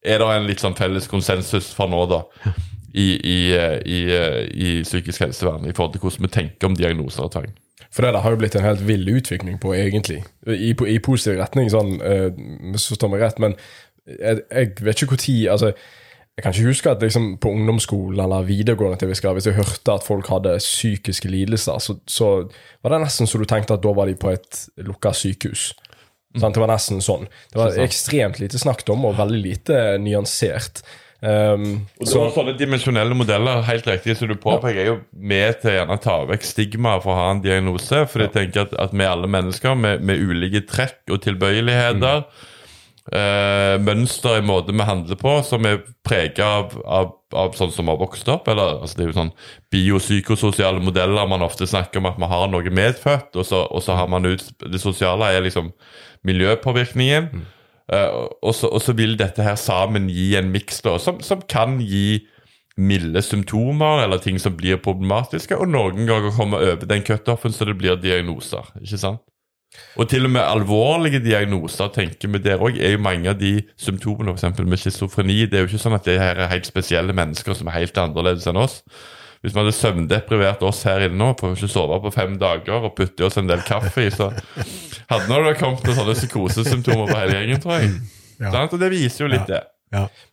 Er 0.05 0.21
det 0.21 0.27
en 0.35 0.47
litt 0.47 0.61
sånn 0.61 0.77
felles 0.77 1.09
konsensus 1.09 1.71
for 1.73 1.89
nå, 1.89 2.03
da? 2.11 2.21
I, 2.97 3.07
i, 3.17 3.39
eh, 3.53 3.77
i, 3.85 3.97
eh, 4.13 4.43
i 4.53 4.69
psykisk 4.85 5.25
helsevern 5.25 5.65
i 5.67 5.73
forhold 5.75 5.95
til 5.95 6.03
hvordan 6.05 6.27
vi 6.27 6.33
tenker 6.33 6.69
om 6.69 6.77
diagnoser 6.77 7.25
og 7.25 7.33
tvang. 7.33 7.49
For 7.93 8.05
det 8.05 8.21
har 8.21 8.33
jo 8.33 8.39
blitt 8.39 8.55
en 8.57 8.65
helt 8.65 8.83
vill 8.85 9.09
utvikling 9.09 9.59
på, 9.61 9.73
egentlig. 9.73 10.21
I, 10.45 10.71
i 10.71 10.97
positiv 11.03 11.39
retning, 11.41 11.69
sånn, 11.73 11.97
uh, 12.01 12.77
står 12.77 13.13
vi 13.13 13.21
rett, 13.21 13.39
men 13.41 13.55
jeg, 14.07 14.43
jeg 14.51 14.73
vet 14.85 15.01
ikke 15.03 15.17
når 15.17 15.53
altså, 15.55 15.71
Jeg 16.37 16.43
kan 16.43 16.53
ikke 16.53 16.69
huske 16.69 16.91
at 16.93 17.01
liksom, 17.01 17.31
på 17.41 17.49
ungdomsskolen 17.49 18.19
eller 18.21 18.45
videregående 18.45 18.99
til 19.01 19.09
vi 19.09 19.15
hvis 19.17 19.47
jeg 19.49 19.57
hørte 19.57 19.95
at 19.97 20.05
folk 20.05 20.27
hadde 20.29 20.59
psykiske 20.61 21.31
lidelser, 21.33 21.79
så, 21.81 21.95
så 22.05 22.27
var 22.85 22.93
det 22.93 22.99
nesten 23.07 23.25
så 23.25 23.41
du 23.41 23.45
tenkte 23.49 23.73
at 23.73 23.81
da 23.81 23.93
var 23.97 24.05
de 24.05 24.13
på 24.13 24.29
et 24.35 24.59
lukka 24.85 25.15
sykehus. 25.17 25.71
Sant? 26.37 26.53
Det 26.53 26.61
var 26.61 26.69
nesten 26.69 27.01
sånn. 27.01 27.25
Det 27.49 27.57
var 27.57 27.79
ekstremt 27.81 28.37
lite 28.37 28.61
snakket 28.61 28.91
om, 28.93 29.07
og 29.09 29.17
veldig 29.17 29.39
lite 29.41 29.79
nyansert. 30.03 30.83
Um, 31.25 31.87
Og 31.97 32.05
så, 32.05 32.19
så, 32.19 32.25
sånne 32.35 32.53
dimensjonelle 32.59 33.17
modeller 33.17 33.63
helt 33.65 33.87
riktig, 33.89 34.19
som 34.19 34.29
du 34.29 34.35
påpeker, 34.37 34.81
er 34.83 34.91
jo 34.91 34.99
med 35.17 35.57
til 35.63 35.73
gjerne 35.73 35.97
å 35.97 36.03
ta 36.03 36.19
vekk 36.29 36.45
stigmaet 36.45 37.01
for 37.01 37.15
å 37.15 37.17
ha 37.17 37.31
en 37.33 37.41
diagnose. 37.41 38.03
For 38.11 38.27
jeg 38.27 38.35
tenker 38.35 38.67
at, 38.67 38.77
at 38.77 38.93
vi 38.93 39.09
alle 39.09 39.29
mennesker 39.39 39.73
med, 39.73 40.05
med 40.05 40.21
ulike 40.21 40.61
trekk 40.69 41.01
og 41.09 41.23
tilbøyeligheter. 41.25 42.27
Eh, 43.15 43.75
mønster 43.83 44.39
i 44.39 44.45
måten 44.45 44.77
vi 44.77 44.87
handler 44.87 45.19
på, 45.19 45.33
som 45.47 45.65
er 45.67 45.81
prega 46.07 46.47
av, 46.59 46.77
av, 46.83 47.11
av 47.33 47.57
sånn 47.57 47.73
som 47.73 47.87
vi 47.87 47.93
har 47.93 48.01
vokst 48.01 48.29
opp. 48.31 48.47
Eller, 48.51 48.81
altså 48.81 48.99
det 48.99 49.05
er 49.05 49.11
jo 49.11 49.17
sånn 49.19 49.33
biopsykososiale 49.73 50.83
modeller 50.83 51.29
man 51.29 51.45
ofte 51.45 51.67
snakker 51.69 52.01
om 52.01 52.09
at 52.11 52.21
man 52.21 52.31
har 52.31 52.47
noe 52.51 52.73
medfødt, 52.73 53.35
og 53.35 53.47
så, 53.47 53.63
og 53.67 53.83
så 53.85 53.97
har 53.99 54.09
man 54.11 54.27
ut 54.27 54.45
Det 54.63 54.81
sosiale 54.81 55.31
er 55.33 55.45
liksom 55.45 55.71
miljøpåvirkningen. 56.27 57.29
Eh, 57.93 58.09
og, 58.41 58.53
så, 58.55 58.67
og 58.67 58.81
så 58.83 58.95
vil 58.97 59.15
dette 59.19 59.45
her 59.45 59.55
sammen 59.59 60.09
gi 60.11 60.33
en 60.39 60.51
miks 60.51 60.81
som, 60.83 61.21
som 61.23 61.43
kan 61.47 61.79
gi 61.79 62.25
milde 62.77 63.21
symptomer 63.25 64.03
eller 64.03 64.21
ting 64.21 64.37
som 64.39 64.53
blir 64.57 64.77
problematiske, 64.77 65.57
og 65.57 65.71
noen 65.71 66.05
ganger 66.05 66.35
komme 66.35 66.59
over 66.61 66.85
den 66.85 67.01
cutoffen 67.07 67.55
så 67.55 67.65
det 67.65 67.77
blir 67.79 67.97
diagnoser. 67.97 68.69
ikke 68.81 68.99
sant? 69.01 69.23
Og 69.97 70.09
til 70.09 70.25
og 70.25 70.31
med 70.33 70.41
alvorlige 70.41 71.19
diagnoser 71.21 71.91
tenker 71.93 72.31
vi 72.31 72.41
der 72.41 72.61
òg, 72.63 72.79
er 72.79 72.95
jo 72.95 73.03
mange 73.03 73.29
av 73.31 73.37
de 73.39 73.59
symptomene 73.81 74.35
for 74.37 74.69
med 74.69 74.81
schizofreni. 74.81 75.43
Det 75.45 75.59
er 75.59 75.65
jo 75.65 75.71
ikke 75.71 75.83
sånn 75.83 75.97
at 75.97 76.07
det 76.07 76.17
her 76.21 76.39
er 76.39 76.51
helt 76.51 76.69
spesielle 76.69 77.15
mennesker 77.17 77.57
som 77.57 77.69
er 77.69 77.79
helt 77.81 78.01
annerledes 78.01 78.47
enn 78.49 78.61
oss. 78.61 78.81
Hvis 79.41 79.53
vi 79.53 79.61
hadde 79.61 79.75
søvndeprivert 79.75 80.63
oss 80.65 80.81
her 80.87 81.05
inne 81.05 81.19
nå, 81.19 81.31
får 81.37 81.53
vi 81.53 81.59
ikke 81.59 81.71
sove 81.71 81.99
på 82.01 82.11
fem 82.13 82.37
dager 82.41 82.87
og 82.87 82.95
putte 82.97 83.21
i 83.21 83.27
oss 83.27 83.37
en 83.37 83.49
del 83.49 83.61
kaffe 83.65 84.07
så 84.13 84.31
hadde 85.11 85.27
nå 85.29 85.41
det 85.45 85.57
kommet 85.59 85.85
noen 85.85 85.99
sånne 85.99 86.15
psykosesymptomer 86.17 87.11
på 87.11 87.19
hele 87.19 87.37
gjengen, 87.37 87.61
tror 87.61 87.77
jeg. 87.77 87.91
Sant? 88.41 88.73
Og 88.73 88.81
det 88.81 88.89
viser 88.93 89.25
jo 89.25 89.33
litt 89.33 89.49
det. 89.49 89.61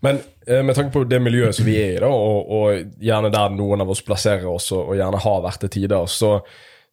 Men 0.03 0.18
eh, 0.49 0.62
med 0.66 0.74
tanke 0.74 0.93
på 0.97 1.05
det 1.09 1.20
miljøet 1.22 1.57
som 1.57 1.68
vi 1.68 1.76
er 1.78 1.99
i, 1.99 2.01
da, 2.03 2.11
og, 2.11 2.55
og 2.57 3.03
gjerne 3.05 3.30
der 3.32 3.55
noen 3.55 3.85
av 3.85 3.93
oss 3.93 4.03
plasserer 4.05 4.49
oss, 4.51 4.72
og, 4.74 4.91
og 4.91 4.99
gjerne 4.99 5.20
har 5.24 5.45
vært 5.45 5.62
til 5.66 5.74
tider, 5.76 6.09
så, 6.11 6.39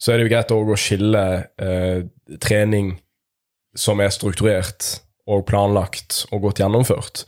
så 0.01 0.11
er 0.11 0.17
det 0.17 0.25
jo 0.25 0.33
greit 0.33 0.51
å 0.55 0.79
skille 0.79 1.23
eh, 1.61 2.03
trening 2.41 2.95
som 3.77 4.01
er 4.01 4.11
strukturert 4.11 4.97
og 5.29 5.45
planlagt 5.47 6.25
og 6.31 6.47
godt 6.47 6.61
gjennomført, 6.63 7.25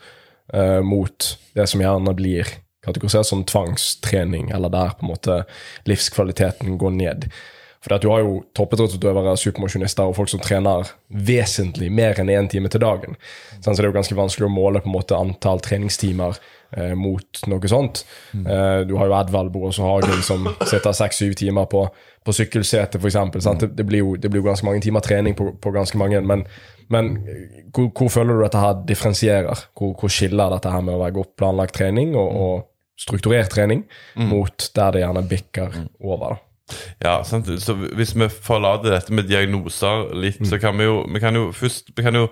eh, 0.53 0.82
mot 0.82 1.34
det 1.53 1.67
som 1.69 1.84
gjerne 1.84 2.15
blir 2.17 2.49
kategorisert 2.84 3.30
som 3.30 3.45
tvangstrening, 3.47 4.49
eller 4.51 4.74
der 4.74 4.95
på 4.97 5.05
en 5.05 5.13
måte 5.13 5.43
livskvaliteten 5.88 6.80
går 6.82 6.97
ned. 6.97 7.30
For 7.84 7.99
du 7.99 8.07
har 8.09 8.24
jo 8.24 8.38
toppidrettsutøvere, 8.55 9.36
supermosjonister 9.39 10.07
og 10.07 10.15
folk 10.15 10.32
som 10.32 10.41
trener 10.43 10.88
vesentlig 11.11 11.89
mer 11.91 12.19
enn 12.19 12.32
én 12.32 12.47
time 12.51 12.71
til 12.71 12.82
dagen. 12.84 13.17
Sånn, 13.59 13.76
så 13.76 13.82
det 13.82 13.89
er 13.89 13.91
jo 13.91 13.97
ganske 13.99 14.17
vanskelig 14.17 14.47
å 14.47 14.53
måle 14.53 14.82
på 14.84 14.88
en 14.88 14.95
måte 14.95 15.19
antall 15.19 15.59
treningstimer 15.63 16.39
eh, 16.78 16.93
mot 16.97 17.41
noe 17.51 17.71
sånt. 17.71 18.03
Eh, 18.34 18.82
du 18.88 18.95
har 18.99 19.09
jo 19.09 19.15
Edvald 19.17 19.53
Borås 19.53 19.80
og 19.82 19.89
Hagen 19.89 20.24
som 20.26 20.47
sitter 20.61 20.95
seks-syv 20.97 21.36
timer 21.39 21.67
på, 21.71 21.86
på 22.24 22.36
sykkelsete, 22.36 23.01
f.eks. 23.01 23.19
Det, 23.61 23.71
det, 23.78 23.88
blir 23.88 24.03
jo, 24.03 24.15
det 24.17 24.32
blir 24.32 24.43
jo 24.43 24.49
ganske 24.49 24.67
mange 24.67 24.84
timer 24.86 25.05
trening 25.05 25.38
på, 25.39 25.51
på 25.61 25.74
ganske 25.76 25.99
mange. 26.01 26.21
Men, 26.21 26.45
men 26.93 27.15
hvor, 27.74 27.91
hvor 27.91 28.13
føler 28.19 28.38
du 28.38 28.45
dette 28.45 28.63
her 28.63 28.80
differensierer? 28.88 29.67
Hvor, 29.78 29.95
hvor 29.99 30.13
skiller 30.13 30.55
dette 30.55 30.71
her 30.74 30.86
med 30.86 30.97
å 30.97 31.03
være 31.03 31.17
godt 31.19 31.36
planlagt 31.39 31.78
trening 31.80 32.15
og, 32.15 32.39
og 32.45 32.69
strukturert 32.99 33.51
trening 33.51 33.86
mot 34.30 34.69
der 34.76 34.95
det 34.95 35.05
gjerne 35.05 35.28
bikker 35.30 35.80
over? 35.99 36.36
da? 36.36 36.41
Ja, 37.03 37.24
sant? 37.28 37.49
så 37.61 37.74
Hvis 37.76 38.13
vi 38.15 38.30
forlater 38.30 38.93
dette 38.93 39.13
med 39.13 39.28
diagnoser 39.28 40.13
litt, 40.15 40.39
så 40.47 40.59
kan 40.61 40.78
vi 40.80 40.88
jo 40.88 41.01
Vi 41.11 41.19
kan 41.19 41.36
jo 41.36 41.49
først 41.51 41.91
vi 41.95 42.05
kan 42.05 42.15
jo, 42.15 42.30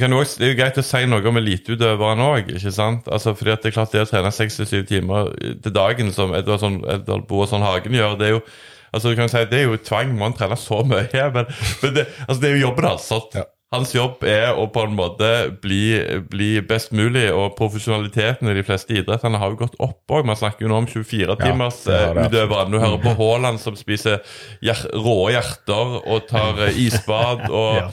kan 0.00 0.12
også, 0.16 0.38
Det 0.38 0.46
er 0.46 0.52
jo 0.54 0.58
greit 0.62 0.78
å 0.80 0.84
si 0.86 1.00
noe 1.04 1.28
om 1.28 1.36
eliteutøveren 1.36 2.22
òg? 2.24 2.52
Altså, 2.56 3.34
fordi 3.36 3.56
det 3.60 3.68
er 3.68 3.74
klart 3.76 3.92
det 3.92 4.04
å 4.06 4.08
trene 4.08 4.30
67 4.32 4.86
timer 4.88 5.32
til 5.60 5.74
dagen, 5.74 6.12
som 6.16 6.32
Edvard 6.32 6.62
sånn, 6.62 6.78
Edvard 6.88 7.26
Boasson 7.28 7.64
Hagen 7.64 7.92
gjør, 7.98 8.16
det 8.20 8.30
er 8.30 8.38
jo 8.38 8.44
Altså, 8.92 9.08
du 9.08 9.16
kan 9.16 9.30
si 9.32 9.40
Det 9.48 9.56
er 9.56 9.70
jo 9.70 9.78
tvang, 9.80 10.10
må 10.16 10.26
trener 10.28 10.36
trene 10.36 10.56
så 10.60 10.82
mye, 10.84 11.28
men, 11.34 11.48
men 11.82 11.94
det, 11.96 12.06
altså, 12.26 12.40
det 12.42 12.50
er 12.50 12.56
jo 12.58 12.66
jobben 12.66 12.88
hans. 12.90 13.08
Altså. 13.08 13.40
Ja. 13.40 13.46
Hans 13.72 13.94
jobb 13.94 14.24
er 14.28 14.50
å 14.60 14.66
på 14.68 14.82
en 14.84 14.92
måte 14.98 15.28
bli, 15.62 15.96
bli 16.28 16.50
best 16.68 16.90
mulig, 16.92 17.24
og 17.32 17.54
profesjonaliteten 17.56 18.50
i 18.52 18.56
de 18.58 18.64
fleste 18.68 18.92
idrettene 18.98 19.40
har 19.40 19.54
jo 19.54 19.60
gått 19.62 19.78
opp 19.80 20.12
òg. 20.12 20.26
Man 20.28 20.36
snakker 20.36 20.66
jo 20.66 20.72
nå 20.72 20.82
om 20.82 20.88
24-timers 20.90 21.78
Ja, 21.88 22.10
utøvere. 22.12 22.66
Du 22.68 22.76
hører 22.82 22.98
på 23.00 23.14
Haaland 23.16 23.62
som 23.62 23.78
spiser 23.80 24.20
hjer 24.60 24.82
rå 24.92 25.16
hjerter 25.32 25.96
og 26.02 26.26
tar 26.28 26.60
eh, 26.68 26.76
isbad, 26.84 27.48
og, 27.48 27.78
Ja. 27.82 27.88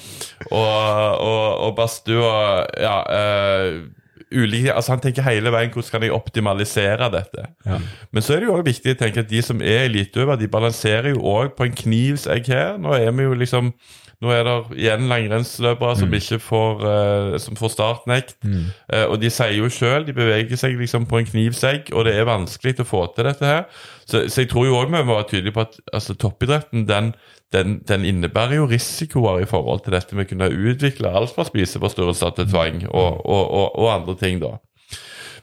og, 0.51 1.23
og, 1.23 1.45
og 1.69 1.77
badstue 1.79 2.33
ja, 2.83 2.97
Uh, 3.09 3.87
ulike, 4.35 4.69
altså 4.75 4.91
Han 4.93 5.01
tenker 5.01 5.25
hele 5.25 5.49
veien 5.53 5.71
hvordan 5.73 5.89
kan 5.95 6.03
jeg 6.05 6.13
optimalisere 6.13 7.07
dette. 7.13 7.47
Men 8.11 8.21
så 8.25 8.35
er 8.35 8.43
det 8.43 8.49
jo 8.49 8.57
også 8.57 8.67
viktig 8.67 8.93
å 8.93 8.99
tenke 8.99 9.23
at 9.23 9.31
de 9.31 9.41
som 9.45 9.63
er 9.63 9.87
eliteutøvere, 9.87 10.37
de 10.43 10.51
balanserer 10.51 11.13
jo 11.15 11.23
òg 11.31 11.55
på 11.57 11.65
en 11.65 11.73
knivsegg 11.79 12.51
her. 12.51 12.75
Nå 12.81 12.93
er 12.99 13.09
vi 13.15 13.25
jo 13.25 13.33
liksom 13.39 13.71
nå 14.19 14.31
er 14.35 14.43
det 14.43 14.53
igjen 14.75 15.07
langrennsløpere 15.07 15.95
som 15.95 16.13
ikke 16.17 16.41
får, 16.43 16.81
uh, 16.83 17.37
som 17.39 17.55
får 17.55 17.71
startnekt. 17.71 18.35
Eh, 18.91 19.05
og 19.05 19.21
de 19.21 19.31
sier 19.31 19.55
jo 19.55 19.69
sjøl 19.71 20.03
de 20.07 20.15
beveger 20.15 20.59
seg 20.59 20.75
liksom 20.79 21.05
på 21.07 21.21
en 21.21 21.29
knivsegg, 21.29 21.93
og 21.95 22.03
det 22.07 22.17
er 22.17 22.27
vanskelig 22.27 22.81
å 22.83 22.87
få 22.87 23.05
til 23.15 23.29
dette 23.29 23.47
her. 23.47 23.67
Så, 24.03 24.25
så 24.27 24.43
jeg 24.43 24.49
tror 24.51 24.67
jo 24.67 24.75
òg 24.75 24.89
vi 24.89 24.97
må 24.97 25.15
være 25.15 25.29
tydelige 25.29 25.55
på 25.55 25.63
at 25.63 25.77
altså, 25.93 26.17
toppidretten 26.19 26.83
den, 26.89 27.13
den, 27.55 27.77
den 27.87 28.07
innebærer 28.09 28.59
jo 28.59 28.67
risikoer 28.67 29.45
i 29.45 29.47
forhold 29.47 29.85
til 29.85 29.95
dette 29.95 30.17
med 30.17 30.27
å 30.27 30.31
kunne 30.33 30.51
utvikle 30.51 31.13
alt 31.15 31.31
fra 31.35 31.47
spiseforstyrrelser 31.47 32.35
til 32.35 32.49
tvang 32.51 32.83
og, 32.89 33.21
og, 33.23 33.43
og, 33.45 33.67
og 33.79 33.93
andre 33.93 34.17
ting, 34.19 34.41
da. 34.43 34.57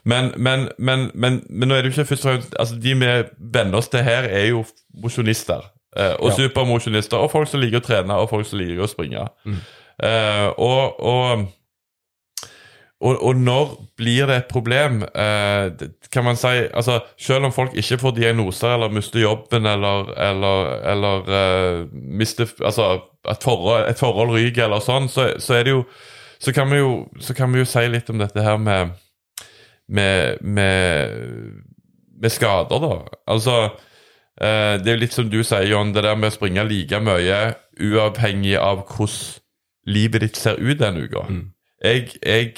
Men, 0.07 0.29
men, 0.37 0.69
men, 0.77 1.09
men, 1.13 1.41
men 1.49 1.67
nå 1.67 1.75
er 1.75 1.81
det 1.81 1.89
jo 1.89 1.97
ikke 1.97 2.11
først 2.13 2.27
og 2.27 2.29
fremst 2.29 2.53
altså 2.61 2.77
De 2.79 2.93
vi 2.95 3.09
venner 3.57 3.81
oss 3.81 3.89
til 3.91 4.05
her, 4.05 4.29
er 4.29 4.51
jo 4.53 4.61
mosjonister. 5.03 5.65
Eh, 5.97 6.13
og 6.19 6.29
Ja. 6.29 6.35
supermosjonister, 6.43 7.17
og 7.17 7.31
folk 7.31 7.47
som 7.49 7.59
liker 7.63 7.81
å 7.81 7.85
trene, 7.87 8.13
og 8.21 8.29
folk 8.29 8.45
som 8.45 8.59
liker 8.59 8.83
å 8.85 8.89
springe. 8.91 9.23
Eh, 10.03 10.47
og, 10.61 10.99
og, 11.01 11.47
og, 13.01 13.15
og 13.23 13.35
når 13.41 13.71
blir 13.97 14.27
det 14.29 14.35
et 14.43 14.47
problem? 14.51 15.01
Eh, 15.03 15.71
kan 16.13 16.23
man 16.25 16.37
si, 16.37 16.51
altså 16.73 16.99
Selv 17.17 17.45
om 17.49 17.51
folk 17.53 17.73
ikke 17.77 17.97
får 18.01 18.15
diagnoser 18.17 18.73
eller 18.75 18.93
mister 18.93 19.19
jobben 19.21 19.65
eller, 19.65 20.11
eller, 20.17 20.71
eller 20.93 21.33
eh, 21.39 21.81
mister 21.93 22.49
Altså 22.61 22.87
et 23.27 23.43
forhold, 23.43 23.89
et 23.89 23.99
forhold 23.99 24.31
ryker 24.37 24.65
eller 24.69 24.79
sånn, 24.85 25.09
så, 25.09 25.31
så 25.41 25.57
det 25.63 25.73
jo 25.73 25.83
så 26.39 26.53
kan, 26.53 26.69
jo 26.77 27.07
så 27.19 27.33
kan 27.33 27.49
vi 27.53 27.59
jo 27.63 27.65
si 27.65 27.81
litt 27.89 28.09
om 28.13 28.19
dette 28.21 28.41
her 28.45 28.57
med 28.61 28.93
med, 29.89 30.37
med, 30.41 31.13
med 32.21 32.31
skader, 32.33 32.81
da. 32.83 32.97
Altså 33.31 33.53
eh, 34.41 34.77
Det 34.81 34.91
er 34.91 34.95
jo 34.95 35.03
litt 35.03 35.17
som 35.17 35.29
du 35.29 35.41
sier, 35.43 35.67
John, 35.69 35.93
det 35.95 36.05
der 36.05 36.17
med 36.19 36.31
å 36.31 36.37
springe 36.37 36.65
like 36.67 37.01
mye 37.03 37.41
uavhengig 37.77 38.57
av 38.59 38.85
hvordan 38.87 39.43
livet 39.87 40.25
ditt 40.25 40.35
ser 40.35 40.57
ut 40.59 40.81
den 40.81 40.97
uka. 40.99 41.21
Jeg, 41.83 42.17
jeg 42.19 42.57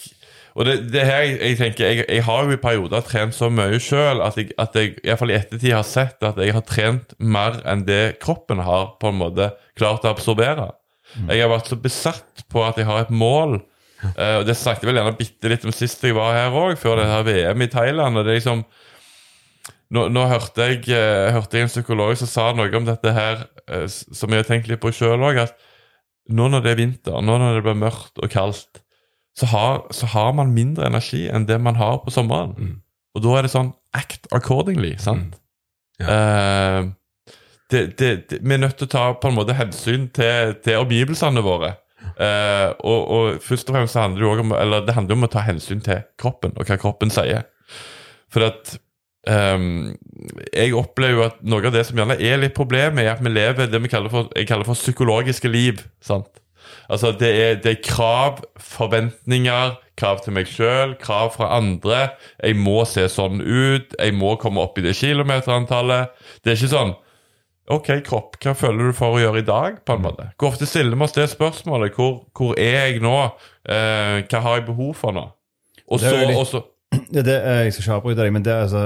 og 0.57 0.65
det, 0.65 0.75
det 0.91 1.05
her 1.05 1.21
jeg, 1.23 1.57
tenker 1.59 1.85
jeg, 1.85 2.05
jeg 2.09 2.23
har 2.25 2.47
jo 2.47 2.55
i 2.55 2.59
perioder 2.59 3.03
trent 3.05 3.35
så 3.37 3.47
mye 3.53 3.77
sjøl 3.79 4.19
at 4.25 4.35
jeg, 4.39 4.49
at 4.59 4.75
jeg 4.75 5.17
fall 5.19 5.31
i 5.31 5.37
ettertid 5.37 5.75
har 5.75 5.85
sett 5.87 6.25
at 6.25 6.39
jeg 6.41 6.55
har 6.55 6.65
trent 6.67 7.13
mer 7.21 7.61
enn 7.69 7.85
det 7.87 8.17
kroppen 8.23 8.63
har 8.65 8.95
på 8.99 9.11
en 9.13 9.19
måte 9.21 9.51
klart 9.79 10.07
å 10.07 10.11
absorbere. 10.11 10.71
Jeg 11.29 11.41
har 11.41 11.51
vært 11.53 11.69
så 11.71 11.77
besatt 11.79 12.43
på 12.51 12.63
at 12.65 12.77
jeg 12.81 12.89
har 12.89 13.05
et 13.05 13.13
mål. 13.13 13.59
Uh, 14.17 14.35
og 14.41 14.45
Det 14.49 14.57
snakket 14.57 14.89
vel 14.89 14.99
gjerne 14.99 15.17
bitte 15.19 15.51
litt 15.51 15.65
om 15.67 15.75
sist 15.75 16.03
jeg 16.03 16.17
var 16.17 16.35
her 16.37 16.55
òg, 16.55 16.75
før 16.81 16.99
det 16.99 17.09
her 17.09 17.25
VM 17.27 17.65
i 17.65 17.71
Thailand. 17.71 18.17
og 18.17 18.25
det 18.25 18.33
er 18.33 18.41
liksom 18.41 18.65
nå, 19.95 20.05
nå 20.13 20.25
hørte, 20.29 20.67
jeg, 20.69 20.83
eh, 20.93 21.31
hørte 21.33 21.57
jeg 21.57 21.67
en 21.67 21.71
psykolog 21.71 22.13
som 22.19 22.29
sa 22.29 22.49
noe 22.53 22.69
om 22.77 22.85
dette 22.87 23.13
her, 23.15 23.47
eh, 23.67 23.87
som 23.89 24.29
jeg 24.29 24.43
har 24.43 24.49
tenkt 24.49 24.69
litt 24.69 24.81
på 24.83 24.93
sjøl 24.95 25.25
òg, 25.25 25.41
at 25.47 25.57
nå 26.29 26.49
når 26.51 26.65
det 26.65 26.71
er 26.71 26.79
vinter, 26.83 27.17
nå 27.25 27.39
når 27.41 27.57
det 27.57 27.65
blir 27.65 27.79
mørkt 27.79 28.21
og 28.21 28.29
kaldt, 28.33 28.83
så 29.39 29.49
har, 29.49 29.83
så 29.95 30.09
har 30.11 30.33
man 30.35 30.53
mindre 30.53 30.87
energi 30.89 31.25
enn 31.31 31.47
det 31.49 31.57
man 31.63 31.77
har 31.79 32.01
på 32.03 32.13
sommeren. 32.13 32.79
Og 33.15 33.23
da 33.23 33.37
er 33.37 33.45
det 33.45 33.53
sånn 33.53 33.71
act 33.95 34.27
accordingly, 34.35 34.93
sant? 35.01 35.37
Eh, 35.99 36.81
det, 37.69 37.83
det, 37.99 38.09
det, 38.29 38.39
vi 38.41 38.55
er 38.55 38.61
nødt 38.61 38.77
til 38.79 38.89
å 38.89 38.91
ta 38.91 39.05
på 39.19 39.29
en 39.29 39.37
måte 39.37 39.55
hensyn 39.57 40.07
til, 40.15 40.55
til 40.65 40.83
omgivelsene 40.83 41.43
våre. 41.45 41.75
Eh, 42.19 42.67
og, 42.83 42.99
og 43.15 43.41
først 43.43 43.69
og 43.69 43.75
fremst 43.77 43.97
handler 43.99 44.23
det 44.23 44.43
om 44.43 44.53
Eller 44.55 44.85
det 44.87 44.95
handler 44.95 45.17
om 45.17 45.27
å 45.27 45.29
ta 45.31 45.41
hensyn 45.43 45.81
til 45.83 46.01
kroppen 46.19 46.55
og 46.55 46.67
hva 46.67 46.77
kroppen 46.79 47.11
sier. 47.13 47.45
For 48.31 48.47
at 48.47 48.77
ehm, 49.27 49.95
Jeg 50.53 50.75
opplever 50.77 51.15
jo 51.15 51.25
at 51.27 51.41
noe 51.43 51.65
av 51.65 51.73
det 51.73 51.85
som 51.87 51.97
gjerne 51.99 52.19
er 52.19 52.37
litt 52.41 52.55
problemet, 52.57 53.03
er 53.03 53.15
at 53.15 53.23
vi 53.23 53.31
lever 53.33 53.71
det 53.71 53.81
vi 53.83 53.91
kaller 53.91 54.13
for, 54.13 54.29
jeg 54.35 54.47
kaller 54.47 54.67
for 54.67 54.79
psykologiske 54.79 55.51
liv. 55.51 55.83
sant? 56.01 56.39
Altså 56.89 57.11
det 57.17 57.29
er, 57.29 57.59
det 57.63 57.71
er 57.71 57.83
krav, 57.85 58.41
forventninger, 58.61 59.75
krav 59.99 60.23
til 60.23 60.33
meg 60.33 60.49
sjøl, 60.49 60.95
krav 61.01 61.33
fra 61.35 61.51
andre. 61.57 62.09
Jeg 62.43 62.57
må 62.57 62.81
se 62.89 63.05
sånn 63.11 63.41
ut, 63.41 63.93
jeg 63.97 64.15
må 64.17 64.35
komme 64.41 64.63
opp 64.63 64.77
i 64.79 64.85
det 64.85 64.95
kilometerantallet. 64.97 66.15
Det 66.43 66.53
er 66.53 66.59
ikke 66.59 66.73
sånn 66.75 66.97
Ok, 67.69 67.91
kropp, 68.01 68.39
hva 68.41 68.55
føler 68.57 68.89
du 68.89 68.95
for 68.97 69.13
å 69.13 69.19
gjøre 69.21 69.43
i 69.43 69.45
dag? 69.45 69.75
på 69.85 69.93
en 69.93 70.01
måte? 70.01 70.23
Hvor 70.41 70.49
ofte 70.49 70.65
stiller 70.65 70.97
vi 70.97 71.05
oss 71.05 71.13
det 71.13 71.27
spørsmålet? 71.29 71.93
Hvor, 71.93 72.23
hvor 72.33 72.55
er 72.57 72.87
jeg 72.87 73.03
nå? 73.03 73.13
Eh, 73.69 74.25
hva 74.25 74.41
har 74.41 74.55
jeg 74.57 74.65
behov 74.71 74.95
for 74.97 75.13
nå? 75.13 75.27
Og 75.85 76.01
så, 76.01 76.63
Det, 76.89 77.21
det, 77.25 77.35
jeg 77.45 77.73
skal 77.73 77.83
ikke 77.83 77.95
avbryte 77.99 78.21
deg, 78.23 78.31
men 78.33 78.43
det 78.45 78.53
altså, 78.53 78.79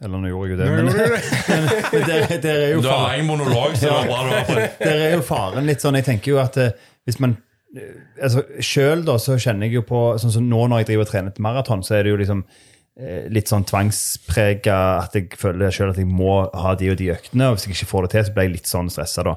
Eller 0.00 0.20
nå 0.22 0.30
gjorde 0.30 0.48
jeg 0.48 0.54
jo 0.54 0.60
det, 0.60 0.68
men, 0.72 0.86
men 1.92 2.06
der, 2.08 2.32
der 2.40 2.62
er 2.64 2.70
jo 2.72 2.80
Du 2.84 2.88
har 2.88 3.04
faren, 3.10 3.26
monolog, 3.28 3.76
så 3.76 3.86
det 3.86 3.92
var 4.08 4.08
bra 4.08 4.40
du 4.48 4.54
der 4.86 5.04
er 5.04 5.14
jo 5.18 5.22
faren 5.28 5.68
litt 5.68 5.84
sånn 5.84 5.98
Jeg 6.00 6.06
tenker 6.08 6.32
jo 6.32 6.40
at 6.40 6.56
eh, 6.60 6.70
hvis 7.08 7.20
man 7.20 7.34
eh, 7.76 7.98
altså 8.24 8.46
Sjøl 8.64 9.04
så 9.20 9.36
kjenner 9.40 9.68
jeg 9.68 9.76
jo 9.80 9.84
på 9.88 10.00
Sånn 10.22 10.32
som 10.32 10.48
nå 10.48 10.62
når 10.72 10.82
jeg 10.84 10.90
driver 10.92 11.04
og 11.08 11.12
trener 11.12 11.34
et 11.34 11.42
maraton, 11.44 11.84
så 11.84 11.98
er 11.98 12.06
det 12.08 12.14
jo 12.14 12.20
liksom 12.22 12.40
eh, 12.46 13.26
litt 13.32 13.52
sånn 13.52 13.68
tvangsprega 13.68 14.78
at 15.02 15.20
jeg 15.20 15.28
føler 15.40 15.72
selv 15.74 15.92
at 15.92 16.00
jeg 16.00 16.08
må 16.08 16.38
ha 16.64 16.72
de 16.80 16.90
og 16.94 16.96
de 17.00 17.10
øktene. 17.12 17.50
og 17.50 17.58
Hvis 17.58 17.68
jeg 17.68 17.76
ikke 17.76 17.90
får 17.92 18.08
det 18.08 18.14
til, 18.16 18.24
så 18.30 18.36
blir 18.38 18.48
jeg 18.48 18.56
litt 18.56 18.72
sånn 18.72 18.88
stressa 18.92 19.26
da. 19.28 19.36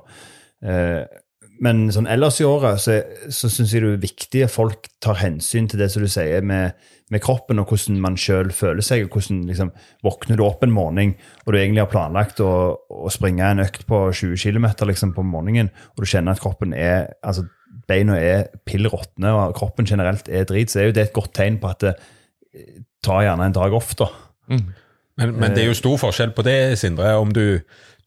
Eh, 0.63 1.01
Men 1.63 1.85
sånn 1.93 2.07
ellers 2.09 2.39
i 2.41 2.47
året 2.47 2.81
så, 2.81 2.97
så 3.31 3.51
syns 3.51 3.71
jeg 3.75 3.83
det 3.83 3.91
er 3.93 4.01
viktig 4.07 4.41
at 4.47 4.51
folk 4.51 4.87
tar 5.03 5.19
hensyn 5.21 5.67
til 5.69 5.79
det 5.83 5.91
som 5.93 6.03
du 6.03 6.09
sier 6.11 6.41
med, 6.43 6.73
med 7.13 7.23
kroppen, 7.23 7.61
og 7.61 7.69
hvordan 7.69 7.99
man 8.03 8.17
sjøl 8.19 8.51
føler 8.55 8.85
seg. 8.85 9.05
og 9.05 9.17
hvordan 9.17 9.43
liksom, 9.49 9.71
Våkner 10.05 10.39
du 10.39 10.45
opp 10.45 10.63
en 10.65 10.73
morgen 10.73 11.15
og 11.45 11.53
du 11.53 11.59
egentlig 11.59 11.83
har 11.83 11.91
planlagt 11.91 12.41
å, 12.43 12.51
å 12.77 13.11
springe 13.13 13.45
en 13.45 13.63
økt 13.63 13.85
på 13.89 14.05
20 14.11 14.39
km 14.41 14.67
liksom, 14.89 15.13
på 15.15 15.25
morgenen, 15.27 15.71
og 15.93 16.03
du 16.03 16.09
kjenner 16.09 16.35
at 16.35 16.43
kroppen 16.43 16.75
er 16.75 17.13
altså 17.21 17.47
beina 17.89 18.17
er 18.19 18.47
pill 18.67 18.87
råtne, 18.91 19.31
og 19.33 19.55
kroppen 19.57 19.87
generelt 19.89 20.29
er 20.31 20.47
drit, 20.47 20.71
så 20.71 20.81
er 20.81 20.89
jo 20.89 20.97
det 20.97 21.07
et 21.07 21.15
godt 21.15 21.33
tegn 21.35 21.59
på 21.61 21.71
at 21.71 21.83
det, 21.83 21.95
ta 23.03 23.19
gjerne 23.25 23.49
en 23.49 23.55
dag 23.55 23.73
off, 23.75 23.91
da. 23.99 24.07
Men, 25.19 25.33
men 25.37 25.53
det 25.53 25.63
er 25.63 25.71
jo 25.71 25.77
stor 25.77 25.99
forskjell 26.01 26.33
på 26.33 26.45
det, 26.45 26.57
Sindre, 26.81 27.15
om 27.21 27.33
du, 27.35 27.59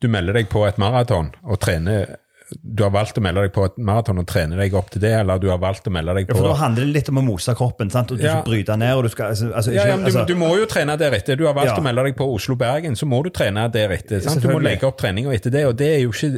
du 0.03 0.09
melder 0.11 0.39
deg 0.39 0.49
på 0.51 0.65
et 0.67 0.79
maraton 0.81 1.33
og 1.45 1.61
trener 1.63 2.17
Du 2.63 2.85
har 2.85 2.93
valgt 2.95 3.17
å 3.19 3.23
melde 3.25 3.43
deg 3.43 3.53
på 3.57 3.65
et 3.67 3.79
maraton 3.83 4.21
og 4.23 4.27
trene 4.31 4.55
deg 4.59 4.75
opp 4.79 4.91
til 4.95 5.03
det, 5.03 5.11
eller 5.19 5.41
du 5.43 5.49
har 5.51 5.59
valgt 5.59 5.89
å 5.89 5.93
melde 5.95 6.15
deg 6.15 6.29
på 6.29 6.37
Ja, 6.37 6.39
for 6.39 6.49
Da 6.53 6.59
handler 6.61 6.87
det 6.87 6.93
litt 6.95 7.09
om 7.11 7.19
å 7.19 7.25
mose 7.27 7.55
kroppen, 7.59 7.91
sant? 7.91 8.13
og 8.13 8.19
du 8.21 8.25
Ja. 8.25 8.37
skal 8.41 8.53
bryte 8.53 8.77
ned. 8.79 8.93
og 8.97 9.03
du 9.03 9.09
skal, 9.09 9.33
altså, 9.35 9.49
altså, 9.53 9.73
ikke, 9.73 9.87
ja, 9.89 9.97
men 9.97 10.05
du, 10.05 10.11
altså, 10.13 10.27
du 10.27 10.35
må 10.39 10.53
jo 10.57 10.67
trene 10.71 10.97
deretter. 10.97 11.37
Du 11.37 11.47
har 11.47 11.55
valgt 11.55 11.75
Ja. 11.75 11.77
å 11.81 11.83
melde 11.83 12.05
deg 12.05 12.17
på 12.17 12.29
Oslo-Bergen, 12.37 12.95
så 12.95 13.07
må 13.11 13.23
du 13.25 13.31
trene 13.31 13.67
deretter. 13.73 14.21
Sant? 14.23 14.41
Du 14.43 14.49
må 14.49 14.63
legge 14.63 14.85
opp 14.87 14.97
treninga 14.99 15.35
etter 15.35 15.51
det, 15.51 15.67
og 15.67 15.77
det 15.77 15.91
er 15.97 16.01
jo 16.05 16.11
ikke 16.11 16.31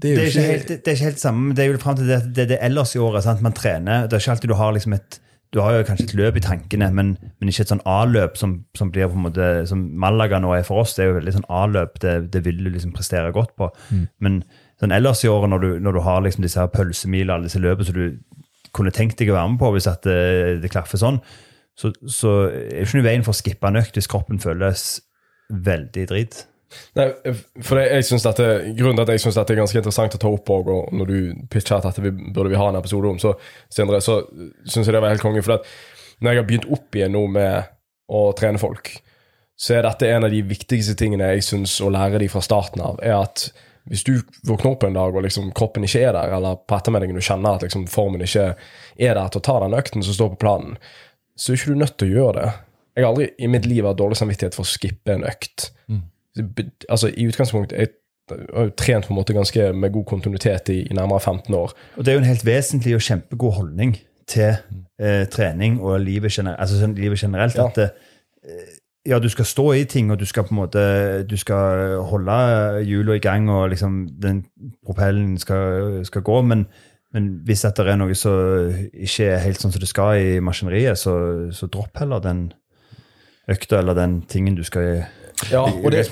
Det 0.00 0.16
det, 0.16 0.18
er 0.18 0.28
ikke 0.30 0.46
helt, 0.52 0.68
det 0.68 0.88
er 0.88 0.94
ikke 0.96 1.08
helt 1.10 1.20
samme, 1.20 1.54
det 1.54 1.58
er 1.64 1.72
jo 1.72 1.78
frem 1.78 1.96
til 1.96 2.06
det, 2.06 2.20
det, 2.34 2.48
det 2.48 2.58
er 2.60 2.64
ellers 2.70 2.94
i 2.96 2.98
året. 2.98 3.22
Sant? 3.22 3.42
Man 3.42 3.52
trener. 3.52 4.06
Det 4.08 4.14
er 4.16 4.20
ikke 4.24 4.30
alltid 4.32 4.48
du 4.48 4.54
har 4.54 4.72
liksom 4.72 4.94
et 4.94 5.18
du 5.52 5.58
har 5.60 5.72
jo 5.72 5.82
kanskje 5.82 6.04
et 6.04 6.14
løp 6.14 6.36
i 6.36 6.40
tankene, 6.40 6.92
men, 6.94 7.18
men 7.40 7.48
ikke 7.50 7.64
et 7.64 7.72
sånn 7.72 7.82
A-løp 7.84 8.36
som, 8.38 8.64
som 8.78 8.90
blir 8.94 9.08
på 9.10 9.16
en 9.18 9.24
måte, 9.24 9.66
som 9.66 9.80
Malaga 9.98 10.38
nå 10.38 10.52
er 10.56 10.62
for 10.62 10.78
oss. 10.84 10.94
Det 10.94 11.02
er 11.04 11.08
jo 11.10 11.16
veldig 11.18 11.32
sånn 11.34 11.48
A-løp. 11.50 11.98
Det, 11.98 12.30
det 12.30 12.44
vil 12.44 12.56
du 12.62 12.70
liksom 12.70 12.92
prestere 12.94 13.32
godt 13.34 13.56
på. 13.58 13.68
Mm. 13.90 14.04
Men 14.20 14.44
sånn 14.80 14.94
ellers 14.96 15.24
i 15.24 15.30
året, 15.30 15.50
når 15.52 15.64
du, 15.64 15.70
når 15.84 15.96
du 15.96 16.02
har 16.06 16.22
liksom 16.24 16.44
disse 16.46 16.60
her 16.60 16.72
pølsemil 16.72 17.30
alle 17.30 17.48
disse 17.48 17.60
løpene 17.60 17.88
som 17.88 17.98
du 17.98 18.20
kunne 18.76 18.92
tenkt 18.94 19.18
deg 19.20 19.32
å 19.32 19.36
være 19.36 19.52
med 19.52 19.60
på 19.60 19.72
hvis 19.74 19.88
at 19.90 20.06
det, 20.06 20.60
det 20.62 20.70
klaffer 20.72 21.00
sånn, 21.00 21.18
så, 21.78 21.90
så 22.06 22.34
er 22.48 22.80
det 22.80 22.86
ikke 22.86 23.00
noe 23.00 23.08
veien 23.08 23.26
for 23.26 23.34
å 23.34 23.40
skippe 23.40 23.68
en 23.68 23.80
økt 23.80 23.98
hvis 23.98 24.08
kroppen 24.10 24.40
føles 24.42 24.86
veldig 25.50 26.06
dritt. 26.10 26.44
Nei, 26.94 27.08
for 27.66 27.80
det, 27.80 27.86
jeg 27.96 28.06
synes 28.06 28.24
dette, 28.28 28.46
Grunnen 28.78 29.00
til 29.00 29.02
at 29.02 29.12
jeg 29.16 29.22
syns 29.24 29.38
dette 29.40 29.54
er 29.54 29.58
ganske 29.58 29.80
interessant 29.80 30.14
å 30.14 30.20
ta 30.22 30.30
opp, 30.30 30.52
og, 30.54 30.68
og 30.70 30.92
når 30.94 31.08
du 31.08 31.46
pitcher 31.50 31.82
at 31.82 31.98
vi, 31.98 32.12
burde 32.12 32.52
vi 32.52 32.60
ha 32.60 32.68
en 32.70 32.78
episode 32.78 33.10
om, 33.10 33.18
så 33.18 33.34
Sindre, 33.72 33.98
så 34.04 34.20
syns 34.64 34.86
jeg 34.86 34.94
det 34.94 35.02
var 35.02 35.10
helt 35.10 35.24
konge. 35.24 35.42
For 35.42 35.58
at 35.58 35.66
når 36.22 36.30
jeg 36.30 36.42
har 36.42 36.46
begynt 36.46 36.68
opp 36.70 36.98
igjen 36.98 37.16
nå 37.16 37.24
med 37.34 37.72
å 38.10 38.22
trene 38.38 38.60
folk, 38.62 38.92
så 39.60 39.76
er 39.76 39.84
dette 39.84 40.08
en 40.08 40.28
av 40.28 40.32
de 40.32 40.44
viktigste 40.46 40.94
tingene 40.98 41.32
jeg 41.34 41.48
syns 41.48 41.74
å 41.84 41.90
lære 41.92 42.22
de 42.22 42.30
fra 42.32 42.42
starten 42.44 42.84
av. 42.84 43.02
er 43.02 43.18
at 43.18 43.50
hvis 43.88 44.04
du 44.06 44.12
våkner 44.46 44.74
opp 44.74 44.84
en 44.86 44.96
dag 44.96 45.16
og 45.16 45.24
liksom 45.24 45.52
kroppen 45.56 45.86
ikke 45.86 46.02
er 46.04 46.16
der, 46.16 46.34
eller 46.36 46.58
på 46.68 46.76
ettermiddagen 46.76 47.16
du 47.16 47.24
kjenner 47.24 47.56
at 47.56 47.64
liksom 47.64 47.86
formen 47.90 48.24
ikke 48.24 48.50
er 49.00 49.14
der 49.16 49.30
til 49.30 49.40
å 49.40 49.46
ta 49.46 49.56
den 49.64 49.76
økten 49.78 50.04
som 50.04 50.16
står 50.16 50.34
på 50.34 50.42
planen, 50.44 50.76
så 51.36 51.52
er 51.52 51.60
ikke 51.60 51.72
du 51.72 51.80
nødt 51.80 51.96
til 51.98 52.10
å 52.10 52.18
gjøre 52.18 52.36
det. 52.36 52.50
Jeg 52.96 53.06
har 53.06 53.14
aldri 53.14 53.30
i 53.38 53.48
mitt 53.48 53.66
liv 53.70 53.86
hatt 53.86 53.98
dårlig 54.00 54.18
samvittighet 54.20 54.56
for 54.58 54.66
å 54.66 54.70
skippe 54.70 55.14
en 55.14 55.24
økt. 55.28 55.70
Altså, 56.88 57.08
I 57.08 57.26
utgangspunktet 57.30 57.78
jeg 57.78 57.94
har 58.30 58.68
jo 58.68 58.74
trent 58.78 59.08
på 59.08 59.14
en 59.14 59.18
måte 59.18 59.34
ganske 59.34 59.72
med 59.74 59.92
god 59.94 60.06
kontinuitet 60.06 60.70
i, 60.70 60.78
i 60.86 60.94
nærmere 60.94 61.20
15 61.20 61.56
år. 61.56 61.74
Og 61.96 62.04
det 62.04 62.12
er 62.12 62.18
jo 62.18 62.22
en 62.22 62.28
helt 62.28 62.46
vesentlig 62.46 62.94
og 62.98 63.02
kjempegod 63.02 63.56
holdning 63.56 63.96
til 64.30 64.52
eh, 65.00 65.24
trening 65.32 65.80
og 65.82 65.98
livet, 66.04 66.32
gener 66.34 66.58
altså, 66.60 66.78
sånn, 66.78 66.94
livet 66.98 67.22
generelt. 67.22 67.58
Ja. 67.58 67.66
At 67.66 67.80
eh, 67.82 68.76
ja, 69.08 69.18
du 69.18 69.28
skal 69.32 69.44
stå 69.48 69.64
i 69.72 69.84
ting, 69.88 70.10
og 70.12 70.18
du 70.20 70.26
skal 70.28 70.44
på 70.44 70.52
en 70.54 70.60
måte 70.60 70.82
du 71.28 71.36
skal 71.40 71.98
holde 72.10 72.34
hjula 72.84 73.14
i 73.16 73.22
gang, 73.24 73.48
og 73.50 73.70
liksom 73.72 74.02
den 74.20 74.42
propellen 74.86 75.38
skal, 75.40 76.00
skal 76.04 76.22
gå. 76.26 76.40
Men, 76.42 76.66
men 77.14 77.30
hvis 77.48 77.62
det 77.64 77.86
er 77.86 77.96
noe 77.96 78.14
som 78.14 78.68
ikke 78.92 79.30
er 79.34 79.40
helt 79.46 79.60
sånn 79.62 79.72
som 79.72 79.80
det 79.80 79.88
skal 79.88 80.20
i 80.20 80.40
maskineriet, 80.44 80.98
så, 81.00 81.14
så 81.52 81.66
dropp 81.72 81.96
heller 82.02 82.20
den 82.24 82.50
økta 83.50 83.80
eller 83.80 83.96
den 83.98 84.20
tingen 84.30 84.54
du 84.58 84.62
skal 84.66 85.06
Ja, 85.50 85.62
og 85.64 85.86
det. 85.90 86.02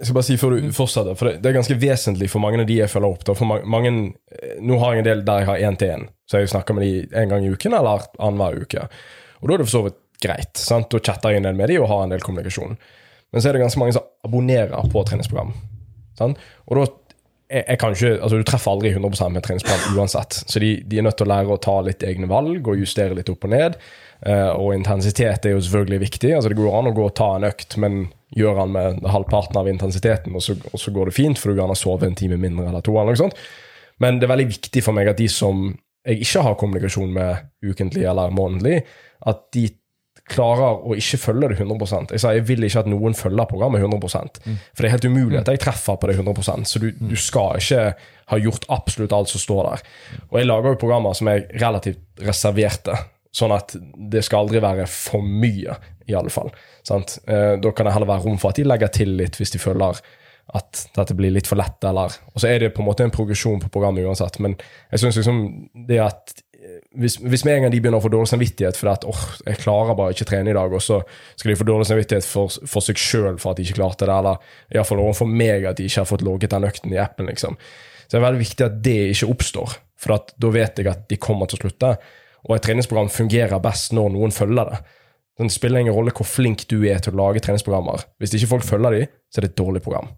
Jeg 0.00 0.08
skal 0.08 0.16
bare 0.18 0.26
si 0.26 0.36
før 0.36 0.56
du 0.58 0.72
fortsetter, 0.74 1.14
for 1.14 1.28
det, 1.30 1.36
det 1.44 1.52
er 1.52 1.54
ganske 1.60 1.76
vesentlig 1.80 2.26
for 2.32 2.42
mange 2.42 2.58
av 2.58 2.66
de 2.66 2.80
jeg 2.80 2.90
følger 2.90 3.12
opp. 3.14 3.22
Da. 3.28 3.36
For 3.38 3.46
ma- 3.46 3.62
mange, 3.62 3.92
eh, 4.34 4.56
nå 4.58 4.78
har 4.82 4.96
jeg 4.96 5.04
en 5.04 5.06
del 5.06 5.22
der 5.28 5.44
jeg 5.44 5.48
har 5.52 5.62
én-til-én, 5.68 6.08
så 6.26 6.40
jeg 6.42 6.50
snakker 6.50 6.74
med 6.74 6.82
de 6.82 7.20
en 7.22 7.30
gang 7.30 7.46
i 7.46 7.52
uken 7.54 7.76
eller 7.78 8.08
annenhver 8.18 8.58
uke. 8.66 8.88
Og 9.40 9.46
da 9.48 9.54
er 9.54 9.62
det 9.62 9.68
for 9.70 9.76
så 9.76 9.84
vidt 9.86 10.00
greit. 10.22 10.54
sant? 10.60 10.90
Da 10.92 11.00
chatter 11.00 11.34
jeg 11.34 11.42
en 11.42 11.48
del 11.48 11.58
med 11.58 11.72
dem 11.72 11.84
og 11.84 11.90
har 11.92 12.04
en 12.04 12.14
del 12.14 12.24
kommunikasjon. 12.24 12.78
Men 13.30 13.42
så 13.42 13.50
er 13.50 13.56
det 13.56 13.62
ganske 13.64 13.80
mange 13.80 13.94
som 13.96 14.06
abonnerer 14.26 14.90
på 14.92 15.04
treningsprogram. 15.06 15.52
Sant? 16.18 16.40
Og 16.68 16.80
da 16.80 16.88
jeg, 17.50 17.64
jeg 17.66 17.80
kan 17.82 17.94
ikke, 17.96 18.12
altså 18.22 18.38
Du 18.38 18.46
treffer 18.46 18.70
aldri 18.70 18.92
100 18.94 19.32
med 19.34 19.42
treningsprogram 19.42 19.98
uansett. 19.98 20.38
Så 20.46 20.62
de, 20.62 20.70
de 20.86 21.00
er 21.00 21.06
nødt 21.06 21.18
til 21.18 21.26
å 21.26 21.32
lære 21.32 21.54
å 21.54 21.62
ta 21.62 21.80
litt 21.86 22.04
egne 22.06 22.30
valg 22.30 22.68
og 22.68 22.78
justere 22.78 23.16
litt 23.18 23.30
opp 23.32 23.46
og 23.48 23.54
ned. 23.54 23.78
Uh, 24.20 24.52
og 24.54 24.74
intensitet 24.76 25.48
er 25.48 25.56
jo 25.56 25.62
selvfølgelig 25.64 26.00
viktig. 26.04 26.34
altså 26.36 26.52
Det 26.52 26.58
går 26.60 26.78
an 26.78 26.90
å 26.92 26.94
gå 26.96 27.08
og 27.08 27.16
ta 27.18 27.32
en 27.36 27.48
økt, 27.48 27.76
men 27.82 28.04
gjør 28.36 28.62
han 28.62 28.74
med 28.76 29.02
halvparten 29.10 29.58
av 29.58 29.66
intensiteten, 29.66 30.36
og 30.38 30.44
så, 30.44 30.54
og 30.70 30.78
så 30.78 30.92
går 30.94 31.10
det 31.10 31.16
fint, 31.16 31.40
for 31.40 31.50
du 31.50 31.58
kan 31.58 31.74
sove 31.74 32.06
en 32.06 32.14
time 32.14 32.38
mindre 32.38 32.68
eller 32.70 32.84
to. 32.86 32.94
eller 32.94 33.16
noe 33.16 33.22
sånt. 33.24 33.38
Men 34.00 34.20
det 34.20 34.28
er 34.28 34.34
veldig 34.36 34.50
viktig 34.52 34.84
for 34.86 34.96
meg 34.96 35.10
at 35.10 35.18
de 35.18 35.26
som 35.28 35.72
jeg 36.06 36.22
ikke 36.24 36.44
har 36.46 36.56
kommunikasjon 36.60 37.10
med 37.12 37.50
ukentlig 37.66 38.06
eller 38.08 38.30
månedlig, 38.32 38.84
at 39.28 39.42
de 39.52 39.66
klarer 40.30 40.84
å 40.86 40.96
ikke 40.98 41.18
følge 41.20 41.50
det 41.52 41.58
100 41.60 42.14
Jeg 42.14 42.22
sa 42.22 42.32
jeg 42.34 42.46
vil 42.48 42.64
ikke 42.66 42.84
at 42.84 42.90
noen 42.90 43.16
følger 43.18 43.48
programmet 43.50 43.82
100% 43.82 44.40
For 44.46 44.80
det 44.80 44.88
er 44.88 44.94
helt 44.94 45.08
umulig 45.10 45.40
at 45.40 45.50
jeg 45.50 45.62
treffer 45.62 45.98
på 46.00 46.10
det 46.10 46.18
100% 46.18 46.70
så 46.70 46.82
du, 46.82 46.90
du 46.94 47.16
skal 47.18 47.58
ikke 47.60 47.84
ha 48.30 48.38
gjort 48.38 48.68
absolutt 48.70 49.14
alt 49.16 49.30
som 49.32 49.42
står 49.42 49.64
der. 49.66 49.88
Og 50.30 50.36
jeg 50.38 50.46
lager 50.46 50.74
jo 50.74 50.80
programmer 50.84 51.16
som 51.18 51.30
er 51.32 51.48
relativt 51.58 52.22
reserverte, 52.22 52.94
sånn 53.34 53.54
at 53.54 53.74
det 54.12 54.22
skal 54.26 54.44
aldri 54.44 54.62
være 54.62 54.86
for 54.90 55.24
mye, 55.26 55.74
i 56.06 56.14
alle 56.14 56.30
fall. 56.30 56.52
Sant? 56.86 57.18
Eh, 57.26 57.56
da 57.62 57.72
kan 57.74 57.88
det 57.88 57.94
heller 57.96 58.10
være 58.10 58.26
rom 58.26 58.38
for 58.38 58.52
at 58.52 58.60
de 58.60 58.66
legger 58.66 58.92
til 58.94 59.16
litt 59.18 59.38
hvis 59.38 59.54
de 59.54 59.62
føler 59.62 59.98
at 60.58 60.84
dette 60.96 61.14
blir 61.14 61.30
litt 61.34 61.46
for 61.46 61.58
lett, 61.60 61.78
eller 61.86 62.14
Og 62.32 62.42
så 62.42 62.50
er 62.50 62.58
det 62.58 62.72
på 62.74 62.82
en 62.82 62.88
måte 62.88 63.06
en 63.06 63.14
progresjon 63.14 63.60
på 63.62 63.70
programmet 63.70 64.06
uansett, 64.06 64.40
men 64.42 64.56
jeg 64.90 65.02
syns 65.02 65.20
liksom 65.20 65.42
det 65.86 66.00
at 66.02 66.34
hvis, 66.98 67.16
hvis 67.22 67.44
med 67.46 67.54
en 67.54 67.64
gang 67.64 67.72
de 67.72 67.78
begynner 67.78 68.00
å 68.00 68.02
få 68.02 68.10
dårlig 68.10 68.32
samvittighet 68.32 68.78
for 68.78 68.90
at 68.90 69.04
åh, 69.06 69.20
jeg 69.46 69.60
klarer 69.62 69.94
bare 69.98 70.14
ikke 70.14 70.26
trene 70.26 70.50
i 70.50 70.56
dag, 70.56 70.72
og 70.74 70.82
så 70.82 70.98
skal 71.38 71.52
de 71.52 71.58
få 71.60 71.66
dårlig 71.68 71.86
samvittighet 71.86 72.26
for, 72.26 72.50
for 72.66 72.82
seg 72.82 72.98
sjøl 72.98 73.36
for 73.38 73.52
at 73.52 73.60
de 73.60 73.66
ikke 73.66 73.78
klarte 73.78 74.08
det, 74.08 74.16
eller 74.16 74.40
iallfall 74.74 75.02
overfor 75.04 75.30
meg 75.30 75.68
at 75.70 75.78
de 75.78 75.86
ikke 75.86 76.02
har 76.02 76.08
fått 76.10 76.24
logget 76.26 76.50
den 76.50 76.66
økten 76.66 76.94
i 76.96 76.98
appen, 76.98 77.30
liksom. 77.30 77.58
Så 78.06 78.16
det 78.16 78.18
er 78.18 78.26
veldig 78.26 78.42
viktig 78.42 78.66
at 78.66 78.80
det 78.82 78.96
ikke 79.12 79.28
oppstår, 79.30 79.76
for 80.00 80.32
da 80.42 80.50
vet 80.50 80.80
jeg 80.82 80.90
at 80.90 81.04
de 81.12 81.20
kommer 81.22 81.46
til 81.46 81.60
å 81.60 81.62
slutte. 81.62 81.92
Og 82.48 82.56
et 82.56 82.64
treningsprogram 82.66 83.10
fungerer 83.12 83.62
best 83.62 83.94
når 83.94 84.10
noen 84.16 84.34
følger 84.34 84.72
det. 84.72 84.80
Det 85.38 85.52
spiller 85.54 85.84
ingen 85.84 85.94
rolle 85.94 86.12
hvor 86.16 86.26
flink 86.26 86.66
du 86.68 86.80
er 86.88 86.98
til 87.00 87.14
å 87.14 87.20
lage 87.22 87.40
treningsprogrammer. 87.44 88.02
Hvis 88.18 88.34
ikke 88.36 88.50
folk 88.56 88.66
følger 88.66 88.96
dem, 88.96 89.12
så 89.30 89.38
er 89.38 89.46
det 89.46 89.52
et 89.52 89.60
dårlig 89.60 89.84
program. 89.84 90.10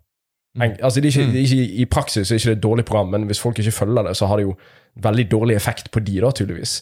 Altså, 0.59 1.01
det 1.01 1.12
ikke, 1.12 1.29
det 1.33 1.41
er 1.41 1.45
ikke, 1.47 1.77
I 1.81 1.85
praksis 1.89 2.31
er 2.31 2.37
det 2.37 2.43
ikke 2.43 2.57
et 2.57 2.64
dårlig 2.64 2.85
program, 2.89 3.12
men 3.12 3.29
hvis 3.29 3.41
folk 3.41 3.61
ikke 3.61 3.73
følger 3.73 4.09
det, 4.09 4.16
så 4.18 4.29
har 4.29 4.41
det 4.41 4.49
jo 4.49 4.57
veldig 5.01 5.28
dårlig 5.30 5.57
effekt 5.57 5.90
på 5.93 6.03
de, 6.05 6.18
da, 6.20 6.32
tydeligvis. 6.34 6.80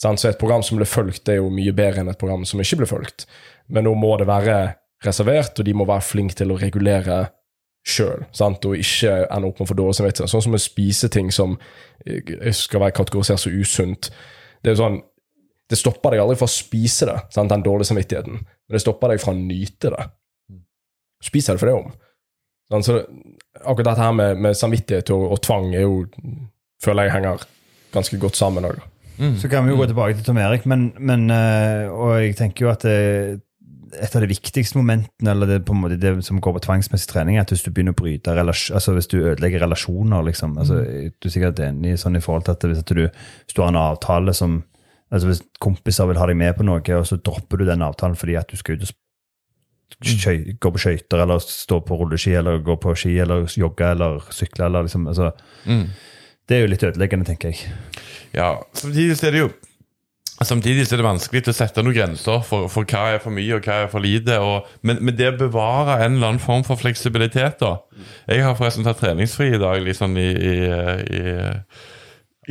Så 0.00 0.12
et 0.28 0.40
program 0.40 0.64
som 0.66 0.78
blir 0.80 0.88
fulgt, 0.88 1.28
er 1.28 1.38
jo 1.38 1.50
mye 1.52 1.74
bedre 1.76 2.02
enn 2.02 2.10
et 2.10 2.18
program 2.18 2.46
som 2.48 2.60
ikke 2.60 2.80
blir 2.80 2.90
fulgt. 2.90 3.26
Men 3.70 3.86
nå 3.86 3.92
må 3.94 4.16
det 4.18 4.26
være 4.26 4.56
reservert, 5.04 5.58
og 5.58 5.66
de 5.66 5.74
må 5.76 5.86
være 5.86 6.06
flinke 6.06 6.38
til 6.38 6.54
å 6.54 6.58
regulere 6.58 7.26
sjøl, 7.86 8.24
og 8.38 8.74
ikke 8.78 9.14
ende 9.26 9.48
opp 9.48 9.60
med 9.60 9.68
for 9.68 9.78
dårlig 9.78 9.98
samvittighet. 9.98 10.30
Sånn 10.30 10.44
som 10.44 10.54
å 10.54 10.62
spise 10.62 11.10
ting 11.10 11.32
som 11.34 11.56
eh, 12.06 12.52
skal 12.54 12.84
være 12.84 12.96
kategorisert 12.98 13.42
som 13.42 13.54
usunt. 13.54 14.12
Det 14.62 14.70
er 14.70 14.76
jo 14.76 14.84
sånn 14.84 15.00
det 15.72 15.78
stopper 15.80 16.12
deg 16.12 16.20
aldri 16.20 16.36
fra 16.36 16.46
å 16.50 16.52
spise 16.52 17.06
det, 17.08 17.16
sant? 17.32 17.48
den 17.48 17.64
dårlige 17.64 17.88
samvittigheten. 17.88 18.40
Men 18.42 18.76
det 18.76 18.82
stopper 18.82 19.14
deg 19.14 19.22
fra 19.22 19.32
å 19.32 19.38
nyte 19.38 19.92
det. 19.94 20.02
Spiser 21.24 21.56
det 21.56 21.62
for 21.62 21.70
det 21.70 21.76
om. 21.78 22.82
Så 22.84 22.98
akkurat 23.62 23.92
dette 23.92 24.04
her 24.04 24.12
med, 24.16 24.40
med 24.42 24.58
samvittighet 24.58 25.12
og, 25.14 25.24
og 25.32 25.40
tvang 25.44 25.70
er 25.72 25.86
jo, 25.86 26.02
føler 26.82 27.08
jeg 27.08 27.16
henger 27.18 27.46
ganske 27.92 28.18
godt 28.18 28.38
sammen 28.38 28.66
òg. 28.68 28.82
Så 29.38 29.48
kan 29.48 29.64
vi 29.64 29.70
jo 29.70 29.78
gå 29.78 29.86
tilbake 29.86 30.16
til 30.16 30.24
Tom 30.26 30.38
Erik, 30.40 30.64
men, 30.66 30.88
men 30.98 31.28
eh, 31.30 31.86
og 31.92 32.16
jeg 32.22 32.36
tenker 32.38 32.66
jo 32.66 32.70
at 32.72 32.82
det, 32.86 33.42
et 33.92 34.14
av 34.16 34.22
de 34.24 34.28
viktigste 34.30 34.78
momentene, 34.78 35.34
eller 35.34 35.50
det, 35.50 35.58
på 35.68 35.74
en 35.74 35.82
måte 35.82 35.98
det 36.00 36.14
som 36.24 36.40
går 36.40 36.56
på 36.56 36.62
tvangsmessig 36.64 37.10
trening, 37.10 37.36
er 37.36 37.44
at 37.44 37.52
hvis 37.52 37.64
du 37.66 37.70
begynner 37.70 37.92
å 37.92 37.98
bryte 37.98 38.32
altså 38.32 38.94
hvis 38.96 39.10
du 39.12 39.18
ødelegger 39.20 39.60
relasjoner, 39.66 40.24
liksom, 40.30 40.56
altså, 40.58 40.80
du 41.12 41.28
er 41.28 41.34
sikkert 41.34 41.60
enig 41.60 41.98
sånn 42.00 42.16
i 42.16 42.22
forhold 42.24 42.46
til 42.46 42.56
at 42.56 42.66
hvis, 42.70 42.80
at 42.80 42.94
du, 42.96 43.02
hvis 43.04 43.56
du 43.56 43.62
har 43.62 43.72
en 43.72 43.82
avtale 43.82 44.34
som 44.36 44.62
altså 45.12 45.28
Hvis 45.28 45.42
kompiser 45.60 46.06
vil 46.08 46.16
ha 46.16 46.24
deg 46.24 46.38
med 46.40 46.54
på 46.56 46.64
noe, 46.64 46.80
og 46.80 47.02
så 47.04 47.18
dropper 47.20 47.60
du 47.60 47.66
den 47.68 47.82
avtalen 47.84 48.16
fordi 48.16 48.32
at 48.40 48.48
du 48.48 48.56
skal 48.56 48.78
ut 48.78 48.86
og 48.88 50.06
skjøy, 50.08 50.54
gå 50.56 50.70
på 50.72 50.80
skøyter, 50.80 51.20
eller 51.20 51.42
stå 51.44 51.82
på 51.84 51.98
rulleski, 52.00 52.32
eller 52.38 52.62
gå 52.64 52.78
på 52.80 52.94
ski, 52.96 53.12
eller 53.20 53.44
jogge, 53.44 53.90
eller 53.92 54.24
sykle, 54.32 54.70
eller 54.70 54.86
liksom 54.88 55.04
altså, 55.12 55.28
Det 56.48 56.56
er 56.56 56.64
jo 56.64 56.70
litt 56.72 56.82
ødeleggende, 56.86 57.26
tenker 57.28 57.52
jeg. 57.52 57.74
Ja, 58.34 58.54
samtidig 58.76 59.18
er 59.24 59.34
det 59.36 59.44
jo 59.44 59.52
Samtidig 60.42 60.88
er 60.88 60.98
det 60.98 61.04
vanskelig 61.06 61.42
å 61.46 61.54
sette 61.54 61.82
noen 61.84 61.94
grenser 61.94 62.40
for, 62.42 62.64
for 62.72 62.88
hva 62.88 63.02
er 63.14 63.20
for 63.22 63.30
mye 63.34 63.58
og 63.58 63.66
hva 63.66 63.76
er 63.84 63.90
for 63.92 64.02
lite. 64.02 64.40
Og, 64.42 64.66
men, 64.82 64.98
men 65.06 65.14
det 65.14 65.28
å 65.30 65.36
bevare 65.38 66.00
en 66.02 66.16
eller 66.16 66.32
annen 66.32 66.42
form 66.42 66.64
for 66.66 66.80
fleksibilitet, 66.80 67.60
da. 67.60 67.76
Jeg 68.26 68.42
har 68.42 68.56
forresten 68.58 68.82
tatt 68.86 68.98
treningsfri 68.98 69.52
i 69.54 69.60
dag, 69.62 69.78
liksom 69.86 70.16
i, 70.18 70.26
i, 70.32 70.56
i, 71.20 71.22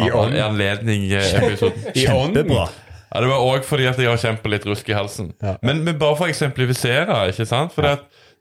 I 0.06 0.08
ånd. 0.08 0.38
i 0.38 0.44
anledning 0.46 1.04
eh, 1.10 1.36
episoden. 1.42 1.90
I. 1.92 2.06
Kjempebra. 2.06 2.70
Ja, 3.12 3.20
Det 3.26 3.28
var 3.34 3.44
òg 3.50 3.68
fordi 3.68 3.90
at 3.92 4.00
jeg 4.00 4.08
har 4.08 4.24
kjempet 4.24 4.54
litt 4.56 4.70
rusk 4.72 4.88
i 4.88 4.96
halsen. 4.96 5.34
Men, 5.60 5.84
men 5.84 6.00
bare 6.00 6.16
for 6.16 6.30
å 6.30 6.32
eksemplifisere, 6.32 7.18
ikke 7.34 7.50
sant? 7.50 7.76
For 7.76 7.90
det, 7.90 7.98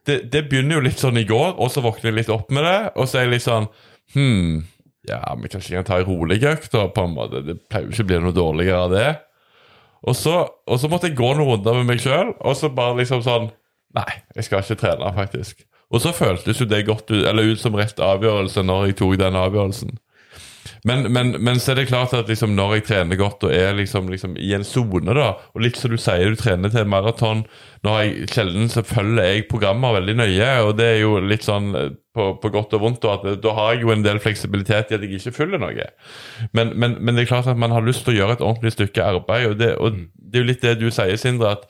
det, 0.07 0.21
det 0.31 0.45
begynner 0.53 0.79
jo 0.79 0.85
litt 0.87 1.03
sånn 1.03 1.19
i 1.19 1.27
går, 1.27 1.57
og 1.59 1.73
så 1.75 1.83
våkner 1.83 2.13
jeg 2.13 2.21
litt 2.21 2.31
opp 2.31 2.55
med 2.55 2.69
det, 2.69 2.79
og 2.95 3.11
så 3.11 3.19
er 3.19 3.27
jeg 3.27 3.39
litt 3.41 3.49
sånn 3.49 3.67
Hm, 4.15 4.63
ja, 5.09 5.21
vi 5.41 5.49
kanskje 5.49 5.79
kan 5.79 5.87
ta 5.89 5.99
ei 6.01 6.07
rolig 6.07 6.41
økt, 6.45 6.75
på 6.75 7.05
en 7.05 7.17
måte. 7.17 7.43
Det 7.47 7.57
pleier 7.71 7.89
jo 7.89 7.95
ikke 7.95 8.07
å 8.07 8.11
bli 8.11 8.21
noe 8.25 8.37
dårligere 8.37 8.85
av 8.85 8.95
det. 8.95 9.09
Og 10.09 10.17
så, 10.17 10.37
og 10.49 10.81
så 10.81 10.89
måtte 10.89 11.11
jeg 11.11 11.19
gå 11.19 11.33
noen 11.37 11.55
runder 11.55 11.81
med 11.81 11.89
meg 11.93 12.05
sjøl, 12.05 12.35
og 12.41 12.57
så 12.57 12.73
bare 12.73 13.01
liksom 13.03 13.25
sånn 13.27 13.51
Nei, 13.91 14.21
jeg 14.39 14.47
skal 14.47 14.61
ikke 14.63 14.77
trene, 14.79 15.09
faktisk. 15.17 15.65
Og 15.91 15.99
så 16.05 16.13
føltes 16.15 16.61
jo 16.63 16.67
det 16.71 16.85
godt 16.87 17.09
ut, 17.11 17.25
eller 17.27 17.49
ut 17.51 17.59
som 17.59 17.75
rett 17.75 17.99
avgjørelse 17.99 18.63
når 18.63 18.85
jeg 18.87 18.97
tok 19.01 19.17
den 19.19 19.35
avgjørelsen. 19.35 19.97
Men, 20.89 21.13
men, 21.13 21.35
men 21.45 21.59
så 21.61 21.73
er 21.75 21.81
det 21.83 21.89
klart 21.91 22.15
at 22.17 22.29
liksom 22.31 22.55
når 22.57 22.79
jeg 22.79 22.85
trener 22.89 23.19
godt 23.21 23.43
og 23.45 23.53
er 23.53 23.75
liksom, 23.77 24.07
liksom 24.09 24.37
i 24.41 24.55
en 24.57 24.65
sone, 24.65 25.13
da 25.13 25.27
Og 25.53 25.61
litt 25.61 25.77
som 25.77 25.93
du 25.93 25.99
sier, 26.01 26.31
du 26.33 26.39
trener 26.41 26.73
til 26.73 26.87
maraton 26.89 27.43
Når 27.85 27.99
jeg 28.01 28.29
sjelden 28.33 28.71
så 28.73 28.81
følger 28.89 29.27
jeg 29.29 29.45
programmer 29.51 29.93
veldig 29.99 30.15
nøye, 30.23 30.49
og 30.65 30.73
det 30.79 30.87
er 30.95 30.99
jo 31.03 31.19
litt 31.21 31.45
sånn 31.45 31.69
eh, 31.77 31.91
på, 32.17 32.31
på 32.43 32.51
godt 32.55 32.73
og 32.79 32.81
vondt. 32.87 33.05
Og 33.05 33.13
at 33.29 33.43
da 33.45 33.53
har 33.59 33.75
jeg 33.75 33.85
jo 33.85 33.93
en 33.93 34.03
del 34.07 34.19
fleksibilitet 34.25 34.91
i 34.91 34.97
at 34.97 35.05
jeg 35.05 35.21
ikke 35.21 35.33
følger 35.37 35.61
noe. 35.63 35.87
Men, 36.57 36.73
men, 36.81 36.97
men 37.01 37.15
det 37.17 37.27
er 37.27 37.31
klart 37.35 37.47
at 37.53 37.61
man 37.61 37.73
har 37.77 37.85
lyst 37.87 38.03
til 38.05 38.15
å 38.17 38.19
gjøre 38.23 38.39
et 38.39 38.45
ordentlig 38.45 38.73
stykke 38.75 39.05
arbeid, 39.05 39.47
og 39.53 39.59
det, 39.61 39.71
og 39.79 40.01
det 40.01 40.41
er 40.41 40.45
jo 40.45 40.49
litt 40.51 40.65
det 40.65 40.75
du 40.81 40.89
sier, 40.93 41.17
Sindre. 41.21 41.53
at 41.57 41.69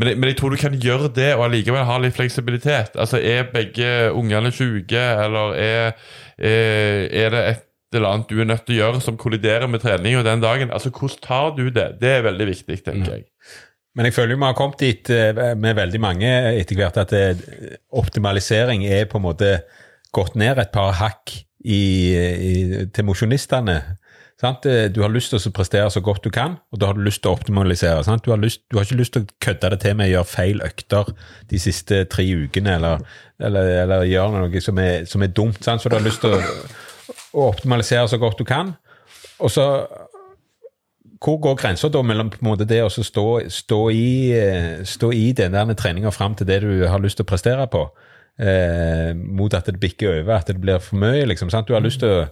Men, 0.00 0.08
jeg- 0.08 0.18
men 0.18 0.30
jeg 0.30 0.36
tror 0.40 0.50
du 0.54 0.56
kan 0.62 0.78
gjøre 0.80 1.10
det 1.14 1.32
og 1.36 1.44
allikevel 1.48 1.84
ha 1.84 1.98
litt 2.00 2.14
fleksibilitet. 2.16 2.94
Altså, 2.96 3.18
Er 3.20 3.50
begge 3.52 3.90
ungene 4.16 4.50
syke, 4.54 5.02
eller 5.26 5.52
er, 5.60 5.92
er, 6.38 7.08
er 7.26 7.30
det 7.36 7.42
et 7.50 7.66
eller 7.98 8.12
annet 8.14 8.30
du 8.30 8.40
er 8.40 8.46
nødt 8.46 8.62
til 8.68 8.76
å 8.76 8.80
gjøre 8.84 9.00
som 9.02 9.16
kolliderer 9.18 9.66
med 9.70 9.82
treninga 9.82 10.22
den 10.26 10.42
dagen? 10.44 10.70
Altså, 10.70 10.92
Hvordan 10.94 11.24
tar 11.24 11.50
du 11.56 11.64
det? 11.74 11.88
Det 12.00 12.12
er 12.18 12.26
veldig 12.28 12.46
viktig, 12.52 12.78
tenker 12.86 13.16
jeg. 13.16 13.24
Men 13.98 14.06
jeg 14.06 14.14
føler 14.14 14.36
jo 14.36 14.38
vi 14.38 14.46
har 14.46 14.54
kommet 14.58 14.78
dit 14.84 15.10
eh, 15.10 15.40
med 15.58 15.74
veldig 15.74 16.00
mange 16.00 16.28
etter 16.54 16.78
hvert 16.78 17.00
at 17.02 17.12
eh, 17.16 17.40
optimalisering 17.98 18.84
er 18.86 19.08
på 19.10 19.18
en 19.18 19.24
måte 19.26 19.54
gått 20.14 20.36
ned 20.38 20.58
et 20.62 20.70
par 20.74 20.92
hakk 21.00 21.32
i, 21.66 21.80
i, 22.14 22.84
til 22.94 23.04
mosjonistene. 23.08 23.80
Eh, 24.40 24.86
Du 24.94 25.02
har 25.02 25.10
lyst 25.12 25.34
til 25.34 25.42
å 25.42 25.52
prestere 25.52 25.90
så 25.92 26.00
godt 26.00 26.24
du 26.24 26.30
kan, 26.32 26.54
og 26.72 26.78
da 26.80 26.86
har 26.88 26.96
du 26.96 27.02
lyst 27.04 27.22
til 27.24 27.32
å 27.32 27.36
optimalisere. 27.36 28.04
Sant? 28.06 28.24
Du, 28.24 28.30
har 28.32 28.38
lyst, 28.40 28.62
du 28.70 28.78
har 28.78 28.86
ikke 28.86 29.00
lyst 29.02 29.12
til 29.16 29.26
å 29.26 29.32
kødde 29.42 29.70
det 29.74 29.80
til 29.82 29.98
med 29.98 30.08
å 30.08 30.14
gjøre 30.14 30.30
feil 30.30 30.62
økter 30.64 31.10
de 31.50 31.60
siste 31.60 32.04
tre 32.14 32.24
ukene, 32.24 32.78
eller, 32.78 33.02
eller, 33.42 33.74
eller 33.82 34.06
gjøre 34.08 34.44
noe 34.46 34.62
som 34.64 34.78
er, 34.80 35.04
som 35.10 35.26
er 35.26 35.34
dumt. 35.34 35.60
Sant? 35.66 35.82
Så 35.82 35.90
du 35.92 35.98
har 35.98 36.06
lyst 36.06 36.22
til 36.24 36.38
å, 36.38 36.40
å 37.34 37.48
optimalisere 37.50 38.08
så 38.10 38.18
godt 38.18 38.40
du 38.40 38.44
kan. 38.48 38.74
Og 39.40 39.50
så 39.52 39.66
hvor 41.20 41.36
går 41.44 41.58
grensa 41.60 41.90
da 41.92 42.00
mellom 42.06 42.30
måte 42.44 42.64
det 42.68 42.78
å 42.80 42.88
stå, 42.88 43.24
stå, 43.52 43.80
i, 43.92 44.32
eh, 44.32 44.78
stå 44.88 45.10
i 45.12 45.32
den 45.36 45.52
der 45.52 45.74
treninga 45.76 46.12
fram 46.16 46.34
til 46.34 46.48
det 46.48 46.62
du 46.64 46.86
har 46.88 47.02
lyst 47.02 47.20
til 47.20 47.26
å 47.26 47.28
prestere 47.28 47.66
på, 47.68 47.82
eh, 48.40 49.12
mot 49.14 49.52
at 49.54 49.68
det 49.68 49.80
bikker 49.82 50.22
over, 50.22 50.38
at 50.38 50.46
det 50.48 50.60
blir 50.60 50.80
for 50.80 50.96
mye, 50.96 51.26
liksom. 51.28 51.50
Sant? 51.52 51.68
Du 51.68 51.74
har 51.74 51.84
lyst 51.84 52.00
til, 52.00 52.24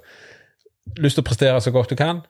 lyst 0.97 1.21
til 1.21 1.25
å 1.25 1.29
prestere 1.29 1.61
så 1.61 1.71
godt 1.75 1.93
du 1.93 1.97
kan, 2.01 2.23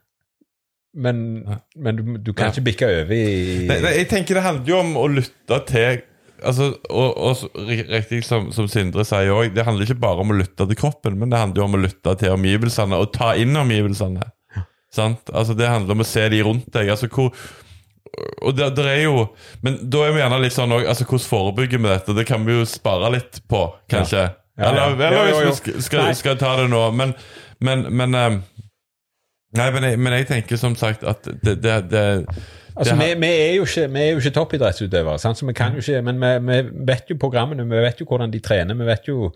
men, 0.99 1.45
men 1.77 1.97
du, 1.97 2.03
du 2.19 2.33
kan 2.33 2.49
Ja. 2.49 2.51
ikke 2.57 2.65
bikke 2.73 2.87
over 2.89 3.13
i 3.15 3.67
Nei, 3.69 3.77
nei, 3.85 3.91
jeg 4.01 4.09
tenker 4.09 4.35
Det 4.39 4.43
handler 4.43 4.71
jo 4.73 4.79
om 4.81 4.95
å 4.97 5.07
lytte 5.13 5.59
til 5.69 6.01
altså, 6.43 6.73
og, 6.91 7.19
og 7.19 7.61
riktig 7.69 8.23
som, 8.27 8.51
som 8.55 8.69
Sindre 8.71 9.05
sier 9.07 9.33
òg, 9.35 9.53
det 9.55 9.65
handler 9.67 9.87
ikke 9.87 10.03
bare 10.03 10.25
om 10.25 10.35
å 10.35 10.39
lytte 10.39 10.67
til 10.69 10.79
kroppen, 10.79 11.19
men 11.21 11.33
det 11.33 11.41
handler 11.41 11.63
jo 11.63 11.69
om 11.69 11.79
å 11.79 11.85
lytte 11.85 12.15
til 12.21 12.35
omgivelsene 12.35 12.99
og 12.99 13.13
ta 13.17 13.35
inn 13.41 13.57
omgivelsene. 13.59 14.27
Sant? 14.95 15.31
Altså, 15.37 15.57
det 15.59 15.69
handler 15.69 15.99
om 15.99 16.05
å 16.05 16.09
se 16.09 16.25
de 16.33 16.43
rundt 16.45 16.69
deg. 16.75 16.91
Altså, 16.95 17.11
hvor, 17.13 17.35
og 18.43 18.57
det, 18.57 18.71
det 18.79 18.87
er 18.89 19.03
jo 19.05 19.27
Men 19.63 19.77
da 19.93 20.07
er 20.07 20.15
vi 20.15 20.23
gjerne 20.23 20.39
litt 20.41 20.55
sånn 20.55 20.73
altså, 20.73 21.05
Hvordan 21.05 21.29
forebygger 21.29 21.83
vi 21.83 21.91
dette? 21.91 22.15
Det 22.17 22.25
kan 22.27 22.47
vi 22.47 22.57
jo 22.57 22.65
spare 22.67 23.11
litt 23.13 23.43
på, 23.47 23.61
kanskje. 23.93 24.25
Ja, 24.25 24.39
ja. 24.59 24.71
Eller, 24.71 24.95
eller 24.97 25.13
Jo, 25.13 25.25
jo, 25.29 25.43
jo. 25.43 25.51
hvis 25.51 25.61
vi 25.67 25.83
skal, 25.85 26.09
skal, 26.19 26.39
ta 26.41 26.57
det 26.59 26.71
nå. 26.73 26.81
Men, 26.99 27.13
men, 27.63 27.85
men 27.95 28.17
eh, 28.19 28.39
Nei, 29.59 29.69
men 29.73 29.87
jeg, 29.87 30.01
men 30.01 30.13
jeg 30.13 30.27
tenker 30.29 30.59
som 30.61 30.75
sagt 30.77 31.05
at 31.09 31.25
det, 31.25 31.55
det, 31.65 31.77
det 31.89 32.03
Altså, 32.79 32.95
vi, 32.97 33.15
vi, 33.21 33.27
er 33.27 33.55
jo 33.57 33.65
ikke, 33.65 33.87
vi 33.93 34.01
er 34.01 34.11
jo 34.13 34.19
ikke 34.23 34.35
toppidrettsutøvere, 34.41 35.19
sant? 35.19 35.39
så 35.39 35.47
vi 35.47 35.53
kan 35.53 35.73
jo 35.75 35.79
ikke, 35.83 36.03
men 36.03 36.21
vi, 36.23 36.35
vi 36.53 36.85
vet 36.93 37.11
jo 37.11 37.17
programmene, 37.21 37.65
vi 37.69 37.81
vet 37.83 38.01
jo 38.01 38.07
hvordan 38.07 38.31
de 38.33 38.39
trener. 38.41 38.75
vi 38.79 38.87
vet 38.87 39.09
jo, 39.09 39.33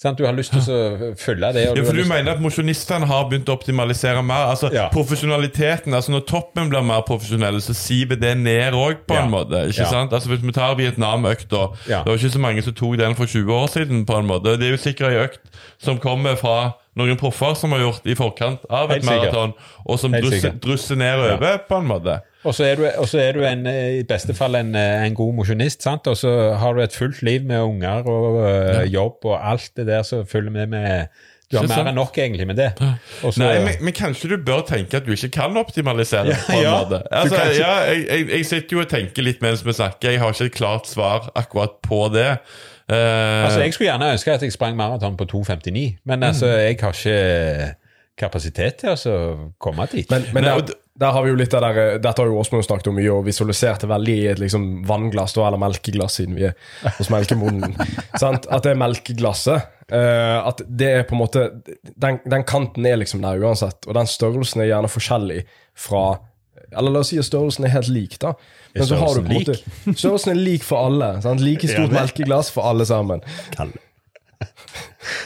sant? 0.00 0.16
Du 0.18 0.24
har 0.24 0.32
lyst 0.32 0.54
til 0.54 0.62
å 0.72 1.10
følge 1.20 1.50
det. 1.52 1.64
Ja, 1.66 1.74
for 1.84 1.92
Du 1.92 2.04
mener 2.08 2.32
at 2.32 2.40
mosjonistene 2.40 3.04
har 3.06 3.26
begynt 3.28 3.50
å 3.52 3.56
optimalisere 3.58 4.22
mer? 4.24 4.46
Altså 4.54 4.70
Ja. 4.72 4.86
Profesjonaliteten, 4.94 5.92
altså 5.94 6.12
Når 6.14 6.24
toppen 6.26 6.70
blir 6.72 6.80
mer 6.82 7.02
profesjonell, 7.04 7.60
så 7.60 7.74
siver 7.76 8.16
det 8.16 8.32
ned 8.38 8.72
òg, 8.72 9.04
på 9.06 9.14
Ja. 9.14 9.24
en 9.24 9.30
måte. 9.30 9.60
ikke 9.68 9.82
Ja. 9.84 9.90
sant? 9.90 10.12
Altså 10.12 10.28
Hvis 10.32 10.40
vi 10.42 10.52
tar 10.52 10.74
Vietnam-økta. 10.74 11.76
Det 11.86 12.06
var 12.06 12.16
ikke 12.16 12.30
så 12.32 12.38
mange 12.40 12.62
som 12.62 12.72
tok 12.72 12.96
den 12.96 13.14
for 13.14 13.26
20 13.26 13.52
år 13.52 13.68
siden. 13.68 14.06
på 14.06 14.16
en 14.18 14.26
måte 14.26 14.56
Det 14.56 14.62
er 14.66 14.70
jo 14.70 14.76
sikkert 14.80 15.12
ei 15.12 15.26
økt 15.26 15.40
som 15.78 15.98
kommer 15.98 16.34
fra 16.36 16.72
noen 16.96 17.16
proffer 17.16 17.54
som 17.56 17.70
har 17.72 17.80
gjort 17.80 18.06
i 18.06 18.14
forkant 18.14 18.58
av 18.70 18.90
et 18.90 19.04
maraton, 19.04 19.52
og 19.86 19.98
som 19.98 20.12
drusser, 20.12 20.58
drusser, 20.58 20.96
ned 20.96 21.18
over, 21.18 21.58
på 21.68 21.76
en 21.78 21.86
måte. 21.86 22.20
Og 22.44 22.54
så 22.56 22.64
er 22.64 22.74
du, 22.80 22.86
og 22.96 23.08
så 23.08 23.18
er 23.20 23.32
du 23.36 23.42
en, 23.44 23.66
eh, 23.68 23.98
i 24.00 24.04
beste 24.08 24.32
fall 24.34 24.54
en, 24.56 24.70
eh, 24.74 25.02
en 25.06 25.14
god 25.14 25.34
mosjonist, 25.36 25.82
sant? 25.84 26.06
og 26.08 26.16
så 26.16 26.30
har 26.56 26.72
du 26.74 26.80
et 26.80 26.94
fullt 26.96 27.20
liv 27.22 27.44
med 27.44 27.60
unger 27.60 28.06
og 28.08 28.38
eh, 28.48 28.86
jobb 28.92 29.26
og 29.28 29.36
alt 29.50 29.70
det 29.76 29.86
der 29.90 30.02
som 30.08 30.22
følger 30.26 30.50
med 30.54 30.66
med 30.72 31.06
Du 31.52 31.58
har 31.58 31.66
mer 31.68 31.90
enn 31.90 31.96
nok 31.98 32.16
egentlig 32.22 32.46
med 32.46 32.56
det. 32.56 32.68
Også, 33.26 33.40
Nei, 33.42 33.58
men, 33.64 33.74
men 33.84 33.92
kanskje 33.92 34.28
du 34.30 34.36
bør 34.46 34.60
tenke 34.68 34.96
at 35.00 35.04
du 35.04 35.10
ikke 35.12 35.28
kan 35.34 35.56
optimalisere 35.58 36.30
Ja, 36.30 36.36
på 36.46 36.52
en 36.56 36.62
ja. 36.62 36.74
måte. 36.78 37.02
Altså, 37.10 37.34
ikke- 37.42 37.58
ja, 37.58 37.72
jeg, 37.90 38.04
jeg, 38.08 38.28
jeg 38.38 38.46
sitter 38.46 38.76
jo 38.76 38.80
og 38.84 38.88
tenker 38.88 39.22
litt 39.26 39.42
mens 39.42 39.64
vi 39.66 39.72
snakker. 39.74 40.10
Jeg 40.14 40.20
har 40.22 40.30
ikke 40.32 40.44
et 40.52 40.54
klart 40.60 40.86
svar 40.86 41.26
akkurat 41.34 41.76
på 41.82 42.04
det. 42.14 42.28
Uh... 42.90 42.96
Altså, 43.44 43.60
Jeg 43.66 43.74
skulle 43.74 43.90
gjerne 43.90 44.12
ønske 44.14 44.32
at 44.32 44.42
jeg 44.46 44.52
sprang 44.54 44.76
maraton 44.78 45.16
på 45.18 45.26
2,59, 45.34 45.98
men 46.06 46.22
altså, 46.22 46.46
Mm. 46.46 46.52
jeg 46.62 46.78
har 46.80 46.94
ikke 46.94 47.74
kapasitet 48.20 48.76
til 48.80 48.88
altså, 48.94 49.10
å 49.10 49.50
komme 49.62 49.86
dit. 49.92 50.10
Men, 50.10 50.24
men 50.34 50.44
Nei, 50.44 50.54
der, 50.98 51.12
har 51.14 51.22
vi 51.22 51.30
jo 51.30 51.36
litt 51.38 51.54
av 51.54 51.62
der, 51.64 51.98
Dette 52.02 52.20
har 52.20 52.28
jo 52.28 52.38
Åsmund 52.40 52.64
snakket 52.66 52.88
om 52.90 52.96
mye, 52.98 53.10
og 53.14 53.26
visualiserte 53.28 53.86
veldig 53.90 54.16
i 54.16 54.28
et 54.32 54.40
liksom 54.42 54.62
vannglass 54.88 55.32
da, 55.36 55.42
eller 55.48 55.60
melkeglass, 55.62 56.14
siden 56.18 56.34
vi 56.38 56.44
er 56.50 56.54
hos 56.98 57.10
melkemoden. 57.12 57.76
sant? 58.22 58.42
At 58.50 58.62
det 58.66 58.72
er 58.74 58.80
melkeglasset. 58.80 59.60
Uh, 59.90 60.38
at 60.46 60.58
det 60.66 60.90
er 61.00 61.06
på 61.08 61.14
en 61.16 61.22
måte 61.22 61.40
den, 61.98 62.14
den 62.22 62.44
kanten 62.46 62.84
er 62.86 62.96
liksom 63.00 63.18
der 63.24 63.40
uansett, 63.42 63.78
og 63.88 63.92
den 63.96 64.10
størrelsen 64.10 64.62
er 64.62 64.70
gjerne 64.70 64.90
forskjellig 64.90 65.40
fra 65.74 66.04
Eller 66.70 66.90
la 66.94 67.00
oss 67.02 67.10
si 67.10 67.18
at 67.18 67.26
størrelsen 67.26 67.64
er 67.66 67.72
helt 67.74 67.90
lik, 67.90 68.14
da. 68.22 68.30
Men 68.76 68.86
så 68.86 68.94
har 69.00 69.16
du 69.16 69.20
på 69.26 69.32
en 69.32 69.40
måte 69.40 69.56
Størrelsen 69.98 70.30
er 70.34 70.38
lik 70.38 70.62
for 70.62 70.78
alle. 70.86 71.08
Sant? 71.24 71.42
Like 71.42 71.66
stort 71.66 71.90
melkeglass 71.94 72.52
for 72.54 72.62
alle 72.70 72.86
sammen. 72.86 73.18
Kall. 73.56 73.72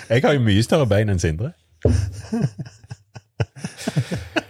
Jeg 0.09 0.25
har 0.25 0.33
jo 0.39 0.43
mye 0.47 0.62
større 0.65 0.89
bein 0.89 1.12
enn 1.12 1.21
Sindre. 1.21 1.53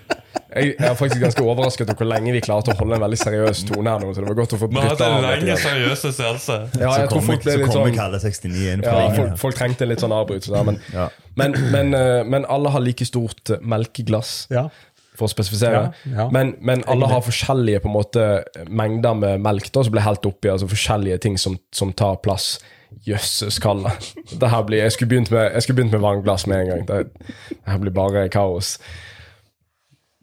Jeg, 0.54 0.74
er 0.78 0.94
faktisk 0.94 1.22
ganske 1.22 1.42
overrasket 1.42 1.88
over 1.88 1.98
hvor 1.98 2.08
lenge 2.12 2.32
vi 2.36 2.40
klarte 2.44 2.70
å 2.70 2.78
holde 2.78 2.98
en 2.98 3.02
veldig 3.02 3.18
seriøs 3.18 3.64
tone 3.68 3.90
her 3.90 4.02
nå. 4.02 4.12
Så 4.14 4.22
det 4.22 4.28
var 4.28 4.38
godt 4.38 4.54
å 4.54 4.58
få 4.60 4.68
Vi 4.70 4.78
har 4.78 4.92
hatt 4.92 5.02
en 5.02 5.14
lenge 5.16 5.26
lang, 5.26 5.44
litt 5.48 5.62
seriøs 5.64 6.04
seanse. 6.14 6.58
Ja, 6.78 6.90
Så 6.92 7.00
jeg 7.02 7.10
tror 7.12 7.24
folk 7.28 7.44
ble 7.44 7.54
så 7.56 7.62
litt 7.62 7.74
sånn 7.74 7.96
Kalle 7.98 8.20
69 8.22 8.64
inn 8.74 8.84
Ja, 8.86 8.96
folk, 9.16 9.36
folk 9.42 9.58
trengte 9.58 9.86
en 9.86 9.90
litt 9.92 10.04
sånn 10.04 10.14
avbrytelse 10.14 10.54
der, 10.54 10.66
men, 10.68 10.80
Ja. 10.94 11.08
men, 11.40 11.56
men, 11.74 11.94
eh, 11.98 12.22
men 12.24 12.46
alle 12.46 12.70
har 12.74 12.84
like 12.84 13.06
stort 13.08 13.50
eh, 13.50 13.62
melkeglass, 13.62 14.34
Ja. 14.54 14.68
for 15.14 15.26
å 15.28 15.30
spesifisere. 15.30 15.80
Ja, 16.04 16.14
ja. 16.22 16.28
Men, 16.34 16.54
men 16.60 16.84
alle 16.90 17.06
har 17.10 17.22
forskjellige 17.22 17.82
på 17.84 17.90
en 17.90 17.96
måte 17.96 18.24
mengder 18.68 19.14
med 19.18 19.42
melk 19.42 19.70
da, 19.72 19.82
som 19.82 19.94
blir 19.94 20.02
helt 20.06 20.26
oppi, 20.26 20.50
altså 20.50 20.70
forskjellige 20.70 21.20
ting 21.26 21.38
som, 21.38 21.58
som 21.74 21.92
tar 21.92 22.16
plass. 22.22 22.58
Jøsses 23.04 23.58
kalle. 23.58 23.90
Det 24.30 24.50
her 24.50 24.62
blir, 24.62 24.84
jeg 24.84 24.94
skulle 24.94 25.10
begynt 25.10 25.30
med, 25.34 25.90
med 25.90 26.00
vannglass 26.00 26.46
med 26.46 26.60
en 26.60 26.68
gang. 26.70 26.86
Det, 26.86 27.28
det 27.50 27.66
her 27.66 27.78
blir 27.82 27.94
bare 27.94 28.28
kaos. 28.28 28.78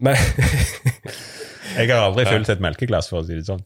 Men 0.01 0.17
Jeg 1.71 1.87
har 1.87 2.01
aldri 2.03 2.25
fylt 2.27 2.49
et 2.51 2.61
melkeglass, 2.63 3.07
for 3.11 3.21
å 3.21 3.23
si 3.23 3.37
det 3.37 3.45
sånn. 3.47 3.61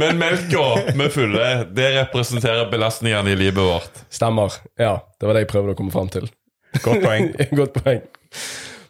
Men 0.00 0.18
melka 0.22 0.64
vi 0.98 1.06
fyller, 1.14 1.64
det 1.76 1.90
representerer 2.00 2.70
belastningene 2.72 3.30
i 3.30 3.38
livet 3.38 3.62
vårt. 3.62 4.02
Stemmer. 4.10 4.56
Ja, 4.80 4.96
det 5.20 5.28
var 5.28 5.38
det 5.38 5.44
jeg 5.44 5.52
prøvde 5.52 5.76
å 5.76 5.78
komme 5.78 5.94
fram 5.94 6.10
til. 6.10 6.26
Godt 6.80 7.04
poeng. 7.04 7.30
Godt 7.60 7.78
poeng. 7.78 8.02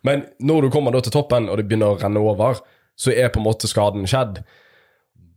Men 0.07 0.25
når 0.41 0.65
du 0.65 0.73
kommer 0.73 0.97
da 0.97 1.03
til 1.05 1.13
toppen, 1.13 1.51
og 1.53 1.61
det 1.61 1.67
begynner 1.69 1.93
å 1.93 2.01
renne 2.01 2.25
over, 2.25 2.63
så 2.97 3.13
er 3.13 3.29
på 3.33 3.43
en 3.43 3.49
måte 3.51 3.69
skaden 3.69 4.09
skjedd. 4.09 4.41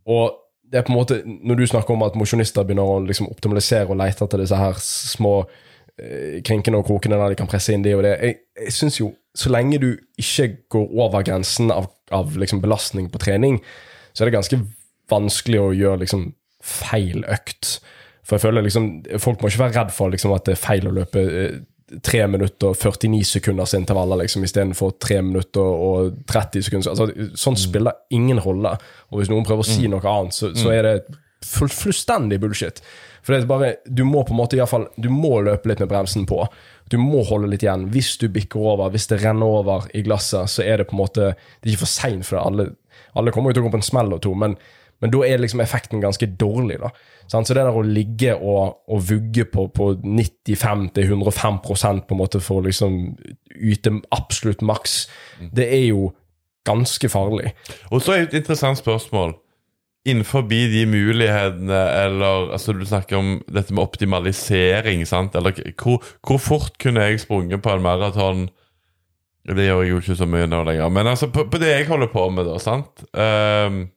Og 0.08 0.40
det 0.72 0.80
er 0.80 0.86
på 0.86 0.94
en 0.94 1.00
måte, 1.02 1.20
når 1.24 1.60
du 1.60 1.66
snakker 1.68 1.96
om 1.96 2.06
at 2.06 2.16
mosjonister 2.16 2.64
begynner 2.64 2.96
å 2.96 3.02
liksom 3.04 3.28
optimalisere 3.28 3.92
og 3.92 4.00
lete 4.00 4.24
etter 4.24 4.40
disse 4.40 4.56
her 4.58 4.80
små 4.80 5.36
krinkene 6.44 6.80
og 6.80 6.88
krokene 6.88 7.18
der 7.20 7.34
de 7.34 7.38
kan 7.38 7.50
presse 7.50 7.74
inn 7.74 7.84
det 7.84 7.92
og 7.94 8.02
det 8.02 8.16
Jeg, 8.18 8.38
jeg 8.66 8.72
synes 8.74 8.96
jo, 9.00 9.12
så 9.34 9.50
lenge 9.50 9.78
du 9.82 9.90
ikke 10.18 10.48
går 10.74 10.88
over 11.04 11.22
grensen 11.26 11.70
av, 11.74 11.90
av 12.10 12.34
liksom 12.38 12.62
belastning 12.62 13.10
på 13.10 13.20
trening, 13.22 13.60
så 14.14 14.24
er 14.24 14.30
det 14.30 14.38
ganske 14.38 14.58
vanskelig 15.10 15.60
å 15.60 15.74
gjøre 15.74 16.02
liksom 16.04 16.32
feil 16.64 17.24
økt. 17.28 17.78
For 18.24 18.38
jeg 18.38 18.46
føler 18.46 18.64
liksom, 18.64 18.88
Folk 19.20 19.42
må 19.42 19.50
ikke 19.50 19.66
være 19.66 19.76
redd 19.78 19.94
for 19.94 20.12
liksom, 20.12 20.32
at 20.34 20.46
det 20.48 20.56
er 20.56 20.62
feil 20.62 20.88
å 20.88 20.94
løpe 20.96 21.24
eh, 21.28 21.56
3 21.94 22.22
minutter 22.32 22.72
og 22.72 22.78
49 22.80 23.20
sekunders 23.28 23.74
intervaller 23.76 24.22
liksom, 24.22 24.46
istedenfor 24.46 24.94
3 25.02 25.18
minutter 25.26 25.60
og 25.62 26.14
30 26.30 26.64
sekunder. 26.64 26.94
Altså, 26.94 27.28
sånn 27.38 27.58
spiller 27.60 27.98
ingen 28.14 28.40
rolle. 28.42 28.72
Og 29.12 29.20
hvis 29.20 29.30
noen 29.30 29.44
prøver 29.46 29.66
å 29.66 29.68
si 29.68 29.90
noe 29.90 30.02
annet, 30.08 30.34
så, 30.34 30.50
så 30.56 30.72
er 30.74 30.88
det 30.88 30.94
full, 31.44 31.68
fullstendig 31.68 32.40
bullshit. 32.42 32.80
For 33.24 33.32
det 33.32 33.40
er 33.40 33.48
bare, 33.48 33.70
du 33.88 34.04
må 34.04 34.20
på 34.26 34.34
en 34.34 34.40
måte 34.42 34.58
i 34.58 34.66
fall, 34.68 34.86
du 35.00 35.08
må 35.12 35.38
løpe 35.46 35.70
litt 35.70 35.80
med 35.80 35.88
bremsen 35.88 36.26
på. 36.28 36.42
Du 36.92 36.98
må 37.00 37.22
holde 37.24 37.48
litt 37.48 37.64
igjen. 37.64 37.88
Hvis 37.94 38.18
du 38.20 38.26
bikker 38.32 38.60
over, 38.60 38.92
hvis 38.92 39.08
det 39.08 39.22
renner 39.22 39.60
over 39.60 39.88
i 39.96 40.04
glasset, 40.04 40.50
så 40.52 40.64
er 40.64 40.80
det 40.80 40.90
på 40.90 40.98
en 40.98 41.02
måte 41.02 41.32
Det 41.32 41.70
er 41.70 41.74
ikke 41.74 41.86
for 41.86 41.94
seint, 41.94 42.26
for 42.28 42.42
alle, 42.42 42.74
alle 43.16 43.32
kommer 43.32 43.50
jo 43.50 43.58
til 43.58 43.64
å 43.64 43.68
gå 43.68 43.76
på 43.76 43.80
en 43.80 43.88
smell 43.88 44.12
og 44.12 44.20
to, 44.26 44.34
men, 44.36 44.58
men 45.00 45.14
da 45.14 45.22
er 45.24 45.40
liksom 45.40 45.64
effekten 45.64 46.04
ganske 46.04 46.28
dårlig. 46.40 46.76
da. 46.82 46.92
Så 47.24 47.40
det 47.48 47.56
der 47.56 47.72
å 47.72 47.86
ligge 47.86 48.34
og, 48.36 48.82
og 48.92 49.06
vugge 49.08 49.46
på, 49.48 49.70
på 49.72 49.94
95-105% 50.04 52.04
på 52.04 52.14
en 52.14 52.20
måte 52.20 52.42
for 52.44 52.60
å 52.60 52.66
liksom 52.66 53.16
yte 53.54 53.94
absolutt 54.12 54.64
maks, 54.66 55.06
det 55.56 55.70
er 55.72 55.86
jo 55.94 56.10
ganske 56.68 57.10
farlig. 57.12 57.52
Og 57.92 58.02
så 58.04 58.14
er 58.14 58.26
et 58.26 58.38
interessant 58.40 58.80
spørsmål. 58.80 59.36
Innenfor 60.04 60.44
de 60.50 60.84
mulighetene, 60.86 61.78
eller 62.04 62.52
altså 62.52 62.74
Du 62.76 62.84
snakker 62.84 63.16
om 63.16 63.42
dette 63.48 63.72
med 63.72 63.82
optimalisering. 63.82 65.06
sant? 65.08 65.34
Eller 65.34 65.56
hvor, 65.80 66.04
hvor 66.20 66.38
fort 66.38 66.78
kunne 66.78 67.00
jeg 67.00 67.20
sprunget 67.20 67.62
på 67.62 67.72
en 67.72 67.82
maraton 67.82 68.48
Det 69.48 69.64
gjør 69.64 69.82
jeg 69.82 69.90
jo 69.90 70.00
ikke 70.00 70.16
så 70.16 70.26
mye 70.26 70.46
nå 70.46 70.62
lenger. 70.64 70.88
Men 70.88 71.06
altså, 71.06 71.28
på, 71.32 71.48
på 71.48 71.58
det 71.58 71.72
jeg 71.72 71.88
holder 71.88 72.12
på 72.12 72.28
med, 72.30 72.44
da, 72.44 72.58
sant 72.58 73.04
um, 73.12 73.88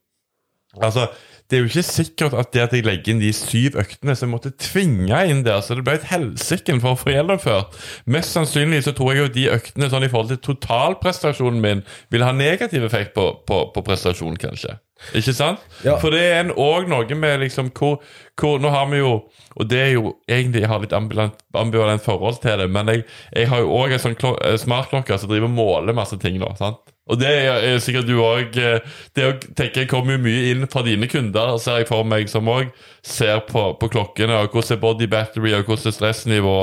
Altså, 0.80 1.08
det 1.50 1.56
er 1.56 1.62
jo 1.62 1.68
ikke 1.70 1.82
sikkert 1.82 2.34
at 2.36 2.50
det 2.52 2.60
at 2.60 2.74
jeg 2.76 2.84
legger 2.84 3.14
inn 3.14 3.22
de 3.22 3.30
syv 3.32 3.78
øktene 3.80 4.12
som 4.16 4.28
jeg 4.28 4.32
måtte 4.34 4.50
tvinge 4.60 5.20
inn 5.30 5.40
der, 5.46 5.62
så 5.64 5.78
det 5.78 5.84
ble 5.86 5.94
et 5.96 6.04
helsike 6.10 6.76
for 6.82 6.92
å 6.92 6.98
få 7.00 7.14
gjennomført. 7.14 7.78
Mest 8.04 8.36
sannsynlig 8.36 8.82
så 8.84 8.92
tror 8.92 9.14
jeg 9.14 9.22
jo 9.22 9.30
de 9.32 9.46
øktene 9.54 9.88
sånn 9.88 10.04
i 10.04 10.10
forhold 10.12 10.34
til 10.34 10.42
totalprestasjonen 10.44 11.64
min 11.64 11.80
vil 12.12 12.26
ha 12.26 12.34
negativ 12.36 12.84
effekt 12.84 13.16
på, 13.16 13.30
på, 13.48 13.62
på 13.72 13.84
prestasjonen, 13.86 14.36
kanskje. 14.40 14.76
Ikke 15.14 15.32
sant? 15.36 15.62
Ja. 15.86 15.94
For 16.02 16.10
det 16.14 16.24
er 16.26 16.50
òg 16.58 16.88
noe 16.90 17.18
med 17.18 17.38
liksom 17.44 17.70
hvor, 17.76 18.00
hvor 18.38 18.58
Nå 18.62 18.72
har 18.74 18.88
vi 18.90 18.98
jo 18.98 19.12
Og 19.54 19.70
det 19.70 19.78
er 19.78 19.92
jo 19.94 20.16
egentlig 20.26 20.64
Jeg 20.64 20.72
har 20.72 20.82
litt 20.82 20.94
ambivalent, 20.96 21.38
ambivalent 21.54 22.02
forhold 22.02 22.40
til 22.42 22.58
det, 22.58 22.68
men 22.74 22.90
jeg, 22.90 23.04
jeg 23.36 23.48
har 23.50 23.62
jo 23.62 23.72
òg 23.78 23.94
en 23.94 24.02
sånn 24.02 24.18
eh, 24.18 24.56
smartklokke 24.58 25.18
som 25.18 25.30
driver 25.30 25.48
og 25.48 25.54
måler 25.54 25.96
masse 25.96 26.18
ting 26.18 26.38
nå. 26.42 26.50
sant? 26.58 26.82
Og 27.08 27.16
det 27.20 27.30
er, 27.30 27.62
er 27.64 27.78
sikkert 27.80 28.08
du 28.08 28.18
òg 28.20 28.52
Det 28.52 29.24
å 29.24 29.32
tenke 29.56 29.84
jeg 29.84 29.90
kommer 29.90 30.16
jo 30.18 30.24
mye 30.26 30.50
inn 30.50 30.66
fra 30.70 30.82
dine 30.84 31.08
kunder, 31.08 31.54
ser 31.62 31.80
jeg 31.80 31.88
for 31.88 32.04
meg, 32.04 32.28
som 32.28 32.50
òg 32.50 32.68
ser 33.06 33.40
på, 33.48 33.70
på 33.80 33.88
klokkene, 33.94 34.42
og 34.42 34.52
hvordan 34.52 34.76
er 34.76 34.82
body 34.82 35.08
battery, 35.08 35.54
og 35.56 35.64
hvordan 35.70 35.88
er 35.88 35.96
stressnivå. 35.96 36.58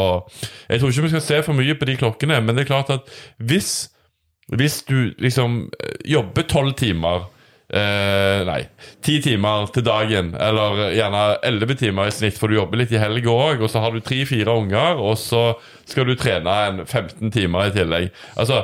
Jeg 0.70 0.82
tror 0.82 0.94
ikke 0.94 1.08
vi 1.08 1.14
skal 1.16 1.26
se 1.26 1.42
for 1.48 1.58
mye 1.58 1.78
på 1.80 1.90
de 1.90 1.98
klokkene, 2.04 2.38
men 2.46 2.54
det 2.54 2.66
er 2.66 2.74
klart 2.76 2.94
at 2.94 3.10
hvis 3.42 3.88
hvis 4.54 4.84
du 4.86 5.14
liksom 5.18 5.72
eh, 5.80 5.96
jobber 6.06 6.46
tolv 6.50 6.76
timer 6.78 7.26
eh, 7.74 8.44
Nei, 8.48 8.62
ti 9.06 9.18
timer 9.24 9.68
til 9.74 9.86
dagen, 9.86 10.34
eller 10.40 10.94
gjerne 10.96 11.26
elleve 11.46 11.76
timer 11.80 12.10
i 12.10 12.16
snitt, 12.16 12.38
for 12.40 12.52
du 12.52 12.60
jobber 12.60 12.82
litt 12.82 12.94
i 12.96 13.02
helga 13.02 13.34
òg, 13.34 13.62
og 13.66 13.72
så 13.72 13.84
har 13.84 13.96
du 13.96 14.04
tre-fire 14.06 14.56
unger, 14.56 15.02
og 15.02 15.18
så 15.22 15.46
skal 15.86 16.10
du 16.10 16.16
trene 16.20 16.58
en 16.70 16.84
15 16.86 17.32
timer 17.34 17.70
i 17.70 17.76
tillegg. 17.76 18.12
Altså, 18.38 18.64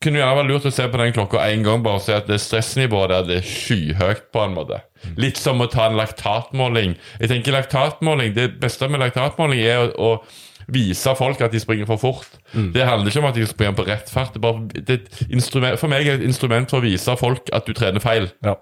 kunne 0.00 0.16
gjerne 0.16 0.36
være 0.38 0.48
lurt 0.48 0.64
å 0.64 0.72
se 0.72 0.86
på 0.88 0.96
den 0.96 1.12
klokka 1.12 1.42
én 1.52 1.64
gang, 1.66 1.82
bare 1.84 2.00
se 2.00 2.14
at 2.16 2.28
det 2.30 2.38
stressnivået 2.40 3.10
der 3.12 3.26
det 3.28 3.40
er 3.42 3.48
skyhøyt. 3.48 4.30
på 4.32 4.44
en 4.46 4.54
måte. 4.56 4.78
Litt 5.20 5.36
som 5.36 5.60
å 5.60 5.66
ta 5.68 5.90
en 5.90 5.98
laktatmåling. 5.98 6.94
Jeg 7.20 7.28
tenker 7.28 7.52
laktatmåling, 7.52 8.34
Det 8.34 8.60
beste 8.60 8.88
med 8.88 9.00
laktatmåling 9.00 9.60
er 9.60 9.82
å, 9.84 9.90
å 9.98 10.22
vise 10.72 11.14
folk 11.18 11.40
at 11.44 11.52
de 11.52 11.60
springer 11.62 11.88
for 11.88 12.00
fort. 12.00 12.40
Det 12.54 12.86
handler 12.86 13.10
ikke 13.10 13.22
om 13.22 13.28
at 13.30 13.38
de 13.38 13.46
springer 13.46 13.76
på 13.78 13.86
rett 13.88 14.10
fart. 14.10 14.34
Det 14.34 14.40
er 14.40 14.46
bare, 14.46 14.66
det 14.74 14.98
et 15.00 15.78
for 15.80 15.90
meg 15.90 16.06
er 16.06 16.18
det 16.18 16.24
et 16.24 16.28
instrument 16.28 16.70
for 16.70 16.80
å 16.80 16.86
vise 16.86 17.16
folk 17.20 17.50
at 17.52 17.66
du 17.66 17.74
trener 17.76 18.02
feil. 18.02 18.30
Ja. 18.46 18.56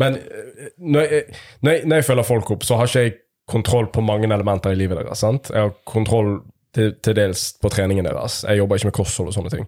Men 0.00 0.16
eh, 0.20 0.70
når 0.78 1.06
jeg, 1.06 1.40
når, 1.60 1.72
jeg, 1.72 1.88
når 1.88 2.00
jeg 2.00 2.08
følger 2.10 2.28
folk 2.28 2.54
opp, 2.56 2.64
så 2.66 2.78
har 2.80 2.90
ikke 2.90 3.04
jeg 3.06 3.18
kontroll 3.50 3.90
på 3.90 4.04
mange 4.04 4.28
elementer 4.30 4.74
i 4.74 4.78
livet 4.78 5.00
deres. 5.00 5.22
sant? 5.24 5.50
Jeg 5.50 5.66
har 5.66 5.74
kontroll 5.88 6.38
til, 6.76 6.94
til 7.02 7.16
dels 7.18 7.48
på 7.62 7.70
treningen 7.72 8.06
deres. 8.06 8.42
Jeg 8.46 8.60
jobber 8.60 8.78
ikke 8.78 8.90
med 8.90 8.98
kosthold 9.00 9.32
og 9.32 9.36
sånne 9.36 9.52
ting. 9.54 9.66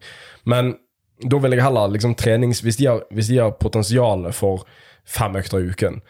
Men 0.49 0.74
da 1.22 1.40
vil 1.43 1.57
jeg 1.57 1.64
heller 1.64 1.95
liksom 1.95 2.14
trenings... 2.18 2.62
Hvis 2.62 2.78
de 2.78 2.88
har, 2.90 3.03
hvis 3.14 3.30
de 3.32 3.40
har 3.43 3.57
potensialet 3.59 4.36
for 4.36 4.66
fem 5.09 5.36
økter 5.38 5.62
i 5.62 5.72
uken, 5.72 6.01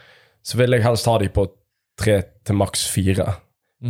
så 0.45 0.59
vil 0.61 0.77
jeg 0.77 0.85
helst 0.85 1.09
ha 1.09 1.17
de 1.23 1.31
på 1.33 1.47
tre 2.01 2.19
til 2.45 2.59
maks 2.59 2.85
fire. 2.93 3.29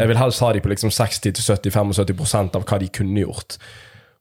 Jeg 0.01 0.09
vil 0.09 0.21
helst 0.21 0.41
ha 0.41 0.51
de 0.55 0.61
på 0.65 0.71
liksom 0.73 0.93
60-70-75 0.95 2.57
av 2.57 2.63
hva 2.65 2.79
de 2.81 2.89
kunne 2.95 3.25
gjort. 3.25 3.59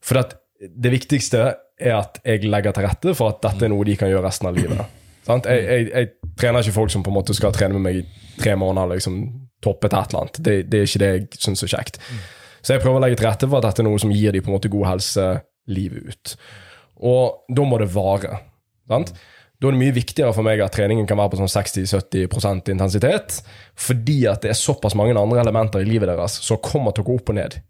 For 0.04 0.20
at 0.20 0.36
det 0.62 0.92
viktigste 0.92 1.44
er 1.82 1.94
at 1.96 2.20
jeg 2.24 2.44
legger 2.46 2.74
til 2.76 2.86
rette 2.86 3.14
for 3.18 3.32
at 3.32 3.40
dette 3.44 3.66
er 3.66 3.72
noe 3.72 3.86
de 3.88 3.96
kan 3.98 4.10
gjøre 4.10 4.26
resten 4.26 4.50
av 4.50 4.58
livet. 4.58 4.98
Sant? 5.26 5.46
Jeg, 5.48 5.64
jeg, 5.64 5.88
jeg 5.94 6.34
trener 6.38 6.62
ikke 6.62 6.76
folk 6.76 6.92
som 6.92 7.04
på 7.06 7.10
en 7.12 7.18
måte 7.18 7.34
skal 7.36 7.54
trene 7.54 7.78
med 7.78 7.86
meg 7.86 8.02
i 8.02 8.04
tre 8.38 8.54
måneder, 8.58 8.96
liksom 8.96 9.18
til 9.62 9.76
et 9.78 9.94
eller 9.94 10.20
annet. 10.20 10.38
Det, 10.42 10.54
det 10.70 10.80
er 10.80 10.88
ikke 10.88 11.02
det 11.02 11.10
jeg 11.12 11.42
syns 11.44 11.62
er 11.62 11.72
kjekt. 11.76 12.00
Så 12.62 12.74
jeg 12.74 12.82
prøver 12.82 12.98
å 12.98 13.02
legge 13.04 13.18
til 13.18 13.28
rette 13.28 13.48
for 13.48 13.58
at 13.58 13.68
dette 13.68 13.82
er 13.82 13.88
noe 13.88 14.00
som 14.02 14.12
gir 14.14 14.34
de 14.34 14.42
på 14.42 14.50
en 14.50 14.56
måte 14.56 14.70
god 14.72 14.88
helse 14.90 15.28
livet 15.70 16.10
ut. 16.10 16.34
Og 17.02 17.54
da 17.54 17.66
må 17.66 17.78
det 17.82 17.90
vare. 17.94 18.40
Sant? 18.90 19.14
Da 19.62 19.68
er 19.68 19.76
det 19.76 19.78
mye 19.78 19.94
viktigere 19.94 20.34
for 20.34 20.42
meg 20.42 20.58
at 20.64 20.74
treningen 20.74 21.06
kan 21.06 21.20
være 21.20 21.36
på 21.36 21.38
sånn 21.38 21.52
60-70% 21.52 22.72
intensitet, 22.72 23.36
fordi 23.78 24.24
at 24.26 24.42
det 24.42 24.50
er 24.50 24.58
såpass 24.58 24.96
mange 24.98 25.14
andre 25.14 25.38
elementer 25.44 25.84
i 25.84 25.86
livet 25.86 26.10
deres 26.10 26.40
som 26.42 26.58
kommer 26.58 26.90
til 26.90 27.04
å 27.04 27.12
gå 27.12 27.20
opp 27.20 27.30
og 27.30 27.38
ned. 27.38 27.60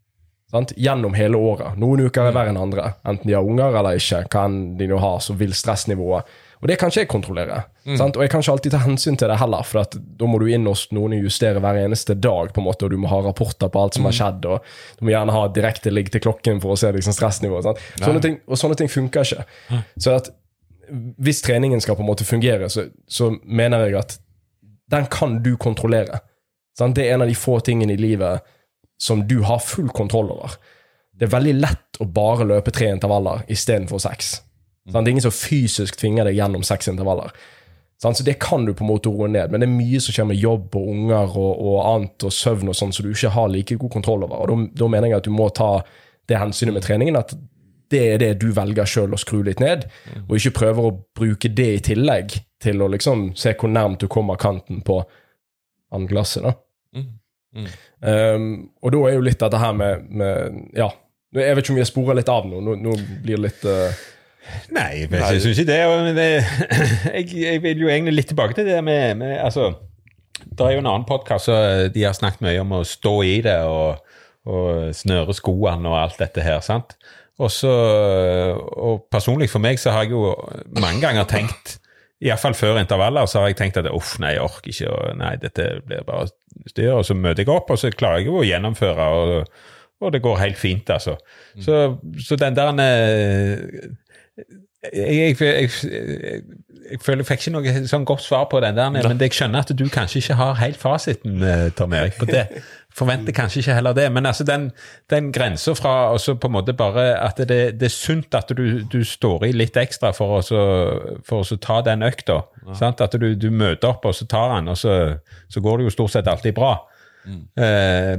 Sant? 0.53 0.73
Gjennom 0.77 1.13
hele 1.17 1.37
året. 1.37 1.77
Noen 1.81 2.07
uker 2.09 2.29
er 2.29 2.35
verre 2.37 2.53
enn 2.53 2.61
andre. 2.61 2.91
Enten 3.09 3.29
de 3.29 3.37
har 3.37 3.45
unger 3.45 3.77
eller 3.77 4.01
ikke. 4.01 4.23
Hva 4.33 4.47
enn 4.49 4.57
de 4.81 4.89
nå 4.89 4.99
har, 5.01 5.21
så 5.25 5.37
vil 5.37 5.55
stressnivået 5.57 6.33
Og 6.63 6.69
det 6.69 6.77
kan 6.79 6.93
ikke 6.93 7.01
jeg 7.01 7.09
kontrollere. 7.11 7.63
Sant? 7.99 8.17
Og 8.17 8.23
jeg 8.23 8.31
kan 8.31 8.45
ikke 8.45 8.53
alltid 8.53 8.75
ta 8.77 8.83
hensyn 8.85 9.17
til 9.19 9.33
det 9.33 9.39
heller, 9.41 9.65
for 9.67 9.97
da 9.97 10.29
må 10.31 10.39
du 10.39 10.45
inn 10.47 10.69
hos 10.69 10.85
noen 10.95 11.17
og 11.17 11.25
justere 11.27 11.59
hver 11.59 11.81
eneste 11.81 12.15
dag, 12.15 12.53
på 12.55 12.63
en 12.63 12.69
måte, 12.69 12.87
og 12.87 12.93
du 12.93 13.01
må 13.03 13.11
ha 13.11 13.19
rapporter 13.25 13.73
på 13.73 13.81
alt 13.83 13.99
som 13.99 14.07
har 14.07 14.15
skjedd, 14.15 14.47
og 14.47 14.69
du 15.01 15.09
må 15.09 15.11
gjerne 15.11 15.35
ha 15.35 15.49
direkte 15.57 15.91
ligg 15.91 16.13
til 16.15 16.23
klokken 16.23 16.63
for 16.63 16.77
å 16.77 16.79
se 16.79 16.93
liksom, 16.95 17.17
stressnivået. 17.17 17.83
Sånne 17.99 18.23
ting, 18.23 18.39
og 18.47 18.61
sånne 18.61 18.79
ting 18.79 18.93
funker 18.93 19.27
ikke. 19.27 19.83
Så 19.99 20.15
at 20.21 20.31
hvis 20.93 21.43
treningen 21.45 21.81
skal 21.81 21.97
på 21.97 22.05
en 22.05 22.11
måte 22.11 22.27
fungere, 22.29 22.69
så, 22.71 22.87
så 23.09 23.31
mener 23.45 23.87
jeg 23.87 23.99
at 24.01 24.19
den 24.93 25.09
kan 25.13 25.39
du 25.45 25.55
kontrollere. 25.57 26.21
Sant? 26.79 26.97
Det 26.97 27.07
er 27.07 27.17
en 27.17 27.25
av 27.25 27.31
de 27.31 27.39
få 27.39 27.59
tingene 27.65 27.97
i 27.97 28.01
livet 28.01 28.45
som 29.01 29.25
du 29.29 29.41
har 29.47 29.63
full 29.65 29.89
kontroll 29.95 30.31
over. 30.35 30.57
Det 31.13 31.27
er 31.27 31.35
veldig 31.35 31.55
lett 31.61 32.01
å 32.01 32.09
bare 32.09 32.47
løpe 32.49 32.73
tre 32.75 32.91
intervaller 32.93 33.45
istedenfor 33.53 34.01
seks. 34.03 34.35
Sant? 34.91 35.01
Det 35.01 35.09
er 35.09 35.15
ingen 35.17 35.29
som 35.29 35.35
fysisk 35.35 35.99
tvinger 36.01 36.29
deg 36.29 36.39
gjennom 36.39 36.65
seks 36.67 36.91
intervaller. 36.93 37.33
Sant? 38.03 38.19
Så 38.19 38.27
det 38.27 38.39
kan 38.43 38.67
du 38.67 38.75
på 38.75 38.85
en 38.85 38.91
måte 38.91 39.13
roe 39.13 39.31
ned, 39.31 39.53
men 39.53 39.63
det 39.63 39.69
er 39.69 39.75
mye 39.75 40.01
som 40.03 40.15
skjer 40.15 40.29
med 40.29 40.41
jobb 40.41 40.77
og 40.79 40.89
unger 40.95 41.37
og, 41.39 41.53
og 41.53 41.77
annet 41.87 42.29
og 42.29 42.35
søvn 42.35 42.73
og 42.73 42.79
sånn, 42.79 42.95
som 42.95 43.07
du 43.07 43.13
ikke 43.13 43.33
har 43.37 43.53
like 43.53 43.79
god 43.79 43.95
kontroll 43.95 44.27
over. 44.27 44.43
Og 44.43 44.69
da 44.77 44.89
mener 44.91 45.13
jeg 45.13 45.23
at 45.23 45.29
du 45.29 45.35
må 45.35 45.49
ta 45.55 45.77
det 46.31 46.39
hensynet 46.39 46.77
med 46.77 46.85
treningen, 46.87 47.19
at 47.19 47.35
det 47.93 48.03
er 48.15 48.23
det 48.23 48.33
du 48.43 48.49
velger 48.57 48.89
sjøl 48.89 49.15
å 49.15 49.21
skru 49.21 49.43
litt 49.47 49.61
ned, 49.63 49.87
og 50.25 50.37
ikke 50.39 50.57
prøver 50.63 50.89
å 50.89 50.97
bruke 51.19 51.51
det 51.53 51.69
i 51.77 51.85
tillegg 51.93 52.39
til 52.63 52.83
å 52.83 52.91
liksom 52.93 53.33
se 53.39 53.55
hvor 53.59 53.73
nærmt 53.73 54.03
du 54.03 54.09
kommer 54.11 54.41
kanten 54.41 54.83
på 54.87 55.03
andreglasset. 55.93 56.47
da. 56.47 56.57
Um, 58.01 58.47
og 58.81 58.95
da 58.95 59.01
er 59.07 59.19
jo 59.19 59.25
litt 59.27 59.41
dette 59.43 59.59
her 59.61 59.75
med, 59.77 60.07
med 60.09 60.55
Ja, 60.73 60.89
jeg 61.37 61.57
vet 61.57 61.67
ikke 61.67 61.75
om 61.75 61.77
vi 61.77 61.85
har 61.85 61.91
spora 61.91 62.17
litt 62.17 62.31
av 62.33 62.49
nå. 62.49 62.63
Nå, 62.65 62.79
nå 62.81 62.95
blir 63.25 63.37
det 63.37 63.43
litt 63.45 63.67
uh, 63.69 64.01
Nei, 64.75 65.05
jeg, 65.05 65.11
jeg 65.13 65.43
syns 65.45 65.61
ikke 65.61 65.69
det. 65.69 65.81
Men 65.93 66.17
det 66.17 66.29
jeg, 67.19 67.27
jeg 67.45 67.63
vil 67.65 67.85
jo 67.85 67.93
egentlig 67.93 68.17
litt 68.17 68.31
tilbake 68.33 68.57
til 68.57 68.67
det 68.67 68.81
med, 68.85 69.21
med 69.21 69.37
altså, 69.45 69.75
Det 70.49 70.65
er 70.65 70.75
jo 70.77 70.83
en 70.83 70.91
annen 70.95 71.09
podkast 71.09 71.53
de 71.95 72.07
har 72.07 72.17
snakket 72.17 72.43
mye 72.49 72.65
om 72.65 72.75
å 72.81 72.83
stå 72.89 73.15
i 73.29 73.37
det 73.45 73.59
og, 73.69 74.17
og 74.49 74.97
snøre 74.97 75.37
skoene 75.37 75.93
og 75.93 76.01
alt 76.01 76.19
dette 76.25 76.45
her. 76.45 76.59
sant? 76.65 76.97
Og 77.41 77.49
så, 77.51 77.71
og 78.61 79.07
personlig 79.11 79.49
for 79.51 79.63
meg 79.65 79.81
så 79.81 79.95
har 79.95 80.05
jeg 80.05 80.13
jo 80.13 80.35
mange 80.77 81.01
ganger 81.01 81.25
tenkt 81.31 81.79
Iallfall 82.23 82.55
før 82.55 82.79
intervaller 82.79 83.27
så 83.27 83.43
har 83.43 83.51
jeg 83.51 83.59
tenkt 83.59 83.81
at 83.81 83.89
uff, 83.91 84.15
nei, 84.23 84.37
jeg 84.37 84.45
orker 84.45 84.71
ikke, 84.71 84.91
og 84.95 85.17
nei, 85.19 85.33
dette 85.43 85.69
blir 85.87 86.05
bare 86.07 86.29
styr. 86.71 86.93
Og 86.95 87.07
så 87.09 87.17
møter 87.19 87.43
jeg 87.43 87.51
opp, 87.51 87.73
og 87.75 87.81
så 87.81 87.91
klarer 87.91 88.23
jeg 88.23 88.31
jo 88.31 88.39
å 88.39 88.47
gjennomføre, 88.47 89.09
og, 89.19 89.65
og 90.03 90.13
det 90.15 90.23
går 90.23 90.39
helt 90.39 90.61
fint, 90.61 90.91
altså. 90.93 91.17
Så, 91.59 91.81
så 92.23 92.39
den 92.39 92.59
der 92.59 92.71
eh, 92.85 93.57
jeg, 94.93 95.17
jeg, 95.19 95.37
jeg, 95.41 95.71
jeg, 95.83 96.43
jeg 96.93 97.03
føler 97.03 97.23
jeg 97.23 97.29
fikk 97.29 97.45
ikke 97.45 97.55
noe 97.55 97.75
sånn 97.91 98.07
godt 98.09 98.25
svar 98.25 98.47
på 98.51 98.61
den 98.63 98.79
der, 98.79 98.91
men 98.95 99.23
jeg 99.23 99.35
skjønner 99.37 99.63
at 99.65 99.75
du 99.79 99.85
kanskje 99.93 100.23
ikke 100.23 100.39
har 100.39 100.57
helt 100.61 100.81
fasiten, 100.81 101.43
eh, 101.43 101.69
Tom 101.79 101.95
Erik, 101.97 102.19
på 102.21 102.31
det. 102.31 102.47
Forventer 102.93 103.33
kanskje 103.33 103.63
ikke 103.63 103.77
heller 103.79 103.95
det, 103.97 104.05
men 104.13 104.27
altså 104.29 104.45
den, 104.45 104.67
den 105.11 105.31
grensa 105.33 105.73
fra 105.79 106.11
også 106.13 106.35
på 106.41 106.51
en 106.51 106.57
måte 106.59 106.75
bare 106.77 107.07
at 107.17 107.41
det, 107.49 107.61
det 107.81 107.89
er 107.89 107.95
sunt 107.95 108.35
at 108.37 108.53
du, 108.57 108.83
du 108.93 109.01
står 109.09 109.47
i 109.49 109.53
litt 109.57 109.79
ekstra 109.81 110.11
for 110.17 110.37
å, 110.37 110.43
så, 110.45 110.61
for 111.25 111.41
å 111.41 111.47
så 111.49 111.57
ta 111.57 111.81
den 111.87 112.05
økta. 112.05 112.43
Ja. 112.67 112.93
At 112.93 113.17
du, 113.17 113.31
du 113.35 113.49
møter 113.51 113.95
opp, 113.95 114.05
og 114.09 114.17
så 114.17 114.29
tar 114.29 114.59
han, 114.59 114.69
og 114.69 114.77
så, 114.79 114.99
så 115.49 115.65
går 115.65 115.81
det 115.81 115.89
jo 115.89 115.95
stort 115.97 116.13
sett 116.17 116.29
alltid 116.29 116.57
bra. 116.59 116.75
Eh, 117.57 118.15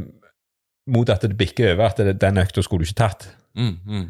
mot 0.94 1.10
at 1.10 1.24
det 1.24 1.38
bikker 1.38 1.74
over 1.76 1.92
at 1.92 2.02
det, 2.02 2.18
den 2.22 2.42
økta 2.42 2.64
skulle 2.66 2.84
du 2.84 2.90
ikke 2.90 3.02
tatt. 3.06 3.30
Mm, 3.56 3.76
mm. 3.86 4.10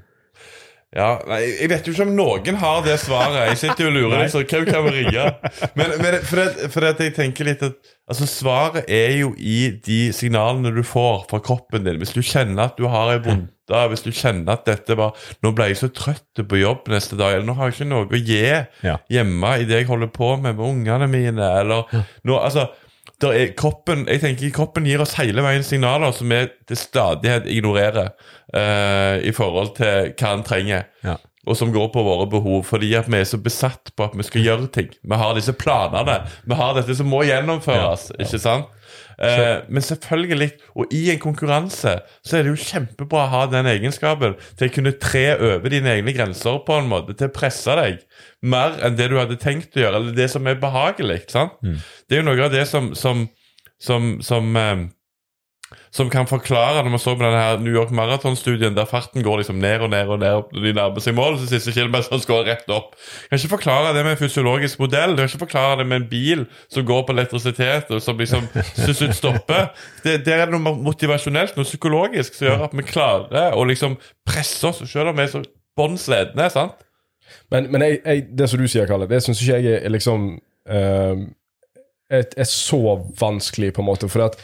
Ja, 0.93 1.15
nei, 1.25 1.39
Jeg 1.57 1.69
vet 1.71 1.87
jo 1.87 1.93
ikke 1.95 2.05
om 2.05 2.13
noen 2.17 2.59
har 2.61 2.83
det 2.85 2.99
svaret. 3.01 3.39
Jeg 3.49 3.61
sitter 3.63 3.87
jo 3.87 3.89
og 3.89 3.95
lurer 3.97 4.27
så 4.29 4.43
hvem 4.45 4.67
kan 4.67 4.85
vi 4.85 4.91
ringe? 4.99 5.25
Men, 5.79 5.95
men 6.03 6.19
for, 6.21 6.41
det, 6.41 6.69
for 6.73 6.85
det 6.85 7.07
jeg 7.09 7.15
tenker 7.17 7.49
litt 7.49 7.65
at 7.65 7.79
altså 8.09 8.27
Svaret 8.29 8.89
er 8.91 9.15
jo 9.21 9.31
i 9.39 9.71
de 9.85 9.99
signalene 10.13 10.73
du 10.75 10.83
får 10.85 11.25
fra 11.31 11.39
kroppen 11.43 11.87
din. 11.87 11.97
Hvis 12.01 12.13
du 12.13 12.21
kjenner 12.21 12.67
at 12.67 12.77
du 12.77 12.85
har 12.91 13.13
ei 13.13 13.21
vondte, 13.25 13.81
hvis 13.89 14.05
du 14.05 14.11
kjenner 14.11 14.57
at 14.57 14.65
dette 14.67 14.97
var 14.99 15.15
Nå 15.41 15.53
ble 15.55 15.69
jeg 15.71 15.79
så 15.79 15.87
trøtt 15.95 16.41
på 16.49 16.59
jobb 16.59 16.89
neste 16.91 17.17
dag, 17.17 17.37
eller 17.37 17.47
nå 17.47 17.55
har 17.57 17.71
jeg 17.71 17.77
ikke 17.79 17.89
noe 17.89 18.05
å 18.05 18.19
gi 18.21 18.41
hjemme 19.15 19.53
i 19.63 19.67
det 19.69 19.81
jeg 19.81 19.89
holder 19.89 20.11
på 20.13 20.33
med 20.43 20.59
med 20.59 20.67
ungene 20.67 21.07
mine, 21.09 21.47
eller 21.63 21.87
nå, 22.27 22.37
altså 22.37 22.67
er 23.31 23.53
kroppen, 23.57 24.07
jeg 24.09 24.23
tenker 24.23 24.53
kroppen 24.55 24.87
gir 24.89 25.01
oss 25.03 25.15
hele 25.19 25.43
veien 25.45 25.63
signaler 25.65 26.11
som 26.15 26.31
vi 26.31 26.41
til 26.67 26.79
stadighet 26.79 27.47
ignorerer 27.51 28.11
uh, 28.55 29.21
i 29.23 29.31
forhold 29.35 29.75
til 29.79 30.11
hva 30.11 30.33
den 30.33 30.43
trenger. 30.47 30.89
Ja. 31.05 31.19
og 31.47 31.57
som 31.59 31.73
går 31.75 31.89
på 31.91 32.03
våre 32.03 32.27
behov, 32.31 32.61
fordi 32.63 32.93
at 32.95 33.09
vi 33.11 33.17
er 33.19 33.27
så 33.27 33.37
besatt 33.37 33.91
på 33.97 34.05
at 34.05 34.13
vi 34.15 34.23
skal 34.23 34.45
gjøre 34.45 34.69
ting. 34.71 34.93
Vi 35.03 35.17
har 35.19 35.33
disse 35.35 35.51
planene. 35.51 36.21
Vi 36.47 36.55
har 36.55 36.77
dette 36.77 36.95
som 36.95 37.09
må 37.11 37.23
gjennomføres. 37.27 38.13
ikke 38.15 38.39
sant? 38.39 38.71
Eh, 39.19 39.63
men 39.69 39.85
selvfølgelig, 39.85 40.49
og 40.79 40.93
i 40.95 41.03
en 41.13 41.21
konkurranse 41.21 41.95
så 42.25 42.37
er 42.37 42.45
det 42.45 42.53
jo 42.53 42.63
kjempebra 42.63 43.25
å 43.25 43.31
ha 43.33 43.43
den 43.51 43.69
egenskapen 43.69 44.37
til 44.57 44.69
å 44.69 44.73
kunne 44.73 44.95
tre 45.01 45.25
over 45.37 45.69
dine 45.73 45.93
egne 45.97 46.15
grenser 46.15 46.59
på 46.65 46.79
en 46.79 46.89
måte, 46.91 47.15
til 47.17 47.29
å 47.29 47.35
presse 47.35 47.77
deg 47.79 48.01
mer 48.41 48.79
enn 48.83 48.97
det 48.97 49.09
du 49.11 49.17
hadde 49.19 49.39
tenkt 49.41 49.77
å 49.77 49.83
gjøre, 49.85 50.01
eller 50.01 50.17
det 50.17 50.29
som 50.33 50.47
er 50.49 50.59
behagelig. 50.61 51.23
sant? 51.31 51.55
Det 52.09 52.17
er 52.17 52.23
jo 52.23 52.27
noe 52.31 52.45
av 52.47 52.51
det 52.53 52.65
som, 52.69 52.93
som, 52.97 53.27
som, 53.79 54.17
som 54.25 54.57
eh, 54.59 54.85
som 55.93 56.09
kan 56.13 56.27
forklare 56.29 56.83
når 56.83 56.93
man 56.93 57.01
så 57.01 57.15
på 57.15 57.23
denne 57.23 57.39
her 57.41 57.61
New 57.63 57.73
York 57.73 57.93
Marathon-studien 57.95 58.75
der 58.77 58.89
farten 58.89 59.23
går 59.25 59.41
liksom 59.41 59.59
ned 59.61 59.85
og 59.85 59.91
ned 59.93 60.11
og 60.13 60.19
ned 60.21 60.39
og 60.39 60.61
de 60.63 60.73
nærmer 60.75 61.03
seg 61.03 61.15
mål, 61.17 61.37
så 61.39 61.49
siste 61.51 61.73
kilometeren 61.75 62.23
går 62.27 62.45
rett 62.49 62.69
opp. 62.73 62.93
Kan 63.29 63.39
ikke 63.39 63.55
forklare 63.55 63.95
det 63.97 64.05
med 64.05 64.15
en 64.15 64.21
fysiologisk 64.21 64.79
modell. 64.83 65.15
Du 65.15 65.23
kan 65.23 65.31
ikke 65.31 65.45
forklare 65.45 65.81
det 65.81 65.87
med 65.89 66.01
en 66.01 66.07
bil 66.09 66.45
som 66.71 66.85
går 66.87 67.05
på 67.07 67.15
elektrisitet 67.15 67.91
og 67.93 68.01
som 68.03 68.19
liksom 68.19 68.47
til 68.53 68.95
ut 69.03 69.17
stopper. 69.17 69.69
Det, 70.03 70.19
det, 70.25 70.33
er 70.33 70.51
noe 70.51 70.75
motivasjonelt, 70.83 71.57
noe 71.57 71.67
psykologisk, 71.67 72.37
som 72.37 72.49
gjør 72.49 72.65
at 72.67 72.77
vi 72.77 72.87
klarer 72.87 73.57
å 73.57 73.67
liksom 73.67 73.97
presse 74.27 74.67
oss, 74.67 74.81
selv 74.89 75.13
om 75.13 75.19
vi 75.19 75.25
er 75.25 75.31
så 75.31 75.43
bånn 75.77 75.97
slitne. 75.99 76.49
sant? 76.53 76.81
Men, 77.51 77.69
men 77.71 77.85
jeg, 77.85 78.01
jeg, 78.05 78.25
det 78.37 78.49
som 78.49 78.61
du 78.61 78.67
sier, 78.69 78.89
Kalle, 78.89 79.07
det 79.09 79.21
syns 79.23 79.41
ikke 79.41 79.61
jeg 79.61 79.79
er 79.79 79.93
liksom 79.93 80.27
uh, 80.69 81.23
er, 82.13 82.25
er 82.37 82.49
så 82.49 82.81
vanskelig, 83.19 83.73
på 83.73 83.81
en 83.81 83.89
måte. 83.89 84.09
For 84.11 84.27
at 84.27 84.37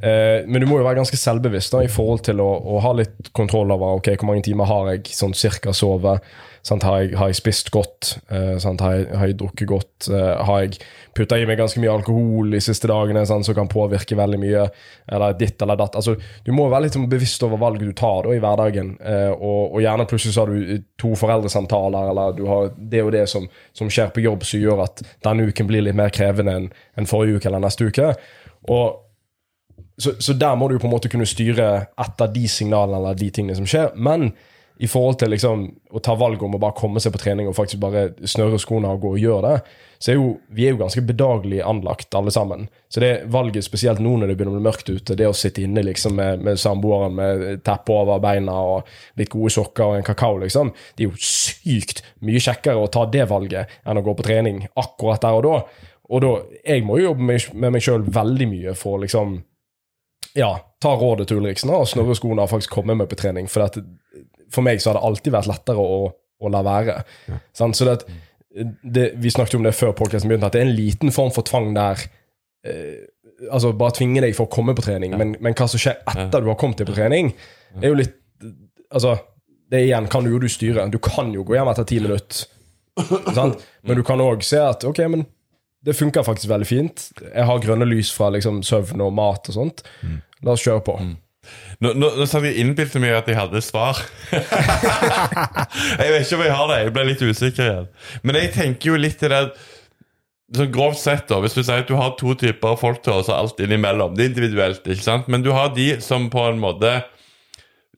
Eh, 0.00 0.46
men 0.48 0.62
du 0.62 0.68
må 0.68 0.78
jo 0.80 0.86
være 0.86 1.00
ganske 1.02 1.18
selvbevisst 1.20 1.74
da, 1.74 1.82
i 1.84 1.90
forhold 1.92 2.24
til 2.30 2.40
å, 2.40 2.48
å 2.48 2.78
ha 2.84 2.94
litt 2.96 3.32
kontroll 3.36 3.72
over 3.74 4.00
ok, 4.00 4.14
hvor 4.16 4.30
mange 4.32 4.46
timer 4.48 4.70
har 4.70 4.94
jeg 4.94 5.12
sånn 5.16 5.36
cirka 5.36 5.74
sovet. 5.76 6.24
Har, 6.68 7.00
jeg, 7.00 7.14
har 7.16 7.30
jeg 7.30 7.38
spist 7.38 7.70
godt? 7.72 8.18
Eh, 8.28 8.56
har, 8.60 8.96
jeg, 8.96 9.06
har, 9.16 9.28
jeg, 9.30 9.36
drukket 9.40 9.68
godt? 9.68 10.08
Eh, 10.12 10.42
har 10.44 10.60
jeg 10.60 10.76
putta 11.16 11.38
i 11.40 11.46
meg 11.48 11.56
ganske 11.58 11.80
mye 11.80 11.92
alkohol 11.92 12.52
de 12.52 12.60
siste 12.62 12.88
dagene 12.90 13.22
sant, 13.28 13.48
som 13.48 13.56
kan 13.56 13.70
påvirke 13.70 14.18
veldig 14.18 14.40
mye? 14.42 14.66
Eller 15.08 15.38
ditt 15.40 15.60
eller 15.64 15.80
datt. 15.80 15.96
Altså, 15.96 16.18
du 16.44 16.52
må 16.56 16.68
være 16.68 16.86
litt 16.86 16.98
sånn 16.98 17.08
bevisst 17.10 17.44
over 17.46 17.60
valget 17.60 17.88
du 17.88 17.96
tar 17.96 18.28
da, 18.28 18.36
i 18.36 18.42
hverdagen. 18.44 18.92
Eh, 19.00 19.32
og, 19.32 19.60
og, 19.72 19.80
gjerne 19.80 20.08
plutselig 20.10 20.36
så 20.36 20.44
har 20.44 20.52
du 20.52 20.88
to 21.00 21.14
foreldresamtaler, 21.18 22.12
eller 22.12 22.36
du 22.36 22.44
har 22.50 22.72
det 22.76 23.04
og 23.06 23.14
det 23.16 23.26
som, 23.32 23.48
som 23.76 23.92
skjer 23.92 24.12
på 24.12 24.24
jobb 24.24 24.44
som 24.48 24.60
gjør 24.60 24.84
at 24.84 25.04
denne 25.24 25.48
uken 25.48 25.70
blir 25.70 25.86
litt 25.86 25.96
mer 25.96 26.12
krevende 26.12 26.58
enn 26.60 26.72
en 27.00 27.08
forrige 27.08 27.40
uke 27.40 27.48
eller 27.48 27.64
neste 27.64 27.88
uke. 27.88 28.12
Og 28.68 29.09
så, 30.00 30.14
så, 30.18 30.34
der 30.36 30.56
må 30.58 30.68
du 30.70 30.78
på 30.80 30.88
en 30.88 30.94
måte 30.94 31.10
kunne 31.12 31.28
styre 31.28 31.68
etter 32.00 32.32
de 32.32 32.46
signalene 32.48 32.98
eller 32.98 33.18
de 33.20 33.28
tingene 33.34 33.58
som 33.58 33.68
skjer. 33.68 33.92
Men 33.96 34.30
i 34.80 34.88
forhold 34.88 35.18
til 35.20 35.28
liksom, 35.34 35.66
å 35.92 36.00
ta 36.00 36.14
valget 36.16 36.46
om 36.46 36.56
å 36.56 36.60
bare 36.62 36.76
komme 36.78 37.02
seg 37.04 37.12
på 37.12 37.20
trening 37.20 37.50
og 37.50 37.56
faktisk 37.58 37.82
bare 37.82 38.06
snøre 38.24 38.56
skoene 38.62 38.88
og 38.94 39.02
gå 39.02 39.10
og 39.12 39.20
gjøre 39.20 39.50
det, 39.50 39.74
så 40.00 40.12
er 40.12 40.16
jo 40.16 40.30
vi 40.56 40.64
er 40.64 40.72
jo 40.72 40.80
ganske 40.80 41.02
bedagelig 41.04 41.58
anlagt, 41.68 42.08
alle 42.16 42.32
sammen. 42.32 42.64
Så 42.88 43.02
det 43.04 43.10
valget, 43.28 43.66
spesielt 43.66 44.00
nå 44.00 44.14
når 44.16 44.32
det 44.32 44.38
begynner 44.38 44.56
å 44.56 44.62
bli 44.62 44.68
mørkt 44.70 44.88
ute, 44.88 45.18
det 45.20 45.28
å 45.28 45.36
sitte 45.36 45.66
inne 45.66 45.84
liksom 45.84 46.16
med, 46.16 46.40
med 46.46 46.62
samboeren 46.62 47.18
med 47.18 47.44
teppe 47.66 47.92
over 47.92 48.22
beina 48.24 48.56
og 48.70 48.88
litt 49.20 49.28
gode 49.34 49.52
sokker 49.52 49.84
og 49.84 49.98
en 49.98 50.08
kakao, 50.08 50.40
liksom, 50.40 50.72
det 50.96 51.04
er 51.04 51.10
jo 51.10 51.28
sykt 51.28 52.00
mye 52.24 52.40
kjekkere 52.40 52.80
å 52.80 52.88
ta 52.88 53.04
det 53.12 53.28
valget 53.28 53.76
enn 53.84 54.00
å 54.00 54.06
gå 54.06 54.16
på 54.16 54.28
trening 54.30 54.64
akkurat 54.80 55.20
der 55.28 55.42
og 55.42 55.44
da. 55.44 55.86
Og 56.10 56.24
da, 56.24 56.32
jeg 56.64 56.88
må 56.88 56.96
jo 56.98 57.10
jobbe 57.10 57.28
med, 57.28 57.66
meg 57.68 57.84
sjøl 57.84 58.08
veldig 58.08 58.48
mye 58.50 58.78
for 58.78 59.04
liksom 59.04 59.42
ja, 60.38 60.50
ta 60.82 60.94
rådet 60.96 61.28
til 61.28 61.40
Ulriksen 61.40 61.72
og 61.74 61.88
snurre 61.90 62.16
skoene 62.18 62.44
og 62.44 62.52
faktisk 62.52 62.74
komme 62.78 62.96
med 62.98 63.08
på 63.10 63.18
trening. 63.18 63.48
For, 63.50 63.66
at, 63.66 63.78
for 64.52 64.66
meg 64.66 64.82
så 64.82 64.90
har 64.90 65.00
det 65.00 65.06
alltid 65.08 65.34
vært 65.34 65.50
lettere 65.50 65.84
å, 65.84 66.10
å 66.10 66.52
la 66.52 66.62
være. 66.66 66.98
Ja. 67.30 67.40
Sånn, 67.56 67.74
så 67.76 67.88
det, 67.88 67.96
det, 68.82 69.06
vi 69.22 69.32
snakket 69.32 69.58
om 69.58 69.66
det 69.66 69.74
før 69.78 69.94
podkasten 69.98 70.30
begynte, 70.30 70.50
at 70.50 70.56
det 70.56 70.62
er 70.62 70.68
en 70.68 70.76
liten 70.76 71.14
form 71.14 71.32
for 71.34 71.46
tvang 71.46 71.72
der. 71.76 72.06
Eh, 72.66 73.02
altså 73.48 73.72
Bare 73.76 73.96
tvinge 73.96 74.22
deg 74.24 74.36
for 74.36 74.48
å 74.48 74.52
komme 74.52 74.76
på 74.76 74.84
trening, 74.84 75.14
ja. 75.14 75.20
men, 75.20 75.34
men, 75.40 75.56
hva 75.56 75.68
som 75.70 75.80
skjer 75.80 76.00
etter 76.12 76.42
du 76.42 76.50
har 76.50 76.58
kommet 76.60 76.82
deg 76.82 76.90
på 76.90 76.96
trening, 76.98 77.34
er 77.80 77.92
jo 77.92 78.00
litt 78.02 78.16
Altså, 78.90 79.12
det 79.70 79.84
igjen 79.84 80.08
kan 80.10 80.24
du 80.26 80.32
jo 80.32 80.40
du 80.42 80.48
styre. 80.50 80.82
Du 80.90 80.96
kan 80.98 81.28
jo 81.30 81.44
gå 81.46 81.54
hjem 81.54 81.68
etter 81.70 81.84
ti 81.86 82.00
minutter, 82.02 82.40
sant? 83.36 83.60
men 83.86 84.00
du 84.00 84.02
kan 84.02 84.18
òg 84.18 84.42
se 84.42 84.58
at 84.58 84.82
ok, 84.88 84.98
men 85.12 85.22
det 85.86 85.96
funker 85.96 86.24
faktisk 86.26 86.50
veldig 86.50 86.68
fint. 86.68 87.08
Jeg 87.22 87.46
har 87.48 87.64
grønne 87.64 87.88
lys 87.88 88.12
fra 88.12 88.28
liksom, 88.34 88.60
søvn 88.66 89.00
og 89.04 89.14
mat 89.16 89.48
og 89.48 89.56
sånt. 89.56 89.82
Mm. 90.04 90.20
La 90.44 90.54
oss 90.54 90.64
kjøre 90.64 90.84
på. 90.84 90.96
Mm. 91.00 91.16
Nå, 91.80 91.92
nå, 91.96 92.10
nå 92.20 92.26
satt 92.28 92.44
jeg 92.44 92.60
innbilte 92.60 93.00
meg 93.00 93.14
at 93.16 93.28
jeg 93.30 93.38
hadde 93.38 93.62
svar. 93.64 93.98
jeg 94.34 96.12
vet 96.12 96.24
ikke 96.26 96.36
om 96.36 96.44
jeg 96.44 96.56
har 96.58 96.70
det. 96.70 96.80
Jeg 96.84 96.94
ble 96.96 97.06
litt 97.08 97.24
usikker 97.24 97.64
igjen. 97.66 97.92
Men 98.22 98.40
jeg 98.42 98.52
tenker 98.56 98.92
jo 98.92 99.00
litt 99.00 99.20
til 99.22 99.32
det 99.32 99.44
Sånn 100.50 100.72
Grovt 100.74 100.98
sett, 100.98 101.28
da, 101.30 101.36
hvis 101.38 101.54
du 101.54 101.60
sier 101.60 101.84
at 101.84 101.86
du 101.86 101.94
har 101.94 102.16
to 102.18 102.32
typer 102.34 102.74
folk 102.74 103.04
til 103.04 103.20
oss 103.20 103.28
og 103.30 103.36
alt 103.36 103.60
innimellom. 103.62 104.16
Det 104.18 104.24
er 104.24 104.30
individuelt, 104.32 104.82
ikke 104.82 105.04
sant? 105.04 105.28
Men 105.30 105.44
du 105.44 105.52
har 105.54 105.70
de 105.76 105.92
som 106.02 106.26
på 106.32 106.42
en 106.48 106.58
måte 106.58 106.90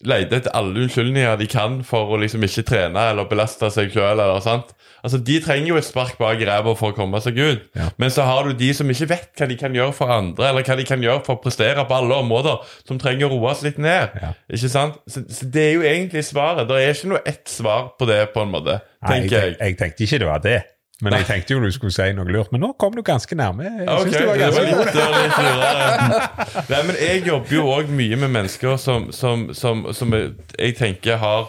leter 0.08 0.40
etter 0.40 0.54
alle 0.58 0.84
unnskyldninger 0.84 1.36
de 1.40 1.46
kan 1.50 1.80
for 1.86 2.10
å 2.14 2.18
liksom 2.22 2.42
ikke 2.46 2.64
trene 2.66 3.04
eller 3.12 3.28
belaste 3.30 3.68
seg 3.70 3.92
sjøl. 3.94 4.20
Altså, 4.22 5.18
De 5.22 5.38
trenger 5.42 5.68
jo 5.72 5.78
et 5.78 5.86
spark 5.86 6.18
bak 6.20 6.42
ræva 6.46 6.74
for 6.78 6.92
å 6.92 6.96
komme 6.96 7.20
seg 7.22 7.38
ut. 7.38 7.64
Ja. 7.78 7.88
Men 8.02 8.10
så 8.14 8.26
har 8.26 8.46
du 8.46 8.54
de 8.58 8.72
som 8.74 8.90
ikke 8.90 9.08
vet 9.14 9.30
hva 9.38 9.48
de 9.50 9.56
kan 9.58 9.74
gjøre 9.74 9.94
for 9.96 10.10
andre, 10.14 10.50
eller 10.50 10.66
hva 10.66 10.76
de 10.78 10.86
kan 10.88 11.02
gjøre 11.02 11.24
for 11.26 11.38
å 11.38 11.42
prestere 11.42 11.86
på 11.88 11.96
alle 11.98 12.18
områder, 12.22 12.60
som 12.88 13.00
trenger 13.02 13.30
å 13.30 13.38
roes 13.38 13.62
litt 13.66 13.80
ned. 13.82 14.14
Ja. 14.22 14.32
Ikke 14.50 14.70
sant? 14.72 15.00
Så, 15.10 15.24
så, 15.30 15.48
Det 15.52 15.64
er 15.68 15.72
jo 15.78 15.86
egentlig 15.86 16.24
svaret. 16.28 16.68
Det 16.70 16.78
er 16.82 16.94
ikke 16.94 17.12
noe 17.14 17.24
ett 17.26 17.46
svar 17.50 17.92
på 17.98 18.08
det, 18.10 18.20
på 18.34 18.44
en 18.44 18.54
måte. 18.54 18.78
tenker 19.06 19.38
Nei, 19.38 19.48
jeg, 19.50 19.56
jeg. 19.60 19.78
tenkte 19.80 20.06
ikke 20.06 20.22
det 20.22 20.30
var 20.30 20.44
det. 20.46 20.60
Men 21.02 21.16
jeg 21.18 21.26
tenkte 21.26 21.56
jo 21.56 21.62
du 21.62 21.70
skulle 21.74 21.94
si 21.94 22.12
noe 22.14 22.28
lurt. 22.30 22.52
Men 22.54 22.62
nå 22.62 22.72
kom 22.78 22.94
du 22.94 23.02
ganske 23.02 23.34
nærme. 23.34 23.64
Jeg 23.64 23.88
okay, 23.88 24.12
det 24.12 24.26
var 24.28 24.38
ganske 24.38 24.62
det 24.62 25.02
var 25.02 25.18
litt, 25.18 25.40
litt 25.40 26.70
Nei, 26.70 26.80
men 26.86 27.00
jeg 27.00 27.24
jobber 27.26 27.56
jo 27.56 27.66
òg 27.74 27.90
mye 27.90 28.18
med 28.22 28.34
mennesker 28.36 28.78
som, 28.78 29.10
som, 29.14 29.48
som, 29.56 29.88
som 29.96 30.14
jeg 30.14 30.76
tenker 30.78 31.18
har 31.22 31.48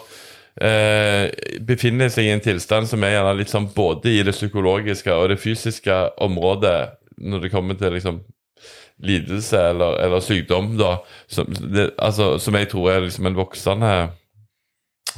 eh, 0.58 1.30
befinner 1.66 2.10
seg 2.12 2.28
i 2.28 2.34
en 2.34 2.42
tilstand 2.44 2.90
som 2.90 3.04
er 3.06 3.16
gjerne 3.16 3.38
litt 3.38 3.52
sånn 3.52 3.70
både 3.74 4.16
i 4.16 4.22
det 4.26 4.34
psykologiske 4.34 5.14
og 5.14 5.30
det 5.32 5.40
fysiske 5.42 6.00
området 6.24 6.78
når 7.22 7.46
det 7.46 7.52
kommer 7.52 7.78
til 7.78 7.94
liksom 7.94 8.24
lidelse 9.04 9.58
eller, 9.70 9.98
eller 10.04 10.22
sykdom, 10.22 10.74
da, 10.78 10.96
som, 11.30 11.48
det, 11.50 11.90
altså, 11.98 12.36
som 12.38 12.54
jeg 12.58 12.70
tror 12.70 12.92
er 12.92 13.06
liksom 13.06 13.26
en 13.26 13.38
voksende 13.38 13.94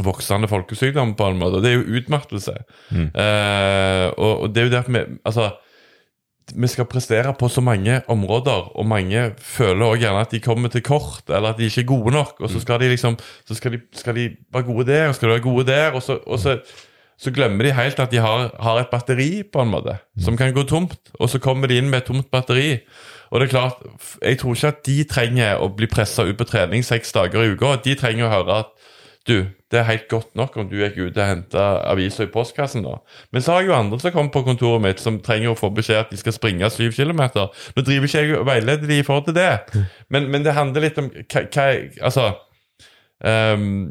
voksende 0.05 0.49
folkesykdom 0.49 1.15
på 1.17 1.31
en 1.31 1.39
måte. 1.41 1.61
Og 1.61 1.65
det 1.65 1.73
er 1.73 1.79
jo 1.79 2.01
utmattelse. 2.01 2.57
Mm. 2.91 3.07
Eh, 3.13 4.09
og, 4.17 4.33
og, 4.43 4.51
det 4.53 4.63
er 4.63 4.69
jo 4.69 4.75
derfor 4.77 4.97
vi 4.97 5.07
Altså 5.25 5.53
vi 6.55 6.69
skal 6.71 6.87
prestere 6.87 7.33
på 7.35 7.49
så 7.51 7.61
mange 7.61 8.01
områder, 8.09 8.77
og 8.79 8.87
mange 8.87 9.31
føler 9.39 9.87
også 9.87 10.01
gjerne 10.01 10.21
at 10.21 10.31
de 10.31 10.41
kommer 10.41 10.69
til 10.71 10.83
kort, 10.83 11.25
eller 11.29 11.49
at 11.49 11.59
de 11.59 11.65
ikke 11.67 11.81
er 11.81 11.89
gode 11.91 12.13
nok. 12.15 12.37
Og 12.41 12.51
så 12.51 12.61
skal 12.61 12.81
de 12.81 12.89
liksom 12.89 13.19
Så 13.49 13.55
skal 13.55 13.73
de, 13.73 13.81
skal 13.93 14.15
de 14.15 14.31
være 14.53 14.63
gode 14.63 14.87
der, 14.87 15.09
og 15.09 15.15
skal 15.15 15.29
de 15.29 15.33
være 15.33 15.43
gode 15.43 15.67
der, 15.67 15.91
og 15.91 16.03
så, 16.03 16.19
og 16.27 16.39
så, 16.39 16.59
så 17.19 17.31
glemmer 17.31 17.65
de 17.65 17.73
helt 17.73 18.01
at 18.01 18.11
de 18.11 18.17
har, 18.17 18.57
har, 18.61 18.79
et 18.79 18.89
batteri, 18.91 19.43
på 19.53 19.63
en 19.63 19.71
måte, 19.71 19.99
som 20.21 20.37
kan 20.37 20.55
gå 20.55 20.63
tomt. 20.63 20.99
Og 21.15 21.29
så 21.29 21.39
kommer 21.39 21.67
de 21.67 21.79
inn 21.79 21.91
med 21.91 21.99
et 21.99 22.05
tomt 22.05 22.31
batteri. 22.31 22.79
Og 23.31 23.41
det 23.41 23.47
er 23.47 23.51
klart, 23.51 23.83
jeg 24.23 24.39
tror 24.39 24.55
ikke 24.55 24.69
at 24.69 24.87
de 24.87 25.05
trenger 25.05 25.59
å 25.59 25.69
bli 25.75 25.87
pressa 25.91 26.23
ut 26.23 26.39
på 26.39 26.47
trening 26.47 26.85
seks 26.85 27.13
dager 27.13 27.43
i 27.43 27.55
uka. 27.57 27.77
De 27.83 27.95
trenger 27.99 28.29
å 28.29 28.31
høre 28.31 28.59
at 28.63 28.71
du, 29.27 29.47
det 29.73 29.81
er 29.81 29.89
helt 29.89 30.07
godt 30.09 30.37
nok 30.39 30.57
om 30.61 30.69
du 30.71 30.77
gikk 30.79 30.99
ut 31.01 31.17
og 31.17 31.27
henta 31.27 31.65
aviser 31.91 32.29
i 32.29 32.31
postkassen, 32.31 32.85
da. 32.87 33.01
Men 33.35 33.43
så 33.43 33.57
har 33.57 33.65
jeg 33.65 33.71
jo 33.73 33.79
andre 33.81 33.99
som 33.99 34.15
kommer 34.15 34.31
på 34.35 34.45
kontoret 34.47 34.85
mitt, 34.85 35.03
som 35.03 35.19
trenger 35.25 35.53
å 35.53 35.59
få 35.59 35.73
beskjed 35.75 36.05
at 36.05 36.13
de 36.15 36.19
skal 36.21 36.37
springe 36.37 36.71
syv 36.71 36.95
kilometer. 36.95 37.51
Nå 37.75 37.87
driver 37.87 38.07
ikke 38.07 38.23
jeg 38.23 38.39
og 38.39 38.47
veileder 38.47 38.87
de 38.87 39.01
i 39.01 39.07
forhold 39.07 39.27
til 39.27 39.39
det, 39.41 39.51
men, 40.09 40.31
men, 40.31 40.47
det 40.47 40.55
handler 40.55 40.87
litt 40.87 41.01
om 41.03 41.11
hva 41.11 41.67
Altså 42.07 42.29
um, 43.25 43.89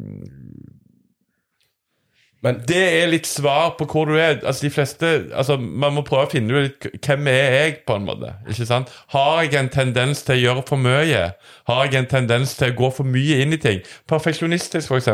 men 2.46 2.60
det 2.70 2.78
er 2.78 3.08
litt 3.10 3.26
svar 3.26 3.72
på 3.80 3.88
hvor 3.90 4.06
du 4.06 4.20
er. 4.22 4.36
Altså 4.46 4.68
de 4.68 4.70
fleste, 4.70 5.08
altså 5.34 5.56
Man 5.58 5.96
må 5.96 6.04
prøve 6.06 6.28
å 6.28 6.30
finne 6.30 6.60
ut 6.68 6.88
hvem 6.94 7.30
er 7.32 7.56
jeg, 7.56 7.78
på 7.88 7.96
en 7.98 8.06
måte. 8.06 8.36
ikke 8.46 8.68
sant? 8.70 8.92
Har 9.16 9.42
jeg 9.42 9.56
en 9.58 9.72
tendens 9.74 10.22
til 10.28 10.36
å 10.36 10.44
gjøre 10.44 10.66
for 10.68 10.82
mye? 10.82 11.24
Har 11.66 11.82
jeg 11.88 12.04
en 12.04 12.10
tendens 12.12 12.54
til 12.60 12.70
å 12.70 12.78
gå 12.78 12.92
for 13.00 13.10
mye 13.10 13.40
inn 13.42 13.56
i 13.56 13.60
ting? 13.62 13.82
Perfeksjonistisk, 14.12 14.94
f.eks. 14.94 15.10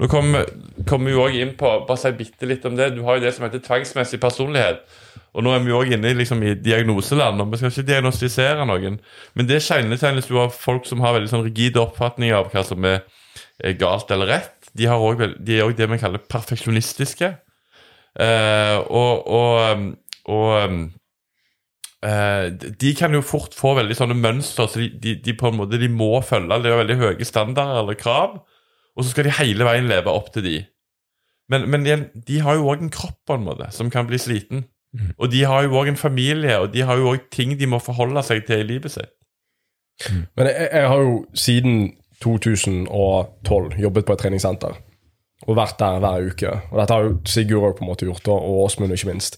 Nå 0.00 0.08
kommer, 0.10 0.50
kom 0.90 1.06
vi 1.06 1.14
òg 1.14 1.38
inn 1.38 1.54
på 1.58 1.70
Bare 1.86 2.02
si 2.02 2.12
bitte 2.18 2.50
litt 2.50 2.66
om 2.66 2.74
det. 2.78 2.96
Du 2.96 3.04
har 3.06 3.20
jo 3.20 3.26
det 3.28 3.34
som 3.36 3.46
heter 3.46 3.62
tvangsmessig 3.62 4.18
personlighet. 4.22 4.82
Og 5.36 5.46
nå 5.46 5.52
er 5.54 5.62
vi 5.62 5.76
òg 5.76 5.94
inne 5.94 6.16
liksom, 6.18 6.42
i 6.42 6.56
diagnoseland, 6.58 7.44
og 7.44 7.52
vi 7.52 7.60
skal 7.60 7.70
ikke 7.70 7.90
diagnostisere 7.92 8.66
noen. 8.66 8.98
Men 9.38 9.46
det 9.46 9.62
kjennetegnes 9.62 10.32
jo 10.32 10.42
av 10.48 10.56
folk 10.56 10.88
som 10.88 11.04
har 11.04 11.14
veldig 11.14 11.30
sånn 11.30 11.46
rigide 11.46 11.84
oppfatninger 11.84 12.40
av 12.40 12.50
hva 12.50 12.66
som 12.66 12.90
er 12.90 13.04
galt 13.78 14.10
eller 14.10 14.34
rett 14.34 14.55
de, 14.76 14.88
også, 14.92 15.32
de 15.40 15.58
er 15.58 15.66
òg 15.66 15.76
det 15.78 15.88
vi 15.90 15.98
kaller 16.02 16.22
perfeksjonistiske. 16.30 17.32
Eh, 18.20 18.76
og, 18.86 19.26
og, 19.28 19.72
um, 19.76 19.88
og 20.32 20.52
eh, 22.06 22.46
de 22.80 22.92
kan 22.96 23.14
jo 23.14 23.24
fort 23.24 23.56
få 23.56 23.74
veldig 23.76 23.96
sånne 23.98 24.16
mønstre, 24.18 24.68
så 24.68 24.80
de, 24.80 24.88
de, 25.02 25.16
de, 25.24 25.34
på 25.36 25.50
en 25.50 25.58
måte 25.60 25.80
de 25.80 25.90
må 25.92 26.14
følge 26.24 26.62
det 26.64 26.72
er 26.72 26.80
veldig 26.80 27.00
høye 27.02 27.28
standarder 27.28 27.82
eller 27.82 28.00
krav. 28.00 28.40
Og 28.96 29.04
så 29.04 29.12
skal 29.12 29.28
de 29.28 29.36
hele 29.36 29.66
veien 29.68 29.90
leve 29.90 30.12
opp 30.12 30.32
til 30.32 30.46
de. 30.46 30.56
Men, 31.52 31.68
men 31.70 31.84
de, 31.84 31.98
de 32.26 32.40
har 32.42 32.56
jo 32.56 32.70
òg 32.72 32.82
en 32.82 32.92
kropp 32.92 33.18
på 33.28 33.36
en 33.36 33.44
måte 33.46 33.68
som 33.74 33.92
kan 33.92 34.08
bli 34.08 34.18
sliten. 34.18 34.64
Og 35.20 35.30
de 35.32 35.42
har 35.44 35.66
jo 35.66 35.76
òg 35.76 35.90
en 35.90 36.00
familie, 36.00 36.56
og 36.58 36.72
de 36.72 36.84
har 36.88 36.96
jo 36.96 37.12
òg 37.12 37.28
ting 37.34 37.52
de 37.58 37.68
må 37.68 37.78
forholde 37.82 38.22
seg 38.24 38.46
til 38.48 38.62
i 38.62 38.68
livet 38.70 38.94
sitt. 38.94 39.12
Men 40.36 40.48
jeg, 40.50 40.68
jeg 40.72 40.88
har 40.92 41.02
jo 41.04 41.14
siden 41.36 41.76
2012 42.24 43.78
jobbet 43.78 44.06
på 44.06 44.14
et 44.14 44.22
treningssenter. 44.24 44.76
Og 45.46 45.56
vært 45.58 45.78
der 45.80 46.00
hver 46.00 46.28
uke. 46.30 46.52
Og 46.70 46.78
dette 46.80 46.94
har 46.94 47.04
jo 47.04 47.16
Sigurd 47.28 47.82
måte 47.84 48.08
gjort, 48.08 48.28
og 48.32 48.62
Åsmund 48.64 48.94
ikke 48.94 49.10
minst. 49.10 49.36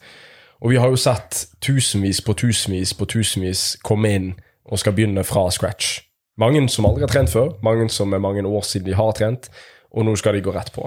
Og 0.63 0.73
vi 0.73 0.79
har 0.79 0.91
jo 0.91 0.99
sett 0.99 1.47
tusenvis 1.63 2.21
på 2.27 2.35
tusenvis 2.39 2.95
på 2.99 3.07
tusenvis 3.07 3.77
komme 3.87 4.11
inn 4.15 4.29
og 4.69 4.81
skal 4.83 4.95
begynne 4.95 5.25
fra 5.27 5.49
scratch. 5.55 6.01
Mange 6.39 6.63
som 6.71 6.87
aldri 6.87 7.03
har 7.03 7.11
trent 7.11 7.33
før, 7.33 7.55
mange 7.67 7.89
som 7.91 8.13
er 8.15 8.23
mange 8.23 8.47
år 8.47 8.67
siden 8.67 8.87
de 8.87 8.97
har 8.99 9.15
trent, 9.19 9.49
og 9.91 10.07
nå 10.07 10.15
skal 10.19 10.37
de 10.37 10.43
gå 10.45 10.55
rett 10.55 10.71
på. 10.75 10.87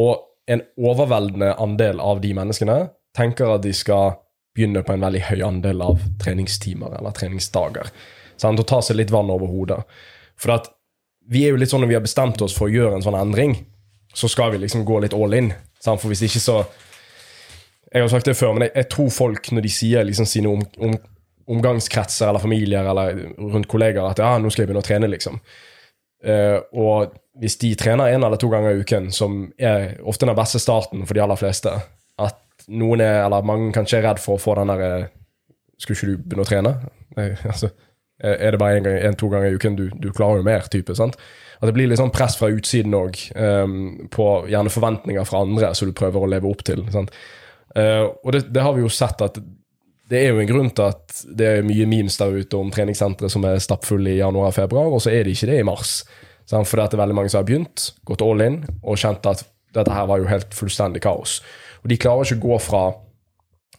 Og 0.00 0.12
en 0.48 0.62
overveldende 0.80 1.52
andel 1.60 2.00
av 2.00 2.22
de 2.22 2.32
menneskene 2.36 2.78
tenker 3.16 3.52
at 3.52 3.64
de 3.64 3.72
skal 3.76 4.16
begynne 4.56 4.82
på 4.84 4.94
en 4.94 5.04
veldig 5.04 5.24
høy 5.28 5.42
andel 5.44 5.84
av 5.84 6.00
treningstimer 6.20 6.96
eller 6.98 7.14
treningsdager. 7.16 7.88
Sant? 8.40 8.60
Og 8.60 8.68
ta 8.68 8.80
seg 8.84 8.98
litt 8.98 9.12
vann 9.12 9.32
over 9.32 9.50
hodet. 9.50 9.82
For 10.40 10.56
at 10.56 10.70
vi 11.30 11.44
er 11.44 11.54
jo 11.54 11.60
litt 11.60 11.70
sånn 11.70 11.84
når 11.84 11.92
vi 11.92 11.98
har 11.98 12.04
bestemt 12.04 12.42
oss 12.44 12.54
for 12.56 12.68
å 12.68 12.72
gjøre 12.72 12.98
en 12.98 13.04
sånn 13.04 13.18
endring, 13.18 13.56
så 14.14 14.28
skal 14.28 14.52
vi 14.52 14.62
liksom 14.64 14.84
gå 14.88 14.98
litt 15.02 15.16
all 15.16 15.34
in. 15.36 15.52
Sant? 15.82 16.00
For 16.02 16.12
hvis 16.12 16.24
ikke 16.28 16.42
så 16.42 16.62
Jeg 17.92 18.00
har 18.00 18.08
sagt 18.08 18.24
det 18.24 18.38
før, 18.38 18.54
men 18.56 18.62
jeg, 18.64 18.72
jeg 18.78 18.88
tror 18.88 19.08
folk, 19.12 19.48
når 19.52 19.64
de 19.66 19.68
sier 19.68 20.06
liksom 20.08 20.24
sine 20.24 20.48
om, 20.48 20.62
om, 20.80 20.94
omgangskretser 21.52 22.30
eller 22.30 22.40
familier 22.40 22.86
eller 22.88 23.18
rundt 23.36 23.68
kollegaer 23.68 24.14
at 24.14 24.22
ja, 24.22 24.30
nå 24.40 24.48
skal 24.48 24.62
jeg 24.62 24.70
begynne 24.70 24.80
å 24.80 24.86
trene, 24.86 25.10
liksom. 25.12 25.36
Uh, 26.24 26.62
og 26.72 27.12
hvis 27.42 27.58
de 27.60 27.74
trener 27.76 28.14
én 28.14 28.24
eller 28.24 28.40
to 28.40 28.48
ganger 28.48 28.72
i 28.72 28.80
uken, 28.80 29.10
som 29.12 29.42
er 29.60 29.98
ofte 30.08 30.24
den 30.28 30.38
beste 30.38 30.60
starten 30.62 31.04
for 31.04 31.18
de 31.18 31.20
aller 31.24 31.36
fleste, 31.40 31.72
at 32.22 32.66
noen 32.72 33.02
er, 33.04 33.22
eller 33.26 33.44
mange 33.44 33.72
kanskje 33.76 34.00
er 34.00 34.06
redd 34.10 34.20
for 34.22 34.36
å 34.36 34.42
få 34.42 34.56
den 34.58 34.72
der 34.72 34.82
eh, 34.86 35.10
Skulle 35.80 35.96
ikke 35.96 36.10
du 36.12 36.26
begynne 36.28 36.44
å 36.44 36.48
trene? 36.48 36.72
Nei, 37.16 37.30
altså, 37.50 37.72
er 38.22 38.54
det 38.54 38.60
bare 38.62 38.78
en, 38.78 38.86
gang, 38.86 38.98
en 39.02 39.18
to 39.18 39.28
ganger 39.32 39.50
i 39.50 39.56
uken? 39.58 39.78
Du, 39.78 39.86
du 39.98 40.10
klarer 40.14 40.40
jo 40.40 40.46
mer, 40.46 40.66
type. 40.72 40.94
sant? 40.98 41.18
At 41.58 41.68
det 41.70 41.76
blir 41.76 41.90
litt 41.90 42.00
sånn 42.00 42.14
press 42.14 42.36
fra 42.38 42.50
utsiden 42.50 42.94
òg, 42.98 43.18
på 44.14 44.28
gjerne 44.50 44.72
forventninger 44.72 45.26
fra 45.26 45.44
andre 45.46 45.72
som 45.78 45.90
du 45.90 45.94
prøver 45.94 46.24
å 46.24 46.30
leve 46.30 46.50
opp 46.50 46.64
til. 46.66 46.84
sant? 46.94 47.10
Uh, 47.72 48.10
og 48.22 48.34
det, 48.34 48.46
det 48.52 48.64
har 48.64 48.74
vi 48.76 48.82
jo 48.82 48.90
sett 48.92 49.22
at 49.24 49.38
det 50.12 50.18
er 50.20 50.34
jo 50.34 50.42
en 50.42 50.48
grunn 50.50 50.68
til 50.76 50.90
at 50.90 51.22
det 51.38 51.46
er 51.48 51.64
mye 51.64 51.86
memes 51.88 52.18
der 52.20 52.34
ute 52.42 52.58
om 52.58 52.72
treningssentre 52.72 53.30
som 53.32 53.46
er 53.48 53.62
stappfulle 53.64 54.12
i 54.12 54.18
januar 54.18 54.50
og 54.50 54.58
februar, 54.58 54.90
og 54.92 55.00
så 55.00 55.12
er 55.12 55.24
det 55.24 55.36
ikke 55.36 55.48
det 55.48 55.62
i 55.62 55.66
mars. 55.66 56.02
Sant? 56.50 56.68
For 56.68 56.76
det 56.76 56.92
er 56.92 57.00
veldig 57.00 57.16
mange 57.16 57.32
som 57.32 57.40
har 57.40 57.48
begynt, 57.48 57.92
gått 58.08 58.24
all 58.24 58.44
in, 58.44 58.60
og 58.82 59.00
kjent 59.00 59.28
at 59.30 59.46
dette 59.72 59.94
her 59.94 60.10
var 60.10 60.20
jo 60.20 60.28
helt 60.28 60.52
fullstendig 60.52 61.00
kaos. 61.06 61.38
Og 61.80 61.88
de 61.88 61.98
klarer 62.00 62.28
ikke 62.28 62.42
å 62.42 62.50
gå 62.50 62.58
fra 62.60 62.82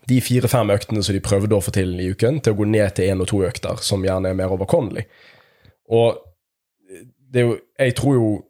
de 0.09 0.19
fire-fem 0.21 0.71
øktene 0.73 1.03
som 1.03 1.15
de 1.15 1.23
prøvde 1.23 1.55
å 1.55 1.63
få 1.63 1.71
til 1.75 1.93
i 2.01 2.09
uken, 2.11 2.41
til 2.43 2.53
å 2.55 2.59
gå 2.59 2.67
ned 2.67 2.95
til 2.97 3.11
én 3.11 3.23
og 3.23 3.29
to 3.31 3.39
økter, 3.47 3.79
som 3.81 4.03
gjerne 4.03 4.33
er 4.33 4.37
mer 4.37 4.51
overkommelig. 4.55 5.05
Og 5.95 6.19
det 7.33 7.41
er 7.41 7.47
jo 7.47 7.59
Jeg 7.79 7.95
tror 7.95 8.13
jo 8.13 8.43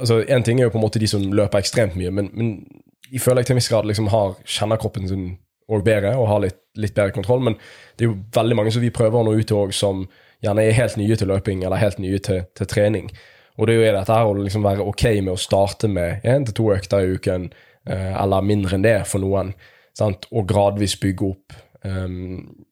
altså 0.00 0.24
En 0.28 0.42
ting 0.42 0.60
er 0.60 0.64
jo 0.64 0.70
på 0.70 0.78
en 0.78 0.82
måte 0.82 0.98
de 0.98 1.06
som 1.06 1.22
løper 1.32 1.58
ekstremt 1.58 1.96
mye, 1.96 2.10
men, 2.10 2.30
men 2.32 2.66
de 3.12 3.18
føler 3.18 3.40
jeg 3.40 3.46
til 3.46 3.54
en 3.54 3.60
viss 3.60 3.68
grad 3.68 3.86
liksom 3.86 4.08
har, 4.08 4.34
kjenner 4.44 4.80
kroppen 4.80 5.08
sin 5.08 5.26
og 5.68 5.84
bedre 5.84 6.14
og 6.16 6.28
har 6.30 6.40
litt, 6.44 6.58
litt 6.78 6.94
bedre 6.94 7.14
kontroll. 7.14 7.42
Men 7.42 7.56
det 7.96 8.06
er 8.06 8.10
jo 8.10 8.18
veldig 8.34 8.56
mange 8.56 8.72
som 8.74 8.82
vi 8.82 8.92
prøver 8.94 9.20
å 9.20 9.26
nå 9.26 9.34
ut 9.36 9.46
til 9.46 9.58
òg, 9.58 9.74
som 9.74 10.04
gjerne 10.44 10.64
er 10.64 10.78
helt 10.78 10.98
nye 11.00 11.16
til 11.18 11.30
løping 11.30 11.64
eller 11.64 11.82
helt 11.82 12.00
nye 12.02 12.18
til, 12.22 12.44
til 12.56 12.70
trening. 12.70 13.10
Og 13.56 13.66
det 13.66 13.74
er 13.74 13.80
jo 13.80 13.94
dette 13.98 14.18
her 14.18 14.30
å 14.30 14.36
liksom 14.38 14.66
være 14.66 14.84
ok 14.86 15.04
med 15.20 15.32
å 15.34 15.40
starte 15.40 15.90
med 15.90 16.26
én 16.28 16.46
til 16.46 16.56
to 16.56 16.68
økter 16.74 17.02
i 17.02 17.16
uken, 17.16 17.48
eh, 17.88 18.12
eller 18.14 18.46
mindre 18.46 18.76
enn 18.76 18.84
det 18.84 18.98
for 19.10 19.22
noen, 19.22 19.54
sant? 19.96 20.28
og 20.32 20.48
gradvis 20.48 20.96
bygge 21.00 21.30
opp. 21.30 21.56
Um, 21.86 22.66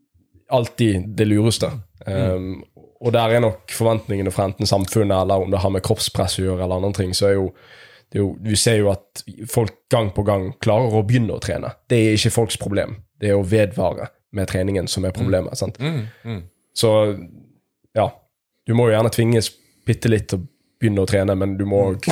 alltid 0.52 1.08
det 1.16 1.28
lureste. 1.28 1.70
Um, 2.06 2.64
og 3.04 3.12
der 3.12 3.36
er 3.36 3.42
nok 3.44 3.72
forventningene 3.72 4.32
fra 4.32 4.48
enten 4.48 4.68
samfunnet 4.68 5.16
eller 5.16 5.44
om 5.44 5.50
det 5.52 5.60
har 5.60 5.72
med 5.72 5.84
kroppspress 5.84 6.38
å 6.40 6.46
gjøre, 6.46 6.64
eller 6.64 6.80
andre 6.80 6.94
ting, 7.02 7.16
så 7.16 7.28
er 7.28 7.38
jo 7.38 7.48
det 8.14 8.20
jo, 8.20 8.28
vi 8.46 8.54
ser 8.56 8.76
jo 8.78 8.92
at 8.92 9.24
folk 9.50 9.72
gang 9.90 10.12
på 10.14 10.22
gang 10.22 10.52
klarer 10.62 10.92
å 10.94 11.02
begynne 11.02 11.34
å 11.34 11.42
trene. 11.42 11.72
Det 11.90 11.98
er 11.98 12.12
ikke 12.14 12.30
folks 12.30 12.58
problem. 12.62 12.92
Det 13.18 13.32
er 13.32 13.38
å 13.38 13.46
vedvare 13.48 14.06
med 14.38 14.46
treningen 14.50 14.86
som 14.90 15.06
er 15.06 15.14
problemet. 15.16 15.58
sant? 15.58 15.80
Mm, 15.82 16.04
mm. 16.22 16.42
Så 16.78 16.92
ja, 17.94 18.06
du 18.66 18.74
må 18.78 18.86
jo 18.86 18.94
gjerne 18.94 19.10
tvinges 19.14 19.50
bitte 19.86 20.12
litt 20.12 20.28
til 20.30 20.40
å 20.40 20.46
begynne 20.78 21.02
å 21.02 21.10
trene, 21.10 21.34
men 21.38 21.56
du 21.58 21.64
må 21.66 21.80
òg 21.90 22.06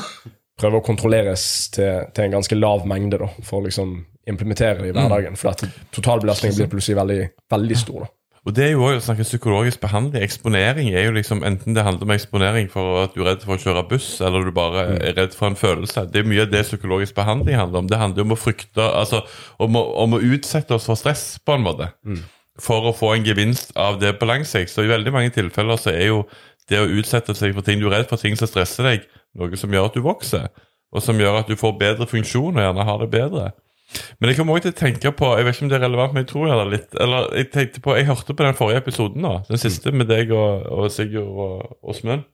prøve 0.60 0.82
å 0.82 0.84
kontrolleres 0.84 1.46
til, 1.72 2.04
til 2.12 2.26
en 2.26 2.36
ganske 2.38 2.58
lav 2.58 2.84
mengde 2.88 3.22
da, 3.24 3.30
for 3.40 3.62
å 3.62 3.68
liksom 3.70 3.96
implementere 4.28 4.82
det 4.82 4.92
i 4.92 4.94
hverdagen. 4.96 5.36
For 5.40 5.52
at 5.54 5.64
totalbelastningen 5.94 6.56
blir 6.60 6.70
plutselig 6.76 7.00
veldig, 7.00 7.20
veldig 7.50 7.78
stor. 7.80 8.06
da. 8.06 8.12
Og 8.48 8.54
det 8.56 8.62
er 8.64 8.70
jo 8.72 8.84
også 8.86 9.00
å 9.00 9.04
snakke 9.08 9.24
psykologisk 9.26 9.80
behandling. 9.82 10.22
Eksponering 10.24 10.86
er 10.96 11.08
jo 11.08 11.14
liksom 11.16 11.42
enten 11.44 11.74
det 11.76 11.82
handler 11.84 12.06
om 12.06 12.14
eksponering 12.14 12.70
for 12.72 13.02
at 13.02 13.12
du 13.12 13.20
er 13.20 13.34
redd 13.34 13.42
for 13.44 13.58
å 13.58 13.60
kjøre 13.60 13.82
buss, 13.90 14.06
eller 14.24 14.46
du 14.46 14.54
bare 14.56 14.84
er 14.96 15.18
redd 15.18 15.34
for 15.36 15.50
en 15.50 15.58
følelse. 15.58 16.06
Det 16.08 16.22
er 16.22 16.30
mye 16.30 16.46
av 16.46 16.54
det 16.54 16.62
psykologisk 16.64 17.18
behandling 17.18 17.58
handler 17.58 17.82
om. 17.82 17.90
Det 17.90 17.98
handler 18.00 18.22
jo 18.22 18.28
om 18.30 18.36
å 18.36 18.40
frykte 18.40 18.86
Altså 18.88 19.20
om 19.60 19.76
å, 19.76 19.82
om 20.04 20.16
å 20.16 20.22
utsette 20.22 20.78
oss 20.78 20.88
for 20.88 20.96
stress, 20.96 21.26
på 21.44 21.58
en 21.58 21.66
måte. 21.66 21.90
For 22.62 22.88
å 22.88 22.94
få 22.96 23.12
en 23.18 23.26
gevinst 23.26 23.76
av 23.76 24.00
det 24.00 24.14
på 24.18 24.30
lang 24.30 24.46
sikt. 24.48 24.72
Så 24.72 24.86
i 24.86 24.90
veldig 24.90 25.12
mange 25.12 25.34
tilfeller 25.34 25.76
så 25.76 25.92
er 25.92 26.08
jo 26.08 26.22
det 26.72 26.80
å 26.80 26.88
utsette 26.88 27.36
seg 27.36 27.52
for 27.56 27.66
ting 27.66 27.82
du 27.82 27.90
er 27.90 27.98
redd 27.98 28.08
for, 28.08 28.20
ting 28.20 28.36
som 28.38 28.48
stresser 28.48 28.86
deg, 28.86 29.04
noe 29.36 29.60
som 29.60 29.72
gjør 29.72 29.90
at 29.90 29.98
du 29.98 30.00
vokser. 30.04 30.48
Og 30.88 31.04
som 31.04 31.20
gjør 31.20 31.42
at 31.42 31.52
du 31.52 31.56
får 31.58 31.76
bedre 31.80 32.08
funksjon 32.08 32.56
og 32.56 32.64
gjerne 32.64 32.88
har 32.88 33.02
det 33.04 33.10
bedre. 33.12 33.50
Men 34.20 34.28
jeg 34.28 34.36
kommer 34.36 34.56
også 34.56 34.68
til 34.68 34.74
å 34.74 34.78
tenke 34.78 35.10
på 35.16 35.28
Jeg 35.38 35.46
vet 35.46 35.56
ikke 35.56 35.64
om 35.64 35.68
det 35.70 35.76
er 35.78 35.84
relevant, 35.86 36.12
men 36.12 36.24
jeg 36.24 36.28
tror 36.32 36.42
jeg 36.44 36.52
hadde 36.52 36.72
litt 36.74 36.96
Eller 37.00 37.28
jeg 37.38 37.46
tenkte 37.54 37.80
på 37.84 37.94
Jeg 37.96 38.08
hørte 38.10 38.34
på 38.36 38.44
den 38.44 38.58
forrige 38.58 38.82
episoden, 38.82 39.24
da. 39.24 39.30
den 39.48 39.62
siste 39.62 39.92
med 39.96 40.10
deg 40.10 40.32
og, 40.36 40.66
og 40.68 40.90
Sigurd 40.92 41.30
og 41.46 41.88
Åsmund. 41.94 42.26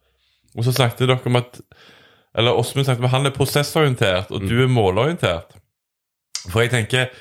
Og 0.59 0.67
så 0.67 0.75
snakket 0.75 1.05
dere 1.05 1.19
om 1.31 1.39
at 1.39 1.61
Eller 2.35 2.59
Åsmund 2.59 2.89
snakket 2.89 3.05
om 3.05 3.11
at 3.11 3.15
han 3.15 3.31
er 3.31 3.37
prosessorientert, 3.37 4.35
og 4.35 4.43
du 4.49 4.57
er 4.65 4.71
målorientert. 4.71 5.55
For 6.49 6.65
jeg 6.65 6.75
tenker 6.75 7.15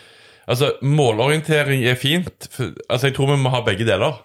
Altså, 0.44 0.74
målorientering 0.84 1.86
er 1.88 1.96
fint. 1.96 2.50
For, 2.52 2.74
altså, 2.90 3.08
Jeg 3.08 3.16
tror 3.16 3.30
vi 3.32 3.38
må 3.40 3.52
ha 3.54 3.62
begge 3.64 3.86
deler. 3.88 4.18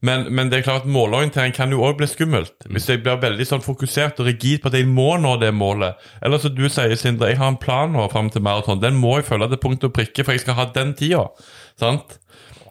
Men, 0.00 0.24
men 0.32 0.48
det 0.48 0.58
er 0.58 0.64
klart 0.64 0.86
at 0.86 0.92
målorientering 0.92 1.52
kan 1.52 1.72
jo 1.74 1.82
òg 1.84 1.98
bli 1.98 2.06
skummelt. 2.08 2.54
Hvis 2.72 2.88
jeg 2.88 3.02
blir 3.04 3.20
veldig 3.20 3.46
sånn 3.46 3.64
fokusert 3.64 4.22
og 4.22 4.30
rigid 4.30 4.62
på 4.62 4.70
at 4.70 4.78
jeg 4.78 4.88
må 4.88 5.10
nå 5.20 5.34
det 5.42 5.50
målet. 5.52 6.00
Eller 6.24 6.40
som 6.40 6.54
du 6.56 6.64
sier, 6.72 6.94
Sindre, 6.96 7.28
jeg 7.28 7.40
har 7.40 7.52
en 7.52 7.60
plan 7.60 7.92
nå 7.92 8.06
fram 8.12 8.30
til 8.32 8.44
maraton. 8.44 8.80
Den 8.80 8.96
må 8.96 9.18
jeg 9.18 9.28
følge 9.28 9.50
til 9.52 9.60
punkt 9.60 9.84
og 9.84 9.92
prikke, 9.96 10.24
for 10.24 10.36
jeg 10.36 10.44
skal 10.46 10.56
ha 10.56 10.66
den 10.72 10.94
tida. 10.96 11.26
Sant? 11.80 12.16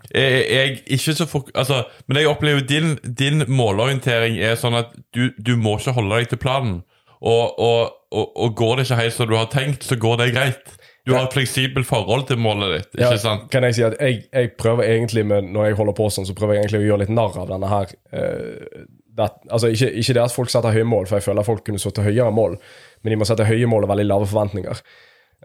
Jeg, 0.10 0.45
jeg 0.49 0.77
ikke 0.97 1.14
så 1.14 1.26
fok 1.30 1.51
altså, 1.53 1.84
Men 2.07 2.18
jeg 2.18 2.30
opplever 2.31 2.64
din, 2.65 2.95
din 3.03 3.43
målorientering 3.45 4.39
er 4.41 4.56
sånn 4.57 4.80
at 4.80 4.95
du, 5.14 5.27
du 5.38 5.53
må 5.53 5.76
ikke 5.77 5.93
holde 5.99 6.18
deg 6.18 6.31
til 6.31 6.41
planen. 6.41 6.80
Og, 7.19 7.60
og, 7.60 7.93
og, 8.15 8.26
og 8.34 8.56
går 8.57 8.80
det 8.80 8.88
ikke 8.88 9.01
helt 9.03 9.14
som 9.14 9.30
du 9.30 9.38
har 9.38 9.51
tenkt, 9.53 9.85
så 9.85 9.99
går 9.99 10.22
det 10.23 10.31
greit. 10.34 10.78
Du 11.10 11.18
har 11.18 11.27
et 11.27 11.36
fleksibelt 11.36 11.90
forhold 11.90 12.27
til 12.30 12.40
målet 12.41 12.76
ditt. 12.76 12.91
ikke 12.94 13.10
Ja, 13.15 13.19
sant? 13.22 13.49
Kan 13.52 13.65
jeg 13.68 13.77
si 13.80 13.84
at 13.88 13.98
jeg, 13.99 14.23
jeg 14.30 14.53
prøver 14.60 14.86
egentlig 14.88 15.26
med, 15.26 15.49
Når 15.53 15.69
jeg 15.69 15.80
holder 15.81 15.98
på 15.98 16.07
sånn, 16.14 16.30
så 16.30 16.38
prøver 16.38 16.56
jeg 16.56 16.68
egentlig 16.68 16.84
å 16.84 16.88
gjøre 16.88 17.03
litt 17.03 17.14
narr 17.18 17.38
av 17.41 17.52
denne 17.52 17.69
her 17.72 17.94
uh, 18.14 18.88
det, 19.19 19.27
altså 19.52 19.68
ikke, 19.73 19.91
ikke 19.99 20.15
det 20.15 20.23
at 20.23 20.34
folk 20.34 20.52
setter 20.52 20.76
høye 20.76 20.88
mål, 20.88 21.10
for 21.10 21.19
jeg 21.19 21.27
føler 21.27 21.44
at 21.44 21.49
folk 21.49 21.65
kunne 21.68 21.81
satt 21.81 21.99
høyere 22.03 22.31
mål, 22.31 22.57
men 23.03 23.14
de 23.14 23.19
må 23.19 23.27
sette 23.27 23.48
høye 23.48 23.68
mål 23.69 23.88
og 23.88 23.94
veldig 23.94 24.07
lave 24.07 24.30
forventninger. 24.30 24.81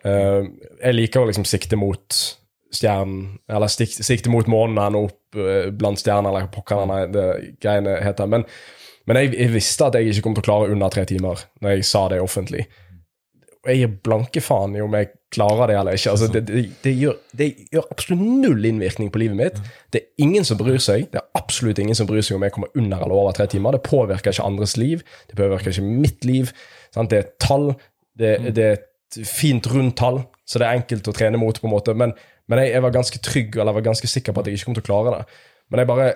Uh, 0.04 0.46
jeg 0.82 0.96
liker 0.96 1.22
å 1.22 1.28
liksom 1.30 1.46
sikte 1.48 1.78
mot 1.80 2.20
stjernen, 2.74 3.38
eller 3.50 3.70
stik, 3.70 3.94
sikte 3.94 4.32
mot 4.32 4.48
månen 4.50 4.80
ende 4.82 5.04
opp 5.08 5.38
uh, 5.38 5.70
blant 5.74 6.00
stjerner, 6.00 6.30
eller 6.30 6.50
pokker 6.54 6.86
nei, 6.90 7.02
det 7.14 7.26
greiene 7.62 7.98
heter. 8.04 8.30
Men, 8.30 8.46
men 9.08 9.20
jeg, 9.20 9.34
jeg 9.38 9.54
visste 9.54 9.88
at 9.88 9.98
jeg 9.98 10.12
ikke 10.12 10.26
kom 10.28 10.38
til 10.38 10.44
å 10.44 10.48
klare 10.50 10.74
under 10.74 10.92
tre 10.92 11.06
timer 11.08 11.46
når 11.62 11.76
jeg 11.76 11.88
sa 11.90 12.06
det 12.12 12.22
offentlig. 12.24 12.66
Og 13.64 13.70
jeg 13.72 13.80
gir 13.80 13.92
blanke 14.04 14.42
faen 14.44 14.74
i 14.76 14.82
om 14.84 14.92
jeg 14.92 15.08
klarer 15.34 15.70
det 15.70 15.76
eller 15.80 15.96
ikke. 15.96 16.12
Altså, 16.12 16.28
det, 16.30 16.42
det, 16.50 16.62
det, 16.84 16.92
gjør, 17.00 17.14
det 17.32 17.46
gjør 17.72 17.86
absolutt 17.90 18.24
null 18.44 18.68
innvirkning 18.68 19.08
på 19.12 19.22
livet 19.22 19.38
mitt. 19.38 19.60
Det 19.92 20.02
er 20.02 20.24
ingen 20.26 20.44
som 20.44 20.58
bryr 20.60 20.76
seg. 20.82 21.06
Det 21.12 21.20
er 21.22 21.40
absolutt 21.40 21.80
ingen 21.80 21.96
som 21.96 22.08
bryr 22.08 22.20
seg 22.24 22.36
om 22.36 22.44
jeg 22.44 22.54
kommer 22.54 22.74
under 22.76 23.00
eller 23.06 23.16
over 23.16 23.36
tre 23.36 23.46
timer. 23.50 23.78
Det 23.78 23.86
påvirker 23.88 24.34
ikke 24.34 24.46
andres 24.46 24.76
liv. 24.80 25.04
Det 25.30 25.38
påvirker 25.40 25.72
ikke 25.72 25.86
mitt 26.04 26.28
liv. 26.28 26.52
Sant? 26.94 27.10
Det 27.10 27.18
er 27.18 27.24
et 27.24 27.38
tall. 27.42 27.70
Det, 28.14 28.34
det 28.54 28.66
er 28.68 28.76
et 28.76 29.26
fint, 29.26 29.66
rundt 29.72 29.96
tall, 29.98 30.20
så 30.46 30.60
det 30.60 30.66
er 30.68 30.80
enkelt 30.80 31.08
å 31.10 31.14
trene 31.16 31.40
mot. 31.40 31.56
på 31.60 31.68
en 31.70 31.74
måte. 31.74 31.96
Men, 31.96 32.12
men 32.50 32.62
jeg, 32.62 32.74
jeg 32.76 32.84
var 32.84 32.94
ganske 32.98 33.22
trygg 33.24 33.56
eller 33.56 33.72
jeg 33.72 33.80
var 33.80 33.88
ganske 33.88 34.10
sikker 34.10 34.36
på 34.36 34.44
at 34.44 34.50
jeg 34.50 34.60
ikke 34.60 34.70
kom 34.70 34.78
til 34.78 34.84
å 34.84 34.90
klare 34.90 35.16
det. 35.16 35.40
Men 35.72 35.82
jeg 35.82 35.90
bare, 35.90 36.10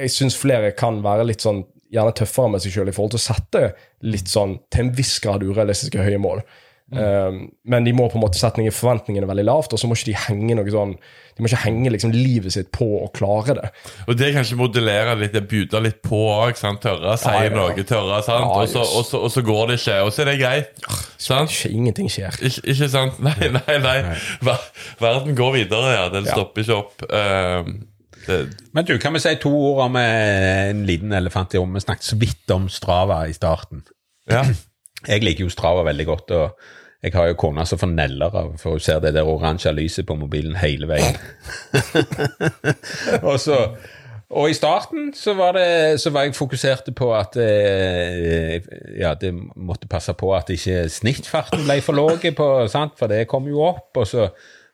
jeg 0.00 0.14
syns 0.16 0.38
flere 0.40 0.72
kan 0.78 1.02
være 1.04 1.28
litt 1.28 1.44
sånn 1.44 1.62
gjerne 1.90 2.14
tøffere 2.16 2.54
med 2.54 2.62
seg 2.62 2.74
sjøl 2.74 2.90
i 2.90 2.94
forhold 2.94 3.14
til 3.16 3.20
å 3.20 3.24
sette 3.24 3.62
litt 4.06 4.30
sånn 4.30 4.56
til 4.70 4.84
en 4.84 4.92
viss 4.96 5.16
grad 5.22 5.42
urealistiske 5.42 6.02
høye 6.06 6.20
mål. 6.22 6.42
Eh, 6.90 7.36
men 7.70 7.84
de 7.86 7.92
må 7.94 8.08
på 8.10 8.18
en 8.18 8.24
måte 8.24 8.38
sette 8.40 8.58
ned 8.58 8.74
forventningene 8.74 9.28
veldig 9.30 9.44
lavt, 9.46 9.72
og 9.72 9.78
så 9.78 9.86
må 9.86 9.94
ikke 9.94 10.08
de 10.10 10.16
henge 10.26 10.56
noe 10.58 10.72
sånn 10.74 10.96
De 11.36 11.44
må 11.44 11.46
ikke 11.46 11.60
henge 11.62 11.90
liksom 11.94 12.10
livet 12.12 12.52
sitt 12.52 12.72
på 12.74 12.84
å 13.04 13.06
klare 13.14 13.54
det. 13.56 13.68
Og 14.10 14.16
det 14.18 14.32
kanskje 14.34 14.58
modellere 14.58 15.14
litt, 15.20 15.32
det 15.32 15.44
bjude 15.48 15.80
litt 15.80 16.00
på 16.04 16.18
òg. 16.34 16.58
Tørre 16.82 17.14
å 17.14 17.16
si 17.16 17.30
Ja, 17.30 17.44
ja. 17.46 17.52
noe, 17.54 17.84
tørre, 17.88 18.18
sant? 18.26 18.44
Ja, 18.44 18.58
og, 18.60 18.68
så, 18.68 18.82
og, 18.82 19.06
så, 19.06 19.20
og 19.24 19.30
så 19.32 19.44
går 19.46 19.70
det 19.70 19.78
ikke, 19.80 20.00
og 20.04 20.10
så 20.12 20.24
er 20.24 20.28
det 20.32 20.34
greit. 20.42 20.82
Sant? 21.16 21.54
Ikke, 21.54 21.70
ingenting 21.78 22.10
skjer. 22.12 22.34
Ikke, 22.42 22.64
ikke 22.74 22.88
sant? 22.92 23.22
Nei, 23.24 23.36
nei, 23.56 23.78
nei. 23.86 23.94
Ver, 24.44 24.66
verden 25.00 25.38
går 25.38 25.54
videre, 25.62 25.94
ja. 25.94 26.04
Den 26.12 26.26
Ja. 26.28 26.34
stopper 26.34 26.66
ikke 26.66 26.76
opp. 26.82 27.06
Uh, 27.08 27.86
det, 28.26 28.40
Men 28.76 28.84
du, 28.90 28.96
kan 29.00 29.14
vi 29.16 29.22
si 29.24 29.32
to 29.40 29.48
ord 29.54 29.86
om 29.86 29.96
eh, 29.96 30.74
en 30.74 30.82
liten 30.90 31.14
elefant 31.16 31.54
i 31.54 31.62
rommet? 31.62 31.80
Vi 31.80 31.86
snakket 31.86 32.10
så 32.10 32.18
vidt 32.20 32.52
om 32.52 32.66
Strava 32.68 33.22
i 33.30 33.32
starten. 33.38 33.86
ja. 34.28 34.42
Jeg 35.08 35.24
liker 35.24 35.46
jo 35.46 35.52
Strava 35.52 35.84
veldig 35.86 36.06
godt, 36.08 36.34
og 36.36 36.68
jeg 37.00 37.14
har 37.14 37.30
jo 37.30 37.38
kona 37.40 37.64
som 37.64 37.80
får 37.80 37.92
neller 37.94 38.34
av, 38.36 38.52
for 38.60 38.76
hun 38.76 38.82
ser 38.84 39.00
det 39.00 39.14
der 39.16 39.28
oransje 39.28 39.72
lyset 39.72 40.08
på 40.08 40.18
mobilen 40.20 40.58
hele 40.60 40.88
veien. 40.90 41.16
og 43.28 43.40
så 43.40 43.62
og 44.30 44.46
i 44.46 44.54
starten 44.54 45.08
så 45.14 45.32
var, 45.34 45.56
det, 45.58 45.98
så 45.98 46.12
var 46.14 46.22
jeg 46.22 46.36
fokusert 46.38 46.92
på 46.94 47.08
at 47.18 47.34
eh, 47.42 48.60
ja, 48.94 49.16
det 49.18 49.32
måtte 49.56 49.90
passe 49.90 50.14
på 50.14 50.30
at 50.36 50.52
ikke 50.54 50.84
snittfarten 50.86 51.64
ble 51.66 51.80
for 51.82 51.98
lav, 51.98 52.20
for 52.70 53.10
det 53.10 53.24
kom 53.30 53.48
jo 53.50 53.64
opp. 53.66 53.90
Og 53.98 54.06
så, 54.06 54.28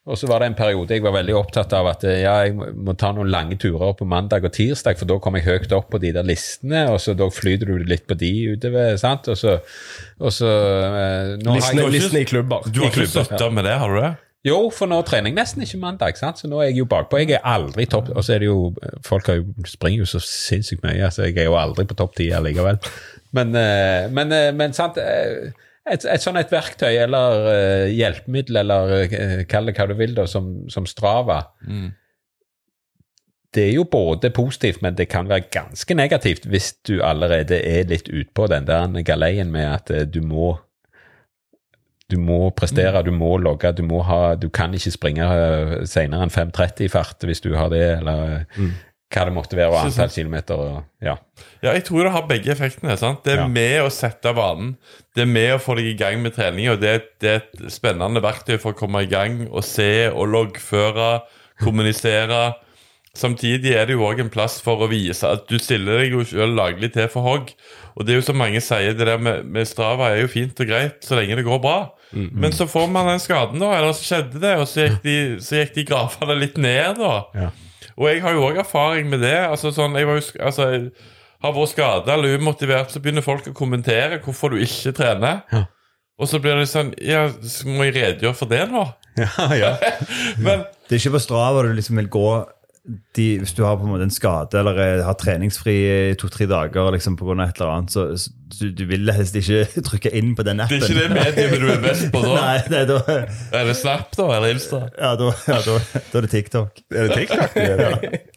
og 0.06 0.14
så 0.20 0.28
var 0.30 0.38
det 0.42 0.46
en 0.52 0.54
periode 0.58 0.94
jeg 0.94 1.02
var 1.02 1.16
veldig 1.16 1.34
opptatt 1.34 1.72
av 1.74 1.88
at 1.90 2.04
eh, 2.06 2.20
ja, 2.22 2.34
jeg 2.46 2.54
må- 2.56 2.94
ta 2.96 3.10
noen 3.12 3.30
lange 3.32 3.56
turer 3.58 3.94
på 3.98 4.06
mandag 4.06 4.44
og 4.46 4.52
tirsdag, 4.54 4.98
for 5.00 5.10
da 5.10 5.16
kom 5.18 5.34
jeg 5.34 5.44
høyt 5.48 5.72
opp 5.74 5.88
på 5.90 5.98
de 6.02 6.12
der 6.14 6.22
listene, 6.26 6.84
og 6.92 7.00
så 7.02 7.14
da 7.18 7.26
flyter 7.32 7.66
du 7.72 7.82
litt 7.90 8.06
på 8.06 8.14
de 8.20 8.30
utover. 8.54 8.94
sant? 9.02 9.26
Og 9.28 9.36
så, 9.40 9.56
og 10.20 10.30
så 10.32 10.46
eh, 10.52 11.32
Listene, 11.42 11.82
jeg, 11.88 11.92
listene 11.98 12.22
i 12.22 12.28
klubber. 12.30 12.70
Du 12.70 12.80
har 12.84 12.94
ikke 12.94 13.08
støtta 13.10 13.50
med 13.50 13.66
det, 13.66 13.74
har 13.82 13.92
du 13.92 14.00
det? 14.04 14.14
jo, 14.46 14.60
for 14.70 14.86
nå 14.86 15.00
trener 15.02 15.32
jeg 15.32 15.34
nesten 15.40 15.64
ikke 15.64 15.80
mandag, 15.82 16.14
sant? 16.20 16.38
så 16.38 16.46
nå 16.46 16.60
er 16.62 16.68
jeg 16.68 16.76
jo 16.78 16.84
bakpå. 16.86 17.18
Jeg 17.18 17.32
er 17.40 17.46
aldri 17.50 17.82
topp 17.90 18.12
Og 18.14 18.22
så 18.22 18.36
er 18.36 18.44
det 18.44 18.46
jo 18.46 18.68
Folk 19.02 19.26
har 19.26 19.40
jo, 19.40 19.48
springer 19.66 20.04
jo 20.04 20.06
så 20.06 20.20
sinnssykt 20.22 20.84
mye, 20.86 21.08
så 21.10 21.26
jeg 21.26 21.34
er 21.42 21.48
jo 21.48 21.56
aldri 21.58 21.82
på 21.90 21.96
topp 21.98 22.14
ti 22.14 22.28
allikevel. 22.30 22.78
Men, 23.34 23.50
eh, 23.58 24.06
men, 24.14 24.30
eh, 24.32 24.52
men 24.54 24.72
sant 24.76 25.00
eh, 25.02 25.50
et, 25.86 26.06
et 26.08 26.22
sånn 26.22 26.38
et 26.40 26.50
verktøy 26.52 26.92
eller 27.04 27.46
uh, 27.46 27.84
hjelpemiddel, 27.92 28.60
eller 28.62 28.92
uh, 29.06 29.38
kall 29.50 29.70
det 29.70 29.76
hva 29.78 29.88
du 29.90 29.94
vil, 29.98 30.16
da, 30.16 30.26
som, 30.30 30.66
som 30.72 30.88
Strava. 30.88 31.42
Det 33.56 33.64
er 33.70 33.74
jo 33.78 33.86
både 33.88 34.32
positivt, 34.36 34.82
men 34.84 34.98
det 34.98 35.08
kan 35.08 35.30
være 35.30 35.48
ganske 35.54 35.96
negativt 35.96 36.44
hvis 36.50 36.74
du 36.84 36.98
allerede 37.00 37.56
er 37.64 37.88
litt 37.88 38.10
utpå 38.12 38.50
den 38.52 38.66
der 38.68 38.90
galeien 39.06 39.52
med 39.54 39.70
at 39.70 39.94
uh, 39.94 40.04
du 40.04 40.22
må 40.26 40.56
du 42.06 42.18
må 42.22 42.50
prestere, 42.54 43.02
du 43.02 43.10
må 43.10 43.32
logge, 43.42 43.72
du 43.74 43.82
må 43.82 43.98
ha 44.06 44.36
Du 44.38 44.48
kan 44.54 44.74
ikke 44.74 44.92
springe 44.94 45.26
senere 45.90 46.26
enn 46.26 46.30
5.30 46.30 46.86
i 46.86 46.90
fart 46.92 47.26
hvis 47.26 47.42
du 47.42 47.52
har 47.58 47.72
det, 47.72 47.82
eller 47.98 48.22
eh, 48.36 48.68
hva 49.12 49.24
det 49.28 49.32
måtte 49.36 49.54
være, 49.56 49.70
og 49.70 49.84
antall 49.86 50.10
kilometer 50.10 50.58
og 50.58 50.84
Ja. 51.02 51.14
Ja, 51.62 51.72
jeg 51.72 51.84
tror 51.86 52.02
det 52.04 52.12
har 52.12 52.26
begge 52.26 52.50
effektene. 52.52 52.96
sant? 52.98 53.22
Det 53.24 53.34
er 53.34 53.42
Ja. 53.42 53.46
med 53.48 53.80
å 53.82 53.90
sette 53.90 54.34
vanen. 54.34 54.76
Det 55.14 55.22
er 55.22 55.26
med 55.30 55.54
å 55.54 55.60
få 55.62 55.76
deg 55.76 55.86
i 55.86 55.96
gang 55.96 56.20
med 56.22 56.34
trening, 56.34 56.68
og 56.70 56.80
det, 56.80 57.02
det 57.20 57.30
er 57.30 57.36
et 57.36 57.70
spennende 57.72 58.20
verktøy 58.20 58.58
for 58.58 58.72
å 58.72 58.76
komme 58.76 59.02
i 59.02 59.06
gang 59.06 59.48
og 59.50 59.62
se 59.64 60.08
og 60.10 60.26
loggføre, 60.28 61.22
kommunisere. 61.62 62.54
Samtidig 63.16 63.72
er 63.72 63.86
det 63.88 63.94
jo 63.96 64.04
òg 64.04 64.20
en 64.20 64.28
plass 64.28 64.58
for 64.60 64.82
å 64.84 64.88
vise 64.90 65.24
at 65.24 65.46
du 65.48 65.56
stiller 65.62 66.02
deg 66.02 66.12
jo 66.12 66.24
sjøl 66.28 66.52
laglig 66.54 66.90
til 66.92 67.06
for 67.08 67.22
hogg. 67.24 67.52
Og 67.96 68.04
det 68.04 68.12
er 68.12 68.18
jo 68.20 68.26
som 68.26 68.36
mange 68.36 68.60
sier, 68.60 68.92
det 68.92 69.06
der 69.08 69.16
med, 69.22 69.46
med 69.48 69.64
Strava 69.66 70.10
er 70.12 70.20
jo 70.20 70.28
fint 70.28 70.58
og 70.60 70.68
greit 70.68 71.00
så 71.06 71.16
lenge 71.16 71.38
det 71.38 71.46
går 71.46 71.62
bra. 71.64 71.78
Men 72.12 72.52
så 72.52 72.66
får 72.68 72.90
man 72.92 73.06
den 73.08 73.18
skaden, 73.22 73.58
da, 73.60 73.70
eller 73.78 73.92
så 73.96 74.04
skjedde 74.04 74.40
det, 74.42 74.52
og 74.60 74.68
så 74.68 74.84
gikk 74.84 75.00
de, 75.02 75.16
så 75.40 75.62
gikk 75.62 75.72
de 75.78 75.84
grafene 75.88 76.36
litt 76.38 76.58
ned, 76.60 77.00
da. 77.00 77.14
Ja. 77.34 77.48
Og 77.96 78.10
jeg 78.10 78.22
har 78.24 78.36
jo 78.36 78.44
òg 78.48 78.58
erfaring 78.60 79.08
med 79.08 79.22
det. 79.24 79.36
Altså 79.46 79.72
sånn, 79.74 79.96
jeg 79.96 80.08
var 80.08 80.18
jo, 80.20 80.26
altså, 80.44 80.68
jeg 80.76 81.44
har 81.44 81.54
vært 81.56 81.72
skada 81.72 82.16
eller 82.16 82.36
umotivert, 82.40 82.92
så 82.92 83.00
begynner 83.00 83.24
folk 83.24 83.48
å 83.48 83.56
kommentere 83.56 84.20
hvorfor 84.24 84.52
du 84.52 84.60
ikke 84.60 84.92
trener. 84.96 85.42
Ja. 85.52 85.64
Og 86.16 86.28
så 86.30 86.40
blir 86.40 86.56
det 86.56 86.68
sånn 86.70 86.94
Ja, 87.04 87.26
så 87.28 87.68
må 87.68 87.84
jeg 87.84 87.96
redegjøre 87.98 88.36
for 88.38 88.48
det 88.48 88.62
nå? 88.72 88.86
Ja, 89.20 89.48
ja. 89.56 89.72
Men 90.44 90.64
Det 90.88 90.96
er 90.96 91.02
ikke 91.02 91.16
på 91.18 91.24
Strava 91.24 91.64
du 91.66 91.74
liksom 91.76 92.00
vil 92.00 92.08
gå 92.12 92.28
de, 93.16 93.26
Hvis 93.42 93.52
du 93.56 93.64
har 93.66 93.76
på 93.76 93.84
en 93.84 93.92
måte 93.92 94.06
en 94.06 94.14
skade 94.14 94.56
eller 94.60 94.80
eh, 94.80 95.04
har 95.04 95.18
treningsfri 95.20 95.74
i 96.12 96.16
to-tre 96.16 96.46
dager 96.48 96.88
liksom 96.94 97.18
av 97.20 97.32
et 97.34 97.60
eller 97.60 97.72
annet, 97.72 97.92
så 97.92 98.06
du, 98.46 98.68
du 98.78 98.84
vil 98.86 99.10
helst 99.10 99.34
ikke 99.38 99.64
trykke 99.88 100.12
inn 100.14 100.34
på 100.38 100.44
den 100.46 100.60
appen. 100.62 100.78
det 100.80 100.86
er 100.86 100.94
ikke 100.94 101.02
det 101.02 101.16
mediet 101.16 101.60
du 101.62 101.66
er 101.72 101.80
best 101.82 102.06
på 102.14 102.20
da? 102.22 102.34
Nei, 102.40 102.58
det 102.70 102.78
er 102.84 102.86
da, 102.92 102.98
Er 103.58 103.66
det 103.70 103.74
Snap, 103.80 104.12
da? 104.16 104.28
Eller 104.36 104.54
Insta? 104.54 104.84
ja, 104.94 105.10
da, 105.18 105.32
ja, 105.48 105.58
da, 105.66 105.76
da 106.12 106.20
er 106.20 106.26
det 106.28 106.30
TikTok. 106.36 106.82
Er 106.94 107.10
det 107.10 107.20
TikTok? 107.24 107.56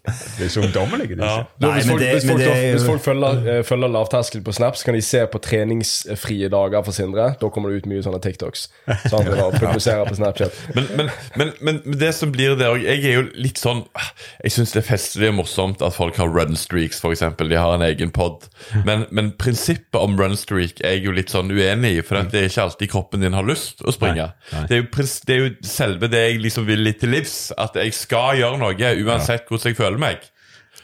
Det 0.09 0.15
er, 0.15 0.15
det 0.39 0.45
er 0.47 0.49
så 0.49 0.61
ungdommelig. 0.63 1.09
Ja. 1.19 1.43
Nei, 1.61 1.69
hvis, 1.75 1.87
folk, 1.91 2.01
det- 2.01 2.13
hvis, 2.15 2.23
folk, 2.25 2.41
er 2.41 2.71
hvis 2.73 2.85
folk 2.87 3.01
følger, 3.05 3.41
eh, 3.51 3.59
følger 3.67 3.91
lavterskel 3.93 4.41
på 4.41 4.53
Snap, 4.55 4.77
så 4.79 4.87
kan 4.87 4.95
de 4.97 5.01
se 5.05 5.19
på 5.29 5.37
treningsfrie 5.43 6.49
dager 6.49 6.81
for 6.87 6.95
Sindre. 6.95 7.27
Da 7.41 7.49
kommer 7.53 7.69
det 7.69 7.83
ut 7.83 7.89
mye 7.91 8.01
sånne 8.05 8.17
TikToks. 8.23 8.63
Sånn, 9.11 9.29
og 9.35 9.53
publiserer 9.59 10.07
på 10.09 10.17
Snapchat. 10.17 10.55
Men, 10.73 10.87
men, 10.97 11.11
men, 11.37 11.51
men, 11.61 11.81
men 11.85 11.99
det 12.01 12.09
som 12.17 12.31
blir 12.33 12.55
det 12.57 12.71
òg 12.71 12.81
Jeg 12.87 13.03
er 13.05 13.15
jo 13.19 13.25
litt 13.37 13.59
sånn 13.61 13.83
Jeg 14.45 14.53
syns 14.55 14.73
det 14.73 14.81
er 14.81 14.87
festlig 14.87 15.29
og 15.29 15.37
morsomt 15.43 15.83
at 15.85 15.93
folk 15.93 16.17
har 16.17 16.31
runstreaks, 16.33 17.03
f.eks. 17.03 17.25
De 17.43 17.59
har 17.59 17.75
en 17.77 17.85
egen 17.85 18.09
pod. 18.15 18.47
Men, 18.87 19.05
men 19.13 19.29
prinsippet 19.37 19.98
om 20.01 20.15
runstreak 20.19 20.81
er 20.83 20.97
jeg 20.97 21.05
jo 21.05 21.13
litt 21.15 21.31
sånn 21.33 21.51
uenig 21.51 21.91
i, 21.99 22.01
for 22.05 22.21
at 22.21 22.31
det 22.33 22.41
er 22.41 22.49
ikke 22.49 22.65
alltid 22.65 22.91
kroppen 22.91 23.23
din 23.25 23.37
har 23.37 23.47
lyst 23.47 23.83
å 23.83 23.93
springe. 23.95 24.29
Nei, 24.31 24.55
nei. 24.55 24.65
Det, 24.69 24.75
er 24.75 24.81
jo, 24.81 25.05
det 25.27 25.35
er 25.35 25.41
jo 25.43 25.53
selve 25.69 26.09
det 26.11 26.23
jeg 26.25 26.41
liksom 26.43 26.67
vil 26.69 26.83
litt 26.85 26.99
til 27.03 27.13
livs. 27.15 27.37
At 27.57 27.77
jeg 27.79 27.95
skal 27.97 28.41
gjøre 28.41 28.59
noe 28.61 28.93
uansett 29.05 29.47
hvordan 29.49 29.71
jeg 29.73 29.79
føler 29.79 30.01
meg. 30.01 30.27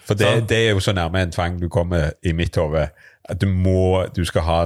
For 0.06 0.18
det, 0.18 0.32
det 0.50 0.62
er 0.68 0.76
jo 0.76 0.84
så 0.84 0.94
nærme 0.94 1.24
en 1.26 1.34
tvang 1.34 1.60
du 1.62 1.68
kommer 1.72 2.14
i 2.22 2.34
mitt 2.38 2.58
hode. 2.62 2.90
At 3.26 3.42
du 3.42 3.48
må 3.50 4.06
Du 4.14 4.22
skal 4.28 4.46
ha 4.46 4.60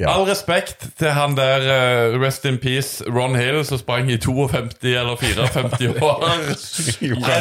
Ja. 0.00 0.08
All 0.14 0.22
respekt 0.24 0.86
til 0.96 1.10
han 1.12 1.34
der 1.36 1.60
uh, 1.68 2.14
Rest 2.22 2.46
in 2.48 2.56
peace 2.62 3.04
Ron 3.04 3.34
Hill 3.36 3.58
som 3.68 3.76
sprang 3.78 4.08
i 4.08 4.16
52 4.16 4.96
eller 4.96 5.12
54 5.20 6.00
år. 6.08 6.24
En 6.24 6.40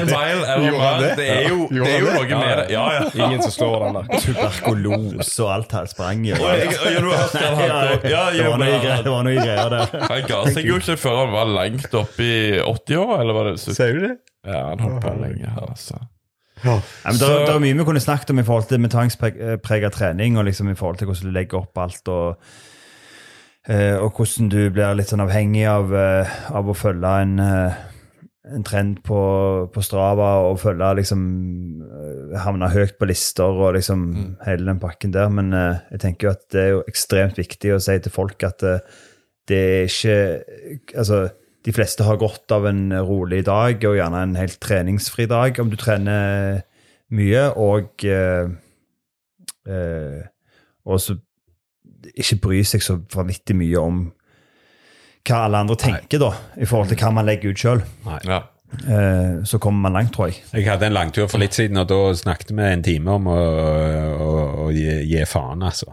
mile 0.10 0.44
eller 0.44 0.76
mer. 0.76 1.00
det? 1.06 1.14
Det 1.22 1.28
er 1.32 1.48
jo, 1.48 1.70
Ja. 1.72 1.80
det 1.86 1.94
er 1.94 2.00
jo 2.04 2.10
noe 2.18 2.28
med 2.42 2.52
det. 2.60 2.66
Ja, 2.74 2.84
ja. 2.98 3.04
Ingen 3.16 3.40
som 3.46 3.52
slår 3.56 3.78
den 3.86 3.94
der. 4.02 4.20
Tuberkulose 4.26 5.40
og 5.46 5.50
alt 5.54 5.72
her 5.78 5.86
sprang 5.94 6.20
ja, 6.28 6.36
det, 6.36 6.44
var 8.44 8.60
noe 9.24 9.40
greier, 9.40 9.72
der. 9.72 9.88
Han 10.12 10.22
ga 10.28 10.40
seg 10.52 10.68
jo 10.68 10.76
ikke 10.84 11.00
før 11.00 11.16
han 11.24 11.32
var 11.36 11.48
langt 11.56 11.88
oppe 11.96 12.24
i 12.28 12.60
80 12.60 13.00
år, 13.06 13.16
eller 13.24 13.34
var 13.40 13.44
det 13.54 13.60
Sier 13.64 13.96
du 13.96 14.04
det? 14.10 14.16
Ja, 14.48 14.70
han 14.74 14.80
holdt 14.84 15.00
på 15.04 15.12
lenge 15.20 15.48
her, 15.48 15.64
altså. 15.72 15.96
Ja, 16.64 16.80
men 17.06 17.20
det, 17.20 17.30
det 17.48 17.54
er 17.54 17.62
mye 17.64 17.78
vi 17.78 17.86
kunne 17.88 18.04
snakket 18.04 18.34
om 18.34 18.42
i 18.42 18.48
forhold 18.48 18.68
til 18.70 18.82
med 18.84 18.92
tvangspreget 18.94 19.96
trening, 19.96 20.38
og 20.38 20.48
liksom 20.50 20.72
i 20.72 20.78
forhold 20.80 21.00
til 21.00 21.10
hvordan 21.10 21.30
du 21.30 21.36
legger 21.36 21.62
opp 21.62 21.80
alt, 21.80 22.12
og, 22.12 22.50
eh, 23.70 23.96
og 23.96 24.12
hvordan 24.18 24.50
du 24.52 24.60
blir 24.74 24.98
litt 24.98 25.12
sånn 25.12 25.24
avhengig 25.24 25.64
av, 25.72 25.94
eh, 25.96 26.36
av 26.52 26.68
å 26.68 26.76
følge 26.78 27.14
en, 27.24 27.40
eh, 27.40 27.80
en 28.50 28.66
trend 28.66 29.04
på, 29.06 29.22
på 29.72 29.84
Strava 29.86 30.40
og 30.48 30.60
følge 30.60 30.96
liksom 30.98 31.26
Havne 32.40 32.70
høyt 32.74 32.96
på 32.98 33.08
lister 33.10 33.46
og 33.46 33.76
liksom 33.76 34.08
hele 34.46 34.66
den 34.66 34.80
pakken 34.82 35.14
der. 35.14 35.30
Men 35.30 35.52
jeg 35.54 36.00
tenker 36.02 36.28
jo 36.28 36.32
at 36.34 36.48
det 36.54 36.62
er 36.62 36.72
jo 36.72 36.84
ekstremt 36.90 37.38
viktig 37.38 37.76
å 37.76 37.82
si 37.82 37.98
til 38.02 38.14
folk 38.14 38.42
at 38.48 38.66
det 39.50 39.60
er 39.60 39.86
ikke 39.90 40.18
Altså, 40.98 41.28
de 41.66 41.74
fleste 41.76 42.06
har 42.08 42.20
godt 42.22 42.52
av 42.56 42.68
en 42.70 42.94
rolig 43.04 43.44
dag, 43.48 43.82
og 43.84 43.98
gjerne 43.98 44.24
en 44.24 44.38
helt 44.40 44.60
treningsfri 44.64 45.28
dag, 45.30 45.60
om 45.60 45.72
du 45.72 45.78
trener 45.80 46.62
mye, 47.16 47.48
og 47.60 48.06
eh, 48.08 48.52
eh, 49.68 50.22
også 50.86 51.18
ikke 52.16 52.40
bry 52.44 52.62
seg 52.68 52.84
så 52.86 52.96
vanvittig 53.12 53.58
mye 53.60 53.82
om 53.82 54.06
hva 55.28 55.44
alle 55.46 55.60
andre 55.66 55.76
tenker, 55.78 56.22
da, 56.22 56.32
i 56.58 56.68
forhold 56.70 56.94
til 56.94 57.02
hva 57.02 57.12
man 57.14 57.28
legger 57.28 57.52
ut 57.52 57.62
sjøl. 57.62 57.84
Ja. 58.26 58.44
Eh, 58.70 59.42
så 59.50 59.60
kommer 59.62 59.90
man 59.90 59.98
langt, 59.98 60.14
tror 60.16 60.30
jeg. 60.30 60.44
Jeg 60.54 60.70
hadde 60.70 60.88
en 60.88 60.96
langtur 60.96 61.28
for 61.30 61.42
litt 61.42 61.58
siden, 61.58 61.78
og 61.82 61.90
da 61.92 62.00
snakket 62.18 62.54
vi 62.56 62.70
en 62.70 62.86
time 62.86 63.18
om 63.20 63.28
å, 63.30 63.40
å, 64.16 64.30
å 64.66 64.70
gi, 64.74 64.88
gi 65.10 65.26
faen, 65.30 65.66
altså. 65.66 65.92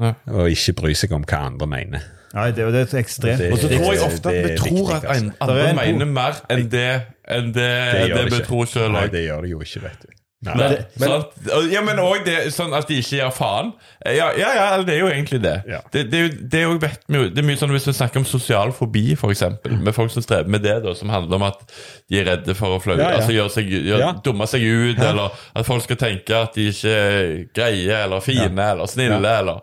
Ja. 0.00 0.14
Og 0.32 0.48
ikke 0.54 0.78
bry 0.80 0.96
seg 0.96 1.12
om 1.12 1.26
hva 1.28 1.44
andre 1.50 1.68
mener. 1.68 2.08
Ja, 2.34 2.44
det, 2.50 2.66
det 2.72 2.82
er 2.94 2.98
ekstremt 3.00 3.38
Det- 3.42 3.50
Og 3.52 3.58
så 3.58 3.68
tror 3.72 3.92
jeg 3.94 4.02
ofte 4.06 4.28
at 4.30 4.44
vi 4.46 4.56
tror 4.60 4.94
at 4.94 5.04
altså. 5.04 5.24
en, 5.24 5.30
Det 5.30 5.40
andre 5.40 5.74
mener 5.80 6.06
mer 6.06 6.40
enn 6.50 6.68
det, 6.70 6.86
enn 7.26 7.52
det, 7.52 7.66
Det 7.92 8.08
det 8.14 8.24
det 8.30 8.32
vi 8.38 8.44
tror 8.46 8.64
sjøl 8.70 8.92
Nei, 8.94 9.06
òg. 9.08 9.10
det 9.16 9.24
gjør 9.26 9.40
det 9.42 9.50
jo 9.50 9.60
ikke, 9.66 9.82
vet 9.88 10.00
du. 10.06 10.08
Nei. 10.42 10.54
Men, 10.56 10.70
men- 10.96 11.10
sånn, 11.10 11.66
ja, 11.70 11.80
men 11.84 11.98
òg 12.00 12.22
det 12.24 12.36
sånn 12.54 12.72
at 12.72 12.86
de 12.88 12.96
ikke 13.02 13.18
gir 13.18 13.30
faen. 13.36 13.74
Ja, 14.06 14.30
ja, 14.38 14.54
ja 14.56 14.82
det 14.82 14.94
er 14.94 15.00
jo 15.02 15.08
egentlig 15.10 15.42
det. 15.42 15.56
Ja. 15.68 15.82
Det, 15.92 16.06
det, 16.10 16.20
jo, 16.22 16.28
det, 16.48 16.54
er 16.54 16.62
jo, 16.64 16.78
vet 16.80 17.02
det 17.10 17.42
er 17.42 17.44
mye 17.50 17.58
sånn 17.60 17.74
Hvis 17.74 17.84
vi 17.90 17.92
snakker 17.98 18.22
om 18.22 18.24
sosial 18.24 18.72
fobi, 18.72 19.02
f.eks., 19.18 19.42
med 19.68 19.92
folk 19.92 20.10
som 20.14 20.22
strever 20.24 20.48
med 20.48 20.62
det, 20.64 20.78
da, 20.86 20.94
som 20.96 21.10
handler 21.12 21.36
om 21.36 21.42
at 21.50 21.60
de 22.08 22.22
er 22.22 22.24
redde 22.30 22.54
for 22.56 22.78
å 22.78 22.80
flaue, 22.80 22.96
Ja, 23.02 23.10
ja. 23.10 23.16
altså 23.20 23.36
gjør 23.36 23.50
seg, 23.52 23.68
gjør, 23.68 23.98
Ja. 24.06 24.12
dumme 24.24 24.46
seg 24.48 24.64
ut, 24.64 24.98
eller 25.10 25.28
at 25.54 25.66
folk 25.66 25.82
skal 25.84 25.96
tenke 26.00 26.30
at 26.46 26.54
de 26.56 26.70
ikke 26.72 26.88
er 26.88 27.44
greie 27.52 28.00
eller 28.06 28.20
fine 28.24 28.70
eller 28.70 28.86
snille. 28.88 29.20
eller 29.20 29.60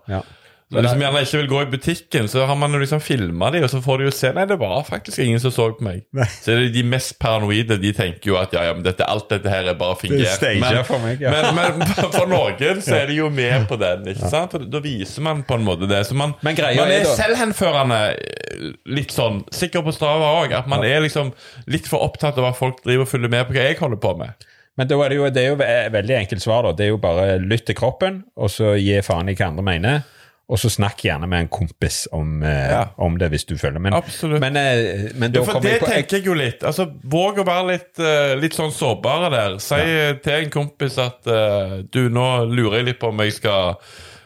Så 0.68 0.82
liksom 0.84 1.00
gjerne 1.00 1.20
ikke 1.24 1.40
vil 1.40 1.48
gå 1.48 1.60
i 1.64 1.68
butikken, 1.72 2.26
så 2.28 2.44
har 2.50 2.58
man 2.60 2.74
jo 2.76 2.80
liksom 2.82 3.00
filma 3.00 3.48
de, 3.54 3.62
og 3.64 3.70
så 3.72 3.80
får 3.80 4.02
de 4.02 4.08
jo 4.10 4.12
se 4.12 4.32
Nei, 4.36 4.44
det 4.50 4.58
var 4.60 4.82
faktisk 4.84 5.22
ingen 5.24 5.40
som 5.40 5.54
så 5.56 5.70
på 5.78 5.86
meg. 5.88 6.02
Så 6.42 6.52
er 6.52 6.66
det 6.66 6.74
de 6.76 6.82
mest 6.84 7.14
paranoide, 7.22 7.78
de 7.80 7.94
tenker 7.96 8.34
jo 8.34 8.36
at 8.36 8.52
ja, 8.52 8.66
ja, 8.68 8.74
men 8.76 8.84
dette, 8.84 9.06
alt 9.08 9.30
dette 9.32 9.48
her 9.48 9.70
er 9.72 9.78
bare 9.80 9.96
fingert. 10.02 10.44
Men, 10.44 10.82
for 10.90 11.00
meg, 11.06 11.24
ja. 11.24 11.32
men, 11.32 11.56
men 11.56 11.94
for 12.18 12.28
noen 12.28 12.82
så 12.84 12.98
er 12.98 13.08
de 13.08 13.16
jo 13.22 13.30
med 13.32 13.70
på 13.70 13.78
den, 13.80 14.04
ikke 14.12 14.28
sant? 14.34 14.52
For 14.58 14.68
da 14.68 14.82
viser 14.84 15.24
man 15.30 15.46
på 15.48 15.56
en 15.56 15.64
måte 15.70 15.88
det. 15.88 16.02
Så 16.10 16.18
man, 16.20 16.36
Men 16.44 16.60
greia 16.60 16.82
man 16.82 16.92
er 16.92 17.06
er 17.06 17.08
da- 17.08 17.16
selvhenførende 17.16 18.02
eh, 18.18 18.68
litt 18.92 19.16
sånn, 19.16 19.46
sikker 19.56 19.88
på 19.88 19.96
Strava 19.96 20.34
òg, 20.42 20.58
at 20.60 20.68
man 20.68 20.84
er 20.84 21.00
liksom 21.08 21.32
litt 21.72 21.88
for 21.88 22.04
opptatt 22.04 22.44
av 22.44 22.52
at 22.52 22.60
folk 22.60 22.84
driver 22.84 23.08
og 23.08 23.12
følger 23.14 23.32
med 23.32 23.48
på 23.48 23.56
hva 23.56 23.70
jeg 23.70 23.80
holder 23.80 24.04
på 24.04 24.18
med. 24.20 24.48
Men 24.78 24.92
er 24.92 25.10
det, 25.10 25.16
jo, 25.18 25.32
det 25.34 25.42
er 25.42 25.50
jo 25.50 25.58
et 25.64 25.96
veldig 25.96 26.20
enkelt 26.20 26.44
svar. 26.44 26.68
da. 26.68 26.76
Det 26.76 26.86
er 26.86 26.92
jo 26.92 27.00
bare 27.02 27.40
lytt 27.40 27.66
til 27.72 27.80
kroppen, 27.80 28.22
og 28.36 28.52
så 28.54 28.76
gi 28.76 29.00
faen 29.02 29.32
i 29.32 29.40
hva 29.40 29.48
andre 29.50 29.66
mener. 29.72 30.06
Og 30.48 30.60
så 30.62 30.70
snakk 30.72 31.02
gjerne 31.04 31.28
med 31.28 31.42
en 31.44 31.50
kompis 31.52 32.06
om, 32.16 32.42
eh, 32.44 32.70
Ja. 32.72 32.86
om 32.98 33.18
det, 33.18 33.30
hvis 33.34 33.44
du 33.46 33.58
føler 33.58 33.80
Men, 33.80 33.94
Absolutt. 33.94 34.40
men, 34.40 34.56
eh, 34.56 35.12
men 35.14 35.32
da 35.32 35.40
Ja, 35.42 35.46
for 35.46 35.60
det 35.60 35.72
jeg 35.72 35.80
på 35.82 35.88
jeg, 35.90 35.96
tenker 35.96 36.18
jeg 36.18 36.26
jo 36.26 36.34
litt. 36.34 36.64
Altså, 36.64 36.86
Våg 37.04 37.40
å 37.40 37.46
være 37.46 37.68
litt, 37.68 38.00
eh, 38.00 38.36
litt 38.40 38.54
sånn 38.56 38.72
sårbare 38.72 39.30
der. 39.30 39.58
Si 39.60 39.76
til 40.24 40.34
en 40.34 40.50
kompis 40.50 40.98
at 40.98 41.28
uh, 41.28 41.82
du, 41.92 42.08
nå 42.10 42.48
lurer 42.48 42.78
jeg 42.78 42.86
litt 42.86 43.00
på 43.00 43.10
om 43.10 43.20
jeg 43.20 43.34
skal 43.34 43.76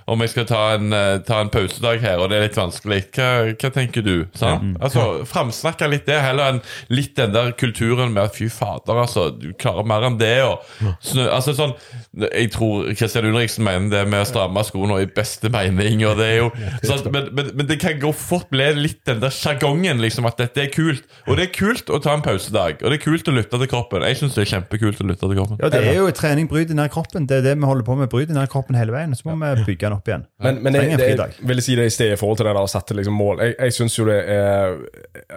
om 0.09 0.21
jeg 0.23 0.31
skal 0.33 0.45
ta 0.49 0.61
en, 0.75 0.93
eh, 0.93 1.19
ta 1.27 1.41
en 1.41 1.49
pausedag 1.53 2.01
her, 2.01 2.19
og 2.21 2.29
det 2.31 2.37
er 2.37 2.45
litt 2.47 2.57
vanskelig. 2.57 3.01
Hva, 3.15 3.29
hva 3.53 3.71
tenker 3.73 4.05
du? 4.05 4.13
Ja. 4.41 4.55
Altså, 4.81 5.25
Framsnakke 5.29 5.89
litt 5.91 6.07
det, 6.09 6.19
heller 6.23 6.55
enn 6.55 6.61
litt 6.89 7.15
den 7.19 7.33
der 7.35 7.51
kulturen 7.57 8.13
med 8.15 8.23
at 8.29 8.37
fy 8.37 8.49
fader, 8.51 9.01
altså, 9.03 9.29
du 9.37 9.51
klarer 9.53 9.87
mer 9.87 10.07
enn 10.07 10.17
det. 10.21 10.33
Og, 10.45 10.65
snø, 11.05 11.27
altså 11.31 11.55
sånn, 11.57 11.75
Jeg 12.17 12.51
tror 12.53 12.89
Kristian 12.97 13.27
Ulriksen 13.29 13.65
mener 13.65 13.89
det 13.91 14.03
med 14.11 14.23
å 14.23 14.27
stramme 14.27 14.63
skoene 14.67 15.01
i 15.03 15.09
beste 15.09 15.51
mening. 15.53 16.03
og 16.07 16.17
det 16.19 16.27
er 16.27 16.37
jo, 16.41 16.49
sånn, 16.87 17.11
Men, 17.11 17.29
men, 17.35 17.51
men 17.55 17.69
det 17.69 17.79
kan 17.81 17.99
gå 18.01 18.11
fort 18.15 18.49
bli 18.51 18.67
litt 18.77 19.03
den 19.07 19.21
der 19.21 19.33
sjargongen, 19.33 20.01
liksom, 20.03 20.27
at 20.29 20.39
dette 20.41 20.65
er 20.65 20.71
kult. 20.73 21.05
Og 21.27 21.37
det 21.39 21.49
er 21.49 21.53
kult 21.55 21.91
å 21.93 22.01
ta 22.03 22.15
en 22.17 22.25
pausedag, 22.25 22.81
og 22.81 22.89
det 22.91 22.99
er 22.99 23.03
kult 23.05 23.29
å 23.29 23.35
lytte 23.35 23.59
til 23.61 23.71
kroppen. 23.71 24.05
Jeg 24.07 24.19
syns 24.21 24.37
det 24.37 24.45
er 24.47 24.51
kjempekult 24.55 25.01
å 25.03 25.07
lytte 25.11 25.27
til 25.27 25.37
kroppen. 25.37 25.61
Ja, 25.61 25.71
det 25.73 25.83
er 25.85 25.99
jo 26.01 26.09
trening, 26.15 26.49
bryter 26.51 26.77
ned 26.77 26.91
kroppen. 26.93 27.27
Det 27.29 27.41
er 27.41 27.47
det 27.51 27.55
vi 27.59 27.69
holder 27.69 27.87
på 27.87 27.97
med. 27.99 28.09
Bryter 28.11 28.37
ned 28.37 28.49
kroppen 28.51 28.77
hele 28.79 28.95
veien. 28.95 29.15
Så 29.17 29.29
må 29.29 29.37
vi 29.39 29.65
bygge 29.71 29.90
den 29.91 29.97
opp 29.99 30.07
igjen. 30.07 30.23
Men, 30.43 30.61
men 30.63 30.77
jeg, 30.79 30.97
det, 30.97 31.09
jeg 31.11 31.47
vil 31.51 31.61
si 31.63 31.75
det 31.77 31.87
i 31.89 31.93
sted 31.93 32.13
i 32.13 32.19
forhold 32.19 32.39
til 32.39 32.47
det 32.47 32.53
der 32.55 32.63
å 32.63 32.71
sette 32.71 32.95
liksom 32.97 33.17
mål. 33.19 33.43
Jeg, 33.43 33.55
jeg 33.59 33.75
synes 33.77 33.97
jo 33.99 34.05
det 34.07 34.17
er 34.31 34.77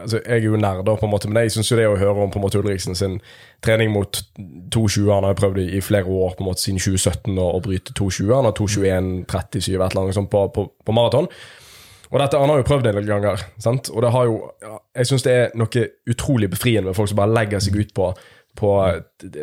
altså 0.04 0.20
Jeg 0.20 0.38
er 0.38 0.46
jo 0.46 0.60
nerder, 0.60 0.96
på 1.00 1.08
en 1.08 1.12
måte, 1.12 1.30
men 1.30 1.42
jeg 1.42 1.56
syns 1.56 1.72
jo 1.72 1.78
det 1.78 1.88
å 1.90 1.98
høre 1.98 2.24
om 2.24 2.32
på 2.32 2.40
en 2.40 2.44
måte 2.44 2.60
Ulriksen 2.60 2.98
sin 2.98 3.18
trening 3.64 3.92
mot 3.94 4.22
2,20 4.74 5.10
Han 5.10 5.26
har 5.28 5.36
prøvd 5.38 5.60
i, 5.64 5.66
i 5.78 5.82
flere 5.84 6.06
år, 6.06 6.36
på 6.38 6.44
en 6.44 6.50
måte 6.50 6.64
siden 6.64 6.80
2017, 6.82 7.34
å, 7.40 7.60
bryte 7.64 7.96
2,20. 7.98 8.32
Han 8.34 8.48
har 8.48 8.56
2,21,37 8.58 9.74
et 9.74 9.84
eller 9.90 10.02
annet 10.04 10.18
sånt 10.18 10.32
på, 10.32 10.46
på, 10.54 10.68
på 10.84 10.96
maraton. 10.96 11.28
Og 12.10 12.20
dette, 12.20 12.38
Han 12.38 12.52
har 12.52 12.60
jo 12.60 12.68
prøvd 12.68 12.88
en 12.90 12.98
del 13.00 13.08
ganger. 13.08 13.44
sant? 13.58 13.90
Og 13.90 14.02
det 14.04 14.12
har 14.14 14.30
jo, 14.30 14.40
ja, 14.62 14.78
Jeg 15.00 15.10
syns 15.10 15.26
det 15.26 15.34
er 15.34 15.54
noe 15.58 15.86
utrolig 16.10 16.50
befriende 16.50 16.90
med 16.90 16.96
folk 16.98 17.10
som 17.10 17.18
bare 17.18 17.34
legger 17.34 17.62
seg 17.64 17.78
ut 17.80 17.94
på, 17.96 18.12
på, 18.54 18.74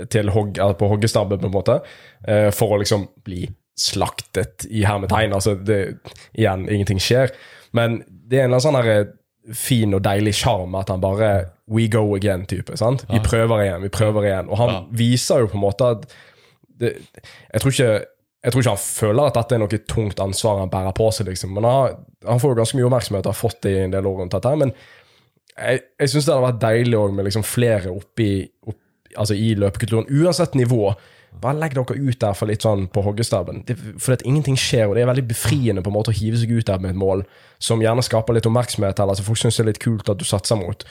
til 0.10 0.32
hogg, 0.32 0.62
på 0.80 0.92
hoggestabben, 0.94 1.42
på 1.42 1.50
en 1.50 1.58
måte, 1.58 1.82
eh, 2.28 2.50
for 2.56 2.76
å 2.76 2.80
liksom 2.80 3.10
bli 3.26 3.44
slaktet 3.80 4.66
i 4.70 4.84
hermetegn. 4.86 5.34
Altså, 5.34 5.56
det, 5.56 5.98
igjen, 6.38 6.68
ingenting 6.70 7.02
skjer. 7.02 7.34
Men 7.76 8.02
det 8.08 8.40
er 8.40 8.46
en 8.46 8.52
eller 8.52 8.60
annen 8.60 8.68
sånn 8.68 8.80
eh, 8.82 9.12
fin 9.58 9.96
og 9.98 10.04
deilig 10.06 10.36
sjarm 10.38 10.76
at 10.78 10.92
han 10.94 11.02
bare 11.02 11.32
We 11.72 11.88
go 11.88 12.04
again-type. 12.18 12.76
sant? 12.78 13.06
Vi 13.10 13.22
prøver 13.24 13.64
igjen, 13.64 13.82
vi 13.86 13.90
prøver 13.94 14.28
igjen. 14.28 14.50
Og 14.52 14.60
han 14.60 14.90
viser 14.92 15.46
jo 15.46 15.52
på 15.52 15.56
en 15.56 15.64
måte 15.64 15.92
at 15.96 16.08
det, 16.82 16.98
jeg, 17.54 17.62
tror 17.62 17.72
ikke, 17.72 17.92
jeg 18.44 18.54
tror 18.54 18.64
ikke 18.64 18.74
han 18.74 18.82
føler 18.84 19.30
at 19.30 19.38
dette 19.38 19.56
er 19.56 19.62
noe 19.64 19.82
tungt 19.88 20.20
ansvar 20.20 20.60
han 20.60 20.74
bærer 20.74 20.96
på 20.98 21.08
seg, 21.16 21.30
liksom. 21.30 21.54
Men 21.56 21.68
han, 21.70 22.02
han 22.28 22.42
får 22.42 22.54
jo 22.54 22.60
ganske 22.60 22.80
mye 22.80 22.90
oppmerksomhet 22.90 23.30
og 23.30 23.32
har 23.32 23.40
fått 23.40 23.62
det 23.64 23.76
i 23.78 23.86
en 23.86 23.96
del 23.96 24.10
år 24.10 24.20
rundt 24.20 24.36
dette. 24.36 24.54
Men 24.60 24.76
jeg, 25.56 25.84
jeg 26.02 26.12
syns 26.12 26.28
det 26.28 26.36
hadde 26.36 26.48
vært 26.50 26.62
deilig 26.66 27.00
også 27.00 27.18
med 27.18 27.30
liksom 27.30 27.48
flere 27.48 27.96
oppi, 27.96 28.30
opp, 28.68 28.80
altså 29.16 29.38
i 29.38 29.54
løpekulturen, 29.60 30.10
uansett 30.12 30.58
nivå. 30.60 30.92
Bare 31.42 31.58
legg 31.58 31.74
dere 31.78 31.96
ut 31.96 32.20
der 32.20 32.36
for 32.36 32.52
litt 32.52 32.66
sånn 32.66 32.88
på 32.92 33.04
hoggestaben. 33.06 33.64
For 34.02 34.16
at 34.16 34.26
ingenting 34.28 34.58
skjer, 34.60 34.90
og 34.90 34.98
det 34.98 35.06
er 35.06 35.10
veldig 35.10 35.28
befriende 35.30 35.84
på 35.86 35.90
en 35.90 35.96
måte 35.96 36.12
å 36.12 36.18
hive 36.18 36.40
seg 36.42 36.52
ut 36.52 36.68
der 36.68 36.82
med 36.84 36.92
et 36.92 37.00
mål 37.00 37.24
som 37.62 37.82
gjerne 37.82 38.04
skaper 38.06 38.36
litt 38.36 38.50
oppmerksomhet, 38.50 39.00
eller 39.00 39.18
som 39.18 39.28
folk 39.30 39.40
syns 39.40 39.62
er 39.62 39.70
litt 39.70 39.82
kult 39.82 40.12
at 40.12 40.20
du 40.20 40.28
satser 40.28 40.60
mot. 40.60 40.86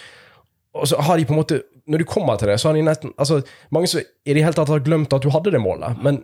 Og 0.80 0.88
så 0.88 0.98
har 1.02 1.18
de 1.18 1.26
på 1.26 1.34
en 1.34 1.40
måte 1.40 1.62
Når 1.90 1.98
du 1.98 2.04
kommer 2.06 2.36
til 2.38 2.46
det, 2.46 2.60
så 2.62 2.68
har 2.68 2.76
de 2.76 2.84
nesten 2.86 3.10
altså, 3.18 3.40
Mange 3.74 3.88
som 3.90 3.98
i 3.98 4.34
det 4.36 4.44
hele 4.44 4.54
tatt 4.54 4.68
har 4.70 4.82
glemt 4.86 5.10
at 5.12 5.24
du 5.24 5.32
hadde 5.34 5.50
det 5.50 5.58
målet, 5.58 5.98
men 5.98 6.20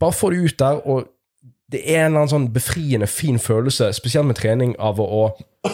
bare 0.00 0.14
få 0.14 0.30
det 0.30 0.38
ut 0.46 0.58
der, 0.58 0.78
og 0.88 1.10
det 1.72 1.82
er 1.82 2.04
en 2.04 2.12
eller 2.12 2.22
annen 2.22 2.30
sånn 2.30 2.46
befriende, 2.54 3.08
fin 3.10 3.38
følelse, 3.42 3.90
spesielt 3.96 4.28
med 4.28 4.38
trening, 4.38 4.76
av 4.78 5.00
å, 5.02 5.06
å 5.26 5.66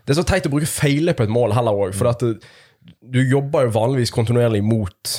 Det 0.00 0.14
er 0.14 0.18
så 0.18 0.24
teit 0.26 0.48
å 0.48 0.52
bruke 0.52 0.68
feile 0.70 1.12
på 1.14 1.26
et 1.26 1.32
mål 1.32 1.52
heller 1.54 1.76
òg, 1.76 1.92
for 1.94 2.08
at 2.10 2.22
det, 2.24 2.38
du 3.04 3.20
jobber 3.20 3.66
jo 3.66 3.74
vanligvis 3.76 4.12
kontinuerlig 4.14 4.62
mot 4.64 5.12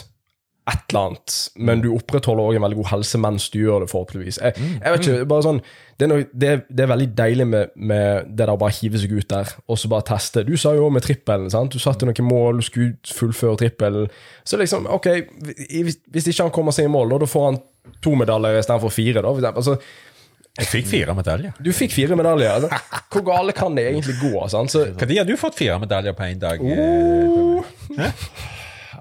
et 0.70 0.84
eller 0.94 1.08
annet, 1.08 1.36
men 1.58 1.80
du 1.82 1.88
opprettholder 1.96 2.44
òg 2.52 2.56
en 2.60 2.62
veldig 2.62 2.78
god 2.84 2.90
helse 2.92 3.18
mens 3.18 3.48
du 3.50 3.58
gjør 3.64 3.82
det, 3.82 3.88
forhåpentligvis. 3.90 4.38
Jeg, 4.44 4.54
jeg 4.84 4.92
vet 4.94 5.08
ikke, 5.08 5.26
bare 5.32 5.46
sånn 5.48 5.62
Det 5.98 6.06
er, 6.06 6.10
noe, 6.12 6.26
det, 6.34 6.52
det 6.70 6.84
er 6.86 6.92
veldig 6.92 7.08
deilig 7.18 7.48
med, 7.50 7.72
med 7.76 8.30
det 8.30 8.38
der 8.44 8.52
å 8.54 8.60
bare 8.62 8.76
hive 8.78 9.02
seg 9.02 9.12
ut 9.18 9.28
der 9.30 9.50
og 9.66 9.78
så 9.82 9.90
bare 9.92 10.06
teste. 10.12 10.44
Du 10.46 10.54
sa 10.62 10.76
jo 10.78 10.88
med 10.94 11.02
trippelen, 11.06 11.50
sant? 11.54 11.74
Du 11.74 11.82
satte 11.82 12.06
noen 12.06 12.28
mål, 12.30 12.62
du 12.62 12.66
skulle 12.68 12.94
fullføre 13.10 13.58
trippelen. 13.64 14.08
Så 14.46 14.58
liksom, 14.62 14.86
ok, 14.90 15.10
hvis, 15.72 15.98
hvis 16.14 16.30
ikke 16.32 16.48
han 16.48 16.54
kommer 16.56 16.74
seg 16.78 16.86
i 16.90 16.94
mål, 16.94 17.10
da, 17.16 17.22
da 17.26 17.30
får 17.34 17.46
han 17.50 17.60
to 18.06 18.16
medaljer 18.18 18.62
istedenfor 18.62 18.94
fire. 18.94 19.22
da. 19.26 19.52
Altså, 19.52 19.78
Jeg 20.62 20.68
fikk 20.68 20.90
fire 20.94 21.14
medaljer. 21.18 21.54
du 21.64 21.72
fikk 21.74 21.94
fire 21.98 22.16
medaljer. 22.20 22.54
Altså. 22.58 22.82
Hvor 23.14 23.26
gale 23.34 23.54
kan 23.58 23.78
det 23.78 23.88
egentlig 23.92 24.18
gå? 24.22 24.34
Sant? 24.54 24.74
Så, 24.74 24.86
Når 24.94 25.18
har 25.18 25.26
du 25.30 25.38
fått 25.42 25.58
fire 25.58 25.78
medaljer 25.82 26.14
på 26.18 26.30
én 26.30 26.40
dag? 26.42 26.62
eh, 26.62 28.12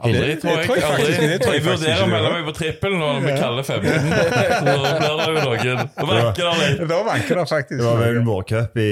Aldri, 0.00 0.36
tror 0.40 0.54
jeg. 0.56 0.66
tror 0.66 0.76
jeg 0.76 0.84
aldri. 0.88 1.26
jeg, 1.28 1.40
tror 1.42 1.54
jeg 1.54 1.60
jeg 1.60 1.64
vurderer 1.66 2.02
å 2.02 2.08
melde 2.08 2.30
meg 2.32 2.46
på 2.46 2.54
trippel 2.56 2.94
når 2.96 3.18
vi 3.24 3.34
kaller 3.36 3.66
15. 3.66 3.90
Så 3.90 4.70
blir 4.70 5.00
det 5.00 5.10
jo 5.10 5.42
noen 5.44 5.90
Da 5.92 6.06
vanker 6.08 6.40
det 6.40 6.54
litt. 6.60 6.82
Da 6.88 7.00
vanker 7.06 7.40
det 7.40 7.44
faktisk. 7.50 7.76
Det 7.80 7.86
var 7.86 8.00
vel 8.00 8.20
en 8.20 8.28
vårcup 8.28 8.80
i 8.80 8.90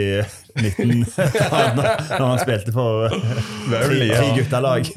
19... 0.58 1.04
Når 2.18 2.24
han 2.24 2.40
spilte 2.42 2.74
for 2.74 3.08
tre, 3.12 3.88
tre 3.88 4.30
guttelag. 4.36 4.90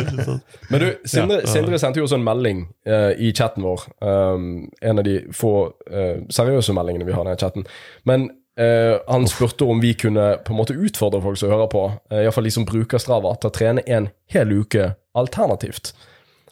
Men 0.70 0.84
du, 0.84 0.88
Sindre, 1.04 1.42
Sindre 1.50 1.80
sendte 1.82 2.02
jo 2.02 2.08
også 2.08 2.18
en 2.18 2.26
melding 2.26 2.64
uh, 2.88 3.12
i 3.14 3.30
chatten 3.36 3.66
vår. 3.66 3.84
Um, 4.00 4.48
en 4.82 5.02
av 5.02 5.06
de 5.06 5.20
få 5.34 5.54
uh, 5.70 6.24
seriøse 6.32 6.74
meldingene 6.76 7.06
vi 7.08 7.14
har 7.16 7.30
i 7.30 7.36
chatten. 7.38 7.68
Men 8.08 8.30
eh, 8.60 8.94
han 9.06 9.28
spurte 9.28 9.64
om 9.64 9.80
vi 9.82 9.94
kunne 9.98 10.36
på 10.44 10.54
en 10.54 10.60
måte 10.60 10.76
utfordre 10.76 11.22
folk 11.24 11.40
som 11.40 11.52
hører 11.52 11.70
på, 11.72 11.84
uh, 12.12 12.20
iallfall 12.22 12.48
de 12.48 12.54
som 12.54 12.66
bruker 12.68 13.02
Strava, 13.02 13.34
til 13.38 13.50
å 13.50 13.54
trene 13.54 13.84
en 13.86 14.08
hel 14.30 14.54
uke 14.54 14.92
alternativt. 15.18 15.92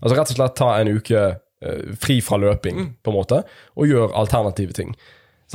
Altså 0.00 0.16
rett 0.16 0.34
og 0.34 0.38
slett 0.38 0.58
ta 0.58 0.70
en 0.78 0.92
uke 0.98 1.24
uh, 1.32 1.96
fri 2.02 2.20
fra 2.24 2.40
løping, 2.42 2.92
på 3.02 3.12
en 3.12 3.18
måte, 3.18 3.42
og 3.76 3.90
gjøre 3.90 4.14
alternative 4.18 4.78
ting. 4.78 4.96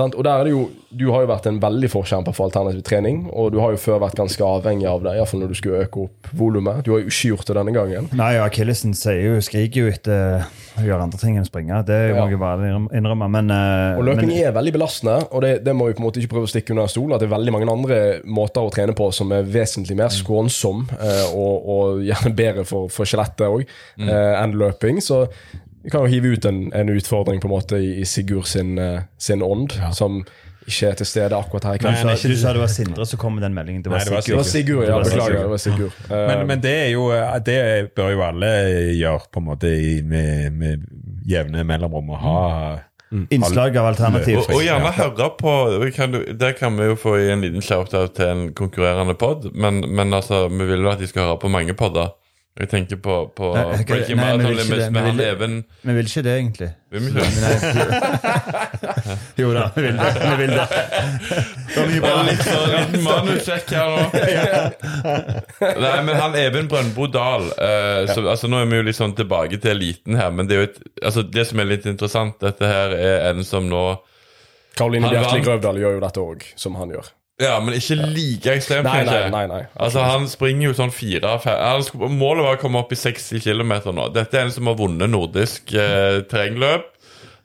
Og 0.04 0.24
der 0.24 0.34
er 0.42 0.44
det 0.46 0.52
jo, 0.54 0.68
Du 0.98 1.10
har 1.12 1.24
jo 1.26 1.28
vært 1.30 1.48
en 1.50 1.60
veldig 1.62 1.90
forkjemper 1.92 2.34
for 2.36 2.48
alternativ 2.48 2.84
trening, 2.88 3.26
og 3.34 3.52
du 3.52 3.60
har 3.60 3.74
jo 3.74 3.78
før 3.82 4.00
vært 4.06 4.16
ganske 4.16 4.44
avhengig 4.44 4.88
av 4.88 5.02
det, 5.04 5.16
iallfall 5.18 5.42
når 5.44 5.52
du 5.52 5.58
skulle 5.60 5.82
øke 5.84 6.06
opp 6.06 6.30
volumet. 6.38 6.84
Du 6.86 6.94
har 6.94 7.02
jo 7.02 7.10
ikke 7.12 7.32
gjort 7.34 7.50
det 7.50 7.58
denne 7.60 7.74
gangen. 7.76 8.08
Nei, 8.18 8.30
ja, 8.38 8.46
Akillesen 8.48 8.94
jo, 8.96 9.36
skriker 9.44 9.84
jo 9.84 9.92
etter 9.92 10.46
å 10.78 10.86
gjøre 10.86 11.08
andre 11.08 11.20
ting 11.20 11.36
enn 11.38 11.46
å 11.46 11.50
springe. 11.50 11.82
Det 11.88 12.00
må 12.16 12.24
Ja. 12.24 12.28
jeg 12.30 12.40
bare 12.40 12.72
innrømme. 12.94 13.30
Men, 13.30 13.52
eh, 13.52 13.98
Og 13.98 14.06
løping 14.06 14.28
men 14.28 14.38
er 14.38 14.52
veldig 14.56 14.74
belastende, 14.74 15.18
og 15.32 15.42
det, 15.42 15.64
det 15.66 15.76
må 15.76 15.88
vi 15.88 15.94
på 15.94 16.04
en 16.04 16.08
måte 16.08 16.22
ikke 16.22 16.34
prøve 16.36 16.48
å 16.48 16.54
stikke 16.54 16.72
under 16.72 16.88
stolen, 16.88 17.08
stol. 17.08 17.14
At 17.14 17.22
det 17.22 17.30
er 17.30 17.36
veldig 17.36 17.54
mange 17.54 17.72
andre 17.72 18.00
måter 18.26 18.64
å 18.66 18.72
trene 18.74 18.96
på 18.98 19.10
som 19.14 19.32
er 19.36 19.48
vesentlig 19.48 19.98
mer 20.00 20.14
skånsom 20.14 20.88
eh, 20.98 21.26
og, 21.36 21.68
og 21.68 22.04
gjerne 22.08 22.34
bedre 22.38 22.66
for, 22.68 22.90
for 22.94 23.06
skjelettet 23.10 23.48
òg 23.48 23.66
eh, 23.66 24.34
enn 24.42 24.56
løping. 24.58 25.02
Så 25.04 25.26
vi 25.88 25.92
kan 25.94 26.04
jo 26.04 26.10
hive 26.12 26.34
ut 26.36 26.46
en, 26.50 26.58
en 26.76 26.90
utfordring 26.92 27.40
på 27.40 27.48
en 27.48 27.54
måte 27.54 27.78
i, 27.80 27.94
i 28.02 28.06
Sigurd 28.06 28.44
sin, 28.52 28.74
eh, 28.78 29.06
sin 29.18 29.40
ånd, 29.46 29.72
som 29.96 30.18
ikke 30.68 30.90
er 30.90 30.98
til 31.00 31.08
stede 31.08 31.38
akkurat 31.38 31.64
her 31.64 31.78
i 31.78 31.80
du, 31.80 31.86
kveld. 31.86 32.18
sa, 32.20 32.28
du 32.28 32.36
sa 32.36 32.52
det 32.52 32.60
var 32.60 32.72
Sindre 32.74 33.06
som 33.08 33.20
kom 33.22 33.38
med 33.38 33.46
den 33.46 33.54
meldingen. 33.56 33.86
Det 33.86 33.92
var, 33.94 34.02
Nei, 34.02 34.10
det 34.10 34.12
var 34.12 34.20
Det 34.20 34.26
Sigurd. 34.28 34.50
Sigurd, 34.52 34.90
ja. 34.90 34.98
Beklager. 35.00 35.38
Det 35.46 35.54
var 35.54 35.62
Sigurd. 35.64 36.02
Ja. 36.10 36.20
Men, 36.28 36.42
men 36.50 36.60
det 36.66 36.74
er 36.82 36.90
jo 36.92 37.06
Det 37.48 37.62
bør 37.96 38.12
jo 38.12 38.26
alle 38.28 38.50
gjøre 38.98 39.32
på 39.32 39.40
en 39.40 39.48
måte 39.48 39.72
i- 39.72 40.02
med, 40.04 40.52
med 40.60 40.84
jevne 41.32 41.64
mellomrom. 41.64 42.12
Å 42.12 42.20
ha 42.26 42.36
Innslag 43.32 43.78
av 43.80 43.86
alternativ. 43.94 44.42
Og, 44.42 44.50
og 44.58 44.64
gjerne 44.66 44.92
høre 44.92 45.30
på 45.40 45.52
kan, 45.96 46.12
du- 46.12 46.34
Det 46.36 46.58
kan 46.60 46.76
vi 46.76 46.90
jo 46.90 46.96
få 47.00 47.16
i 47.22 47.30
en 47.32 47.42
liten 47.48 47.64
shout-out 47.64 48.18
til 48.20 48.28
en 48.28 48.50
konkurrerende 48.54 49.16
pod, 49.16 49.48
men, 49.56 49.80
men 49.88 50.12
altså, 50.14 50.50
vi 50.52 50.66
vil 50.68 50.84
jo 50.84 50.92
at 50.92 51.00
de 51.00 51.08
skal 51.08 51.30
høre 51.30 51.40
på 51.40 51.48
mange 51.54 51.72
podder. 51.80 52.12
Jeg 52.58 52.70
tenker 52.72 52.98
på, 52.98 53.16
på 53.38 53.48
Nei, 53.54 53.64
okay, 53.70 53.86
Breaking 53.86 54.18
nei, 54.18 54.24
Marathon 54.26 54.56
Limits 54.58 54.88
med 54.90 55.04
han 55.06 55.20
Even 55.22 55.58
Vi 55.86 55.94
vil 55.94 56.08
ikke 56.10 56.24
det, 56.26 56.32
egentlig. 56.40 56.70
Vil 56.90 57.10
ikke 57.12 57.22
det? 57.22 58.78
Jo 59.42 59.52
da, 59.54 59.68
vi 59.76 59.84
vil 59.86 60.00
det. 60.00 60.08
Vi 60.24 60.32
vil 60.40 60.54
det. 60.56 60.66
Det 60.72 61.76
var 61.76 61.92
mye 61.92 62.02
bra. 62.02 62.10
Bare 62.10 62.24
litt 62.32 62.42
sånn 62.48 62.74
liten 62.74 63.06
manussjekk 63.06 63.74
her 63.78 63.94
nå. 63.94 64.02
Nei, 65.86 65.94
men 66.10 66.14
han 66.18 66.40
Even 66.42 66.72
Brøndbo 66.72 67.06
Dahl 67.14 67.46
eh, 67.54 68.10
så, 68.10 68.24
altså 68.26 68.50
Nå 68.50 68.64
er 68.64 68.72
vi 68.72 68.82
jo 68.82 68.88
litt 68.90 68.98
sånn 68.98 69.14
tilbake 69.18 69.62
til 69.62 69.76
eliten 69.76 70.18
her, 70.18 70.34
men 70.34 70.50
det 70.50 70.58
er 70.58 70.64
jo 70.64 70.70
et, 70.72 70.82
altså 71.04 71.26
det 71.28 71.46
som 71.52 71.62
er 71.62 71.70
litt 71.76 71.86
interessant, 71.90 72.40
dette 72.42 72.74
her 72.74 72.98
er 72.98 73.30
en 73.30 73.46
som 73.46 73.70
nå 73.70 73.86
Karoline 74.78 75.10
Bjerkli. 75.14 75.42
Grøvdal 75.46 75.80
gjør 75.82 75.98
jo 75.98 76.02
dette 76.04 76.26
òg, 76.26 76.44
som 76.58 76.78
han 76.78 76.94
gjør. 76.94 77.14
Ja, 77.38 77.60
men 77.62 77.76
ikke 77.78 77.96
like 78.02 78.54
ekstremt. 78.58 78.88
Nei, 78.88 79.04
nei, 79.06 79.14
kanskje. 79.14 79.32
nei, 79.36 79.44
nei. 79.52 79.62
Altså 79.78 80.02
Han 80.02 80.26
springer 80.30 80.72
jo 80.72 80.74
sånn 80.80 80.94
fire 80.94 81.36
fem, 81.44 82.16
Målet 82.18 82.48
var 82.48 82.58
å 82.58 82.62
komme 82.62 82.82
opp 82.82 82.96
i 82.96 82.98
60 82.98 83.44
km 83.46 83.76
nå. 83.94 84.08
Dette 84.16 84.40
er 84.40 84.48
en 84.48 84.54
som 84.56 84.70
har 84.72 84.78
vunnet 84.80 85.12
nordisk 85.14 85.74
eh, 85.78 86.24
terrengløp. 86.32 86.90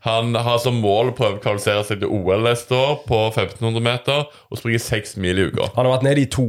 Han 0.08 0.32
har 0.34 0.58
som 0.58 0.80
mål 0.82 1.12
å 1.12 1.14
prøve 1.14 1.36
å 1.38 1.42
kvalifisere 1.44 1.84
seg 1.86 2.00
til 2.02 2.10
OL 2.10 2.42
neste 2.48 2.74
år 2.74 3.02
på 3.06 3.20
1500 3.36 3.84
meter 3.84 4.24
og 4.48 4.58
springe 4.58 4.80
seks 4.82 5.14
mil 5.20 5.38
i 5.38 5.44
uka. 5.52 5.68
Han 5.76 5.86
har 5.86 5.98
vært 5.98 6.08
nede 6.08 6.24
i 6.24 6.30
to 6.32 6.48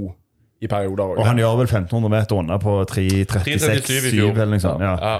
i 0.63 0.69
perioder 0.71 1.11
òg. 1.11 1.19
Og 1.19 1.27
han 1.27 1.41
gjør 1.43 1.59
vel 1.59 1.67
1500 1.67 2.13
meter 2.15 2.39
unna 2.39 2.57
på 2.63 2.79
3.36,7 2.89 3.59
3.37 3.59 4.23
eller 4.23 4.51
noe 4.55 4.63
sånt. 4.63 4.81
Ja. 4.87 4.95
Ja. 5.03 5.13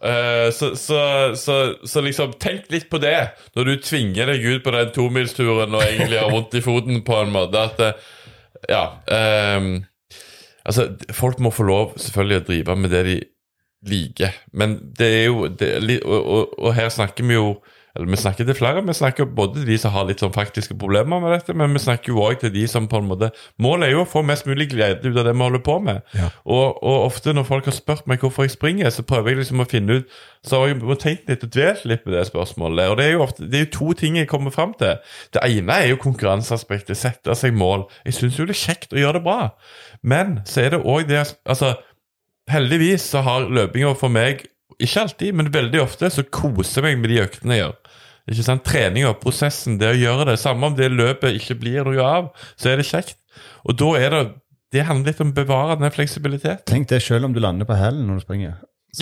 Eh, 0.00 0.50
så, 0.56 0.76
så, 0.76 1.00
så, 1.36 1.56
så 1.84 2.00
liksom 2.00 2.32
tenk 2.40 2.70
litt 2.72 2.88
på 2.88 2.96
det 3.02 3.34
når 3.52 3.68
du 3.68 3.72
tvinger 3.84 4.32
deg 4.32 4.46
ut 4.46 4.64
på 4.64 4.72
den 4.72 4.94
tomilsturen 4.96 5.76
og 5.76 5.84
egentlig 5.84 6.22
har 6.22 6.32
vondt 6.32 6.56
i 6.56 6.64
foten 6.64 7.02
på 7.04 7.18
en 7.20 7.34
måte. 7.34 7.66
At 7.68 7.84
eh, 7.84 8.08
ja 8.70 8.84
um, 9.56 9.78
Altså, 10.60 10.90
folk 11.16 11.38
må 11.40 11.48
få 11.50 11.64
lov 11.64 11.94
selvfølgelig 11.98 12.36
å 12.36 12.42
drive 12.46 12.74
med 12.76 12.92
det 12.92 12.98
de 13.06 13.14
liker, 13.88 14.34
men 14.52 14.74
det 14.98 15.06
er 15.08 15.22
jo 15.24 15.46
det, 15.48 15.70
og, 16.04 16.18
og, 16.20 16.50
og 16.60 16.74
her 16.76 16.90
snakker 16.92 17.24
vi 17.24 17.38
jo 17.38 17.54
eller 17.96 18.06
Vi 18.06 18.16
snakker 18.16 18.46
til 18.46 18.54
flere. 18.54 18.82
Vi 18.86 18.92
snakker 18.94 19.24
både 19.24 19.60
til 19.60 19.66
de 19.66 19.78
som 19.78 19.92
har 19.94 20.06
litt 20.08 20.22
sånn 20.22 20.34
faktiske 20.34 20.76
problemer 20.78 21.20
med 21.22 21.32
dette, 21.34 21.54
men 21.54 21.72
vi 21.74 21.82
snakker 21.82 22.12
jo 22.12 22.22
òg 22.22 22.40
til 22.40 22.52
de 22.54 22.66
som 22.70 22.88
på 22.88 23.00
en 23.00 23.08
måte 23.10 23.30
Målet 23.58 23.88
er 23.88 23.92
jo 23.92 24.04
å 24.04 24.08
få 24.08 24.22
mest 24.26 24.46
mulig 24.46 24.68
glede 24.70 25.02
ut 25.08 25.16
av 25.16 25.26
det 25.26 25.34
vi 25.34 25.42
holder 25.42 25.62
på 25.64 25.78
med. 25.84 26.00
Og, 26.44 26.78
og 26.82 27.06
ofte 27.08 27.34
når 27.34 27.48
folk 27.48 27.66
har 27.68 27.76
spurt 27.76 28.06
meg 28.10 28.22
hvorfor 28.22 28.46
jeg 28.46 28.54
springer, 28.54 28.90
så 28.94 29.02
prøver 29.06 29.32
jeg 29.32 29.42
liksom 29.42 29.64
å 29.64 29.68
finne 29.68 30.00
ut 30.00 30.14
Så 30.46 30.60
har 30.60 30.70
jeg 30.70 30.98
tenkt 31.02 31.28
litt 31.28 31.44
og 31.44 31.52
dvelt 31.52 31.84
litt 31.84 32.04
på 32.04 32.14
det 32.14 32.24
spørsmålet. 32.30 32.88
Og 32.92 32.96
det 33.00 33.06
er 33.06 33.12
jo 33.12 33.24
ofte, 33.26 33.48
det 33.50 33.58
er 33.58 33.66
jo 33.66 33.72
to 33.76 33.92
ting 33.98 34.16
jeg 34.16 34.30
kommer 34.30 34.54
fram 34.54 34.72
til. 34.78 34.96
Det 35.34 35.42
ene 35.44 35.76
er 35.82 35.90
jo 35.90 36.00
konkurranseaspektet. 36.00 36.96
Sette 36.96 37.34
seg 37.36 37.52
mål. 37.56 37.84
Jeg 38.06 38.16
syns 38.16 38.38
jo 38.38 38.46
det 38.48 38.56
er 38.56 38.62
kjekt 38.62 38.94
å 38.96 39.02
gjøre 39.02 39.18
det 39.18 39.26
bra. 39.26 39.50
Men 40.00 40.40
så 40.48 40.64
er 40.64 40.74
det 40.76 40.84
òg 40.84 41.10
det 41.10 41.26
Altså, 41.44 41.74
heldigvis 42.50 43.04
så 43.12 43.22
har 43.26 43.48
løpinga 43.52 43.92
for 43.98 44.12
meg 44.12 44.46
ikke 44.86 45.04
alltid, 45.04 45.36
men 45.36 45.52
veldig 45.54 45.82
ofte 45.82 46.10
så 46.12 46.24
koser 46.26 46.80
jeg 46.80 46.96
meg 46.96 47.02
med 47.02 47.12
de 47.12 47.22
øktene 47.24 47.56
jeg 47.56 47.64
gjør. 47.64 47.96
Ikke 48.30 48.46
sant? 48.46 48.64
Treninga, 48.66 49.14
prosessen, 49.18 49.78
det 49.80 49.88
å 49.90 49.98
gjøre 49.98 50.28
det. 50.30 50.36
Samme 50.40 50.68
om 50.70 50.76
det 50.78 50.90
løpet 50.92 51.38
ikke 51.38 51.58
blir 51.62 51.88
noe 51.88 52.06
av, 52.06 52.30
så 52.60 52.72
er 52.72 52.80
det 52.80 52.86
kjekt. 52.90 53.18
Og 53.66 53.76
da 53.80 53.96
er 54.00 54.16
det 54.16 54.22
Det 54.70 54.84
handler 54.86 55.10
litt 55.10 55.20
om 55.20 55.32
å 55.32 55.34
bevare 55.34 55.74
den 55.80 55.90
fleksibiliteten. 55.90 56.62
Tenk 56.62 56.86
det 56.92 57.00
selv 57.02 57.26
om 57.26 57.32
du 57.34 57.40
lander 57.42 57.66
på 57.66 57.74
hælen 57.74 58.04
når 58.06 58.20
du 58.20 58.22
springer. 58.22 58.52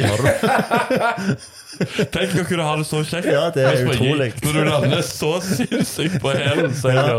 Tenk 2.13 2.35
å 2.41 2.45
kunne 2.49 2.65
ha 2.67 2.75
det 2.81 2.85
så 2.89 3.01
kjekt. 3.07 3.29
Ja, 3.31 3.47
det 3.55 3.63
er 3.65 3.79
utrolig. 3.87 4.33
Når 4.45 4.53
du 4.57 4.61
lander 4.67 5.03
så 5.07 5.31
sinnssykt 5.45 6.19
på 6.23 6.33
hælen. 6.35 6.75
som 6.77 6.91
ja. 6.93 7.17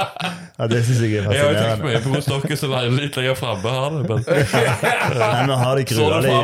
Ja, 0.58 0.68
det 0.70 0.84
syns 0.86 1.00
jeg 1.02 1.16
er 1.18 1.26
fascinerende. 1.26 1.34
Jeg 1.34 1.42
har 1.42 1.50
jo 1.50 1.58
tenkt 1.64 1.84
mye 1.88 2.02
på 2.04 2.12
hvordan 2.12 2.44
dere 2.44 2.58
som 2.60 2.74
lander 2.74 3.06
litt 3.06 3.16
lenger 3.18 3.38
framme 3.40 3.74
har 3.74 3.88
det. 3.96 4.02
Men 4.10 4.18
Nei, 5.24 5.40
men 5.48 5.56
har 5.64 5.80
det 5.80 5.86
Så 5.88 5.94
det 5.98 6.20
fra 6.22 6.38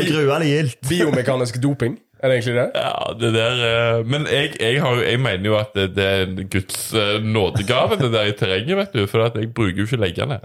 gruelig. 0.00 0.10
Gruelig 0.10 0.48
gildt? 0.50 0.80
Biomekanisk 0.90 1.60
doping, 1.62 1.94
er 2.18 2.32
det 2.32 2.38
egentlig 2.40 2.56
det? 2.58 2.68
Ja, 2.80 2.96
det 3.20 3.30
der 3.36 3.54
eh, 3.66 3.98
Men 4.08 4.24
jeg, 4.32 4.54
jeg, 4.58 4.80
har 4.82 5.02
jeg 5.04 5.20
mener 5.22 5.46
jo 5.50 5.58
at 5.60 5.76
det, 5.76 5.90
det 5.98 6.06
er 6.06 6.24
en 6.24 6.40
Guds 6.50 6.88
eh, 6.96 7.18
nådegave, 7.22 8.00
det 8.00 8.10
der 8.14 8.32
i 8.32 8.34
terrenget, 8.38 8.80
vet 8.80 8.96
du. 8.96 9.04
For 9.10 9.28
at 9.28 9.38
jeg 9.38 9.52
bruker 9.54 9.84
jo 9.84 9.88
ikke 9.90 10.02
leggene. 10.02 10.40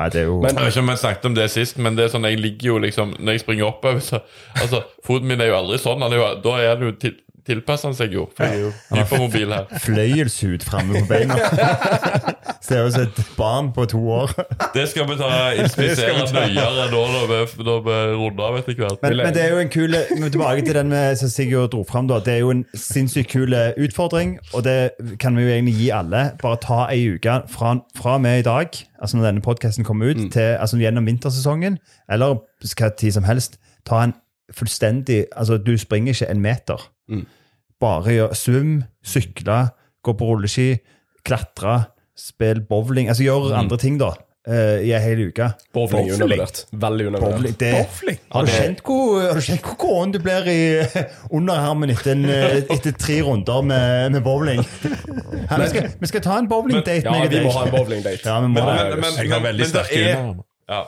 Nei, 0.00 0.08
det 0.08 0.20
er 0.22 0.28
jo 0.30 0.40
Men- 0.40 0.56
Jeg 0.56 0.64
vet 0.64 0.72
ikke 0.72 0.80
om 0.86 0.88
jeg 0.94 0.98
snakket 1.02 1.24
om 1.28 1.34
det 1.36 1.50
sist, 1.52 1.78
men 1.78 1.96
det 1.96 2.04
er 2.06 2.12
sånn 2.14 2.24
jeg 2.24 2.40
ligger 2.40 2.66
jo 2.70 2.78
liksom 2.80 3.10
Når 3.20 3.32
jeg 3.36 3.40
springer 3.42 3.66
oppover, 3.68 4.00
så 4.00 4.20
Altså, 4.56 4.82
foten 5.04 5.28
min 5.28 5.40
er 5.44 5.50
jo 5.52 5.58
aldri 5.58 5.76
sånn. 5.82 6.02
Er 6.02 6.16
jo, 6.16 6.28
da 6.40 6.54
er 6.64 6.76
det 6.80 6.86
jo 6.88 6.92
til, 7.04 7.16
tilpasser 7.46 7.90
han 7.90 7.96
seg 7.96 8.14
jo. 8.14 8.26
For 8.36 8.46
jeg 8.46 8.60
er 8.60 9.06
jo 9.06 9.18
mobil 9.24 9.52
her. 9.54 9.66
fløyelshud 9.84 10.64
framme 10.66 11.00
på 11.00 11.08
beina. 11.10 11.36
Ser 12.66 12.86
ut 12.86 12.94
som 12.94 13.06
et 13.06 13.20
barn 13.36 13.70
på 13.74 13.86
to 13.90 14.00
år. 14.12 14.32
Det 14.74 14.86
skal 14.90 15.08
vi 15.08 15.16
ta 15.20 15.30
inspisere 15.58 16.26
nøyere 16.34 16.88
nå 16.92 17.04
når 17.14 17.26
vi, 17.30 17.40
når 17.66 17.80
vi 17.86 17.96
runder 18.20 18.44
av 18.46 18.58
etter 18.60 18.78
hvert. 18.78 19.00
Men, 19.02 19.16
men 19.24 19.34
det 19.36 19.44
er 19.44 19.54
jo 19.54 19.62
en 19.64 19.72
kul 19.72 19.96
Tilbake 20.30 20.62
til 20.66 20.76
den 20.76 20.92
som 21.18 21.32
Sigurd 21.32 21.72
dro 21.72 21.82
fram. 21.88 22.08
Da. 22.10 22.20
Det 22.24 22.36
er 22.36 22.42
jo 22.44 22.52
en 22.54 22.64
sinnssykt 22.74 23.32
kul 23.32 23.54
utfordring, 23.80 24.36
og 24.54 24.64
det 24.64 24.92
kan 25.22 25.36
vi 25.36 25.46
jo 25.46 25.54
egentlig 25.54 25.76
gi 25.80 25.90
alle. 25.94 26.24
Bare 26.42 26.60
ta 26.62 26.84
ei 26.92 27.08
uke 27.14 27.40
fra, 27.50 27.74
fra 27.96 28.18
med 28.22 28.42
i 28.42 28.46
dag, 28.46 28.68
altså 29.00 29.16
når 29.16 29.30
denne 29.30 29.44
podkasten 29.44 29.84
kommer 29.84 30.12
ut, 30.12 30.22
til, 30.32 30.56
altså 30.60 30.78
gjennom 30.80 31.06
vintersesongen, 31.08 31.78
eller 32.10 32.40
hva 32.76 32.90
tid 32.98 33.16
som 33.16 33.26
helst. 33.26 33.58
Ta 33.88 34.04
en 34.04 34.14
fullstendig 34.54 35.24
Altså, 35.36 35.58
du 35.58 35.76
springer 35.78 36.14
ikke 36.14 36.30
en 36.30 36.40
meter. 36.40 36.90
Bare 37.80 38.12
gjør 38.12 38.34
svøm, 38.36 38.72
sykle, 39.00 39.60
gå 40.04 40.12
på 40.16 40.26
rulleski, 40.28 40.74
klatre, 41.24 41.78
spille 42.18 42.64
bowling. 42.68 43.08
Altså 43.08 43.24
gjør 43.24 43.54
andre 43.56 43.78
ting, 43.80 43.96
da. 44.00 44.12
Uh, 44.48 44.80
I 44.80 44.94
ei 44.96 45.00
hel 45.04 45.20
uke. 45.28 45.50
Bowling 45.76 46.08
er 46.08 46.14
undervurdert. 46.16 46.62
Veldig 46.72 47.06
undervurdert. 47.10 47.58
Bowling, 47.60 48.20
har, 48.32 48.46
du 48.46 48.52
kjent 48.54 48.80
hvor, 48.86 49.18
har 49.20 49.40
du 49.40 49.74
gåen 49.82 50.14
du 50.14 50.18
blir 50.24 50.48
i 50.48 50.60
underarmen 51.36 51.92
etter, 51.92 52.16
en, 52.16 52.24
eh, 52.32 52.62
etter 52.72 52.96
tre 52.96 53.18
runder 53.26 53.60
med, 53.68 54.16
med 54.16 54.24
bowling? 54.24 54.64
Her, 54.64 55.60
vi, 55.60 55.68
skal, 55.74 55.90
vi 56.00 56.10
skal 56.12 56.24
ta 56.24 56.38
en 56.40 56.48
bowlingdate. 56.48 57.04
Ja, 57.04 57.28
vi 57.28 57.44
må 57.44 57.52
ha 57.52 57.66
en 57.68 57.76
bowlingdate. 57.76 58.24
Ja, 58.24 58.40
Men, 58.40 58.56
det. 58.56 58.64
men, 58.64 59.04
men, 59.04 59.28
men, 59.28 59.44
men 59.44 59.76
det 59.76 59.84
er, 60.00 60.34
ja, 60.72 60.82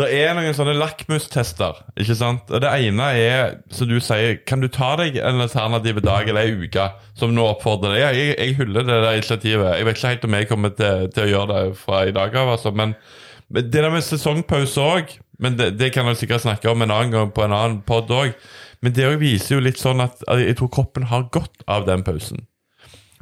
det 0.00 0.06
er 0.16 0.30
noen 0.32 0.54
sånne 0.56 0.72
lakmustester. 0.78 1.82
ikke 2.00 2.14
sant? 2.16 2.48
Og 2.48 2.62
Det 2.64 2.70
ene 2.86 3.08
er, 3.12 3.56
som 3.70 3.90
du 3.90 3.98
sier, 4.00 4.38
kan 4.48 4.62
du 4.62 4.68
ta 4.72 4.94
deg 4.96 5.18
en 5.20 5.42
alternativ 5.44 6.00
dag 6.00 6.28
eller 6.28 6.48
ei 6.48 6.54
uke 6.64 6.86
som 7.18 7.34
nå 7.34 7.44
oppfordrer 7.50 7.98
deg? 7.98 8.04
Jeg, 8.16 8.30
jeg, 8.38 8.54
hyller 8.56 8.86
det 8.88 9.00
der 9.04 9.18
initiativet. 9.18 9.74
Jeg 9.76 9.88
vet 9.88 9.98
ikke 9.98 10.14
helt 10.14 10.24
om 10.24 10.38
jeg 10.38 10.48
kommer 10.48 10.72
til, 10.78 11.10
til 11.12 11.26
å 11.26 11.32
gjøre 11.32 11.52
det 11.52 11.76
fra 11.82 12.06
i 12.08 12.14
dag 12.16 12.38
av. 12.40 12.54
altså, 12.54 12.72
men 12.72 12.96
det 13.52 13.68
der 13.74 13.90
med 13.92 14.06
sesongpause 14.06 14.80
òg, 14.80 15.12
men 15.42 15.58
det, 15.58 15.74
det 15.76 15.92
kan 15.92 16.08
jeg 16.08 16.22
sikkert 16.22 16.46
snakke 16.46 16.72
om 16.72 16.82
en 16.82 16.94
annen 16.94 17.12
gang 17.12 17.32
på 17.34 17.44
en 17.44 17.52
annen 17.52 17.82
pod 17.84 18.08
òg. 18.08 18.32
Men 18.82 18.96
det 18.96 19.10
viser 19.20 19.58
jo 19.58 19.62
litt 19.62 19.78
sånn 19.78 20.00
at 20.02 20.24
jeg 20.40 20.56
tror 20.56 20.72
kroppen 20.72 21.04
har 21.12 21.28
godt 21.34 21.66
av 21.70 21.84
den 21.86 22.00
pausen. 22.06 22.46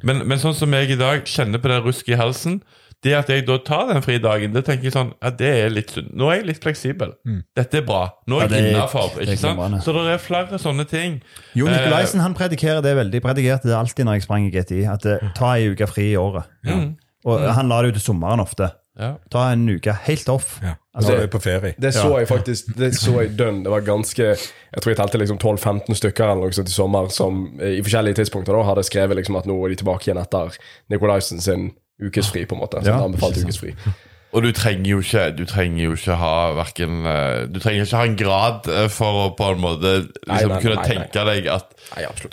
Men, 0.06 0.22
men 0.24 0.38
sånn 0.40 0.56
som 0.56 0.72
jeg 0.72 0.94
i 0.94 1.00
dag 1.00 1.26
kjenner 1.28 1.60
på 1.60 1.68
det 1.68 1.82
rusket 1.84 2.14
i 2.14 2.20
halsen 2.20 2.60
Det 3.02 3.14
at 3.16 3.30
jeg 3.32 3.46
da 3.48 3.56
tar 3.64 3.86
den 3.88 4.02
fridagen, 4.04 4.52
det 4.52 4.64
tenker 4.66 4.84
jeg 4.90 4.92
sånn 4.92 5.14
Ja, 5.22 5.30
det 5.32 5.48
er 5.62 5.70
litt 5.72 5.94
sunt. 5.94 6.10
Nå 6.12 6.28
er 6.28 6.40
jeg 6.42 6.46
litt 6.50 6.64
fleksibel. 6.64 7.14
Dette 7.56 7.80
er 7.80 7.86
bra. 7.86 8.02
Nå 8.28 8.40
er 8.44 8.52
jeg 8.52 8.66
ja, 8.66 8.72
innafor. 8.74 9.14
Så 9.80 9.94
det 9.96 10.02
er 10.12 10.20
flere 10.20 10.60
sånne 10.60 10.84
ting. 10.90 11.20
Jo 11.56 11.66
Eh, 11.66 11.72
Nikolaisen 11.78 12.20
han 12.20 12.34
predikerer 12.36 12.82
det 12.84 12.92
veldig. 12.98 13.22
predikerte 13.24 13.68
det 13.70 13.76
alltid 13.78 14.04
når 14.04 14.18
jeg 14.18 14.26
sprang 14.28 14.44
i 14.46 14.52
GTI. 14.52 14.82
At 14.92 15.02
det 15.06 15.16
Ta 15.38 15.54
ei 15.56 15.70
uke 15.72 15.88
fri 15.88 16.10
i 16.12 16.16
året. 16.20 16.44
Og 17.24 17.40
han 17.40 17.68
la 17.68 17.82
det 17.82 17.88
ut 17.94 17.98
til 18.00 18.06
sommeren 18.12 18.40
ofte. 18.40 18.70
Ja. 19.00 19.14
Ta 19.32 19.50
en 19.52 19.64
uke 19.68 19.92
helt 20.04 20.28
off. 20.28 20.58
Ja. 20.62 20.74
Altså, 20.92 21.12
Så 21.12 21.20
jeg 21.20 21.30
på 21.30 21.38
ferie. 21.40 21.74
Det 21.80 21.94
så 21.94 22.18
jeg 22.18 22.26
faktisk 22.28 22.72
Det 22.76 22.94
så 22.98 23.20
jeg 23.22 23.36
dønn. 23.38 23.62
Det 23.64 23.70
var 23.70 23.80
ganske 23.86 24.24
Jeg 24.36 24.80
tror 24.82 24.90
jeg 24.90 24.96
telte 24.98 25.18
liksom 25.22 25.38
12-15 25.38 25.94
stykker 25.94 26.24
eller 26.32 26.42
noe 26.50 26.52
sånt 26.52 26.68
i 26.68 26.74
sommer 26.74 27.08
som 27.08 27.58
eh, 27.60 27.78
i 27.78 27.82
forskjellige 27.86 28.18
tidspunkter 28.20 28.52
da 28.52 28.62
hadde 28.66 28.84
skrevet 28.84 29.16
liksom 29.16 29.38
at 29.38 29.46
nå 29.46 29.56
er 29.64 29.72
de 29.72 29.76
tilbake 29.80 30.04
igjen 30.10 30.18
etter 30.20 30.52
Nikolaisen 30.90 31.40
sin 31.40 31.70
ukesfri, 32.00 32.46
på 32.48 32.56
en 32.56 32.64
måte. 32.64 32.84
Som 32.84 32.92
Ja, 32.94 33.02
anbefalt 33.04 33.40
ukesfri. 33.42 33.74
Og 34.30 34.44
du 34.44 34.52
trenger 34.54 34.86
jo 34.92 35.00
ikke 35.02 35.22
Du 35.34 35.42
trenger 35.48 35.80
jo 35.88 35.94
ikke 35.96 36.14
ha 36.20 36.34
hverken 36.54 37.06
eh, 37.08 37.38
Du 37.50 37.56
trenger 37.62 37.86
ikke 37.86 37.98
ha 37.98 38.06
en 38.06 38.18
grad 38.18 38.68
eh, 38.70 38.86
for 38.92 39.24
å 39.24 39.24
på 39.34 39.48
en 39.54 39.62
måte 39.62 39.94
liksom 40.04 40.28
Nei, 40.30 40.42
nei, 40.52 40.60
kunne 40.62 40.76
nei, 40.78 40.84
tenke 40.86 41.24
deg 41.26 41.48
at. 41.50 41.72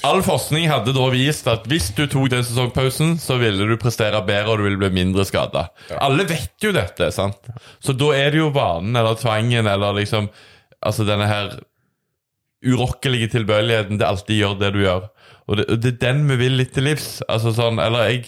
All 0.05 0.21
forskning 0.25 0.67
hadde 0.69 0.93
da 0.93 1.07
vist 1.13 1.49
at 1.49 1.65
hvis 1.69 1.89
du 1.97 2.03
tok 2.05 2.29
den 2.35 2.45
sesongpausen, 2.45 3.15
så 3.21 3.39
ville 3.41 3.65
du 3.65 3.73
prestere 3.81 4.21
bedre 4.27 4.53
og 4.53 4.61
du 4.61 4.67
ville 4.67 4.81
bli 4.83 4.91
mindre 4.99 5.25
skada. 5.25 5.71
Alle 5.97 6.27
vet 6.29 6.53
jo 6.61 6.69
dette, 6.75 7.09
sant? 7.15 7.49
Så 7.81 7.95
da 7.97 8.11
er 8.13 8.29
det 8.35 8.43
jo 8.43 8.51
vanen 8.53 8.93
eller 8.93 9.17
tvangen 9.17 9.69
eller 9.69 9.97
liksom 9.97 10.29
Altså 10.85 11.07
denne 11.07 11.25
her 11.25 11.55
urokkelige 12.61 13.31
tilbøyeligheten 13.33 13.97
til 13.97 14.05
alltid 14.05 14.37
gjør 14.37 14.59
det 14.61 14.69
du 14.75 14.83
gjør. 14.83 15.07
Og 15.49 15.57
det, 15.57 15.65
og 15.73 15.79
det 15.81 15.95
er 15.95 16.01
den 16.03 16.19
vi 16.29 16.37
vil 16.43 16.59
litt 16.59 16.75
til 16.75 16.85
livs. 16.85 17.07
Altså 17.25 17.49
sånn, 17.57 17.81
eller 17.81 18.11
jeg 18.11 18.27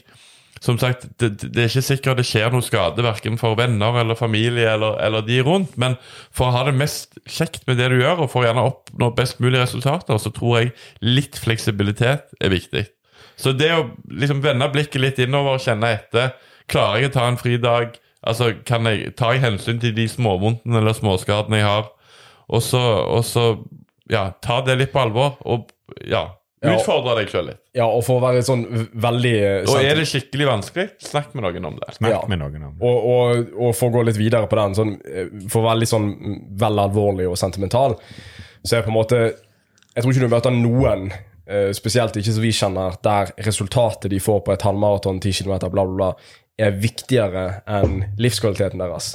Som 0.59 0.79
sagt, 0.81 1.05
det, 1.21 1.31
det 1.41 1.63
er 1.63 1.69
ikke 1.69 1.85
sikkert 1.87 2.19
det 2.19 2.27
skjer 2.27 2.51
noe 2.51 2.65
skade 2.65 3.03
verken 3.05 3.39
for 3.39 3.55
venner 3.59 4.01
eller 4.01 4.17
familie 4.19 4.67
eller, 4.73 4.97
eller 5.05 5.23
de 5.23 5.39
rundt, 5.45 5.77
men 5.79 5.95
for 6.35 6.49
å 6.49 6.55
ha 6.57 6.65
det 6.67 6.75
mest 6.79 7.19
kjekt 7.29 7.63
med 7.69 7.79
det 7.79 7.87
du 7.93 7.99
gjør, 8.01 8.25
og 8.25 8.31
for 8.33 8.43
å 8.43 8.49
gjerne 8.49 8.67
oppnå 8.67 9.11
best 9.15 9.39
mulig 9.43 9.61
resultater, 9.61 10.19
så 10.19 10.33
tror 10.35 10.59
jeg 10.59 10.73
litt 11.05 11.39
fleksibilitet 11.39 12.35
er 12.43 12.53
viktig. 12.53 12.85
Så 13.39 13.55
det 13.55 13.71
å 13.71 13.87
liksom 14.11 14.43
vende 14.43 14.67
blikket 14.73 14.99
litt 14.99 15.19
innover 15.23 15.57
og 15.57 15.63
kjenne 15.63 15.95
etter 15.95 16.35
Klarer 16.69 17.01
jeg 17.01 17.09
å 17.09 17.13
ta 17.15 17.23
en 17.25 17.39
fridag? 17.39 17.95
Altså, 18.29 18.51
kan 18.67 18.85
jeg, 18.85 19.13
jeg 19.17 19.41
hensyn 19.41 19.79
til 19.81 19.95
de 19.97 20.03
småvondtene 20.11 20.77
eller 20.77 20.93
småskadene 20.93 21.63
jeg 21.63 21.65
har? 21.65 21.87
Og 22.45 22.61
så, 22.61 22.81
og 23.09 23.23
så 23.25 23.45
ja, 24.09 24.27
ta 24.43 24.59
det 24.65 24.75
litt 24.77 24.93
på 24.93 25.01
alvor, 25.01 25.39
og 25.49 25.71
ja, 26.05 26.27
Ja. 26.61 26.73
utfordre 26.75 27.13
deg 27.19 27.29
sjøl 27.31 27.45
litt. 27.47 27.59
Ja, 27.77 27.85
og 27.87 28.01
for 28.03 28.19
å 28.19 28.23
være 28.25 28.41
sånn 28.43 28.65
veldig 28.91 29.33
Da 29.65 29.71
Og 29.71 29.77
er 29.79 29.95
det 29.95 30.07
skikkelig 30.09 30.47
vanskelig, 30.49 30.87
snakk 30.99 31.33
med 31.37 31.45
noen 31.45 31.65
om 31.69 31.77
det. 31.79 31.93
Snakk 31.95 32.11
Ja. 32.11 32.19
med 32.27 32.39
noen 32.41 32.63
om 32.67 32.73
det. 32.73 32.81
og, 32.83 33.07
og, 33.13 33.53
og 33.55 33.75
for 33.79 33.87
å 33.87 33.93
gå 33.93 34.03
litt 34.09 34.19
videre 34.19 34.49
på 34.51 34.59
den, 34.59 34.75
sånn, 34.75 34.91
eh, 35.07 35.29
for 35.47 35.61
å 35.61 35.69
være 35.69 35.79
litt 35.85 35.93
sånn 35.93 36.09
mm, 36.19 36.37
vel 36.59 36.83
alvorlig 36.83 37.29
og 37.29 37.37
sentimental, 37.39 37.95
så 38.65 38.75
er 38.77 38.83
på 38.83 38.91
en 38.91 38.97
måte 38.99 39.21
Jeg 39.95 40.03
tror 40.03 40.13
ikke 40.13 40.27
du 40.27 40.35
møter 40.35 40.51
noen 40.53 41.07
eh, 41.47 41.71
spesielt 41.73 42.15
ikke 42.19 42.33
som 42.35 42.43
vi 42.43 42.51
kjenner, 42.51 42.99
der 43.03 43.31
resultatet 43.47 44.11
de 44.11 44.19
får 44.19 44.43
på 44.45 44.53
et 44.53 44.61
halvmaraton, 44.67 45.19
10 45.19 45.43
km, 45.43 45.55
bla, 45.71 45.83
bla, 45.83 45.95
bla, 45.95 46.11
er 46.59 46.75
viktigere 46.75 47.61
enn 47.67 48.03
livskvaliteten 48.19 48.79
deres 48.83 49.13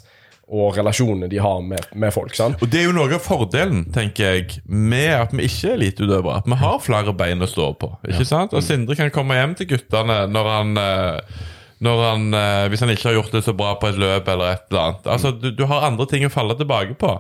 og 0.54 0.76
relasjonene 0.78 1.28
de 1.32 1.40
har 1.42 1.62
med, 1.66 1.88
med 1.98 2.14
folk. 2.14 2.34
sant? 2.38 2.60
Og 2.62 2.70
det 2.70 2.82
er 2.82 2.86
jo 2.88 2.94
noe 2.96 3.10
av 3.16 3.24
fordelen, 3.24 3.84
tenker 3.94 4.36
jeg, 4.38 4.60
med 4.70 5.10
at 5.16 5.34
vi 5.34 5.48
ikke 5.48 5.72
er 5.72 5.76
eliteutøvere. 5.80 6.38
At 6.42 6.48
vi 6.52 6.60
har 6.62 6.78
flere 6.84 7.16
bein 7.18 7.42
å 7.42 7.50
stå 7.50 7.72
på. 7.80 7.90
ikke 8.06 8.28
sant? 8.28 8.54
Og 8.54 8.62
Sindre 8.64 8.96
kan 8.98 9.12
komme 9.14 9.38
hjem 9.38 9.58
til 9.58 9.72
guttene 9.74 10.22
når 10.30 10.50
han 10.54 10.72
eh, 10.80 11.42
når 11.84 12.02
han, 12.06 12.26
eh, 12.38 12.64
hvis 12.72 12.80
han 12.84 12.92
ikke 12.94 13.10
har 13.10 13.18
gjort 13.18 13.34
det 13.34 13.44
så 13.44 13.52
bra 13.56 13.74
på 13.80 13.90
et 13.90 13.98
løp 14.00 14.28
eller 14.30 14.54
et 14.54 14.66
eller 14.70 14.82
annet. 14.86 15.06
Altså, 15.16 15.34
du, 15.36 15.50
du 15.52 15.64
har 15.68 15.88
andre 15.90 16.06
ting 16.08 16.24
å 16.24 16.32
falle 16.32 16.56
tilbake 16.56 16.96
på. 17.00 17.16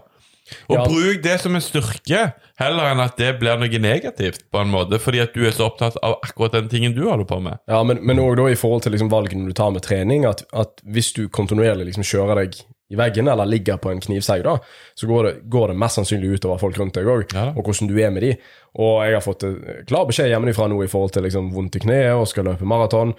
Og 0.68 0.76
Ja. 0.76 0.84
bruk 0.84 1.22
det 1.24 1.38
som 1.40 1.54
en 1.56 1.64
styrke, 1.64 2.34
heller 2.60 2.90
enn 2.90 3.00
at 3.00 3.16
det 3.16 3.30
blir 3.40 3.56
noe 3.56 3.80
negativt, 3.80 4.44
på 4.52 4.60
en 4.60 4.68
måte, 4.68 4.98
fordi 5.00 5.22
at 5.22 5.32
du 5.32 5.46
er 5.46 5.54
så 5.56 5.70
opptatt 5.70 5.96
av 6.02 6.18
akkurat 6.22 6.52
den 6.52 6.68
tingen 6.68 6.94
du 6.94 7.02
holder 7.08 7.24
på 7.24 7.40
med. 7.42 7.58
Ja, 7.68 7.82
men, 7.82 7.98
òg 8.20 8.52
i 8.52 8.58
forhold 8.58 8.84
til 8.84 8.92
liksom 8.92 9.10
valgene 9.12 9.48
du 9.48 9.56
tar 9.56 9.72
med 9.72 9.82
trening, 9.82 10.26
at, 10.28 10.44
at 10.52 10.84
hvis 10.84 11.12
du 11.16 11.28
kontinuerlig 11.28 11.88
liksom 11.88 12.04
kjører 12.04 12.44
deg 12.44 12.60
i 12.94 12.98
veggen 12.98 13.28
eller 13.30 13.48
ligger 13.50 13.80
på 13.82 13.90
en 13.92 14.02
knivsegg, 14.02 14.44
da, 14.46 14.56
så 14.96 15.08
går 15.10 15.26
det, 15.28 15.32
går 15.52 15.72
det 15.72 15.78
mest 15.82 15.98
sannsynlig 16.00 16.38
utover 16.38 16.62
folk 16.62 16.78
rundt 16.80 16.96
deg 16.96 17.10
òg, 17.10 17.26
Ja 17.34 17.50
og 17.54 17.66
hvordan 17.66 17.90
du 17.90 17.98
er 18.00 18.12
med 18.14 18.24
de. 18.24 18.34
Og 18.82 19.04
jeg 19.06 19.14
har 19.14 19.22
fått 19.22 19.44
eh, 19.46 19.82
klar 19.86 20.06
beskjed 20.08 20.30
hjemmefra 20.32 20.66
nå 20.70 20.80
i 20.82 20.88
forhold 20.90 21.12
til 21.14 21.22
liksom 21.26 21.52
vondt 21.54 21.76
i 21.78 21.82
kneet 21.84 22.16
og 22.16 22.26
skal 22.30 22.48
løpe 22.48 22.66
maraton. 22.66 23.12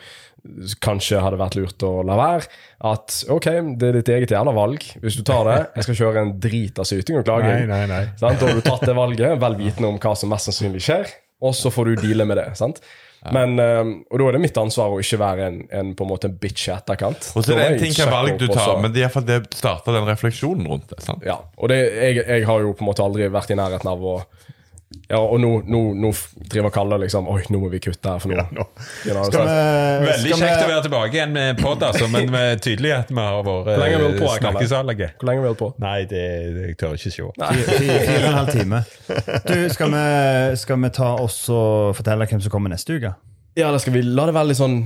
Kanskje 0.84 1.22
hadde 1.24 1.40
vært 1.40 1.56
lurt 1.58 1.86
å 1.88 1.94
la 2.06 2.18
være. 2.20 2.50
At 2.92 3.22
ok, 3.34 3.48
det 3.80 3.88
er 3.88 3.98
ditt 4.00 4.12
eget 4.14 4.34
jævla 4.36 4.54
valg. 4.56 4.84
Hvis 5.02 5.18
du 5.18 5.24
tar 5.26 5.48
det, 5.48 5.58
jeg 5.78 5.88
skal 5.88 6.00
kjøre 6.02 6.26
en 6.26 6.34
drit 6.44 6.82
av 6.82 6.90
syting 6.90 7.22
og 7.22 7.26
klaging. 7.28 7.66
nei, 7.72 7.84
nei. 7.90 8.04
Sant? 8.20 8.42
Da 8.42 8.50
har 8.50 8.60
du 8.60 8.66
tatt 8.66 8.86
det 8.86 8.98
valget, 8.98 9.40
vel 9.42 9.58
vitende 9.62 9.94
om 9.94 10.02
hva 10.02 10.14
som 10.20 10.34
mest 10.34 10.52
sannsynlig 10.52 10.84
skjer, 10.86 11.16
og 11.46 11.56
så 11.58 11.72
får 11.74 11.92
du 11.94 12.04
deale 12.04 12.28
med 12.28 12.42
det. 12.42 12.50
sant? 12.60 12.84
Men, 13.34 13.60
eh, 13.60 13.92
og 14.12 14.22
da 14.22 14.28
er 14.28 14.38
det 14.38 14.42
mitt 14.44 14.58
ansvar 14.62 14.94
å 14.94 15.00
ikke 15.02 15.18
være 15.22 15.48
en, 15.50 15.60
en 15.74 15.94
på 15.98 16.06
en 16.06 16.12
måte 16.12 16.30
en 16.30 16.36
bitch 16.42 16.68
i 16.70 16.74
etterkant. 16.76 17.32
Og 17.34 17.46
så 17.46 17.56
er 17.56 17.62
det 17.62 17.66
må 17.66 17.76
en 17.76 17.82
ting 17.82 17.96
hva 17.98 18.10
valg 18.12 18.40
du 18.42 18.48
tar, 18.52 18.74
men 18.84 18.94
det 18.94 19.02
er 19.02 19.08
iallfall 19.08 19.28
det 19.28 19.40
starter 19.56 19.98
den 19.98 20.10
refleksjonen 20.10 20.68
rundt 20.70 20.92
det. 20.94 21.00
sant? 21.06 21.26
Ja, 21.26 21.40
og 21.58 21.72
det, 21.72 21.80
jeg, 21.82 22.22
jeg 22.22 22.46
har 22.50 22.66
jo 22.66 22.76
på 22.76 22.86
en 22.86 22.92
måte 22.92 23.06
aldri 23.06 23.30
vært 23.34 23.56
i 23.56 23.58
nærheten 23.58 23.90
av 23.90 24.04
å 24.06 24.18
Ja, 25.10 25.20
og 25.22 25.40
nå, 25.42 25.50
nå, 25.70 25.80
nå 26.02 26.10
driver 26.50 26.72
Kalle 26.74 26.98
liksom 27.04 27.28
Oi, 27.30 27.42
nå 27.54 27.60
må 27.62 27.70
vi 27.70 27.80
kutte 27.84 28.10
her, 28.16 28.20
for 28.24 28.32
nå 28.32 28.46
nå. 28.56 28.64
You 29.06 29.14
know, 29.14 29.24
Skal 29.30 29.46
vi, 29.46 29.56
Veldig 30.08 30.32
kjekt 30.32 30.42
kjekt 30.42 30.64
å 30.64 30.70
være 30.72 30.84
tilbake 30.88 31.18
igjen 31.20 31.34
med 31.36 31.60
pod, 31.62 31.84
altså, 31.86 32.08
men 32.10 32.32
med 32.34 32.48
er 32.56 32.62
tydelig 32.66 32.94
at 32.96 33.12
vi 33.14 33.20
har 33.22 33.44
vært 33.46 33.70
vi 33.70 34.18
Kalle? 34.18 34.40
snakkesalige. 34.40 35.10
Hvor 35.20 35.30
lenge 35.30 35.42
har 35.42 35.46
vi 35.46 35.52
holdt 35.52 35.62
på? 35.62 35.70
Nei, 35.86 35.96
det, 36.10 36.24
det 36.56 36.66
jeg 36.72 36.78
tør 36.82 36.98
ikke 36.98 37.14
se. 37.14 37.30
fire, 37.78 38.18
og 38.18 38.28
en 38.32 38.38
halv 38.40 38.54
time. 38.56 38.82
Du, 39.52 39.56
skal 39.76 39.94
vi, 39.94 40.04
skal 40.64 40.82
vi 40.82 40.90
ta 40.98 41.12
oss 41.22 41.40
og 41.54 41.96
fortelle 42.00 42.26
hvem 42.32 42.42
som 42.42 42.54
kommer 42.54 42.74
neste 42.74 42.98
uke? 42.98 43.14
Ja, 43.56 43.70
da 43.72 43.80
skal 43.80 43.94
vi 43.96 44.02
la 44.08 44.26
det 44.28 44.34
være 44.36 44.50
litt 44.52 44.60
sånn 44.60 44.80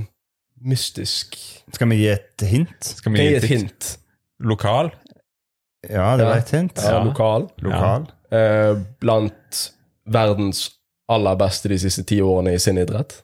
mystisk. 0.60 1.36
Skal 1.72 1.88
vi 1.92 2.02
gi 2.02 2.08
et 2.12 2.44
hint? 2.50 2.76
Skal 3.00 3.14
vi 3.16 3.24
gi 3.24 3.34
et 3.40 3.48
hint? 3.50 3.94
lokal? 4.40 4.90
Ja, 5.88 6.16
det 6.16 6.24
Ja. 6.24 6.28
var 6.30 6.36
et 6.38 6.50
hint. 6.52 6.76
Ja, 6.76 6.90
Ja. 6.98 7.04
lokal. 7.04 7.48
Lokal. 7.64 8.06
Eh, 8.32 8.74
blant 9.00 9.70
verdens 10.10 10.64
aller 11.10 11.34
beste 11.40 11.68
de 11.72 11.78
siste 11.82 12.04
ti 12.06 12.20
årene 12.22 12.54
i 12.54 12.58
sin 12.62 12.78
idrett. 12.78 13.22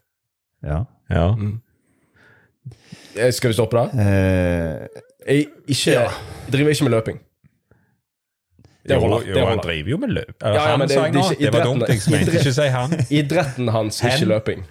Ja. 0.64 0.84
Ja. 1.10 1.28
Mm. 1.36 1.60
Skal 3.32 3.50
vi 3.52 3.54
stoppe 3.54 3.76
der? 3.76 3.88
Eh, 4.02 5.02
Jeg, 5.26 5.46
ikke, 5.68 5.90
jeg 5.92 6.10
driver 6.52 6.70
ikke 6.70 6.84
med 6.84 6.92
løping. 6.92 7.20
Det 8.86 8.96
holder, 9.02 9.24
jo, 9.26 9.34
jo, 9.40 9.46
han 9.50 9.58
driver 9.58 9.90
jo 9.90 9.96
med 9.98 10.08
løp. 10.14 10.34
Ja, 10.42 10.50
ja, 10.54 10.76
det- 10.76 10.88
det 10.88 10.98
nå. 11.14 11.30
ikke 11.30 11.42
Det 11.44 11.52
var 11.52 11.64
dumt. 11.64 11.88
Jeg 11.88 11.98
mente 12.12 12.32
ikke 12.38 12.52
si 12.54 12.66
han. 12.70 12.92
Idretten 13.18 13.68
hans, 13.74 13.98
ikke 14.04 14.24
løping. 14.30 14.62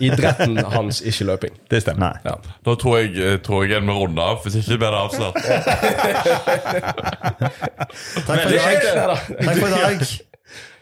Idretten 0.00 0.56
hans, 0.72 1.00
ikke 1.00 1.24
løping. 1.28 1.54
Det 1.70 1.82
stemmer. 1.82 2.18
Ja. 2.24 2.32
Da 2.66 2.74
tror 2.74 2.96
jeg, 2.98 3.14
eh, 3.18 3.38
tror 3.38 3.62
jeg 3.68 3.76
en 3.78 3.86
må 3.86 3.92
runde 4.00 4.22
av, 4.22 4.42
hvis 4.42 4.56
ikke 4.58 4.78
blir 4.78 4.90
det 4.90 4.98
avslørt. 4.98 5.34
Takk 8.26 8.40
for 8.42 8.50
i 8.50 8.58
dag. 8.58 8.82
Takk 9.44 9.58
for 9.60 9.66
i 9.66 9.70
dag. 9.70 10.00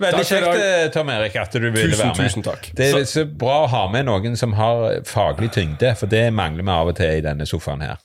Veldig 0.02 0.24
kjekt, 0.26 0.46
eh, 0.58 0.88
Tom 0.90 1.08
Erik, 1.08 1.36
at 1.36 1.52
du 1.52 1.70
ville 1.70 1.92
Tusen, 1.92 1.98
være 2.08 2.16
med. 2.18 2.30
tusen 2.30 2.42
takk. 2.42 2.70
Det 2.74 2.88
er 2.94 3.04
så 3.04 3.24
bra 3.24 3.60
å 3.64 3.68
ha 3.70 3.84
med 3.92 4.06
noen 4.08 4.36
som 4.36 4.52
har 4.58 5.00
faglig 5.06 5.52
tyngde, 5.54 5.94
for 5.96 6.10
det 6.10 6.32
mangler 6.34 6.66
vi 6.66 6.70
av 6.70 6.88
og 6.88 6.96
til 6.96 7.18
i 7.18 7.20
denne 7.24 7.46
sofaen 7.46 7.80
her. 7.86 7.96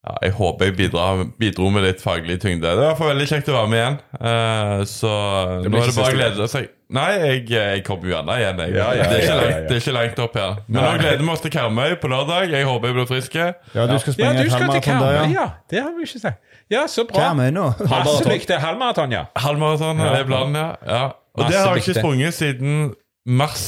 Ja, 0.00 0.14
jeg 0.24 0.32
håper 0.32 0.64
jeg 0.64 0.74
bidra, 0.78 1.06
bidro 1.36 1.66
med 1.68 1.82
litt 1.84 1.98
faglig 2.00 2.38
tyngde. 2.40 2.64
Det 2.64 2.70
er 2.72 2.78
i 2.78 2.86
hvert 2.86 2.96
fall 2.96 3.10
veldig 3.12 3.26
kjekt 3.28 3.48
å 3.52 3.56
være 3.58 3.68
med 3.68 3.80
igjen. 3.82 3.96
Uh, 4.16 4.84
så 4.88 5.10
nå 5.10 5.58
er 5.60 5.66
det 5.66 5.72
bare 5.98 6.06
å 6.06 6.14
glede 6.14 6.46
seg. 6.48 6.70
Nei, 6.90 7.08
jeg, 7.20 7.42
jeg 7.52 7.82
kommer 7.86 8.08
jo 8.08 8.14
gjerne 8.14 8.36
igjen. 8.40 8.62
Jeg. 8.64 8.72
Ja, 8.78 8.86
ja, 8.96 9.04
det, 9.10 9.18
er 9.18 9.20
ikke 9.20 9.26
ja, 9.26 9.34
ja, 9.34 9.42
langt, 9.44 9.66
det 9.68 9.74
er 9.76 9.82
ikke 9.82 9.92
langt 9.98 10.22
opp 10.24 10.38
her. 10.40 10.54
Men 10.66 10.80
nå 10.80 10.94
gleder 11.02 11.20
vi 11.20 11.34
oss 11.34 11.44
til 11.44 11.52
Karmøy 11.54 11.92
på 12.00 12.10
lørdag. 12.10 12.48
Jeg 12.50 12.66
håper 12.70 12.90
jeg 12.90 12.96
blir 12.96 13.08
frisk. 13.10 13.36
Ja, 13.36 13.50
du 13.52 13.92
skal 14.00 14.08
Ja, 14.08 14.14
springe 14.16 14.32
du 14.32 14.40
et 14.40 14.54
skal 14.54 14.72
til 14.72 14.88
halvmaraton 14.88 15.04
der, 15.04 15.18
Karmøy, 15.20 15.36
ja. 15.36 15.44
Det 15.70 15.82
har 15.84 15.92
vi 15.98 16.08
ikke 16.08 16.22
sagt. 16.24 16.56
Ja, 16.72 16.86
så 16.88 17.04
bra. 17.10 17.20
Karmøy 17.20 17.50
nå. 17.54 17.66
Masse 17.92 18.24
lykke 18.24 18.48
til. 18.48 18.58
Halvmaraton, 18.64 19.14
ja. 19.18 19.22
Halvmaraton 19.36 20.00
Ja. 20.00 20.10
er 20.16 20.24
planen, 20.32 20.56
ja. 20.56 20.68
ja. 20.88 21.02
Og 21.36 21.44
Masse 21.44 21.52
det 21.52 21.60
har 21.60 21.76
jeg 21.76 21.84
ikke 21.84 21.98
sprunget 22.00 22.34
siden 22.40 22.94
mars 23.28 23.66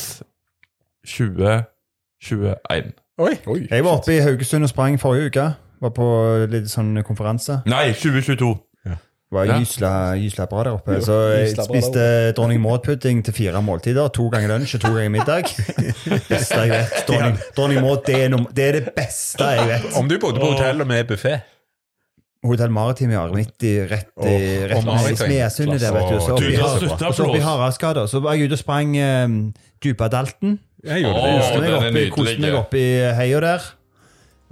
2021. 1.06 2.92
Oi. 3.18 3.34
Oi, 3.46 3.66
Jeg 3.70 3.84
var 3.84 4.00
oppe 4.00 4.16
i 4.16 4.22
Haugesund 4.24 4.64
og 4.64 4.72
sprang 4.72 4.96
forrige 5.00 5.28
uke. 5.28 5.46
Var 5.82 5.90
på 5.96 6.08
litt 6.50 6.68
sånn 6.70 6.94
konferanse. 7.06 7.62
Nei, 7.66 7.88
2022. 7.98 8.52
Ja. 8.86 8.96
var 9.32 9.46
Ja. 9.48 9.56
gysla, 9.58 9.92
gysla 10.20 10.46
bra 10.46 10.62
der 10.62 10.76
oppe. 10.76 10.98
Så 11.02 11.16
jeg 11.34 11.56
spiste 11.56 12.04
dronning 12.36 12.60
Maud-pudding 12.62 13.24
til 13.26 13.34
fire 13.34 13.62
måltider. 13.64 14.12
To 14.14 14.28
ganger 14.30 14.54
lunsj 14.54 14.76
og 14.78 14.84
to 14.84 14.92
ganger 14.94 15.10
middag. 15.10 15.48
Beste 16.30 16.60
jeg 16.60 16.70
vet. 16.70 17.00
Dronning, 17.08 17.40
dronning 17.56 17.82
Maud, 17.82 18.04
det 18.06 18.20
er, 18.26 18.36
det 18.52 18.68
er 18.68 18.78
det 18.78 18.94
beste 18.94 19.48
jeg 19.56 19.66
vet. 19.72 19.96
Om 19.98 20.08
du 20.08 20.18
bodde 20.22 20.38
på 20.38 20.52
hotell 20.54 20.86
med 20.86 21.08
buffé 21.10 21.40
Hotell 22.42 22.72
Maritim 22.74 23.10
i 23.12 23.14
Arve, 23.14 23.38
midt 23.38 23.62
i 23.62 23.76
rett 23.86 24.08
i, 24.18 24.30
i 24.34 24.64
der, 25.78 25.92
vet 25.94 26.08
du. 26.10 26.16
Så 26.18 26.32
oppi, 26.34 26.56
og 26.58 26.80
så 26.82 26.88
oppi 26.90 27.06
applaus. 27.06 27.44
Haraldsgata. 27.46 28.06
Så 28.10 28.18
var 28.22 28.34
jeg 28.34 28.50
ute 28.50 28.58
og 28.58 28.62
sprang 28.62 28.96
um, 28.98 29.36
Djupadalten. 29.82 30.56
Åh. 30.82 31.92
det. 31.94 32.08
Koste 32.10 32.40
meg 32.42 32.56
oppi-. 32.58 32.64
Oppi 32.64 32.82
heia 33.14 33.42
der. 33.44 33.70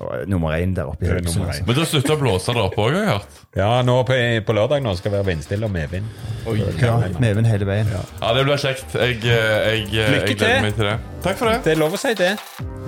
Var 0.01 0.25
Nummer 0.31 0.55
én 0.57 0.73
der 0.77 0.89
oppe 0.89 1.05
i 1.05 1.11
Haugesund. 1.11 1.45
Altså. 1.47 1.65
Men 1.67 1.75
det 1.77 1.83
har 1.85 1.89
slutta 1.91 2.15
å 2.15 2.21
blåse 2.21 2.55
der 2.57 2.63
oppe 2.65 2.81
òg, 2.81 2.95
har 2.95 3.03
jeg 3.05 3.11
hørt. 3.13 3.41
Ja, 3.61 3.71
nå 3.85 3.97
på, 4.09 4.17
på 4.47 4.57
lørdag 4.57 4.83
nå 4.85 4.95
skal 4.97 5.13
det 5.13 5.19
være 5.21 5.29
vindstille 5.35 5.69
og 5.69 5.75
medvind. 5.75 6.07
Ja, 6.81 6.97
Medvind 7.21 7.47
hele 7.51 7.69
veien. 7.69 7.91
Ja, 7.93 8.33
det 8.37 8.47
blir 8.49 8.57
kjekt. 8.63 8.95
Jeg, 8.97 9.21
eh, 9.25 9.31
jeg, 9.31 9.85
eh, 9.93 10.17
jeg 10.31 10.37
gleder 10.41 10.65
meg 10.65 10.75
til 10.79 10.89
det. 10.89 10.97
Takk 11.27 11.37
for 11.43 11.53
det. 11.53 11.61
Det 11.69 11.75
er 11.77 11.83
lov 11.83 11.93
å 11.99 12.01
si 12.01 12.15
det. 12.17 12.33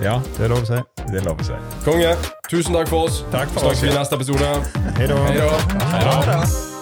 Ja, 0.01 0.17
Det 0.37 0.47
er 0.47 0.53
lov 0.55 0.65
å 0.65 0.67
si. 0.73 0.81
det 1.11 1.21
er 1.21 1.25
lov 1.29 1.37
å 1.37 1.47
si. 1.47 1.61
Konge, 1.85 2.15
tusen 2.49 2.73
takk 2.73 2.89
for 2.89 3.05
oss. 3.07 3.23
Takk 3.31 3.49
for 3.53 3.67
Snakkes 3.69 3.85
vi 3.85 3.93
i 3.93 3.97
neste 3.99 4.19
episode. 4.19 4.53
Hei 4.97 5.07
da. 5.07 5.23
Hei 5.29 6.05
da. 6.09 6.72